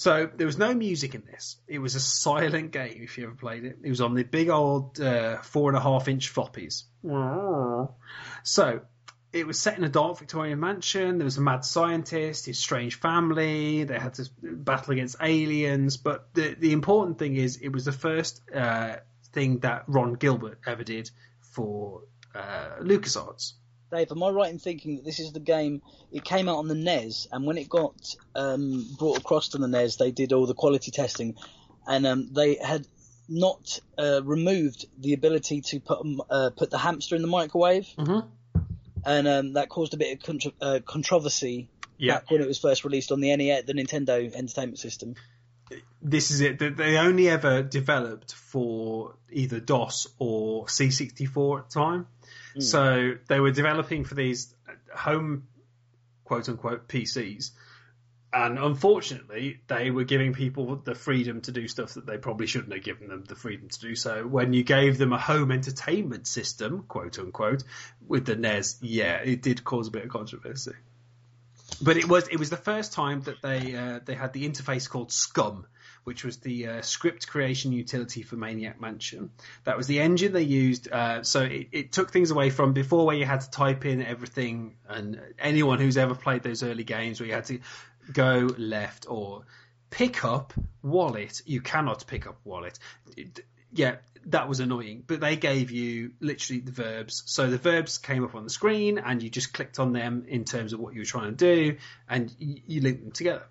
So 0.00 0.30
there 0.34 0.46
was 0.46 0.56
no 0.56 0.72
music 0.72 1.14
in 1.14 1.24
this. 1.30 1.58
It 1.68 1.78
was 1.78 1.94
a 1.94 2.00
silent 2.00 2.70
game. 2.70 3.02
If 3.02 3.18
you 3.18 3.24
ever 3.24 3.34
played 3.34 3.66
it, 3.66 3.80
it 3.82 3.90
was 3.90 4.00
on 4.00 4.14
the 4.14 4.22
big 4.22 4.48
old 4.48 4.98
uh, 4.98 5.42
four 5.42 5.68
and 5.68 5.76
a 5.76 5.80
half 5.82 6.08
inch 6.08 6.32
floppies. 6.32 6.84
So 8.42 8.80
it 9.30 9.46
was 9.46 9.60
set 9.60 9.76
in 9.76 9.84
a 9.84 9.90
dark 9.90 10.18
Victorian 10.18 10.58
mansion. 10.58 11.18
There 11.18 11.26
was 11.26 11.36
a 11.36 11.42
mad 11.42 11.66
scientist, 11.66 12.46
his 12.46 12.58
strange 12.58 12.94
family. 12.98 13.84
They 13.84 13.98
had 13.98 14.14
to 14.14 14.30
battle 14.40 14.94
against 14.94 15.16
aliens. 15.20 15.98
But 15.98 16.32
the 16.32 16.54
the 16.54 16.72
important 16.72 17.18
thing 17.18 17.36
is, 17.36 17.58
it 17.58 17.68
was 17.68 17.84
the 17.84 17.92
first 17.92 18.40
uh, 18.54 18.96
thing 19.34 19.58
that 19.58 19.84
Ron 19.86 20.14
Gilbert 20.14 20.60
ever 20.66 20.82
did 20.82 21.10
for 21.42 22.04
uh, 22.34 22.78
LucasArts. 22.80 23.52
Dave, 23.90 24.12
am 24.12 24.22
I 24.22 24.30
right 24.30 24.50
in 24.50 24.58
thinking 24.58 24.96
that 24.96 25.04
this 25.04 25.18
is 25.18 25.32
the 25.32 25.40
game? 25.40 25.82
It 26.12 26.24
came 26.24 26.48
out 26.48 26.58
on 26.58 26.68
the 26.68 26.74
NES, 26.74 27.26
and 27.32 27.44
when 27.44 27.58
it 27.58 27.68
got 27.68 27.94
um, 28.34 28.86
brought 28.98 29.18
across 29.18 29.48
to 29.50 29.58
the 29.58 29.66
NES, 29.66 29.96
they 29.96 30.12
did 30.12 30.32
all 30.32 30.46
the 30.46 30.54
quality 30.54 30.90
testing, 30.92 31.34
and 31.86 32.06
um, 32.06 32.28
they 32.32 32.54
had 32.56 32.86
not 33.28 33.80
uh, 33.98 34.20
removed 34.24 34.86
the 34.98 35.12
ability 35.12 35.60
to 35.62 35.80
put 35.80 36.00
um, 36.00 36.22
uh, 36.30 36.50
put 36.56 36.70
the 36.70 36.78
hamster 36.78 37.16
in 37.16 37.22
the 37.22 37.28
microwave, 37.28 37.88
Mhm. 37.98 38.28
and 39.04 39.28
um, 39.28 39.52
that 39.54 39.68
caused 39.68 39.94
a 39.94 39.96
bit 39.96 40.12
of 40.16 40.22
contro- 40.24 40.52
uh, 40.60 40.80
controversy 40.84 41.68
back 42.14 42.30
when 42.30 42.40
it 42.40 42.46
was 42.46 42.58
first 42.58 42.84
released 42.84 43.10
on 43.12 43.20
the 43.20 43.30
NES, 43.36 43.64
the 43.66 43.72
Nintendo 43.74 44.32
Entertainment 44.32 44.78
System. 44.78 45.14
This 46.02 46.30
is 46.30 46.40
it. 46.40 46.58
They- 46.58 46.98
only 46.98 47.28
ever 47.28 47.62
developed 47.62 48.34
for 48.34 49.14
either 49.30 49.60
DOS 49.60 50.08
or 50.18 50.66
C64 50.66 51.58
at 51.60 51.70
the 51.70 51.80
time. 51.80 52.06
Hmm. 52.54 52.60
So 52.60 53.14
they 53.28 53.40
were 53.40 53.50
developing 53.50 54.04
for 54.04 54.14
these 54.14 54.54
home, 54.94 55.46
quote 56.24 56.48
unquote, 56.48 56.88
PCs. 56.88 57.50
And 58.32 58.58
unfortunately, 58.58 59.60
they 59.66 59.90
were 59.90 60.04
giving 60.04 60.32
people 60.34 60.76
the 60.76 60.94
freedom 60.94 61.40
to 61.42 61.52
do 61.52 61.66
stuff 61.66 61.94
that 61.94 62.06
they 62.06 62.16
probably 62.16 62.46
shouldn't 62.46 62.72
have 62.72 62.84
given 62.84 63.08
them 63.08 63.24
the 63.26 63.34
freedom 63.34 63.68
to 63.68 63.80
do. 63.80 63.96
So 63.96 64.24
when 64.24 64.52
you 64.52 64.62
gave 64.62 64.98
them 64.98 65.12
a 65.12 65.18
home 65.18 65.50
entertainment 65.50 66.28
system, 66.28 66.84
quote 66.86 67.18
unquote, 67.18 67.64
with 68.06 68.26
the 68.26 68.36
NES, 68.36 68.78
yeah, 68.82 69.16
it 69.16 69.42
did 69.42 69.64
cause 69.64 69.88
a 69.88 69.90
bit 69.90 70.04
of 70.04 70.10
controversy. 70.10 70.74
But 71.82 71.96
it 71.96 72.08
was 72.08 72.28
it 72.28 72.38
was 72.38 72.50
the 72.50 72.56
first 72.56 72.92
time 72.92 73.22
that 73.22 73.40
they 73.42 73.74
uh, 73.74 74.00
they 74.04 74.14
had 74.14 74.32
the 74.32 74.48
interface 74.48 74.88
called 74.88 75.10
SCUMM, 75.10 75.64
which 76.04 76.24
was 76.24 76.38
the 76.38 76.66
uh, 76.66 76.82
script 76.82 77.26
creation 77.26 77.72
utility 77.72 78.22
for 78.22 78.36
Maniac 78.36 78.80
Mansion. 78.80 79.30
That 79.64 79.76
was 79.76 79.86
the 79.86 80.00
engine 80.00 80.32
they 80.32 80.42
used. 80.42 80.90
Uh, 80.90 81.22
so 81.22 81.42
it, 81.42 81.68
it 81.72 81.92
took 81.92 82.10
things 82.10 82.30
away 82.30 82.50
from 82.50 82.72
before 82.72 83.06
where 83.06 83.16
you 83.16 83.24
had 83.24 83.40
to 83.42 83.50
type 83.50 83.86
in 83.86 84.02
everything, 84.02 84.76
and 84.88 85.20
anyone 85.38 85.78
who's 85.78 85.96
ever 85.96 86.14
played 86.14 86.42
those 86.42 86.62
early 86.62 86.84
games 86.84 87.20
where 87.20 87.28
you 87.28 87.34
had 87.34 87.46
to 87.46 87.60
go 88.12 88.50
left 88.58 89.06
or 89.08 89.44
pick 89.90 90.24
up 90.24 90.52
wallet. 90.82 91.42
You 91.46 91.60
cannot 91.60 92.06
pick 92.06 92.26
up 92.26 92.38
wallet. 92.44 92.78
It- 93.16 93.44
yeah, 93.72 93.96
that 94.26 94.48
was 94.48 94.60
annoying. 94.60 95.04
But 95.06 95.20
they 95.20 95.36
gave 95.36 95.70
you 95.70 96.12
literally 96.20 96.60
the 96.60 96.72
verbs. 96.72 97.22
So 97.26 97.48
the 97.48 97.58
verbs 97.58 97.98
came 97.98 98.24
up 98.24 98.34
on 98.34 98.44
the 98.44 98.50
screen, 98.50 98.98
and 98.98 99.22
you 99.22 99.30
just 99.30 99.52
clicked 99.52 99.78
on 99.78 99.92
them 99.92 100.24
in 100.28 100.44
terms 100.44 100.72
of 100.72 100.80
what 100.80 100.94
you 100.94 101.00
were 101.00 101.06
trying 101.06 101.36
to 101.36 101.36
do, 101.36 101.76
and 102.08 102.34
you, 102.38 102.60
you 102.66 102.80
linked 102.80 103.02
them 103.02 103.12
together. 103.12 103.44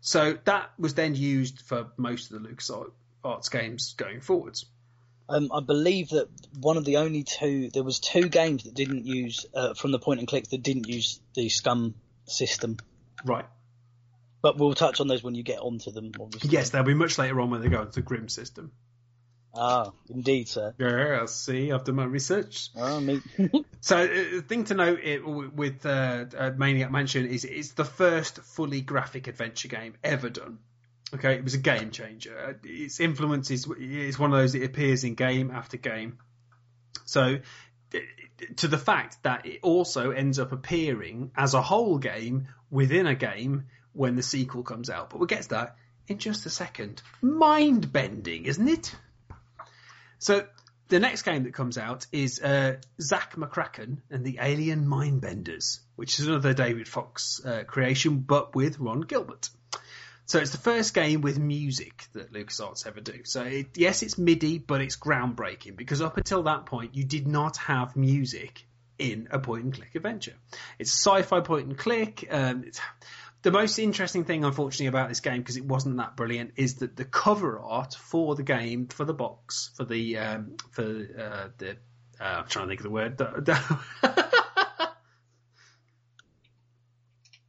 So 0.00 0.38
that 0.44 0.70
was 0.78 0.94
then 0.94 1.14
used 1.14 1.62
for 1.62 1.88
most 1.96 2.30
of 2.30 2.42
the 2.42 2.48
LucasArts 2.48 2.92
Arts 3.24 3.48
games 3.48 3.94
going 3.96 4.20
forwards. 4.20 4.66
Um, 5.28 5.50
I 5.52 5.60
believe 5.60 6.10
that 6.10 6.28
one 6.60 6.76
of 6.76 6.84
the 6.84 6.98
only 6.98 7.24
two, 7.24 7.70
there 7.70 7.82
was 7.82 7.98
two 7.98 8.28
games 8.28 8.62
that 8.64 8.74
didn't 8.74 9.06
use 9.06 9.44
uh, 9.52 9.74
from 9.74 9.90
the 9.90 9.98
point 9.98 10.20
and 10.20 10.28
click 10.28 10.48
that 10.50 10.62
didn't 10.62 10.86
use 10.86 11.20
the 11.34 11.48
SCUMM 11.48 11.94
system. 12.26 12.76
Right. 13.24 13.46
But 14.42 14.58
we'll 14.58 14.74
touch 14.74 15.00
on 15.00 15.08
those 15.08 15.22
when 15.22 15.34
you 15.34 15.42
get 15.42 15.58
onto 15.58 15.90
them. 15.90 16.12
Obviously. 16.20 16.50
Yes, 16.50 16.70
they'll 16.70 16.82
be 16.82 16.94
much 16.94 17.18
later 17.18 17.40
on 17.40 17.50
when 17.50 17.62
they 17.62 17.68
go 17.68 17.80
into 17.82 17.92
the 17.94 18.02
Grim 18.02 18.28
system. 18.28 18.72
Ah, 19.58 19.92
indeed, 20.10 20.48
sir. 20.48 20.74
Yeah, 20.78 21.18
I'll 21.20 21.28
see. 21.28 21.72
I've 21.72 21.84
done 21.84 21.94
my 21.96 22.04
research. 22.04 22.70
Ah, 22.76 23.00
me. 23.00 23.20
So, 23.80 23.98
uh, 23.98 24.06
the 24.06 24.44
thing 24.46 24.64
to 24.64 24.74
note 24.74 24.98
it, 25.02 25.24
with 25.24 25.86
uh, 25.86 26.24
uh, 26.36 26.50
Maniac 26.56 26.90
Mansion 26.90 27.24
is 27.26 27.44
it's 27.44 27.72
the 27.72 27.84
first 27.84 28.38
fully 28.40 28.80
graphic 28.80 29.28
adventure 29.28 29.68
game 29.68 29.94
ever 30.02 30.28
done. 30.28 30.58
Okay, 31.14 31.34
it 31.34 31.44
was 31.44 31.54
a 31.54 31.58
game 31.58 31.92
changer. 31.92 32.36
Uh, 32.36 32.52
Its 32.64 32.98
influence 32.98 33.50
is, 33.52 33.66
is 33.78 34.18
one 34.18 34.32
of 34.32 34.40
those. 34.40 34.56
It 34.56 34.64
appears 34.64 35.04
in 35.04 35.14
game 35.14 35.52
after 35.52 35.76
game. 35.76 36.18
So, 37.04 37.38
uh, 37.94 37.98
to 38.56 38.66
the 38.68 38.78
fact 38.78 39.22
that 39.22 39.46
it 39.46 39.60
also 39.62 40.10
ends 40.10 40.40
up 40.40 40.50
appearing 40.50 41.30
as 41.36 41.54
a 41.54 41.62
whole 41.62 41.98
game 41.98 42.48
within 42.70 43.06
a 43.06 43.14
game 43.14 43.66
when 43.96 44.16
the 44.16 44.22
sequel 44.22 44.62
comes 44.62 44.90
out. 44.90 45.10
But 45.10 45.18
we'll 45.18 45.26
get 45.26 45.42
to 45.42 45.48
that 45.50 45.76
in 46.08 46.18
just 46.18 46.46
a 46.46 46.50
second. 46.50 47.02
Mind 47.22 47.92
bending, 47.92 48.44
isn't 48.44 48.68
it? 48.68 48.94
So 50.18 50.46
the 50.88 51.00
next 51.00 51.22
game 51.22 51.44
that 51.44 51.54
comes 51.54 51.78
out 51.78 52.06
is 52.12 52.40
uh, 52.40 52.76
Zak 53.00 53.34
McKracken 53.36 53.98
and 54.10 54.24
the 54.24 54.38
Alien 54.40 54.86
Mindbenders, 54.86 55.80
which 55.96 56.18
is 56.18 56.26
another 56.26 56.54
David 56.54 56.88
Fox 56.88 57.40
uh, 57.44 57.64
creation, 57.66 58.18
but 58.18 58.54
with 58.54 58.78
Ron 58.78 59.00
Gilbert. 59.00 59.50
So 60.26 60.40
it's 60.40 60.50
the 60.50 60.58
first 60.58 60.92
game 60.92 61.20
with 61.20 61.38
music 61.38 62.04
that 62.12 62.32
LucasArts 62.32 62.86
ever 62.86 63.00
do. 63.00 63.24
So 63.24 63.42
it, 63.42 63.68
yes, 63.76 64.02
it's 64.02 64.18
MIDI, 64.18 64.58
but 64.58 64.80
it's 64.80 64.96
groundbreaking 64.96 65.76
because 65.76 66.02
up 66.02 66.16
until 66.16 66.42
that 66.44 66.66
point, 66.66 66.96
you 66.96 67.04
did 67.04 67.28
not 67.28 67.56
have 67.58 67.94
music 67.96 68.64
in 68.98 69.28
a 69.30 69.38
point 69.38 69.64
and 69.64 69.74
click 69.74 69.94
adventure. 69.94 70.34
It's 70.78 70.90
sci-fi 70.90 71.40
point 71.40 71.68
and 71.68 71.78
click. 71.78 72.26
Um, 72.30 72.64
the 73.46 73.52
most 73.52 73.78
interesting 73.78 74.24
thing, 74.24 74.42
unfortunately, 74.42 74.88
about 74.88 75.08
this 75.08 75.20
game 75.20 75.38
because 75.38 75.56
it 75.56 75.64
wasn't 75.64 75.98
that 75.98 76.16
brilliant 76.16 76.54
is 76.56 76.78
that 76.78 76.96
the 76.96 77.04
cover 77.04 77.60
art 77.60 77.94
for 77.94 78.34
the 78.34 78.42
game, 78.42 78.88
for 78.88 79.04
the 79.04 79.14
box, 79.14 79.70
for 79.76 79.84
the 79.84 80.18
um, 80.18 80.56
for 80.72 80.82
uh, 80.82 81.48
the 81.56 81.76
uh, 82.20 82.24
I'm 82.24 82.48
trying 82.48 82.66
to 82.66 82.70
think 82.70 82.80
of 82.80 82.84
the 82.84 82.90
word. 82.90 83.20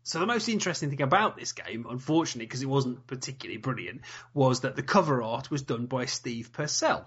So 0.04 0.22
the 0.22 0.26
most 0.26 0.48
interesting 0.48 0.90
thing 0.90 1.02
about 1.02 1.36
this 1.36 1.52
game, 1.52 1.86
unfortunately, 1.90 2.46
because 2.46 2.62
it 2.62 2.70
wasn't 2.70 3.06
particularly 3.08 3.58
brilliant, 3.58 4.04
was 4.34 4.62
that 4.62 4.78
the 4.78 4.82
cover 4.82 5.22
art 5.22 5.52
was 5.52 5.64
done 5.64 5.88
by 5.88 6.06
Steve 6.06 6.54
Purcell. 6.54 7.06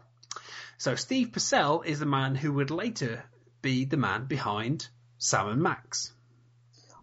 So 0.77 0.97
Steve 0.97 1.33
Purcell 1.33 1.81
is 1.81 1.99
the 1.99 2.05
man 2.05 2.35
who 2.35 2.53
would 2.53 2.71
later 2.71 3.25
be 3.63 3.87
the 3.87 3.97
man 3.97 4.27
behind 4.27 4.87
Sam 5.17 5.49
and 5.49 5.63
Max. 5.63 6.13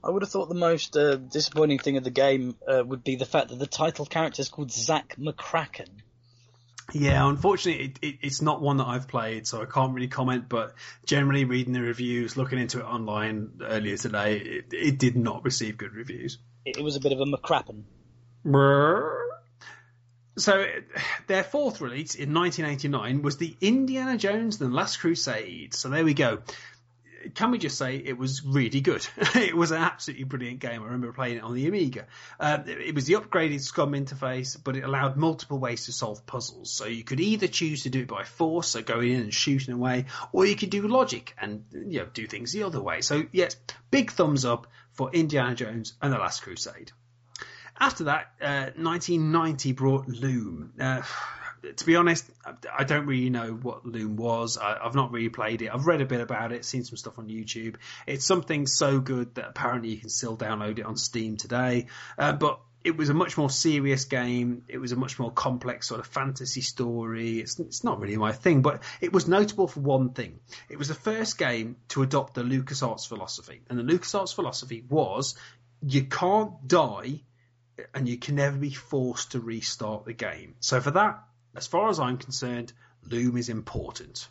I 0.04 0.10
would 0.10 0.22
have 0.22 0.32
thought 0.32 0.50
the 0.50 0.56
most 0.56 0.96
uh, 0.96 1.16
disappointing 1.16 1.80
thing 1.80 1.98
of 1.98 2.04
the 2.04 2.12
game 2.12 2.56
uh, 2.68 2.84
would 2.86 3.04
be 3.04 3.16
the 3.16 3.26
fact 3.26 3.50
that 3.50 3.60
the 3.60 3.68
title 3.68 4.06
character 4.06 4.42
is 4.42 4.50
called 4.50 4.72
Zak 4.72 5.16
McKracken. 5.18 5.90
Yeah, 6.94 7.28
unfortunately, 7.28 7.86
it, 7.86 8.00
it, 8.02 8.20
it's 8.22 8.42
not 8.42 8.62
one 8.62 8.78
that 8.78 8.88
I've 8.88 9.08
played, 9.10 9.46
so 9.46 9.62
I 9.62 9.66
can't 9.66 9.94
really 9.94 10.08
comment. 10.08 10.48
But 10.48 10.74
generally, 11.06 11.44
reading 11.44 11.74
the 11.74 11.82
reviews, 11.82 12.38
looking 12.38 12.60
into 12.60 12.80
it 12.80 12.86
online 12.86 13.60
earlier 13.62 13.98
today, 13.98 14.38
it, 14.38 14.66
it 14.72 14.98
did 14.98 15.18
not 15.18 15.44
receive 15.44 15.78
good 15.78 15.94
reviews. 15.94 16.38
It, 16.66 16.82
was 16.82 16.96
a 16.96 17.02
bit 17.02 17.12
of 17.12 17.20
a 17.20 17.26
McCrappen. 17.26 17.84
So, 20.38 20.66
their 21.26 21.44
fourth 21.44 21.82
release 21.82 22.16
in 22.16 22.34
1989 22.34 23.22
was 23.22 23.38
the 23.38 23.58
Indiana 23.60 24.18
Jones 24.18 24.62
and 24.62 24.72
the 24.72 24.76
Last 24.76 24.98
Crusade. 24.98 25.74
So 25.74 25.90
there 25.90 26.06
we 26.06 26.14
go. 26.14 26.40
Can 27.34 27.52
we 27.52 27.58
just 27.58 27.78
say 27.78 27.98
it 27.98 28.18
was 28.18 28.44
really 28.44 28.82
good? 28.82 29.06
it 29.36 29.56
was 29.56 29.72
an 29.72 29.82
absolutely 29.82 30.26
brilliant 30.26 30.60
game. 30.60 30.82
I 30.82 30.86
remember 30.86 31.12
playing 31.14 31.38
it 31.38 31.44
on 31.44 31.54
the 31.54 31.68
Amiga. 31.68 32.08
Um, 32.40 32.64
it 32.68 32.96
was 32.96 33.06
the 33.06 33.14
upgraded 33.14 33.60
SCUMM 33.60 34.08
interface, 34.08 34.58
but 34.62 34.76
it 34.76 34.84
allowed 34.84 35.18
multiple 35.18 35.60
ways 35.60 35.86
to 35.86 35.92
solve 35.92 36.26
puzzles. 36.26 36.72
So 36.72 36.86
you 36.86 37.04
could 37.04 37.20
either 37.20 37.48
choose 37.48 37.84
to 37.84 37.90
do 37.90 38.02
it 38.02 38.08
by 38.08 38.24
force, 38.24 38.70
so 38.70 38.82
going 38.82 39.12
in 39.12 39.22
and 39.22 39.34
shooting 39.34 39.74
away, 39.74 40.06
or 40.32 40.46
you 40.46 40.56
could 40.56 40.70
do 40.70 40.88
logic 40.88 41.36
and 41.40 41.66
you 41.72 42.00
know 42.00 42.08
do 42.14 42.28
things 42.28 42.52
the 42.52 42.64
other 42.64 42.82
way. 42.82 43.02
So 43.02 43.24
yes, 43.32 43.56
big 43.92 44.12
thumbs 44.12 44.46
up 44.46 44.68
for 44.92 45.12
Indiana 45.12 45.56
Jones 45.56 45.94
and 46.02 46.12
the 46.12 46.18
Last 46.18 46.42
Crusade. 46.42 46.92
After 47.80 48.06
that, 48.06 48.32
uh, 48.42 48.72
1990 48.76 49.72
brought 49.74 50.08
Loom. 50.08 50.74
Uh, 50.80 51.04
to 51.76 51.86
be 51.86 51.96
honest, 51.96 52.26
I 52.78 52.84
don't 52.84 53.06
really 53.06 53.30
know 53.30 53.52
what 53.52 53.86
Loom 53.86 54.16
was. 54.16 54.58
I, 54.58 54.80
have 54.84 54.96
not 54.96 55.12
really 55.12 55.30
played 55.30 55.62
it. 55.62 55.74
I've 55.74 55.86
read 55.86 56.02
a 56.02 56.06
bit 56.06 56.22
about 56.22 56.52
it, 56.52 56.66
seen 56.66 56.84
some 56.84 56.98
stuff 56.98 57.20
on 57.20 57.28
YouTube. 57.28 57.76
It's 58.06 58.26
something 58.26 58.68
so 58.68 59.00
good 59.00 59.36
that 59.36 59.50
apparently 59.50 59.90
you 59.90 59.98
can 59.98 60.10
still 60.10 60.38
download 60.38 60.80
it 60.80 60.86
on 60.86 60.98
Steam 60.98 61.38
today. 61.38 61.88
Uh, 62.18 62.34
but 62.34 62.60
it 62.84 62.96
was 62.96 63.10
a 63.10 63.14
much 63.14 63.38
more 63.38 63.50
serious 63.50 64.06
game. 64.06 64.64
It 64.68 64.78
was 64.78 64.92
a 64.92 64.96
much 64.96 65.20
more 65.20 65.32
complex 65.32 65.88
sort 65.88 66.00
of 66.00 66.08
fantasy 66.08 66.62
story. 66.62 67.40
It's, 67.40 67.60
it's 67.60 67.84
not 67.84 68.00
really 68.00 68.18
my 68.18 68.32
thing, 68.32 68.62
but 68.62 68.84
it 69.02 69.12
was 69.12 69.28
notable 69.28 69.68
for 69.68 69.82
one 69.82 70.12
thing. 70.12 70.40
It 70.70 70.78
was 70.78 70.88
the 70.88 70.94
first 70.94 71.38
game 71.38 71.78
to 71.90 72.04
adopt 72.04 72.36
the 72.36 72.44
LucasArts 72.44 73.08
philosophy. 73.08 73.62
And 73.70 73.78
the 73.78 73.84
LucasArts 73.84 74.34
philosophy 74.34 74.86
was 74.88 75.36
you 75.82 76.06
can't 76.06 76.68
die 76.68 77.22
and 77.94 78.08
you 78.08 78.18
can 78.18 78.36
never 78.36 78.58
be 78.58 78.72
forced 78.72 79.34
to 79.34 79.40
restart 79.40 80.06
the 80.06 80.14
game. 80.14 80.56
So 80.60 80.82
for 80.82 80.92
that, 80.92 81.24
as 81.56 81.68
far 81.68 81.90
as 81.90 82.00
I'm 82.00 82.18
concerned, 82.18 82.74
Loom 83.10 83.38
is 83.38 83.50
important. 83.50 84.28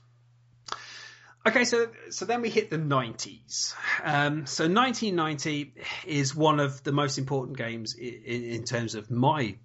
Okay, 1.47 1.64
so 1.64 1.89
so 2.11 2.25
then 2.25 2.43
we 2.43 2.51
hit 2.51 2.71
the 2.71 2.79
90s. 2.79 3.75
Um, 4.03 4.47
so 4.47 4.64
1990 4.64 5.75
is 6.05 6.35
one 6.35 6.59
of 6.59 6.83
the 6.83 6.91
most 6.91 7.19
important 7.19 7.57
games 7.57 7.95
in, 7.95 8.45
in 8.45 8.64
terms 8.64 8.97
of 8.97 9.11
my 9.11 9.57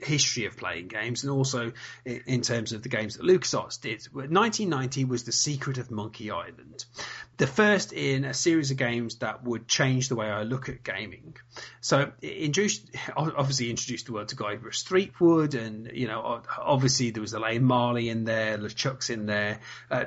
history 0.00 0.46
of 0.46 0.56
playing 0.56 0.88
games 0.88 1.22
and 1.22 1.32
also 1.32 1.72
in 2.04 2.42
terms 2.42 2.72
of 2.72 2.82
the 2.82 2.88
games 2.88 3.16
that 3.16 3.24
LucasArts 3.24 3.80
did. 3.80 4.02
1990 4.12 5.04
was 5.04 5.24
The 5.24 5.32
Secret 5.32 5.78
of 5.78 5.90
Monkey 5.90 6.30
Island, 6.30 6.84
the 7.36 7.46
first 7.46 7.92
in 7.92 8.24
a 8.24 8.34
series 8.34 8.70
of 8.70 8.76
games 8.76 9.16
that 9.16 9.44
would 9.44 9.68
change 9.68 10.08
the 10.08 10.16
way 10.16 10.26
I 10.26 10.42
look 10.42 10.68
at 10.68 10.82
gaming. 10.82 11.36
So 11.80 12.12
introduced, 12.22 12.88
obviously 13.16 13.70
introduced 13.70 14.06
the 14.06 14.12
world 14.12 14.28
to 14.28 14.36
Guybrush 14.36 14.84
Threepwood 14.84 15.54
and, 15.54 15.90
you 15.92 16.06
know, 16.06 16.42
obviously 16.58 17.10
there 17.10 17.20
was 17.20 17.32
Elaine 17.32 17.64
Marley 17.64 18.08
in 18.08 18.24
there, 18.24 18.58
LeChuck's 18.58 19.10
in 19.10 19.26
there, 19.26 19.60
uh, 19.90 20.04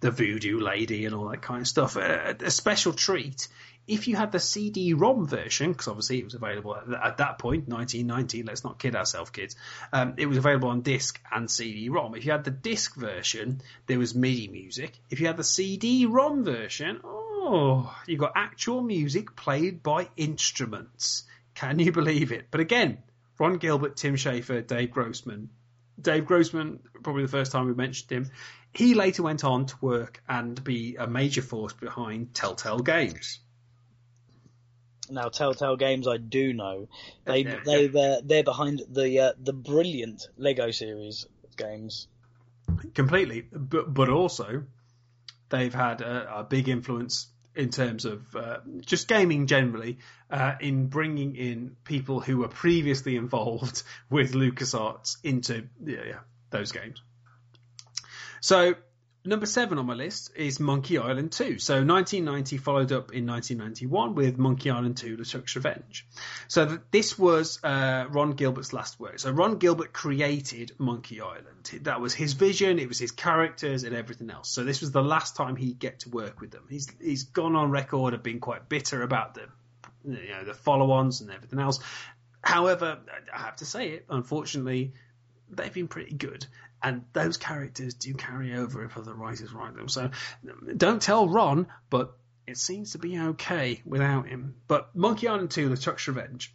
the 0.00 0.10
Voodoo 0.10 0.60
Lady 0.60 1.06
and 1.06 1.14
all 1.14 1.28
that 1.28 1.42
kind 1.42 1.62
of 1.62 1.68
stuff. 1.68 1.96
Uh, 1.96 2.34
a 2.40 2.50
special 2.50 2.92
treat 2.92 3.48
if 3.86 4.06
you 4.06 4.16
had 4.16 4.32
the 4.32 4.38
CD-ROM 4.38 5.26
version, 5.26 5.72
because 5.72 5.88
obviously 5.88 6.18
it 6.18 6.24
was 6.24 6.34
available 6.34 6.76
at, 6.76 6.92
at, 6.92 7.16
that 7.18 7.38
point, 7.38 7.68
1990, 7.68 8.44
let's 8.44 8.64
not 8.64 8.78
kid 8.78 8.94
ourselves, 8.94 9.30
kids, 9.30 9.56
um, 9.92 10.14
it 10.18 10.26
was 10.26 10.38
available 10.38 10.68
on 10.68 10.82
disc 10.82 11.20
and 11.32 11.50
CD-ROM. 11.50 12.14
If 12.14 12.24
you 12.24 12.32
had 12.32 12.44
the 12.44 12.50
disc 12.50 12.94
version, 12.94 13.60
there 13.86 13.98
was 13.98 14.14
MIDI 14.14 14.48
music. 14.48 14.98
If 15.10 15.20
you 15.20 15.26
had 15.26 15.36
the 15.36 15.44
CD-ROM 15.44 16.44
version, 16.44 17.00
oh, 17.04 17.94
you 18.06 18.16
got 18.16 18.32
actual 18.36 18.82
music 18.82 19.34
played 19.34 19.82
by 19.82 20.08
instruments. 20.16 21.24
Can 21.54 21.78
you 21.78 21.92
believe 21.92 22.32
it? 22.32 22.46
But 22.50 22.60
again, 22.60 22.98
Ron 23.38 23.58
Gilbert, 23.58 23.96
Tim 23.96 24.14
Schafer, 24.14 24.64
Dave 24.64 24.92
Grossman. 24.92 25.50
Dave 26.00 26.24
Grossman, 26.24 26.80
probably 27.02 27.22
the 27.22 27.28
first 27.28 27.52
time 27.52 27.66
we 27.66 27.74
mentioned 27.74 28.10
him. 28.10 28.30
He 28.72 28.94
later 28.94 29.22
went 29.22 29.44
on 29.44 29.66
to 29.66 29.76
work 29.80 30.22
and 30.28 30.62
be 30.62 30.96
a 30.96 31.06
major 31.06 31.42
force 31.42 31.72
behind 31.74 32.34
Telltale 32.34 32.78
Games. 32.78 33.40
Now, 35.12 35.28
Telltale 35.28 35.76
Games, 35.76 36.08
I 36.08 36.16
do 36.16 36.52
know 36.52 36.88
they 37.24 37.42
they 37.42 37.86
they're, 37.86 38.20
they're 38.22 38.44
behind 38.44 38.82
the 38.88 39.20
uh, 39.20 39.32
the 39.38 39.52
brilliant 39.52 40.28
Lego 40.36 40.70
series 40.70 41.26
games. 41.56 42.08
Completely, 42.94 43.42
but 43.52 43.92
but 43.92 44.08
also 44.08 44.64
they've 45.50 45.74
had 45.74 46.00
a, 46.00 46.38
a 46.38 46.44
big 46.44 46.68
influence 46.68 47.28
in 47.54 47.68
terms 47.68 48.04
of 48.04 48.34
uh, 48.34 48.58
just 48.80 49.08
gaming 49.08 49.46
generally, 49.46 49.98
uh, 50.30 50.54
in 50.60 50.86
bringing 50.86 51.36
in 51.36 51.76
people 51.84 52.20
who 52.20 52.38
were 52.38 52.48
previously 52.48 53.16
involved 53.16 53.82
with 54.10 54.32
LucasArts 54.32 55.18
into 55.22 55.68
yeah, 55.84 55.98
yeah, 56.06 56.18
those 56.50 56.72
games. 56.72 57.02
So 58.40 58.74
Number 59.24 59.46
seven 59.46 59.78
on 59.78 59.86
my 59.86 59.94
list 59.94 60.32
is 60.34 60.58
Monkey 60.58 60.98
Island 60.98 61.30
2. 61.30 61.60
So 61.60 61.74
1990 61.74 62.56
followed 62.56 62.90
up 62.90 63.12
in 63.12 63.24
1991 63.24 64.16
with 64.16 64.36
Monkey 64.36 64.70
Island 64.70 64.96
2: 64.96 65.16
The 65.16 65.22
LeChuck's 65.22 65.54
Revenge. 65.54 66.04
So 66.48 66.80
this 66.90 67.16
was 67.16 67.62
uh, 67.62 68.06
Ron 68.10 68.32
Gilbert's 68.32 68.72
last 68.72 68.98
work. 68.98 69.20
So 69.20 69.30
Ron 69.30 69.58
Gilbert 69.58 69.92
created 69.92 70.72
Monkey 70.78 71.20
Island. 71.20 71.70
That 71.82 72.00
was 72.00 72.14
his 72.14 72.32
vision. 72.32 72.80
It 72.80 72.88
was 72.88 72.98
his 72.98 73.12
characters 73.12 73.84
and 73.84 73.94
everything 73.94 74.28
else. 74.28 74.48
So 74.48 74.64
this 74.64 74.80
was 74.80 74.90
the 74.90 75.04
last 75.04 75.36
time 75.36 75.54
he'd 75.54 75.78
get 75.78 76.00
to 76.00 76.10
work 76.10 76.40
with 76.40 76.50
them. 76.50 76.64
He's 76.68 76.88
he's 77.00 77.22
gone 77.22 77.54
on 77.54 77.70
record 77.70 78.14
of 78.14 78.24
being 78.24 78.40
quite 78.40 78.68
bitter 78.68 79.02
about 79.02 79.34
the 79.34 79.46
you 80.04 80.30
know 80.30 80.44
the 80.44 80.54
follow-ons 80.54 81.20
and 81.20 81.30
everything 81.30 81.60
else. 81.60 81.78
However, 82.42 82.98
I 83.32 83.38
have 83.38 83.56
to 83.56 83.66
say 83.66 83.90
it. 83.90 84.06
Unfortunately, 84.08 84.94
they've 85.48 85.72
been 85.72 85.86
pretty 85.86 86.16
good 86.16 86.44
and 86.82 87.04
those 87.12 87.36
characters 87.36 87.94
do 87.94 88.14
carry 88.14 88.54
over 88.54 88.84
if 88.84 88.96
other 88.96 89.14
writers 89.14 89.52
write 89.52 89.74
them. 89.74 89.88
So 89.88 90.10
don't 90.76 91.00
tell 91.00 91.28
Ron, 91.28 91.66
but 91.90 92.16
it 92.46 92.58
seems 92.58 92.92
to 92.92 92.98
be 92.98 93.18
okay 93.18 93.82
without 93.84 94.26
him. 94.26 94.56
But 94.66 94.94
Monkey 94.94 95.28
Island 95.28 95.50
2, 95.50 95.70
LeChuck's 95.70 96.08
Revenge. 96.08 96.54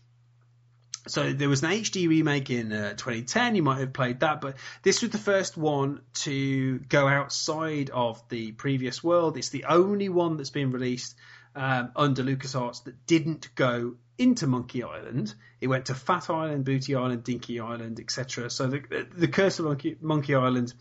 So 1.08 1.32
there 1.32 1.48
was 1.48 1.64
an 1.64 1.72
HD 1.72 2.10
remake 2.10 2.50
in 2.50 2.74
uh, 2.74 2.90
2010. 2.92 3.56
You 3.56 3.64
might 3.64 3.80
have 3.80 3.94
played 3.94 4.20
that, 4.20 4.42
but 4.42 4.58
this 4.84 5.02
was 5.02 5.12
the 5.12 5.18
first 5.18 5.56
one 5.56 6.02
to 6.16 6.80
go 6.80 7.08
outside 7.08 7.90
of 7.90 8.22
the 8.28 8.52
previous 8.52 9.02
world. 9.02 9.38
It's 9.38 9.50
the 9.50 9.66
only 9.66 10.10
one 10.10 10.36
that's 10.36 10.50
been 10.50 10.72
released 10.72 11.16
um, 11.58 11.92
under 11.96 12.24
LucasArts 12.24 12.84
that 12.84 13.06
didn't 13.08 13.54
go 13.56 13.96
into 14.18 14.48
Monkey 14.48 14.84
Island. 14.84 15.34
It 15.60 15.68
went 15.68 15.88
to 15.88 15.96
Fat 15.96 16.30
Island, 16.30 16.66
Booty 16.66 16.96
Island, 16.96 17.24
Dinky 17.24 17.60
Island, 17.60 18.00
etc. 18.00 18.50
So 18.50 18.68
the 18.68 19.08
the 19.16 19.28
Curse 19.28 19.60
of 19.60 19.66
Monkey, 19.66 19.98
Monkey 20.00 20.36
Island, 20.36 20.74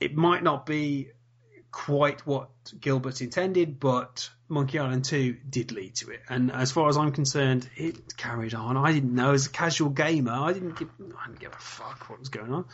it 0.00 0.14
might 0.14 0.42
not 0.42 0.66
be 0.66 1.10
quite 1.70 2.26
what 2.26 2.48
Gilbert 2.80 3.20
intended, 3.20 3.78
but 3.78 4.30
Monkey 4.48 4.78
Island 4.78 5.04
2 5.04 5.36
did 5.48 5.72
lead 5.72 5.96
to 5.96 6.10
it. 6.10 6.22
And 6.28 6.50
as 6.50 6.72
far 6.72 6.88
as 6.88 6.96
I'm 6.96 7.12
concerned, 7.12 7.68
it 7.76 8.16
carried 8.16 8.54
on. 8.54 8.76
I 8.76 8.92
didn't 8.92 9.14
know 9.14 9.32
as 9.32 9.46
a 9.46 9.50
casual 9.50 9.90
gamer, 9.90 10.32
I 10.32 10.52
didn't 10.52 10.78
give 10.78 10.88
I 11.00 11.26
didn't 11.26 11.40
give 11.40 11.52
a 11.52 11.58
fuck 11.58 12.08
what 12.08 12.20
was 12.20 12.28
going 12.28 12.52
on. 12.52 12.64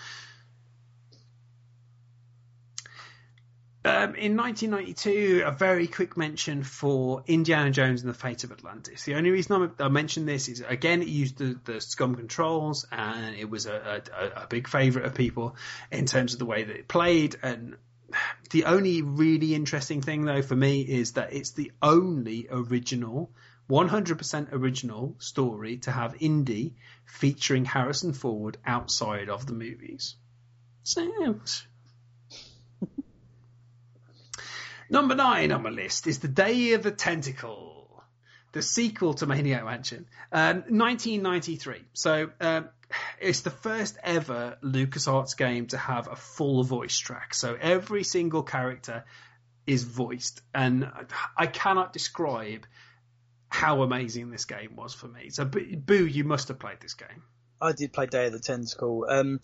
Um, 3.87 4.15
in 4.15 4.35
1992, 4.35 5.43
a 5.45 5.51
very 5.51 5.87
quick 5.87 6.17
mention 6.17 6.63
for 6.63 7.23
Indiana 7.27 7.71
Jones 7.71 8.01
and 8.01 8.09
the 8.09 8.19
Fate 8.19 8.43
of 8.43 8.51
Atlantis. 8.51 9.05
The 9.05 9.17
only 9.17 9.31
reason 9.31 9.75
I 9.79 9.89
mention 9.89 10.25
this 10.25 10.49
is, 10.49 10.65
again, 10.67 11.03
it 11.03 11.09
used 11.09 11.37
the, 11.37 11.61
the 11.65 11.75
SCUMM 11.75 12.17
controls, 12.17 12.87
and 12.91 13.37
it 13.37 13.51
was 13.51 13.67
a, 13.67 14.03
a, 14.19 14.43
a 14.45 14.47
big 14.47 14.69
favourite 14.69 15.07
of 15.07 15.15
people 15.15 15.57
in 15.93 16.07
terms 16.07 16.33
of 16.33 16.39
the 16.39 16.47
way 16.47 16.65
that 16.65 16.75
it 16.75 16.89
played. 16.89 17.37
And 17.43 17.77
the 18.51 18.65
only 18.65 19.03
really 19.03 19.55
interesting 19.55 20.01
thing, 20.01 20.25
though, 20.25 20.41
for 20.41 20.57
me, 20.57 20.81
is 20.81 21.13
that 21.13 21.35
it's 21.35 21.51
the 21.51 21.71
only 21.83 22.49
original 22.51 23.33
100% 23.69 24.53
original 24.53 25.15
story 25.19 25.79
to 25.79 25.91
have 25.91 26.17
Indy 26.21 26.75
featuring 27.05 27.67
Harrison 27.67 28.15
Ford 28.15 28.57
outside 28.65 29.29
of 29.29 29.47
the 29.47 29.53
movies. 29.53 30.17
So, 30.85 31.03
Number 34.95 35.17
nine 35.17 35.51
on 35.51 35.65
my 35.65 35.71
list 35.71 36.07
is 36.07 36.21
The 36.21 36.29
Day 36.29 36.75
of 36.75 36.85
the 36.85 36.93
Tentacle, 36.93 38.01
the 38.53 38.63
sequel 38.63 39.15
to 39.15 39.27
Maniac 39.27 39.65
Mansion, 39.65 40.07
um, 40.31 40.59
1993. 40.69 41.83
So 41.95 42.31
um, 42.41 42.69
it's 43.21 43.41
the 43.41 43.51
first 43.51 43.99
ever 44.05 44.57
LucasArts 44.63 45.37
game 45.37 45.67
to 45.67 45.79
have 45.79 46.07
a 46.07 46.15
full 46.15 46.63
voice 46.63 46.97
track. 46.97 47.35
So 47.35 47.59
every 47.61 48.05
single 48.05 48.45
character 48.45 49.05
is 49.67 49.83
voiced, 49.83 50.43
and 50.55 50.89
I 51.37 51.49
cannot 51.49 51.93
describe 51.93 52.65
how 53.49 53.83
amazing 53.83 54.31
this 54.31 54.45
game 54.45 54.77
was 54.77 54.95
for 54.95 55.09
me. 55.09 55.31
So, 55.31 55.45
Boo, 55.45 56.07
you 56.07 56.23
must 56.23 56.47
have 56.47 56.61
played 56.61 56.79
this 56.81 56.95
game. 56.95 57.25
I 57.61 57.73
did 57.73 57.93
play 57.93 58.07
Day 58.07 58.27
of 58.27 58.33
the 58.33 58.39
Tentacle. 58.39 59.07
Um, 59.09 59.41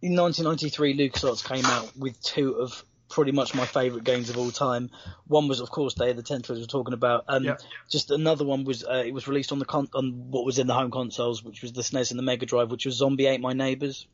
in 0.00 0.16
1993, 0.16 0.96
LucasArts 0.96 1.46
came 1.46 1.66
out 1.66 1.94
with 1.94 2.18
two 2.22 2.54
of 2.54 2.82
pretty 3.14 3.30
much 3.30 3.54
my 3.54 3.64
favourite 3.64 4.02
games 4.02 4.28
of 4.28 4.36
all 4.36 4.50
time. 4.50 4.90
One 5.28 5.46
was, 5.46 5.60
of 5.60 5.70
course, 5.70 5.94
Day 5.94 6.10
of 6.10 6.16
the 6.16 6.22
Tenth, 6.22 6.50
as 6.50 6.58
we 6.58 6.64
are 6.64 6.66
talking 6.66 6.94
about. 6.94 7.24
Um, 7.28 7.44
yeah. 7.44 7.56
Just 7.88 8.10
another 8.10 8.44
one 8.44 8.64
was 8.64 8.84
uh, 8.84 9.04
it 9.06 9.14
was 9.14 9.28
released 9.28 9.52
on 9.52 9.60
the 9.60 9.64
con- 9.64 9.88
on 9.94 10.30
what 10.30 10.44
was 10.44 10.58
in 10.58 10.66
the 10.66 10.74
home 10.74 10.90
consoles, 10.90 11.42
which 11.42 11.62
was 11.62 11.72
the 11.72 11.82
SNES 11.82 12.10
and 12.10 12.18
the 12.18 12.24
Mega 12.24 12.44
Drive, 12.44 12.72
which 12.72 12.86
was 12.86 12.96
Zombie 12.96 13.26
Ate 13.26 13.40
My 13.40 13.52
Neighbours. 13.52 14.08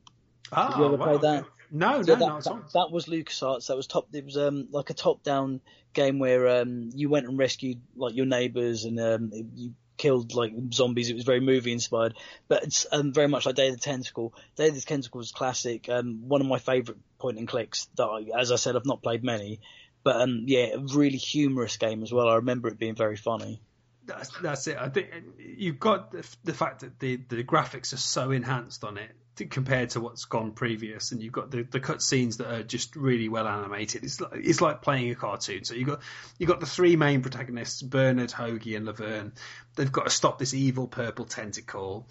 Ah, 0.53 0.69
Did 0.69 0.79
you 0.79 0.85
ever 0.85 0.97
wow. 0.97 1.07
play 1.07 1.17
that? 1.31 1.45
No, 1.73 2.03
so 2.03 2.15
no, 2.15 2.19
that, 2.19 2.45
that, 2.45 2.73
that, 2.75 2.91
was 2.91 3.07
LucasArts. 3.07 3.69
That 3.69 3.77
was 3.77 3.87
top. 3.87 4.09
It 4.13 4.25
was 4.25 4.37
um, 4.37 4.69
like 4.71 4.91
a 4.91 4.95
top-down 4.95 5.61
game 5.95 6.19
where 6.19 6.61
um, 6.61 6.91
you 6.95 7.09
went 7.09 7.27
and 7.27 7.39
rescued 7.39 7.81
like 7.97 8.15
your 8.15 8.27
neighbours 8.27 8.85
and 8.85 9.01
um, 9.01 9.31
you 9.55 9.73
killed 10.01 10.35
like 10.35 10.53
zombies. 10.73 11.11
It 11.11 11.15
was 11.15 11.25
very 11.25 11.41
movie 11.41 11.73
inspired, 11.73 12.15
but 12.49 12.63
it's 12.63 12.87
um, 12.91 13.13
very 13.13 13.29
much 13.29 13.45
like 13.45 13.55
Day 13.55 13.69
of 13.69 13.75
the 13.75 13.81
Tentacle. 13.81 14.33
Day 14.57 14.69
of 14.69 14.75
the 14.75 14.81
Tentacle 14.81 15.19
was 15.19 15.31
classic. 15.31 15.91
Um, 15.91 16.27
one 16.27 16.41
of 16.41 16.47
my 16.47 16.59
favourite 16.59 16.99
point 17.19 17.39
and 17.39 17.47
clicks 17.47 17.87
that, 17.97 18.07
I, 18.07 18.41
as 18.41 18.51
I 18.51 18.57
said, 18.57 18.77
I've 18.77 18.87
not 18.87 19.03
played 19.03 19.23
many, 19.23 19.61
but 20.03 20.17
um, 20.17 20.45
yeah, 20.47 20.69
a 20.75 20.79
really 20.79 21.19
humorous 21.19 21.77
game 21.77 22.03
as 22.03 22.11
well. 22.11 22.29
I 22.29 22.37
remember 22.37 22.69
it 22.69 22.79
being 22.79 22.95
very 22.95 23.17
funny. 23.17 23.61
that's 24.07 24.31
that's 24.41 24.67
it. 24.69 24.79
I 24.79 24.89
think 24.89 25.09
you've 25.39 25.79
got 25.79 26.13
the, 26.13 26.27
the 26.45 26.55
fact 26.55 26.81
that 26.81 26.99
the 26.99 27.17
the 27.29 27.45
graphics 27.45 27.93
are 27.93 27.99
so 27.99 28.31
enhanced 28.31 28.85
on 28.85 28.97
it 28.97 29.11
compared 29.49 29.91
to 29.91 30.01
what's 30.01 30.25
gone 30.25 30.53
previous, 30.53 31.13
and 31.13 31.23
you've 31.23 31.33
got 31.33 31.51
the 31.51 31.63
the 31.63 31.81
cut 31.81 32.03
scenes 32.03 32.37
that 32.39 32.53
are 32.53 32.63
just 32.63 32.97
really 32.97 33.29
well 33.29 33.47
animated. 33.47 34.05
It's 34.05 34.21
like, 34.21 34.33
it's 34.35 34.61
like 34.61 34.83
playing 34.83 35.11
a 35.11 35.15
cartoon. 35.15 35.65
So 35.65 35.75
you 35.75 35.87
got 35.87 36.01
you 36.39 36.47
got 36.47 36.61
the 36.61 36.67
three 36.67 36.97
main 36.97 37.23
protagonists, 37.23 37.83
Bernard, 37.83 38.31
Hoagie, 38.31 38.77
and 38.77 38.87
Laverne. 38.87 39.33
They've 39.77 39.91
got 39.91 40.05
to 40.05 40.11
stop 40.11 40.39
this 40.39 40.53
evil 40.53 40.89
purple 40.89 41.25
tentacle 41.25 42.07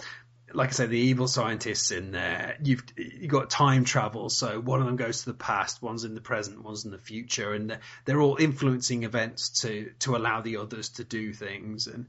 like 0.53 0.69
I 0.69 0.71
say, 0.71 0.85
the 0.87 0.97
evil 0.97 1.27
scientists 1.27 1.91
in 1.91 2.11
there. 2.11 2.57
You've 2.63 2.83
you 2.97 3.27
got 3.27 3.49
time 3.49 3.83
travel, 3.85 4.29
so 4.29 4.59
one 4.59 4.79
of 4.79 4.85
them 4.85 4.95
goes 4.95 5.19
to 5.21 5.25
the 5.27 5.37
past, 5.37 5.81
one's 5.81 6.03
in 6.03 6.15
the 6.15 6.21
present, 6.21 6.63
one's 6.63 6.85
in 6.85 6.91
the 6.91 6.97
future, 6.97 7.53
and 7.53 7.77
they're 8.05 8.21
all 8.21 8.37
influencing 8.37 9.03
events 9.03 9.61
to 9.61 9.91
to 9.99 10.15
allow 10.15 10.41
the 10.41 10.57
others 10.57 10.89
to 10.89 11.03
do 11.03 11.33
things. 11.33 11.87
And 11.87 12.07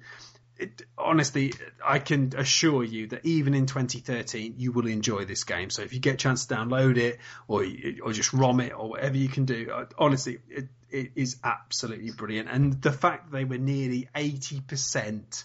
it, 0.60 0.82
honestly, 0.98 1.54
I 1.84 1.98
can 1.98 2.34
assure 2.36 2.84
you 2.84 3.08
that 3.08 3.24
even 3.24 3.54
in 3.54 3.66
2013, 3.66 4.54
you 4.58 4.72
will 4.72 4.86
enjoy 4.86 5.24
this 5.24 5.44
game. 5.44 5.70
So 5.70 5.82
if 5.82 5.94
you 5.94 6.00
get 6.00 6.14
a 6.14 6.18
chance 6.18 6.46
to 6.46 6.54
download 6.54 6.98
it 6.98 7.18
or 7.48 7.64
or 8.02 8.12
just 8.12 8.32
ROM 8.32 8.60
it 8.60 8.72
or 8.72 8.90
whatever 8.90 9.16
you 9.16 9.28
can 9.28 9.46
do, 9.46 9.70
uh, 9.72 9.86
honestly, 9.98 10.38
it, 10.48 10.68
it 10.90 11.12
is 11.16 11.38
absolutely 11.42 12.10
brilliant. 12.10 12.50
And 12.50 12.80
the 12.80 12.92
fact 12.92 13.32
they 13.32 13.44
were 13.44 13.58
nearly 13.58 14.08
80 14.14 14.60
percent 14.60 15.44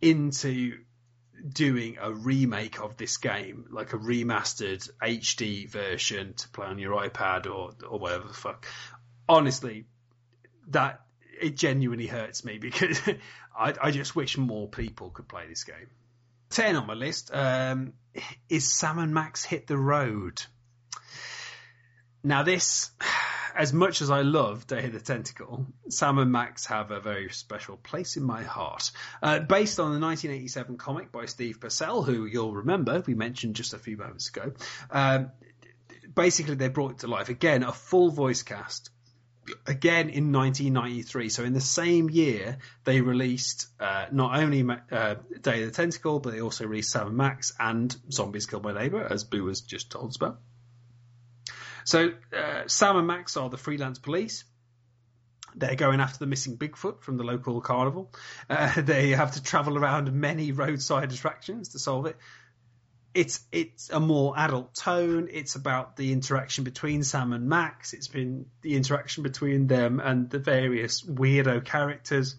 into 0.00 0.78
doing 1.46 1.98
a 2.00 2.12
remake 2.12 2.80
of 2.80 2.96
this 2.96 3.18
game, 3.18 3.66
like 3.70 3.92
a 3.92 3.98
remastered 3.98 4.88
HD 5.02 5.68
version 5.68 6.34
to 6.34 6.48
play 6.48 6.66
on 6.66 6.78
your 6.78 6.98
iPad 7.00 7.46
or 7.46 7.72
or 7.86 7.98
whatever 7.98 8.28
the 8.28 8.34
fuck. 8.34 8.66
Honestly, 9.28 9.84
that 10.68 11.02
it 11.42 11.56
genuinely 11.56 12.06
hurts 12.06 12.44
me 12.44 12.58
because 12.58 13.00
I, 13.58 13.74
I 13.80 13.90
just 13.90 14.14
wish 14.14 14.38
more 14.38 14.68
people 14.68 15.10
could 15.10 15.28
play 15.28 15.46
this 15.48 15.64
game. 15.64 15.90
Ten 16.50 16.76
on 16.76 16.86
my 16.86 16.94
list 16.94 17.34
um, 17.34 17.94
is 18.48 18.72
Sam 18.72 18.98
and 18.98 19.12
Max 19.12 19.44
Hit 19.44 19.66
the 19.66 19.76
Road. 19.76 20.42
Now 22.22 22.42
this 22.42 22.90
as 23.54 23.72
much 23.72 24.00
as 24.00 24.10
I 24.10 24.22
love 24.22 24.66
Day 24.66 24.86
of 24.86 24.92
the 24.92 25.00
Tentacle, 25.00 25.66
Sam 25.88 26.18
and 26.18 26.32
Max 26.32 26.66
have 26.66 26.90
a 26.90 27.00
very 27.00 27.28
special 27.30 27.76
place 27.76 28.16
in 28.16 28.22
my 28.22 28.42
heart. 28.42 28.90
Uh, 29.22 29.40
based 29.40 29.78
on 29.78 29.92
the 29.92 30.00
1987 30.00 30.78
comic 30.78 31.12
by 31.12 31.26
Steve 31.26 31.60
Purcell, 31.60 32.02
who 32.02 32.24
you'll 32.24 32.54
remember 32.54 33.02
we 33.06 33.14
mentioned 33.14 33.56
just 33.56 33.74
a 33.74 33.78
few 33.78 33.96
moments 33.96 34.28
ago. 34.28 34.52
Um, 34.90 35.32
basically, 36.14 36.54
they 36.54 36.68
brought 36.68 36.92
it 36.92 36.98
to 37.00 37.08
life 37.08 37.28
again, 37.28 37.62
a 37.62 37.72
full 37.72 38.10
voice 38.10 38.42
cast. 38.42 38.90
Again 39.66 40.08
in 40.08 40.32
1993, 40.32 41.28
so 41.28 41.42
in 41.42 41.52
the 41.52 41.60
same 41.60 42.08
year 42.08 42.58
they 42.84 43.00
released 43.00 43.66
uh, 43.80 44.06
not 44.12 44.38
only 44.38 44.64
uh, 44.90 45.16
Day 45.40 45.62
of 45.62 45.68
the 45.68 45.74
Tentacle, 45.74 46.20
but 46.20 46.32
they 46.32 46.40
also 46.40 46.66
released 46.66 46.90
Sam 46.90 47.08
and 47.08 47.16
Max 47.16 47.52
and 47.58 47.94
Zombies 48.10 48.46
Killed 48.46 48.64
My 48.64 48.72
Neighbor, 48.72 49.02
as 49.02 49.24
Boo 49.24 49.48
has 49.48 49.60
just 49.60 49.90
told 49.90 50.10
us 50.10 50.16
about. 50.16 50.38
So 51.84 52.12
uh, 52.36 52.62
Sam 52.66 52.96
and 52.96 53.06
Max 53.06 53.36
are 53.36 53.50
the 53.50 53.58
freelance 53.58 53.98
police. 53.98 54.44
They're 55.54 55.74
going 55.74 56.00
after 56.00 56.18
the 56.18 56.26
missing 56.26 56.56
Bigfoot 56.56 57.02
from 57.02 57.16
the 57.16 57.24
local 57.24 57.60
carnival. 57.60 58.12
Uh, 58.48 58.80
they 58.80 59.10
have 59.10 59.32
to 59.32 59.42
travel 59.42 59.76
around 59.76 60.12
many 60.12 60.52
roadside 60.52 61.12
attractions 61.12 61.70
to 61.70 61.78
solve 61.78 62.06
it. 62.06 62.16
It's 63.14 63.40
it's 63.52 63.90
a 63.90 64.00
more 64.00 64.34
adult 64.36 64.74
tone. 64.74 65.28
It's 65.30 65.54
about 65.54 65.96
the 65.96 66.12
interaction 66.12 66.64
between 66.64 67.02
Sam 67.02 67.32
and 67.32 67.48
Max. 67.48 67.92
It's 67.92 68.08
been 68.08 68.46
the 68.62 68.76
interaction 68.76 69.22
between 69.22 69.66
them 69.66 70.00
and 70.00 70.30
the 70.30 70.38
various 70.38 71.02
weirdo 71.02 71.64
characters. 71.64 72.36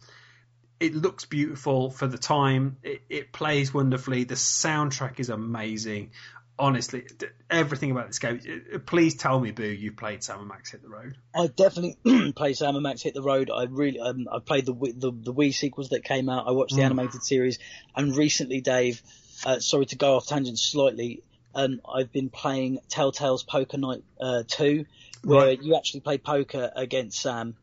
It 0.80 0.96
looks 0.96 1.26
beautiful 1.26 1.92
for 1.92 2.08
the 2.08 2.18
time. 2.18 2.78
It, 2.84 3.02
it 3.08 3.32
plays 3.32 3.74
wonderfully. 3.74 4.24
The 4.24 4.36
soundtrack 4.36 5.20
is 5.20 5.30
amazing 5.30 6.12
honestly, 6.58 7.06
everything 7.50 7.92
about 7.92 8.08
this 8.08 8.20
game. 8.20 8.40
Please 8.86 9.16
tell 9.16 9.40
me, 9.40 9.52
Boo, 9.52 9.64
you've 9.64 9.98
played 9.98 10.24
Sam 10.24 10.40
and 10.40 10.48
Max 10.48 10.72
Hit 10.72 10.82
the 10.82 10.90
Road. 10.90 11.18
I 11.36 11.48
definitely 11.48 12.32
played 12.36 12.58
Sam 12.58 12.76
and 12.76 12.84
Max 12.84 13.02
Hit 13.02 13.14
the 13.14 13.22
Road. 13.22 13.50
I 13.50 13.64
really, 13.64 14.00
um, 14.00 14.28
I 14.32 14.40
played 14.40 14.66
the, 14.66 14.74
the 14.74 15.12
the 15.12 15.34
Wii 15.34 15.54
sequels 15.54 15.90
that 15.90 16.04
came 16.04 16.30
out. 16.30 16.48
I 16.48 16.52
watched 16.52 16.76
the 16.76 16.82
mm. 16.82 16.86
animated 16.86 17.24
series, 17.24 17.60
and 17.96 18.16
recently, 18.16 18.62
Dave. 18.62 19.02
Uh, 19.46 19.60
sorry 19.60 19.86
to 19.88 19.96
go 19.96 20.16
off 20.16 20.28
tangent 20.28 20.60
slightly. 20.60 21.24
Um, 21.56 21.82
I've 21.92 22.12
been 22.12 22.30
playing 22.30 22.80
Telltale's 22.90 23.44
Poker 23.44 23.78
Night 23.78 24.04
uh, 24.20 24.44
2, 24.48 24.86
where 25.24 25.48
right. 25.48 25.62
you 25.62 25.76
actually 25.76 26.00
play 26.00 26.18
poker 26.18 26.72
against 26.76 27.22
Sam. 27.22 27.56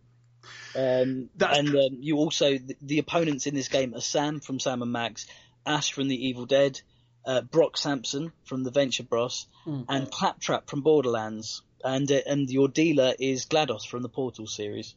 Um, 0.75 1.29
and 1.41 1.69
um, 1.69 1.97
you 1.99 2.17
also 2.17 2.59
the, 2.59 2.77
the 2.81 2.99
opponents 2.99 3.47
in 3.47 3.55
this 3.55 3.69
game 3.69 3.95
are 3.95 4.01
Sam 4.01 4.41
from 4.41 4.61
Sam 4.61 4.83
and 4.83 4.93
Max, 4.93 5.27
Ash 5.67 5.93
from 5.93 6.09
the 6.09 6.29
Evil 6.29 6.47
Dead, 6.47 6.81
uh, 7.27 7.41
Brock 7.41 7.77
Sampson 7.77 8.33
from 8.45 8.63
the 8.63 8.71
Venture 8.71 9.03
Bros, 9.03 9.47
mm. 9.67 9.85
and 9.89 10.11
Claptrap 10.11 10.71
from 10.71 10.83
Borderlands, 10.83 11.63
and 11.85 12.11
uh, 12.11 12.21
and 12.27 12.49
your 12.49 12.69
dealer 12.69 13.15
is 13.19 13.47
GLaDOS 13.47 13.87
from 13.87 14.03
the 14.03 14.09
Portal 14.09 14.47
series. 14.47 14.95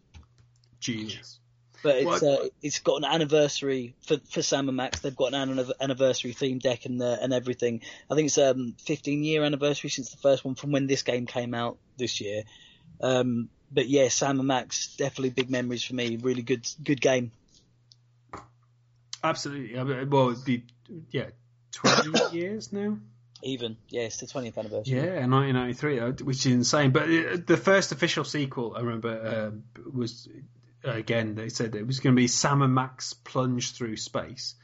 Genius. 0.80 1.40
But 1.84 1.98
it's 1.98 2.24
uh, 2.24 2.48
it's 2.62 2.80
got 2.80 2.98
an 2.98 3.06
anniversary 3.06 3.94
for 4.08 4.18
for 4.32 4.42
Sam 4.42 4.70
and 4.70 4.78
Max. 4.78 5.02
They've 5.02 5.16
got 5.16 5.34
an 5.34 5.60
anniversary 5.82 6.32
theme 6.32 6.60
deck 6.60 6.86
and 6.86 7.02
uh, 7.02 7.18
and 7.22 7.34
everything. 7.34 7.82
I 8.10 8.16
think 8.16 8.28
it's 8.28 8.38
um 8.38 8.76
15 8.86 9.24
year 9.24 9.44
anniversary 9.44 9.90
since 9.90 10.10
the 10.10 10.18
first 10.18 10.46
one 10.46 10.56
from 10.56 10.72
when 10.72 10.88
this 10.88 11.04
game 11.04 11.26
came 11.26 11.54
out 11.54 11.78
this 11.98 12.22
year. 12.22 12.44
Um, 13.02 13.50
but 13.70 13.90
yeah, 13.90 14.08
Sam 14.08 14.40
and 14.40 14.48
Max 14.48 14.96
definitely 14.96 15.32
big 15.32 15.50
memories 15.50 15.84
for 15.84 15.94
me. 15.94 16.16
Really 16.16 16.42
good 16.42 16.66
good 16.82 17.02
game. 17.02 17.32
Absolutely. 19.24 19.78
I 19.78 19.84
mean, 19.84 20.10
well, 20.10 20.30
it'd 20.30 20.46
be 20.46 20.64
yeah, 21.12 21.28
20 21.74 22.38
years 22.38 22.72
now. 22.72 22.98
Even, 23.42 23.76
yeah, 23.90 24.04
it's 24.04 24.18
the 24.18 24.26
20th 24.26 24.58
anniversary. 24.58 24.96
Yeah, 24.96 25.28
1993, 25.28 26.00
uh, 26.00 26.12
which 26.24 26.46
is 26.46 26.54
insane. 26.54 26.92
But 26.92 27.04
uh, 27.04 27.38
the 27.46 27.58
first 27.58 27.92
official 27.92 28.24
sequel, 28.24 28.74
I 28.76 28.80
remember, 28.80 29.54
uh, 29.76 29.82
was 29.92 30.30
again 30.84 31.36
they 31.36 31.50
said 31.50 31.76
it 31.76 31.88
was 31.88 32.00
going 32.00 32.16
to 32.16 32.20
be 32.20 32.28
Sam 32.28 32.62
and 32.62 32.74
Max 32.74 33.14
plunge 33.14 33.74
through 33.74 33.98
space. 33.98 34.56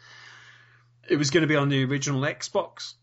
It 1.08 1.18
was 1.18 1.32
going 1.32 1.42
to 1.42 1.48
be 1.48 1.56
on 1.56 1.70
the 1.70 1.84
original 1.86 2.22
Xbox, 2.22 2.94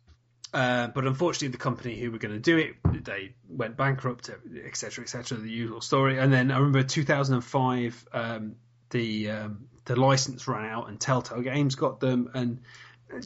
uh, 0.55 0.89
but 0.89 1.07
unfortunately, 1.07 1.49
the 1.49 1.59
company 1.59 1.99
who 1.99 2.11
were 2.11 2.19
going 2.19 2.35
to 2.35 2.41
do 2.41 2.57
it, 2.57 3.05
they 3.05 3.35
went 3.49 3.77
bankrupt, 3.77 4.31
etc., 4.65 5.03
etc. 5.05 5.39
The 5.39 5.51
usual 5.51 5.81
story. 5.81 6.19
And 6.19 6.33
then 6.33 6.51
I 6.51 6.59
remember 6.59 6.83
2005, 6.83 8.09
um, 8.13 8.55
the 8.91 9.31
um, 9.31 9.69
the 9.85 9.97
license 9.97 10.47
ran 10.47 10.71
out, 10.71 10.89
and 10.89 11.01
Telltale 11.01 11.43
Games 11.43 11.75
got 11.75 12.01
them, 12.01 12.31
and 12.35 12.63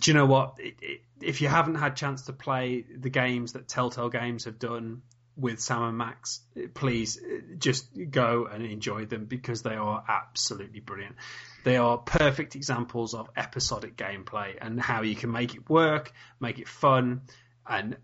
do 0.01 0.11
you 0.11 0.15
know 0.15 0.27
what? 0.27 0.57
It, 0.59 0.75
it, 0.81 1.01
if 1.21 1.41
you 1.41 1.49
haven't 1.49 1.77
had 1.77 1.97
chance 1.97 2.23
to 2.23 2.33
play 2.33 2.85
the 2.99 3.11
games 3.11 3.53
that 3.53 3.69
Telltale 3.69 4.09
Games 4.09 4.47
have 4.47 4.59
done 4.59 5.03
with 5.37 5.61
Sam 5.61 5.83
and 5.83 5.99
Max, 5.99 6.41
please 6.75 7.19
uh, 7.19 7.55
just 7.59 7.89
go 8.11 8.47
and 8.47 8.65
enjoy 8.65 9.07
them 9.07 9.25
because 9.25 9.63
they 9.63 9.75
are 9.75 10.05
absolutely 10.09 10.81
brilliant. 10.81 11.17
They 11.65 11.77
are 11.77 11.99
perfect 11.99 12.57
examples 12.57 13.15
of 13.15 13.31
episodic 13.37 13.97
gameplay 13.97 14.57
and 14.61 14.81
how 14.81 15.03
you 15.03 15.15
can 15.15 15.31
make 15.31 15.55
it 15.55 15.69
work, 15.69 16.13
make 16.41 16.59
it 16.59 16.69
fun. 16.69 17.23
And 17.67 17.97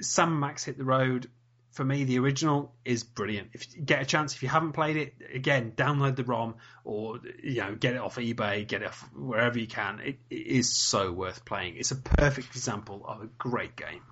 Sam 0.00 0.32
and 0.32 0.40
Max 0.40 0.64
hit 0.64 0.78
the 0.78 0.84
road 0.84 1.28
for 1.72 1.84
me, 1.84 2.04
the 2.04 2.18
original 2.18 2.74
is 2.84 3.02
brilliant. 3.02 3.50
If 3.54 3.74
you 3.74 3.82
get 3.82 4.02
a 4.02 4.04
chance, 4.04 4.34
if 4.34 4.42
you 4.42 4.48
haven't 4.48 4.72
played 4.72 4.96
it, 4.98 5.14
again, 5.34 5.72
download 5.74 6.16
the 6.16 6.24
ROM 6.24 6.56
or 6.84 7.18
you 7.42 7.62
know 7.62 7.74
get 7.74 7.94
it 7.94 8.00
off 8.00 8.16
eBay, 8.16 8.66
get 8.66 8.82
it 8.82 8.88
off 8.88 9.08
wherever 9.14 9.58
you 9.58 9.66
can. 9.66 10.00
It, 10.00 10.18
it 10.28 10.46
is 10.46 10.74
so 10.74 11.10
worth 11.10 11.44
playing. 11.46 11.76
It's 11.78 11.90
a 11.90 11.96
perfect 11.96 12.48
example 12.48 13.02
of 13.06 13.22
a 13.22 13.26
great 13.26 13.74
game. 13.74 14.02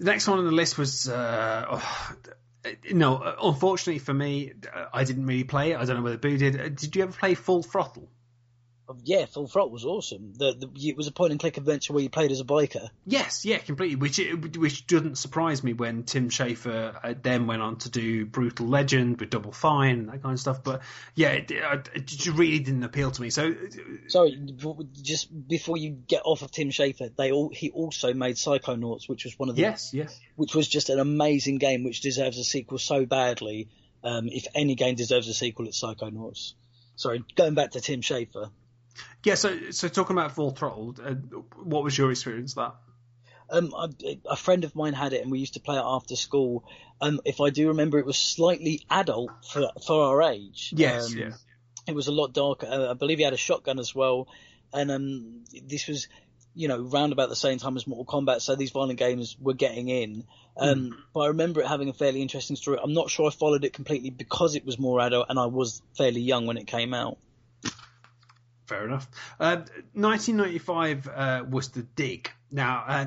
The 0.00 0.06
next 0.06 0.26
one 0.26 0.38
on 0.38 0.46
the 0.46 0.50
list 0.50 0.78
was 0.78 1.10
uh, 1.10 1.66
oh, 1.70 2.12
no. 2.90 3.16
Uh, 3.16 3.36
unfortunately 3.42 3.98
for 3.98 4.14
me, 4.14 4.54
uh, 4.74 4.86
I 4.94 5.04
didn't 5.04 5.26
really 5.26 5.44
play 5.44 5.72
it. 5.72 5.76
I 5.78 5.84
don't 5.84 5.96
know 5.96 6.02
whether 6.02 6.16
Boo 6.16 6.38
did. 6.38 6.58
Uh, 6.58 6.68
did 6.70 6.96
you 6.96 7.02
ever 7.02 7.12
play 7.12 7.34
Full 7.34 7.62
Throttle? 7.62 8.08
Yeah, 9.04 9.26
Full 9.26 9.46
Throttle 9.46 9.70
was 9.70 9.84
awesome. 9.84 10.32
The, 10.36 10.52
the, 10.52 10.88
it 10.88 10.96
was 10.96 11.06
a 11.06 11.12
point 11.12 11.32
and 11.32 11.40
click 11.40 11.56
adventure 11.56 11.92
where 11.92 12.02
you 12.02 12.10
played 12.10 12.30
as 12.30 12.40
a 12.40 12.44
biker. 12.44 12.88
Yes, 13.06 13.44
yeah, 13.44 13.58
completely. 13.58 13.96
Which 13.96 14.20
which 14.56 14.86
doesn't 14.86 15.18
surprise 15.18 15.62
me 15.62 15.72
when 15.72 16.04
Tim 16.04 16.28
Schafer 16.28 16.98
uh, 17.02 17.14
then 17.20 17.46
went 17.46 17.62
on 17.62 17.76
to 17.78 17.90
do 17.90 18.26
Brutal 18.26 18.66
Legend 18.66 19.20
with 19.20 19.30
Double 19.30 19.52
Fine 19.52 19.98
and 20.00 20.08
that 20.08 20.22
kind 20.22 20.32
of 20.32 20.40
stuff. 20.40 20.62
But 20.62 20.82
yeah, 21.14 21.30
it, 21.30 21.50
it, 21.50 21.88
it 21.94 22.26
really 22.28 22.58
didn't 22.58 22.84
appeal 22.84 23.10
to 23.10 23.22
me. 23.22 23.30
So 23.30 23.54
sorry, 24.08 24.40
just 25.02 25.28
before 25.48 25.76
you 25.76 25.90
get 25.90 26.22
off 26.24 26.42
of 26.42 26.50
Tim 26.50 26.70
Schafer, 26.70 27.14
they 27.16 27.32
all 27.32 27.50
he 27.52 27.70
also 27.70 28.14
made 28.14 28.36
Psychonauts, 28.36 29.08
which 29.08 29.24
was 29.24 29.38
one 29.38 29.48
of 29.48 29.56
the 29.56 29.62
yes, 29.62 29.92
yes, 29.92 30.18
which 30.36 30.54
was 30.54 30.68
just 30.68 30.90
an 30.90 30.98
amazing 30.98 31.58
game 31.58 31.84
which 31.84 32.00
deserves 32.00 32.38
a 32.38 32.44
sequel 32.44 32.78
so 32.78 33.06
badly. 33.06 33.68
Um, 34.02 34.28
if 34.28 34.46
any 34.54 34.74
game 34.74 34.94
deserves 34.94 35.28
a 35.28 35.34
sequel, 35.34 35.68
it's 35.68 35.82
Psychonauts. 35.82 36.54
Sorry, 36.96 37.24
going 37.34 37.54
back 37.54 37.72
to 37.72 37.80
Tim 37.80 38.02
Schafer. 38.02 38.50
Yeah, 39.24 39.34
so 39.34 39.70
so 39.70 39.88
talking 39.88 40.16
about 40.16 40.32
full 40.32 40.50
throttle, 40.50 40.94
uh, 41.02 41.14
what 41.62 41.84
was 41.84 41.96
your 41.96 42.10
experience 42.10 42.54
that? 42.54 42.74
Um, 43.50 43.74
I, 43.76 43.88
a 44.26 44.36
friend 44.36 44.64
of 44.64 44.74
mine 44.76 44.92
had 44.92 45.12
it, 45.12 45.22
and 45.22 45.30
we 45.30 45.40
used 45.40 45.54
to 45.54 45.60
play 45.60 45.76
it 45.76 45.82
after 45.84 46.16
school. 46.16 46.64
Um, 47.00 47.20
if 47.24 47.40
I 47.40 47.50
do 47.50 47.68
remember, 47.68 47.98
it 47.98 48.06
was 48.06 48.16
slightly 48.16 48.82
adult 48.88 49.30
for 49.50 49.68
for 49.86 50.04
our 50.04 50.22
age. 50.32 50.72
Yes, 50.76 51.12
Um, 51.12 51.18
yeah. 51.18 51.32
It 51.86 51.94
was 51.94 52.06
a 52.06 52.12
lot 52.12 52.32
darker. 52.32 52.66
Uh, 52.66 52.90
I 52.90 52.94
believe 52.94 53.18
he 53.18 53.24
had 53.24 53.32
a 53.32 53.38
shotgun 53.38 53.78
as 53.78 53.94
well, 53.94 54.28
and 54.72 54.90
um, 54.90 55.44
this 55.66 55.88
was, 55.88 56.08
you 56.54 56.68
know, 56.68 56.78
round 56.78 57.12
about 57.12 57.28
the 57.28 57.36
same 57.36 57.58
time 57.58 57.76
as 57.76 57.86
Mortal 57.86 58.04
Kombat. 58.06 58.40
So 58.42 58.54
these 58.54 58.70
violent 58.70 58.98
games 58.98 59.36
were 59.40 59.54
getting 59.54 59.88
in. 59.88 60.24
Um, 60.56 60.96
But 61.12 61.20
I 61.20 61.26
remember 61.28 61.60
it 61.60 61.66
having 61.66 61.88
a 61.88 61.92
fairly 61.94 62.22
interesting 62.22 62.56
story. 62.56 62.78
I'm 62.82 62.92
not 62.92 63.10
sure 63.10 63.26
I 63.26 63.30
followed 63.30 63.64
it 63.64 63.72
completely 63.72 64.10
because 64.10 64.54
it 64.54 64.64
was 64.64 64.78
more 64.78 65.00
adult, 65.00 65.26
and 65.28 65.38
I 65.38 65.46
was 65.46 65.82
fairly 65.96 66.20
young 66.20 66.46
when 66.46 66.56
it 66.58 66.66
came 66.66 66.94
out. 66.94 67.18
Fair 68.70 68.86
enough. 68.86 69.08
Uh, 69.40 69.56
1995 69.94 71.08
uh, 71.08 71.44
was 71.50 71.70
the 71.70 71.82
dig. 71.82 72.30
Now, 72.52 72.84
uh, 72.86 73.06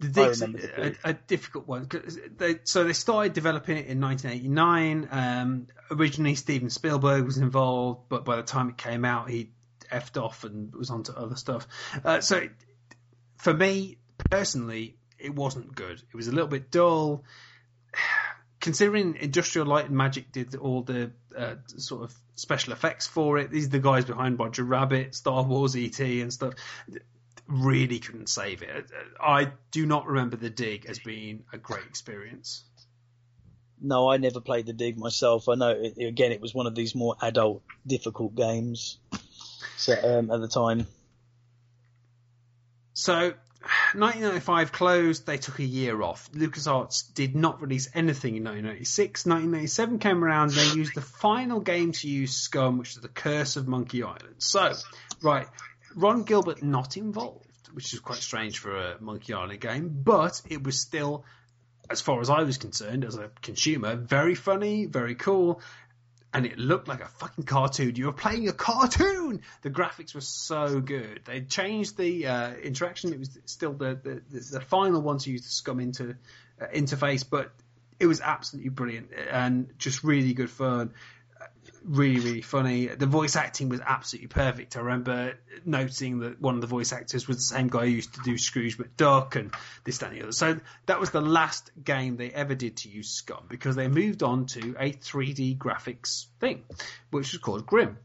the 0.00 0.08
dig's 0.08 0.40
a, 0.40 0.46
Dig. 0.46 0.98
a 1.04 1.12
difficult 1.12 1.68
one. 1.68 1.86
They, 2.38 2.60
so 2.64 2.84
they 2.84 2.94
started 2.94 3.34
developing 3.34 3.76
it 3.76 3.88
in 3.88 4.00
1989. 4.00 5.08
Um, 5.10 5.66
originally, 5.90 6.34
Steven 6.34 6.70
Spielberg 6.70 7.26
was 7.26 7.36
involved, 7.36 8.08
but 8.08 8.24
by 8.24 8.36
the 8.36 8.42
time 8.42 8.70
it 8.70 8.78
came 8.78 9.04
out, 9.04 9.28
he 9.28 9.50
effed 9.92 10.18
off 10.18 10.44
and 10.44 10.74
was 10.74 10.88
onto 10.88 11.12
other 11.12 11.36
stuff. 11.36 11.68
Uh, 12.02 12.22
so, 12.22 12.48
for 13.36 13.52
me 13.52 13.98
personally, 14.30 14.96
it 15.18 15.34
wasn't 15.34 15.74
good. 15.74 16.02
It 16.10 16.16
was 16.16 16.28
a 16.28 16.32
little 16.32 16.48
bit 16.48 16.70
dull. 16.70 17.22
Considering 18.66 19.14
Industrial 19.20 19.64
Light 19.64 19.84
and 19.84 19.96
Magic 19.96 20.32
did 20.32 20.56
all 20.56 20.82
the 20.82 21.12
uh, 21.38 21.54
sort 21.76 22.02
of 22.02 22.12
special 22.34 22.72
effects 22.72 23.06
for 23.06 23.38
it, 23.38 23.48
these 23.48 23.66
are 23.66 23.70
the 23.70 23.78
guys 23.78 24.04
behind 24.04 24.40
Roger 24.40 24.64
Rabbit, 24.64 25.14
Star 25.14 25.44
Wars, 25.44 25.76
ET, 25.76 26.00
and 26.00 26.32
stuff. 26.32 26.54
Really 27.46 28.00
couldn't 28.00 28.28
save 28.28 28.62
it. 28.62 28.90
I 29.20 29.52
do 29.70 29.86
not 29.86 30.08
remember 30.08 30.34
the 30.34 30.50
dig 30.50 30.86
as 30.86 30.98
being 30.98 31.44
a 31.52 31.58
great 31.58 31.84
experience. 31.86 32.64
No, 33.80 34.10
I 34.10 34.16
never 34.16 34.40
played 34.40 34.66
the 34.66 34.72
dig 34.72 34.98
myself. 34.98 35.48
I 35.48 35.54
know 35.54 35.70
it, 35.70 36.04
again 36.04 36.32
it 36.32 36.40
was 36.40 36.52
one 36.52 36.66
of 36.66 36.74
these 36.74 36.92
more 36.92 37.14
adult, 37.22 37.62
difficult 37.86 38.34
games. 38.34 38.98
So 39.78 39.92
um, 39.92 40.30
at 40.30 40.40
the 40.40 40.48
time, 40.48 40.86
So, 42.94 43.34
1995 43.94 44.72
closed. 44.72 45.26
They 45.26 45.38
took 45.38 45.58
a 45.58 45.64
year 45.64 46.02
off. 46.02 46.30
LucasArts 46.32 47.12
did 47.14 47.36
not 47.36 47.60
release 47.60 47.88
anything 47.94 48.36
in 48.36 48.44
1996. 48.44 49.26
1997 49.26 49.98
came 49.98 50.24
around. 50.24 50.50
and 50.50 50.58
They 50.58 50.76
used 50.76 50.94
the 50.94 51.00
final 51.00 51.60
game 51.60 51.92
to 51.92 52.08
use 52.08 52.48
SCUMM, 52.48 52.78
which 52.78 52.90
is 52.96 53.02
the 53.02 53.08
Curse 53.08 53.56
of 53.56 53.68
Monkey 53.68 54.02
Island. 54.02 54.36
So, 54.38 54.72
right, 55.22 55.46
Ron 55.94 56.24
Gilbert 56.24 56.62
not 56.62 56.96
involved, 56.96 57.70
which 57.72 57.94
is 57.94 58.00
quite 58.00 58.18
strange 58.18 58.58
for 58.58 58.76
a 58.76 59.00
Monkey 59.00 59.32
Island 59.32 59.60
game, 59.60 60.00
but 60.02 60.42
it 60.48 60.62
was 60.62 60.78
still, 60.78 61.24
as 61.88 62.00
far 62.00 62.20
as 62.20 62.28
I 62.28 62.42
was 62.42 62.58
concerned, 62.58 63.04
as 63.04 63.16
a 63.16 63.30
consumer, 63.40 63.96
very 63.96 64.34
funny, 64.34 64.86
very 64.86 65.14
cool, 65.14 65.60
and 66.32 66.46
it 66.46 66.58
looked 66.58 66.88
like 66.88 67.00
a 67.00 67.08
fucking 67.08 67.44
cartoon. 67.44 67.96
You 67.96 68.06
were 68.06 68.12
playing 68.12 68.48
a 68.48 68.52
cartoon. 68.52 69.40
The 69.62 69.70
graphics 69.70 70.14
were 70.14 70.20
so 70.20 70.80
good. 70.80 71.22
They 71.24 71.42
changed 71.42 71.96
the 71.96 72.26
uh, 72.26 72.54
interaction. 72.54 73.12
It 73.12 73.18
was 73.18 73.38
still 73.46 73.72
the, 73.72 73.98
the 74.02 74.22
the 74.30 74.58
the 74.58 74.60
final 74.60 75.00
one 75.00 75.18
to 75.18 75.30
use 75.30 75.42
the 75.42 75.70
SCUMM 75.70 75.82
into, 75.82 76.16
uh, 76.60 76.66
interface, 76.74 77.24
but 77.28 77.52
it 77.98 78.06
was 78.06 78.20
absolutely 78.20 78.70
brilliant 78.70 79.10
and 79.30 79.72
just 79.78 80.04
really 80.04 80.34
good 80.34 80.50
fun. 80.50 80.92
Really, 81.88 82.18
really 82.18 82.40
funny. 82.40 82.86
The 82.86 83.06
voice 83.06 83.36
acting 83.36 83.68
was 83.68 83.80
absolutely 83.80 84.26
perfect. 84.26 84.76
I 84.76 84.80
remember 84.80 85.34
noticing 85.64 86.18
that 86.18 86.40
one 86.40 86.56
of 86.56 86.60
the 86.60 86.66
voice 86.66 86.92
actors 86.92 87.28
was 87.28 87.36
the 87.36 87.42
same 87.44 87.68
guy 87.68 87.84
who 87.84 87.92
used 87.92 88.12
to 88.14 88.20
do 88.24 88.36
Scrooge 88.36 88.76
McDuck 88.76 89.36
and 89.36 89.54
this, 89.84 89.98
that, 89.98 90.10
and 90.10 90.18
the 90.18 90.22
other. 90.24 90.32
So 90.32 90.58
that 90.86 90.98
was 90.98 91.10
the 91.10 91.20
last 91.20 91.70
game 91.82 92.16
they 92.16 92.30
ever 92.30 92.56
did 92.56 92.78
to 92.78 92.88
use 92.88 93.22
SCUMM 93.22 93.48
because 93.48 93.76
they 93.76 93.86
moved 93.86 94.24
on 94.24 94.46
to 94.46 94.74
a 94.80 94.90
3D 94.94 95.58
graphics 95.58 96.26
thing, 96.40 96.64
which 97.10 97.30
was 97.30 97.40
called 97.40 97.66
Grim. 97.66 97.98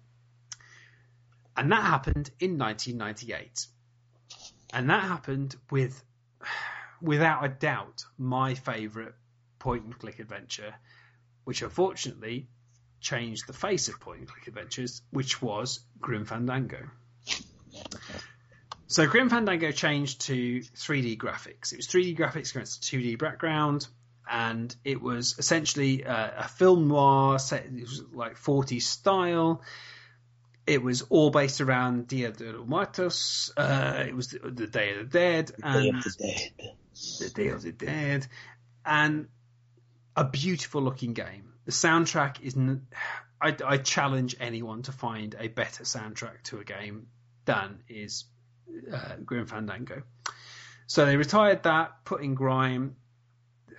And 1.57 1.71
that 1.71 1.83
happened 1.83 2.29
in 2.39 2.59
1998. 2.59 3.65
And 4.73 4.91
that 4.91 5.01
happened 5.01 5.55
with, 5.71 6.03
without 7.01 7.43
a 7.43 7.49
doubt, 7.49 8.05
my 8.19 8.53
favourite 8.53 9.13
point 9.57 9.85
and 9.85 9.97
click 9.97 10.19
adventure, 10.19 10.75
which 11.45 11.63
unfortunately 11.63 12.47
changed 13.01 13.47
the 13.47 13.53
face 13.53 13.89
of 13.89 13.99
point 13.99 14.19
and 14.19 14.27
click 14.27 14.47
adventures, 14.47 15.01
which 15.11 15.41
was 15.41 15.81
Grim 15.99 16.25
Fandango. 16.25 16.89
So 18.87 19.07
Grim 19.07 19.29
Fandango 19.29 19.71
changed 19.71 20.21
to 20.21 20.59
3D 20.59 21.17
graphics. 21.17 21.71
It 21.71 21.77
was 21.77 21.87
3D 21.87 22.17
graphics 22.17 22.51
against 22.51 22.83
a 22.83 22.97
2D 22.97 23.17
background, 23.17 23.87
and 24.29 24.75
it 24.83 25.01
was 25.01 25.35
essentially 25.39 26.03
a, 26.03 26.33
a 26.39 26.47
film 26.47 26.87
noir 26.89 27.39
set. 27.39 27.65
It 27.65 27.81
was 27.81 28.03
like 28.13 28.35
40s 28.37 28.81
style. 28.83 29.61
It 30.67 30.83
was 30.83 31.01
all 31.03 31.31
based 31.31 31.61
around 31.61 32.07
Dia 32.07 32.31
de 32.31 32.51
los 32.51 32.67
Muertos. 32.67 33.51
Uh, 33.57 34.03
it 34.07 34.15
was 34.15 34.29
the, 34.29 34.39
the 34.39 34.67
Day 34.67 34.91
of 34.91 34.97
the 34.97 35.17
Dead, 35.19 35.47
The 35.47 35.61
Day 35.63 35.89
of 35.89 36.03
the 36.03 36.15
Dead. 36.19 36.71
the 37.19 37.29
Day 37.29 37.47
of 37.47 37.61
the 37.61 37.71
Dead, 37.71 38.27
and 38.85 39.27
a 40.15 40.25
beautiful 40.25 40.81
looking 40.81 41.13
game. 41.13 41.50
The 41.71 41.77
soundtrack 41.77 42.41
is. 42.41 42.57
N- 42.57 42.85
I, 43.39 43.55
I 43.65 43.77
challenge 43.77 44.35
anyone 44.41 44.81
to 44.83 44.91
find 44.91 45.33
a 45.39 45.47
better 45.47 45.85
soundtrack 45.85 46.43
to 46.43 46.59
a 46.59 46.65
game 46.65 47.07
than 47.45 47.79
is 47.87 48.25
uh, 48.91 49.15
Grim 49.23 49.47
Fandango. 49.47 50.03
So 50.87 51.05
they 51.05 51.15
retired 51.15 51.63
that, 51.63 52.03
put 52.03 52.21
in 52.21 52.35
Grime. 52.35 52.97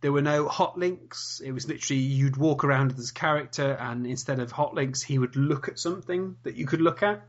There 0.00 0.12
were 0.12 0.22
no 0.22 0.46
hot 0.46 0.78
links. 0.78 1.42
It 1.44 1.50
was 1.50 1.66
literally 1.66 2.00
you'd 2.00 2.36
walk 2.36 2.62
around 2.62 2.94
as 2.96 3.10
a 3.10 3.12
character, 3.12 3.72
and 3.72 4.06
instead 4.06 4.38
of 4.38 4.52
hot 4.52 4.72
links, 4.72 5.02
he 5.02 5.18
would 5.18 5.34
look 5.34 5.66
at 5.66 5.76
something 5.76 6.36
that 6.44 6.54
you 6.54 6.66
could 6.66 6.80
look 6.80 7.02
at, 7.02 7.26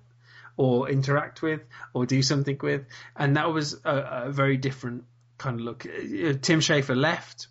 or 0.56 0.88
interact 0.88 1.42
with, 1.42 1.62
or 1.96 2.06
do 2.06 2.22
something 2.22 2.60
with, 2.62 2.86
and 3.16 3.38
that 3.38 3.52
was 3.52 3.74
a, 3.84 4.26
a 4.28 4.32
very 4.32 4.58
different 4.58 5.06
kind 5.40 5.60
of 5.60 5.66
look. 5.66 5.88
Uh, 5.88 6.38
Tim 6.40 6.60
Schafer 6.60 6.96
left. 6.96 7.48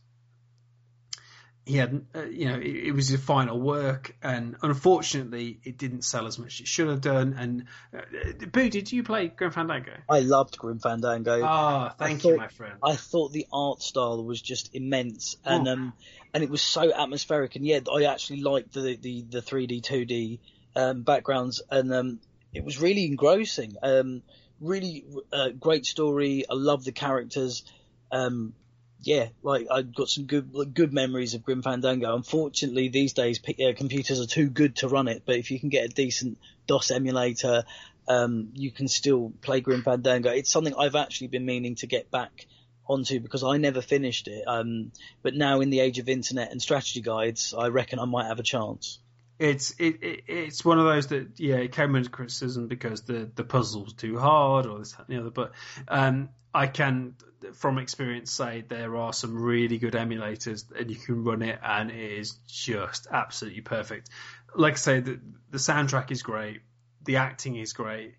He 1.68 1.76
had, 1.76 2.06
uh, 2.14 2.22
you 2.24 2.46
know, 2.48 2.54
it, 2.56 2.86
it 2.88 2.92
was 2.92 3.08
his 3.08 3.20
final 3.20 3.60
work, 3.60 4.16
and 4.22 4.56
unfortunately, 4.62 5.60
it 5.64 5.76
didn't 5.76 6.02
sell 6.02 6.26
as 6.26 6.38
much 6.38 6.54
as 6.54 6.60
it 6.60 6.66
should 6.68 6.88
have 6.88 7.02
done. 7.02 7.34
And 7.38 7.64
uh, 7.94 8.46
Boo, 8.50 8.70
did 8.70 8.90
you 8.90 9.02
play 9.02 9.28
Grim 9.28 9.50
Fandango? 9.50 9.92
I 10.08 10.20
loved 10.20 10.56
Grim 10.56 10.78
Fandango. 10.78 11.42
Ah, 11.44 11.94
thank 11.98 12.10
I 12.10 12.12
you, 12.14 12.18
thought- 12.20 12.38
my 12.38 12.48
friend. 12.48 12.74
I 12.82 12.96
thought 12.96 13.32
the 13.32 13.46
art 13.52 13.82
style 13.82 14.24
was 14.24 14.40
just 14.40 14.74
immense, 14.74 15.36
and 15.44 15.68
Oh. 15.68 15.72
um, 15.72 15.92
and 16.32 16.42
it 16.42 16.48
was 16.48 16.62
so 16.62 16.90
atmospheric. 16.90 17.54
And 17.56 17.66
yet, 17.66 17.86
I 17.94 18.04
actually 18.04 18.40
liked 18.40 18.72
the 18.72 18.96
the 18.96 19.26
the 19.28 19.42
three 19.42 19.66
D, 19.66 19.82
two 19.82 20.06
D 20.06 20.40
um, 20.74 21.02
backgrounds, 21.02 21.60
and 21.70 21.92
um, 21.92 22.20
it 22.54 22.64
was 22.64 22.80
really 22.80 23.04
engrossing. 23.04 23.76
Um, 23.82 24.22
really 24.58 25.04
uh, 25.34 25.50
great 25.50 25.84
story. 25.84 26.44
I 26.50 26.54
love 26.54 26.82
the 26.84 26.92
characters. 26.92 27.62
Um, 28.10 28.54
yeah, 29.00 29.28
like 29.42 29.66
I 29.70 29.82
got 29.82 30.08
some 30.08 30.24
good 30.24 30.74
good 30.74 30.92
memories 30.92 31.34
of 31.34 31.44
Grim 31.44 31.62
Fandango. 31.62 32.14
Unfortunately, 32.16 32.88
these 32.88 33.12
days 33.12 33.40
uh, 33.46 33.72
computers 33.76 34.20
are 34.20 34.26
too 34.26 34.50
good 34.50 34.76
to 34.76 34.88
run 34.88 35.08
it. 35.08 35.22
But 35.24 35.36
if 35.36 35.50
you 35.50 35.60
can 35.60 35.68
get 35.68 35.84
a 35.84 35.88
decent 35.88 36.38
DOS 36.66 36.90
emulator, 36.90 37.64
um, 38.08 38.50
you 38.54 38.70
can 38.70 38.88
still 38.88 39.32
play 39.40 39.60
Grim 39.60 39.82
Fandango. 39.82 40.30
It's 40.30 40.50
something 40.50 40.74
I've 40.76 40.96
actually 40.96 41.28
been 41.28 41.46
meaning 41.46 41.76
to 41.76 41.86
get 41.86 42.10
back 42.10 42.46
onto 42.86 43.20
because 43.20 43.44
I 43.44 43.58
never 43.58 43.82
finished 43.82 44.26
it. 44.28 44.44
Um, 44.46 44.92
but 45.22 45.34
now 45.34 45.60
in 45.60 45.70
the 45.70 45.80
age 45.80 45.98
of 45.98 46.08
internet 46.08 46.50
and 46.50 46.60
strategy 46.60 47.00
guides, 47.00 47.54
I 47.56 47.68
reckon 47.68 47.98
I 48.00 48.04
might 48.06 48.26
have 48.26 48.40
a 48.40 48.44
chance. 48.44 48.98
it's 49.38 49.70
it, 49.78 50.02
it 50.02 50.24
it's 50.26 50.64
one 50.64 50.78
of 50.78 50.84
those 50.84 51.06
that 51.08 51.38
yeah 51.38 51.56
it 51.56 51.72
came 51.72 51.94
into 51.94 52.10
criticism 52.10 52.66
because 52.66 53.02
the 53.02 53.30
the 53.36 53.44
puzzle 53.44 53.84
was 53.84 53.92
too 53.92 54.18
hard 54.18 54.66
or 54.66 54.80
this 54.80 54.92
that, 54.92 55.06
and 55.06 55.16
the 55.16 55.20
other 55.20 55.30
but 55.30 55.52
um 55.86 56.28
I 56.54 56.66
can 56.66 57.14
from 57.54 57.78
experience 57.78 58.32
say 58.32 58.64
there 58.66 58.96
are 58.96 59.12
some 59.12 59.40
really 59.40 59.78
good 59.78 59.92
emulators 59.92 60.64
and 60.76 60.90
you 60.90 60.96
can 60.96 61.22
run 61.22 61.42
it 61.42 61.58
and 61.62 61.90
it 61.90 62.12
is 62.12 62.32
just 62.46 63.06
absolutely 63.10 63.60
perfect. 63.60 64.10
Like 64.54 64.74
I 64.74 64.76
say 64.76 65.00
the 65.00 65.20
the 65.50 65.58
soundtrack 65.58 66.10
is 66.10 66.22
great. 66.22 66.62
The 67.04 67.16
acting 67.16 67.56
is 67.56 67.72
great. 67.72 68.14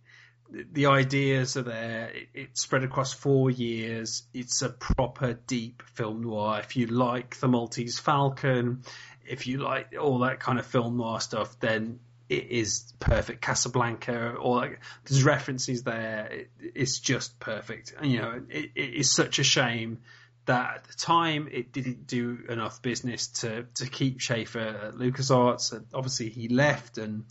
The, 0.50 0.66
the 0.72 0.86
ideas 0.88 1.58
are 1.58 1.64
there. 1.64 2.10
It, 2.10 2.30
it's 2.34 2.62
spread 2.62 2.84
across 2.84 3.14
four 3.14 3.52
years. 3.52 4.24
It's 4.34 4.62
a 4.62 4.70
proper 4.70 5.34
deep 5.34 5.84
film 5.94 6.22
noir. 6.22 6.60
If 6.60 6.76
you 6.76 6.88
like 6.88 7.40
the 7.40 7.48
Maltese 7.48 8.00
Falcon 8.00 8.84
if 9.30 9.46
you 9.46 9.60
like 9.60 9.94
all 9.98 10.20
that 10.20 10.40
kind 10.40 10.58
of 10.58 10.66
film 10.66 10.98
noir 10.98 11.22
stuff, 11.22 11.58
then 11.60 12.00
it 12.30 12.52
is 12.52 12.94
perfect. 13.00 13.42
Casablanca, 13.42 14.36
all 14.36 14.56
like 14.56 14.80
there's 15.06 15.24
references 15.24 15.84
there. 15.84 16.28
It, 16.32 16.52
it's 16.60 17.00
just 17.00 17.40
perfect. 17.40 17.94
And, 18.00 18.12
you 18.12 18.20
know, 18.20 18.42
it, 18.50 18.72
it 18.76 18.94
is 18.94 19.12
such 19.12 19.40
a 19.40 19.44
shame 19.44 20.00
that 20.46 20.76
at 20.76 20.84
the 20.86 20.94
time 20.94 21.50
it 21.52 21.72
didn't 21.72 22.08
do 22.08 22.40
enough 22.48 22.82
business 22.82 23.28
to 23.28 23.66
to 23.76 23.88
keep 23.88 24.20
Schafer 24.20 24.90
at 24.90 24.94
LucasArts. 24.94 25.74
And 25.74 25.88
obviously, 25.94 26.30
he 26.30 26.48
left 26.48 26.98
and. 26.98 27.26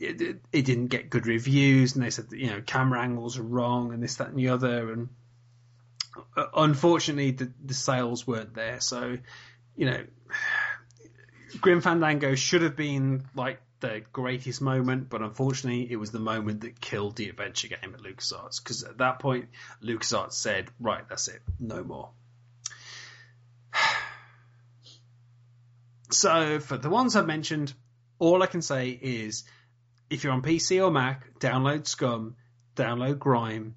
It, 0.00 0.20
it, 0.20 0.36
it 0.52 0.64
didn't 0.64 0.88
get 0.88 1.08
good 1.08 1.28
reviews, 1.28 1.94
and 1.94 2.04
they 2.04 2.10
said 2.10 2.28
that 2.30 2.36
you 2.36 2.48
know 2.48 2.60
camera 2.60 3.00
angles 3.00 3.38
are 3.38 3.44
wrong, 3.44 3.94
and 3.94 4.02
this, 4.02 4.16
that, 4.16 4.26
and 4.26 4.36
the 4.36 4.48
other, 4.48 4.92
and 4.92 5.08
uh, 6.36 6.46
unfortunately, 6.56 7.30
the, 7.30 7.52
the 7.64 7.74
sales 7.74 8.26
weren't 8.26 8.54
there. 8.54 8.80
So, 8.80 9.18
you 9.76 9.86
know, 9.86 10.04
Grim 11.60 11.80
Fandango 11.80 12.34
should 12.34 12.62
have 12.62 12.74
been 12.74 13.22
like 13.36 13.60
the 13.84 14.02
greatest 14.12 14.62
moment, 14.62 15.10
but 15.10 15.20
unfortunately, 15.20 15.90
it 15.90 15.96
was 15.96 16.10
the 16.10 16.18
moment 16.18 16.62
that 16.62 16.80
killed 16.80 17.16
the 17.16 17.28
adventure 17.28 17.68
game 17.68 17.94
at 17.94 18.00
LucasArts. 18.00 18.62
Because 18.62 18.82
at 18.82 18.98
that 18.98 19.18
point, 19.18 19.48
LucasArts 19.82 20.32
said, 20.32 20.70
"Right, 20.80 21.06
that's 21.08 21.28
it, 21.28 21.42
no 21.60 21.84
more." 21.84 22.10
so, 26.10 26.60
for 26.60 26.78
the 26.78 26.88
ones 26.88 27.14
I've 27.14 27.26
mentioned, 27.26 27.74
all 28.18 28.42
I 28.42 28.46
can 28.46 28.62
say 28.62 28.88
is, 28.90 29.44
if 30.08 30.24
you're 30.24 30.32
on 30.32 30.42
PC 30.42 30.82
or 30.82 30.90
Mac, 30.90 31.38
download 31.38 31.84
SCUMM, 31.84 32.34
download 32.76 33.18
Grime. 33.18 33.76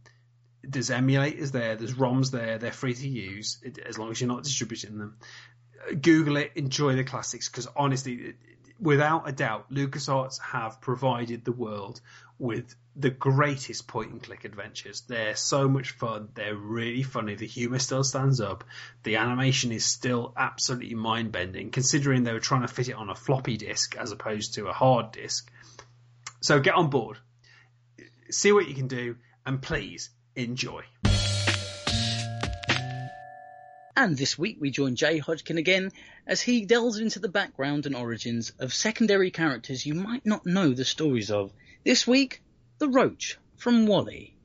There's 0.64 0.90
emulators 0.90 1.52
there, 1.52 1.76
there's 1.76 1.94
ROMs 1.94 2.32
there, 2.32 2.58
they're 2.58 2.72
free 2.72 2.94
to 2.94 3.08
use 3.08 3.64
as 3.86 3.98
long 3.98 4.12
as 4.12 4.20
you're 4.20 4.28
not 4.28 4.44
distributing 4.44 4.98
them. 4.98 5.18
Google 6.02 6.38
it, 6.38 6.52
enjoy 6.56 6.96
the 6.96 7.06
classics 7.06 7.48
because 7.48 7.68
honestly, 7.76 8.34
without 8.80 9.28
a 9.28 9.32
doubt, 9.32 9.72
LucasArts 9.72 10.40
have 10.42 10.82
provided 10.82 11.44
the 11.44 11.52
world 11.52 12.02
with 12.40 12.76
the 12.96 13.10
greatest 13.10 13.88
point 13.88 14.12
and 14.12 14.24
click 14.24 14.44
adventures. 14.44 15.02
They're 15.02 15.36
so 15.36 15.68
much 15.68 15.92
fun. 15.92 16.30
They're 16.34 16.56
really 16.56 17.04
funny. 17.04 17.36
The 17.36 17.46
humor 17.48 17.80
still 17.80 18.04
stands 18.04 18.42
up. 18.42 18.64
The 19.04 19.18
animation 19.18 19.72
is 19.72 19.86
still 19.86 20.34
absolutely 20.36 20.96
mind 20.96 21.32
bending, 21.32 21.70
considering 21.70 22.24
they 22.24 22.34
were 22.34 22.40
trying 22.40 22.62
to 22.62 22.68
fit 22.68 22.90
it 22.90 22.96
on 22.96 23.10
a 23.10 23.16
floppy 23.16 23.58
disk 23.58 23.96
as 23.98 24.12
opposed 24.12 24.56
to 24.56 24.68
a 24.68 24.74
hard 24.74 25.12
disk. 25.12 25.52
So 26.42 26.60
get 26.60 26.76
on 26.76 26.90
board, 26.90 27.18
see 28.30 28.52
what 28.52 28.68
you 28.68 28.76
can 28.76 28.88
do, 28.88 29.18
and 29.46 29.62
please 29.62 30.10
enjoy. 30.36 30.84
And 33.98 34.16
this 34.16 34.38
week 34.38 34.58
we 34.60 34.70
join 34.70 34.96
Jay 34.96 35.18
Hodgkin 35.18 35.58
again 35.58 35.92
as 36.28 36.40
he 36.40 36.66
delves 36.66 37.00
into 37.00 37.18
the 37.18 37.28
background 37.28 37.88
and 37.88 37.96
origins 37.96 38.52
of 38.60 38.72
secondary 38.72 39.32
characters 39.32 39.88
you 39.88 39.96
might 39.96 40.24
not 40.24 40.46
know 40.46 40.72
the 40.72 40.86
stories 40.86 41.32
of. 41.32 41.52
This 41.84 42.06
week, 42.06 42.44
the 42.78 42.90
Roach 42.90 43.40
from 43.56 43.88
Wall-E. 43.88 44.36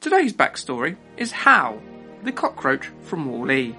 Today's 0.00 0.32
backstory 0.32 0.96
is 1.18 1.32
Hal, 1.32 1.82
the 2.24 2.32
cockroach 2.32 2.90
from 3.02 3.26
Wall-E. 3.26 3.76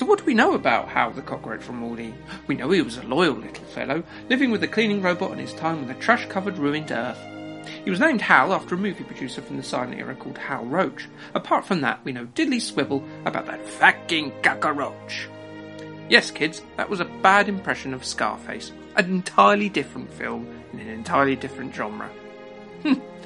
So 0.00 0.06
what 0.06 0.18
do 0.18 0.24
we 0.24 0.32
know 0.32 0.54
about 0.54 0.88
Hal 0.88 1.10
the 1.10 1.20
cockroach 1.20 1.60
from 1.60 1.82
Wall-E? 1.82 2.14
We 2.46 2.54
know 2.54 2.70
he 2.70 2.80
was 2.80 2.96
a 2.96 3.02
loyal 3.02 3.34
little 3.34 3.66
fellow, 3.66 4.02
living 4.30 4.50
with 4.50 4.62
a 4.62 4.66
cleaning 4.66 5.02
robot 5.02 5.30
on 5.30 5.36
his 5.36 5.52
time 5.52 5.82
with 5.82 5.94
a 5.94 6.00
trash-covered 6.00 6.56
ruined 6.56 6.90
Earth. 6.90 7.18
He 7.84 7.90
was 7.90 8.00
named 8.00 8.22
Hal 8.22 8.54
after 8.54 8.74
a 8.74 8.78
movie 8.78 9.04
producer 9.04 9.42
from 9.42 9.58
the 9.58 9.62
silent 9.62 10.00
era 10.00 10.14
called 10.14 10.38
Hal 10.38 10.64
Roach. 10.64 11.06
Apart 11.34 11.66
from 11.66 11.82
that, 11.82 12.02
we 12.02 12.12
know 12.12 12.24
diddly 12.24 12.62
swivel 12.62 13.04
about 13.26 13.44
that 13.44 13.68
fucking 13.68 14.32
cockroach. 14.42 15.28
Yes, 16.08 16.30
kids, 16.30 16.62
that 16.78 16.88
was 16.88 17.00
a 17.00 17.04
bad 17.20 17.50
impression 17.50 17.92
of 17.92 18.02
Scarface. 18.02 18.72
An 18.96 19.04
entirely 19.04 19.68
different 19.68 20.10
film 20.10 20.46
in 20.72 20.80
an 20.80 20.88
entirely 20.88 21.36
different 21.36 21.74
genre. 21.74 22.08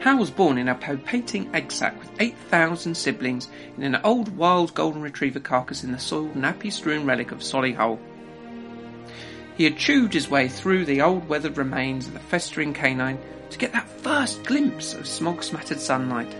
Hal 0.00 0.18
was 0.18 0.30
born 0.30 0.58
in 0.58 0.68
a 0.68 0.74
palpating 0.74 1.52
egg 1.54 1.72
sac 1.72 1.98
with 1.98 2.10
8,000 2.20 2.94
siblings 2.96 3.48
in 3.76 3.82
an 3.82 4.00
old 4.04 4.36
wild 4.36 4.74
golden 4.74 5.02
retriever 5.02 5.40
carcass 5.40 5.82
in 5.82 5.92
the 5.92 5.98
soiled, 5.98 6.34
nappy 6.34 6.72
strewn 6.72 7.06
relic 7.06 7.32
of 7.32 7.38
Solihull. 7.38 7.98
He 9.56 9.64
had 9.64 9.78
chewed 9.78 10.12
his 10.12 10.28
way 10.28 10.48
through 10.48 10.84
the 10.84 11.00
old 11.00 11.28
weathered 11.28 11.56
remains 11.56 12.06
of 12.06 12.12
the 12.12 12.20
festering 12.20 12.74
canine 12.74 13.18
to 13.50 13.58
get 13.58 13.72
that 13.72 13.88
first 13.88 14.44
glimpse 14.44 14.92
of 14.92 15.06
smog 15.06 15.42
smattered 15.42 15.80
sunlight. 15.80 16.32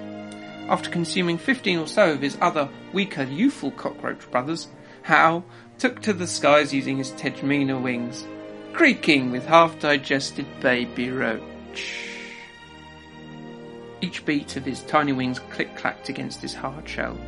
After 0.69 0.91
consuming 0.91 1.39
15 1.39 1.79
or 1.79 1.87
so 1.87 2.13
of 2.13 2.21
his 2.21 2.37
other, 2.41 2.69
weaker, 2.93 3.23
youthful 3.23 3.71
cockroach 3.71 4.31
brothers, 4.31 4.69
Hal 5.03 5.45
took 5.79 6.03
to 6.03 6.13
the 6.13 6.27
skies 6.27 6.75
using 6.75 6.99
his 6.99 7.13
tegmina 7.13 7.81
wings, 7.81 8.27
creaking 8.73 9.31
with 9.31 9.47
half 9.47 9.79
digested 9.79 10.47
baby 10.61 11.11
roach. 11.11 12.16
Each 14.01 14.25
beat 14.25 14.57
of 14.57 14.65
his 14.65 14.83
tiny 14.83 15.13
wings 15.13 15.39
click 15.51 15.77
clacked 15.77 16.09
against 16.09 16.43
his 16.43 16.55
hard 16.55 16.89
shell, 16.89 17.19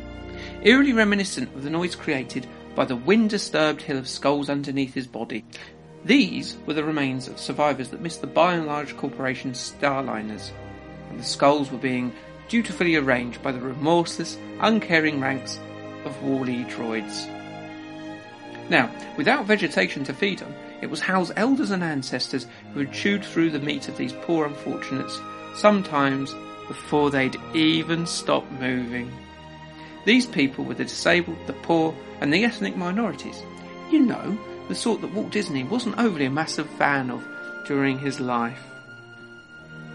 eerily 0.61 0.93
reminiscent 0.93 1.53
of 1.55 1.63
the 1.63 1.69
noise 1.69 1.95
created 1.95 2.47
by 2.75 2.85
the 2.85 2.95
wind 2.95 3.31
disturbed 3.31 3.81
hill 3.81 3.97
of 3.97 4.07
skulls 4.07 4.49
underneath 4.49 4.93
his 4.93 5.07
body. 5.07 5.43
These 6.05 6.55
were 6.65 6.73
the 6.73 6.83
remains 6.83 7.27
of 7.27 7.39
survivors 7.39 7.89
that 7.89 8.01
missed 8.01 8.21
the 8.21 8.27
Buy 8.27 8.53
n 8.53 8.65
Large 8.67 8.95
corporation 8.97 9.51
Starliners, 9.53 10.51
and 11.09 11.19
the 11.19 11.23
skulls 11.23 11.71
were 11.71 11.77
being 11.77 12.13
dutifully 12.47 12.95
arranged 12.95 13.41
by 13.41 13.51
the 13.51 13.59
remorseless, 13.59 14.37
uncaring 14.59 15.19
ranks 15.19 15.59
of 16.05 16.23
Wall-E 16.23 16.63
droids. 16.65 17.27
Now, 18.69 18.91
without 19.17 19.45
vegetation 19.45 20.03
to 20.05 20.13
feed 20.13 20.41
on, 20.43 20.53
it 20.81 20.89
was 20.89 21.01
Hal's 21.01 21.31
elders 21.35 21.71
and 21.71 21.83
ancestors 21.83 22.47
who 22.73 22.79
had 22.79 22.93
chewed 22.93 23.25
through 23.25 23.49
the 23.49 23.59
meat 23.59 23.89
of 23.89 23.97
these 23.97 24.13
poor 24.13 24.45
unfortunates, 24.45 25.19
sometimes 25.55 26.33
before 26.69 27.09
they'd 27.09 27.35
even 27.53 28.05
stop 28.05 28.49
moving. 28.51 29.11
These 30.05 30.27
people 30.27 30.63
were 30.63 30.75
the 30.75 30.85
disabled, 30.85 31.39
the 31.47 31.53
poor, 31.53 31.93
and 32.21 32.31
the 32.31 32.45
ethnic 32.45 32.77
minorities. 32.77 33.43
You 33.91 33.99
know, 33.99 34.39
the 34.69 34.75
sort 34.75 35.01
that 35.01 35.13
Walt 35.13 35.31
Disney 35.31 35.63
wasn't 35.63 35.97
overly 35.97 36.25
a 36.25 36.31
massive 36.31 36.69
fan 36.69 37.09
of 37.09 37.27
during 37.65 37.99
his 37.99 38.19
life. 38.19 38.63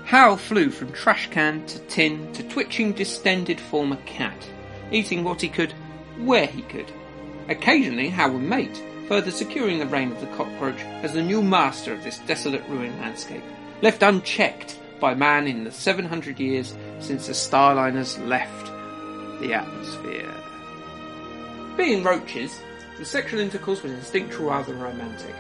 Hal 0.05 0.37
flew 0.37 0.71
from 0.71 0.93
trash 0.93 1.31
can 1.31 1.65
to 1.67 1.79
tin 1.79 2.31
to 2.35 2.43
twitching, 2.43 2.93
distended 2.93 3.59
former 3.59 3.97
cat, 4.05 4.37
eating 4.91 5.25
what 5.25 5.41
he 5.41 5.49
could, 5.49 5.73
where 6.19 6.47
he 6.47 6.63
could. 6.63 6.93
Occasionally, 7.49 8.09
Hal 8.09 8.33
would 8.33 8.43
mate, 8.43 8.83
further 9.09 9.31
securing 9.31 9.79
the 9.79 9.87
reign 9.87 10.13
of 10.13 10.21
the 10.21 10.37
cockroach 10.37 10.81
as 11.03 11.15
the 11.15 11.23
new 11.23 11.43
master 11.43 11.93
of 11.93 12.03
this 12.03 12.19
desolate 12.21 12.67
ruined 12.69 12.99
landscape, 13.01 13.43
left 13.81 14.03
unchecked 14.03 14.79
by 15.01 15.15
man 15.15 15.47
in 15.47 15.65
the 15.65 15.71
700 15.71 16.39
years 16.39 16.77
since 17.01 17.27
the 17.27 17.33
Starliners 17.33 18.19
left 18.27 18.67
the 19.41 19.55
atmosphere. 19.55 20.33
Being 21.77 22.05
roaches, 22.05 22.61
the 22.99 23.05
sexual 23.05 23.41
intercourse 23.41 23.83
was 23.83 23.93
instinctual 23.93 24.49
rather 24.49 24.73
than 24.73 24.81
romantic, 24.81 25.35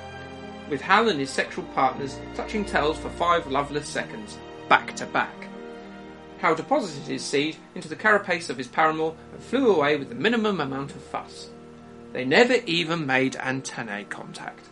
with 0.68 0.81
Hal 0.81 1.09
and 1.09 1.20
his 1.20 1.31
sexual 1.31 1.64
partners 1.74 2.18
touching 2.35 2.64
tails 2.64 2.98
for 2.98 3.10
five 3.10 3.47
loveless 3.47 3.89
seconds, 3.89 4.39
back 4.68 4.97
to 4.97 5.06
back. 5.06 5.35
Hal 6.39 6.55
deposited 6.55 7.05
his 7.05 7.24
seed 7.24 7.56
into 7.74 7.89
the 7.89 7.97
carapace 7.97 8.51
of 8.51 8.59
his 8.59 8.68
paramour 8.68 9.14
and 9.32 9.43
flew 9.43 9.74
away 9.74 9.97
with 9.97 10.09
the 10.09 10.14
minimum 10.14 10.60
amount 10.60 10.90
of 10.90 11.02
fuss. 11.02 11.48
They 12.12 12.24
never 12.24 12.55
even 12.66 13.06
made 13.06 13.36
antennae 13.36 14.05
contact. 14.05 14.68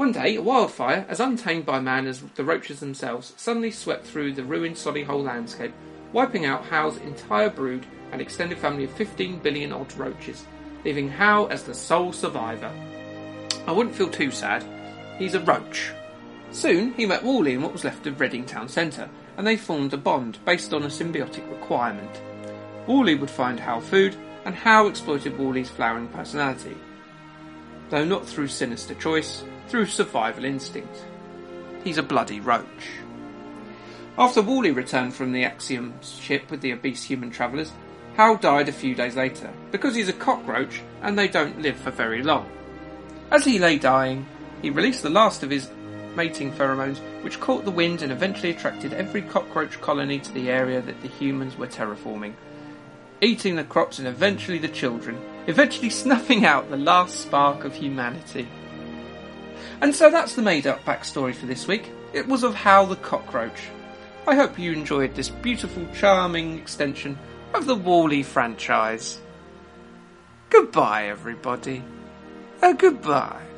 One 0.00 0.12
day, 0.12 0.36
a 0.36 0.40
wildfire, 0.40 1.04
as 1.10 1.20
untamed 1.20 1.66
by 1.66 1.78
man 1.78 2.06
as 2.06 2.22
the 2.34 2.42
roaches 2.42 2.80
themselves, 2.80 3.34
suddenly 3.36 3.70
swept 3.70 4.06
through 4.06 4.32
the 4.32 4.42
ruined 4.42 4.76
Solihull 4.76 5.22
landscape, 5.22 5.74
wiping 6.14 6.46
out 6.46 6.64
Hal's 6.64 6.96
entire 6.96 7.50
brood 7.50 7.84
and 8.10 8.18
extended 8.18 8.56
family 8.56 8.84
of 8.84 8.92
15 8.92 9.40
billion 9.40 9.72
odd 9.72 9.92
roaches, 9.98 10.46
leaving 10.86 11.10
Hal 11.10 11.48
as 11.48 11.64
the 11.64 11.74
sole 11.74 12.14
survivor. 12.14 12.72
I 13.66 13.72
wouldn't 13.72 13.94
feel 13.94 14.08
too 14.08 14.30
sad. 14.30 14.64
He's 15.18 15.34
a 15.34 15.40
roach. 15.40 15.92
Soon, 16.50 16.94
he 16.94 17.04
met 17.04 17.22
Wall-E 17.22 17.52
in 17.52 17.60
what 17.60 17.74
was 17.74 17.84
left 17.84 18.06
of 18.06 18.18
Reading 18.18 18.46
Town 18.46 18.70
Centre, 18.70 19.10
and 19.36 19.46
they 19.46 19.58
formed 19.58 19.92
a 19.92 19.98
bond 19.98 20.38
based 20.46 20.72
on 20.72 20.84
a 20.84 20.86
symbiotic 20.86 21.46
requirement. 21.50 22.22
Wall-E 22.86 23.16
would 23.16 23.28
find 23.30 23.60
Hal 23.60 23.82
food, 23.82 24.16
and 24.46 24.54
Hal 24.54 24.88
exploited 24.88 25.38
Wall-E's 25.38 25.68
flowering 25.68 26.08
personality. 26.08 26.78
Though 27.90 28.06
not 28.06 28.26
through 28.26 28.48
sinister 28.48 28.94
choice, 28.94 29.44
through 29.70 29.86
survival 29.86 30.44
instinct. 30.44 31.04
He's 31.84 31.96
a 31.96 32.02
bloody 32.02 32.40
roach. 32.40 32.66
After 34.18 34.42
Wall-E 34.42 34.72
returned 34.72 35.14
from 35.14 35.30
the 35.30 35.44
Axiom 35.44 35.94
ship 36.02 36.50
with 36.50 36.60
the 36.60 36.72
obese 36.72 37.04
human 37.04 37.30
travellers, 37.30 37.72
Hal 38.16 38.36
died 38.36 38.68
a 38.68 38.72
few 38.72 38.96
days 38.96 39.14
later, 39.14 39.48
because 39.70 39.94
he's 39.94 40.08
a 40.08 40.12
cockroach 40.12 40.82
and 41.02 41.16
they 41.16 41.28
don't 41.28 41.62
live 41.62 41.76
for 41.76 41.92
very 41.92 42.22
long. 42.22 42.50
As 43.30 43.44
he 43.44 43.60
lay 43.60 43.78
dying, 43.78 44.26
he 44.60 44.70
released 44.70 45.04
the 45.04 45.08
last 45.08 45.44
of 45.44 45.50
his 45.50 45.70
mating 46.16 46.52
pheromones, 46.52 46.98
which 47.22 47.38
caught 47.38 47.64
the 47.64 47.70
wind 47.70 48.02
and 48.02 48.10
eventually 48.10 48.50
attracted 48.50 48.92
every 48.92 49.22
cockroach 49.22 49.80
colony 49.80 50.18
to 50.18 50.32
the 50.32 50.50
area 50.50 50.82
that 50.82 51.00
the 51.00 51.08
humans 51.08 51.56
were 51.56 51.68
terraforming, 51.68 52.34
eating 53.20 53.54
the 53.54 53.62
crops 53.62 54.00
and 54.00 54.08
eventually 54.08 54.58
the 54.58 54.68
children, 54.68 55.16
eventually 55.46 55.90
snuffing 56.02 56.44
out 56.44 56.70
the 56.70 56.76
last 56.76 57.20
spark 57.20 57.64
of 57.64 57.76
humanity. 57.76 58.48
And 59.80 59.94
so 59.94 60.10
that's 60.10 60.34
the 60.34 60.42
made 60.42 60.66
up 60.66 60.84
backstory 60.84 61.34
for 61.34 61.46
this 61.46 61.66
week. 61.66 61.90
It 62.12 62.26
was 62.26 62.42
of 62.42 62.54
Hal 62.54 62.86
the 62.86 62.96
Cockroach. 62.96 63.68
I 64.26 64.34
hope 64.34 64.58
you 64.58 64.72
enjoyed 64.72 65.14
this 65.14 65.28
beautiful, 65.28 65.86
charming 65.94 66.58
extension 66.58 67.18
of 67.54 67.66
the 67.66 67.74
Wall-E 67.74 68.22
franchise. 68.22 69.20
Goodbye, 70.50 71.08
everybody. 71.08 71.82
a 72.62 72.74
goodbye. 72.74 73.49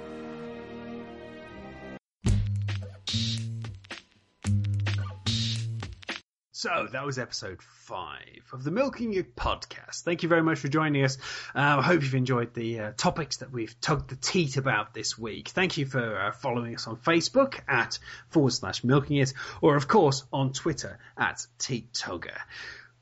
So 6.63 6.87
that 6.93 7.05
was 7.05 7.19
episode 7.19 7.61
five 7.61 8.45
of 8.53 8.63
the 8.63 8.71
Milking 8.71 9.15
It 9.15 9.35
podcast. 9.35 10.03
Thank 10.03 10.23
you 10.23 10.29
very 10.29 10.45
much 10.45 10.61
for 10.61 10.69
joining 10.69 11.03
us. 11.03 11.19
Um, 11.57 11.81
I 11.81 11.83
hope 11.83 12.03
you've 12.03 12.15
enjoyed 12.15 12.55
the 12.55 12.79
uh, 12.79 12.93
topics 12.97 13.39
that 13.39 13.51
we've 13.51 13.75
tugged 13.81 14.11
the 14.11 14.15
teat 14.15 14.57
about 14.57 14.95
this 14.95 15.19
week. 15.19 15.49
Thank 15.49 15.77
you 15.77 15.87
for 15.87 16.17
uh, 16.17 16.31
following 16.31 16.77
us 16.77 16.87
on 16.87 16.99
Facebook 16.99 17.59
at 17.67 17.99
forward 18.29 18.53
slash 18.53 18.85
Milking 18.85 19.17
It, 19.17 19.33
or 19.61 19.75
of 19.75 19.89
course 19.89 20.23
on 20.33 20.53
Twitter 20.53 21.01
at 21.19 21.45
Teat 21.59 21.93
Tugger. 21.95 22.39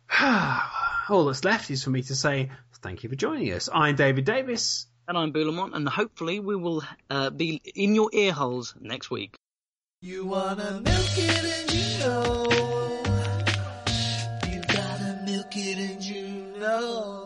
All 1.10 1.26
that's 1.26 1.44
left 1.44 1.70
is 1.70 1.84
for 1.84 1.90
me 1.90 2.00
to 2.04 2.14
say 2.14 2.48
thank 2.80 3.02
you 3.02 3.10
for 3.10 3.16
joining 3.16 3.52
us. 3.52 3.68
I'm 3.70 3.94
David 3.94 4.24
Davis. 4.24 4.86
And 5.06 5.18
I'm 5.18 5.34
Boulamont, 5.34 5.76
and 5.76 5.86
hopefully 5.86 6.40
we 6.40 6.56
will 6.56 6.82
uh, 7.10 7.28
be 7.28 7.60
in 7.74 7.94
your 7.94 8.08
ear 8.14 8.32
holes 8.32 8.74
next 8.80 9.10
week. 9.10 9.36
You 10.00 10.24
wanna 10.24 10.80
milk 10.82 11.18
it 11.18 11.44
and 11.44 11.74
you 11.74 11.98
know. 12.06 12.69
And 15.52 16.05
you 16.05 16.60
know. 16.60 17.19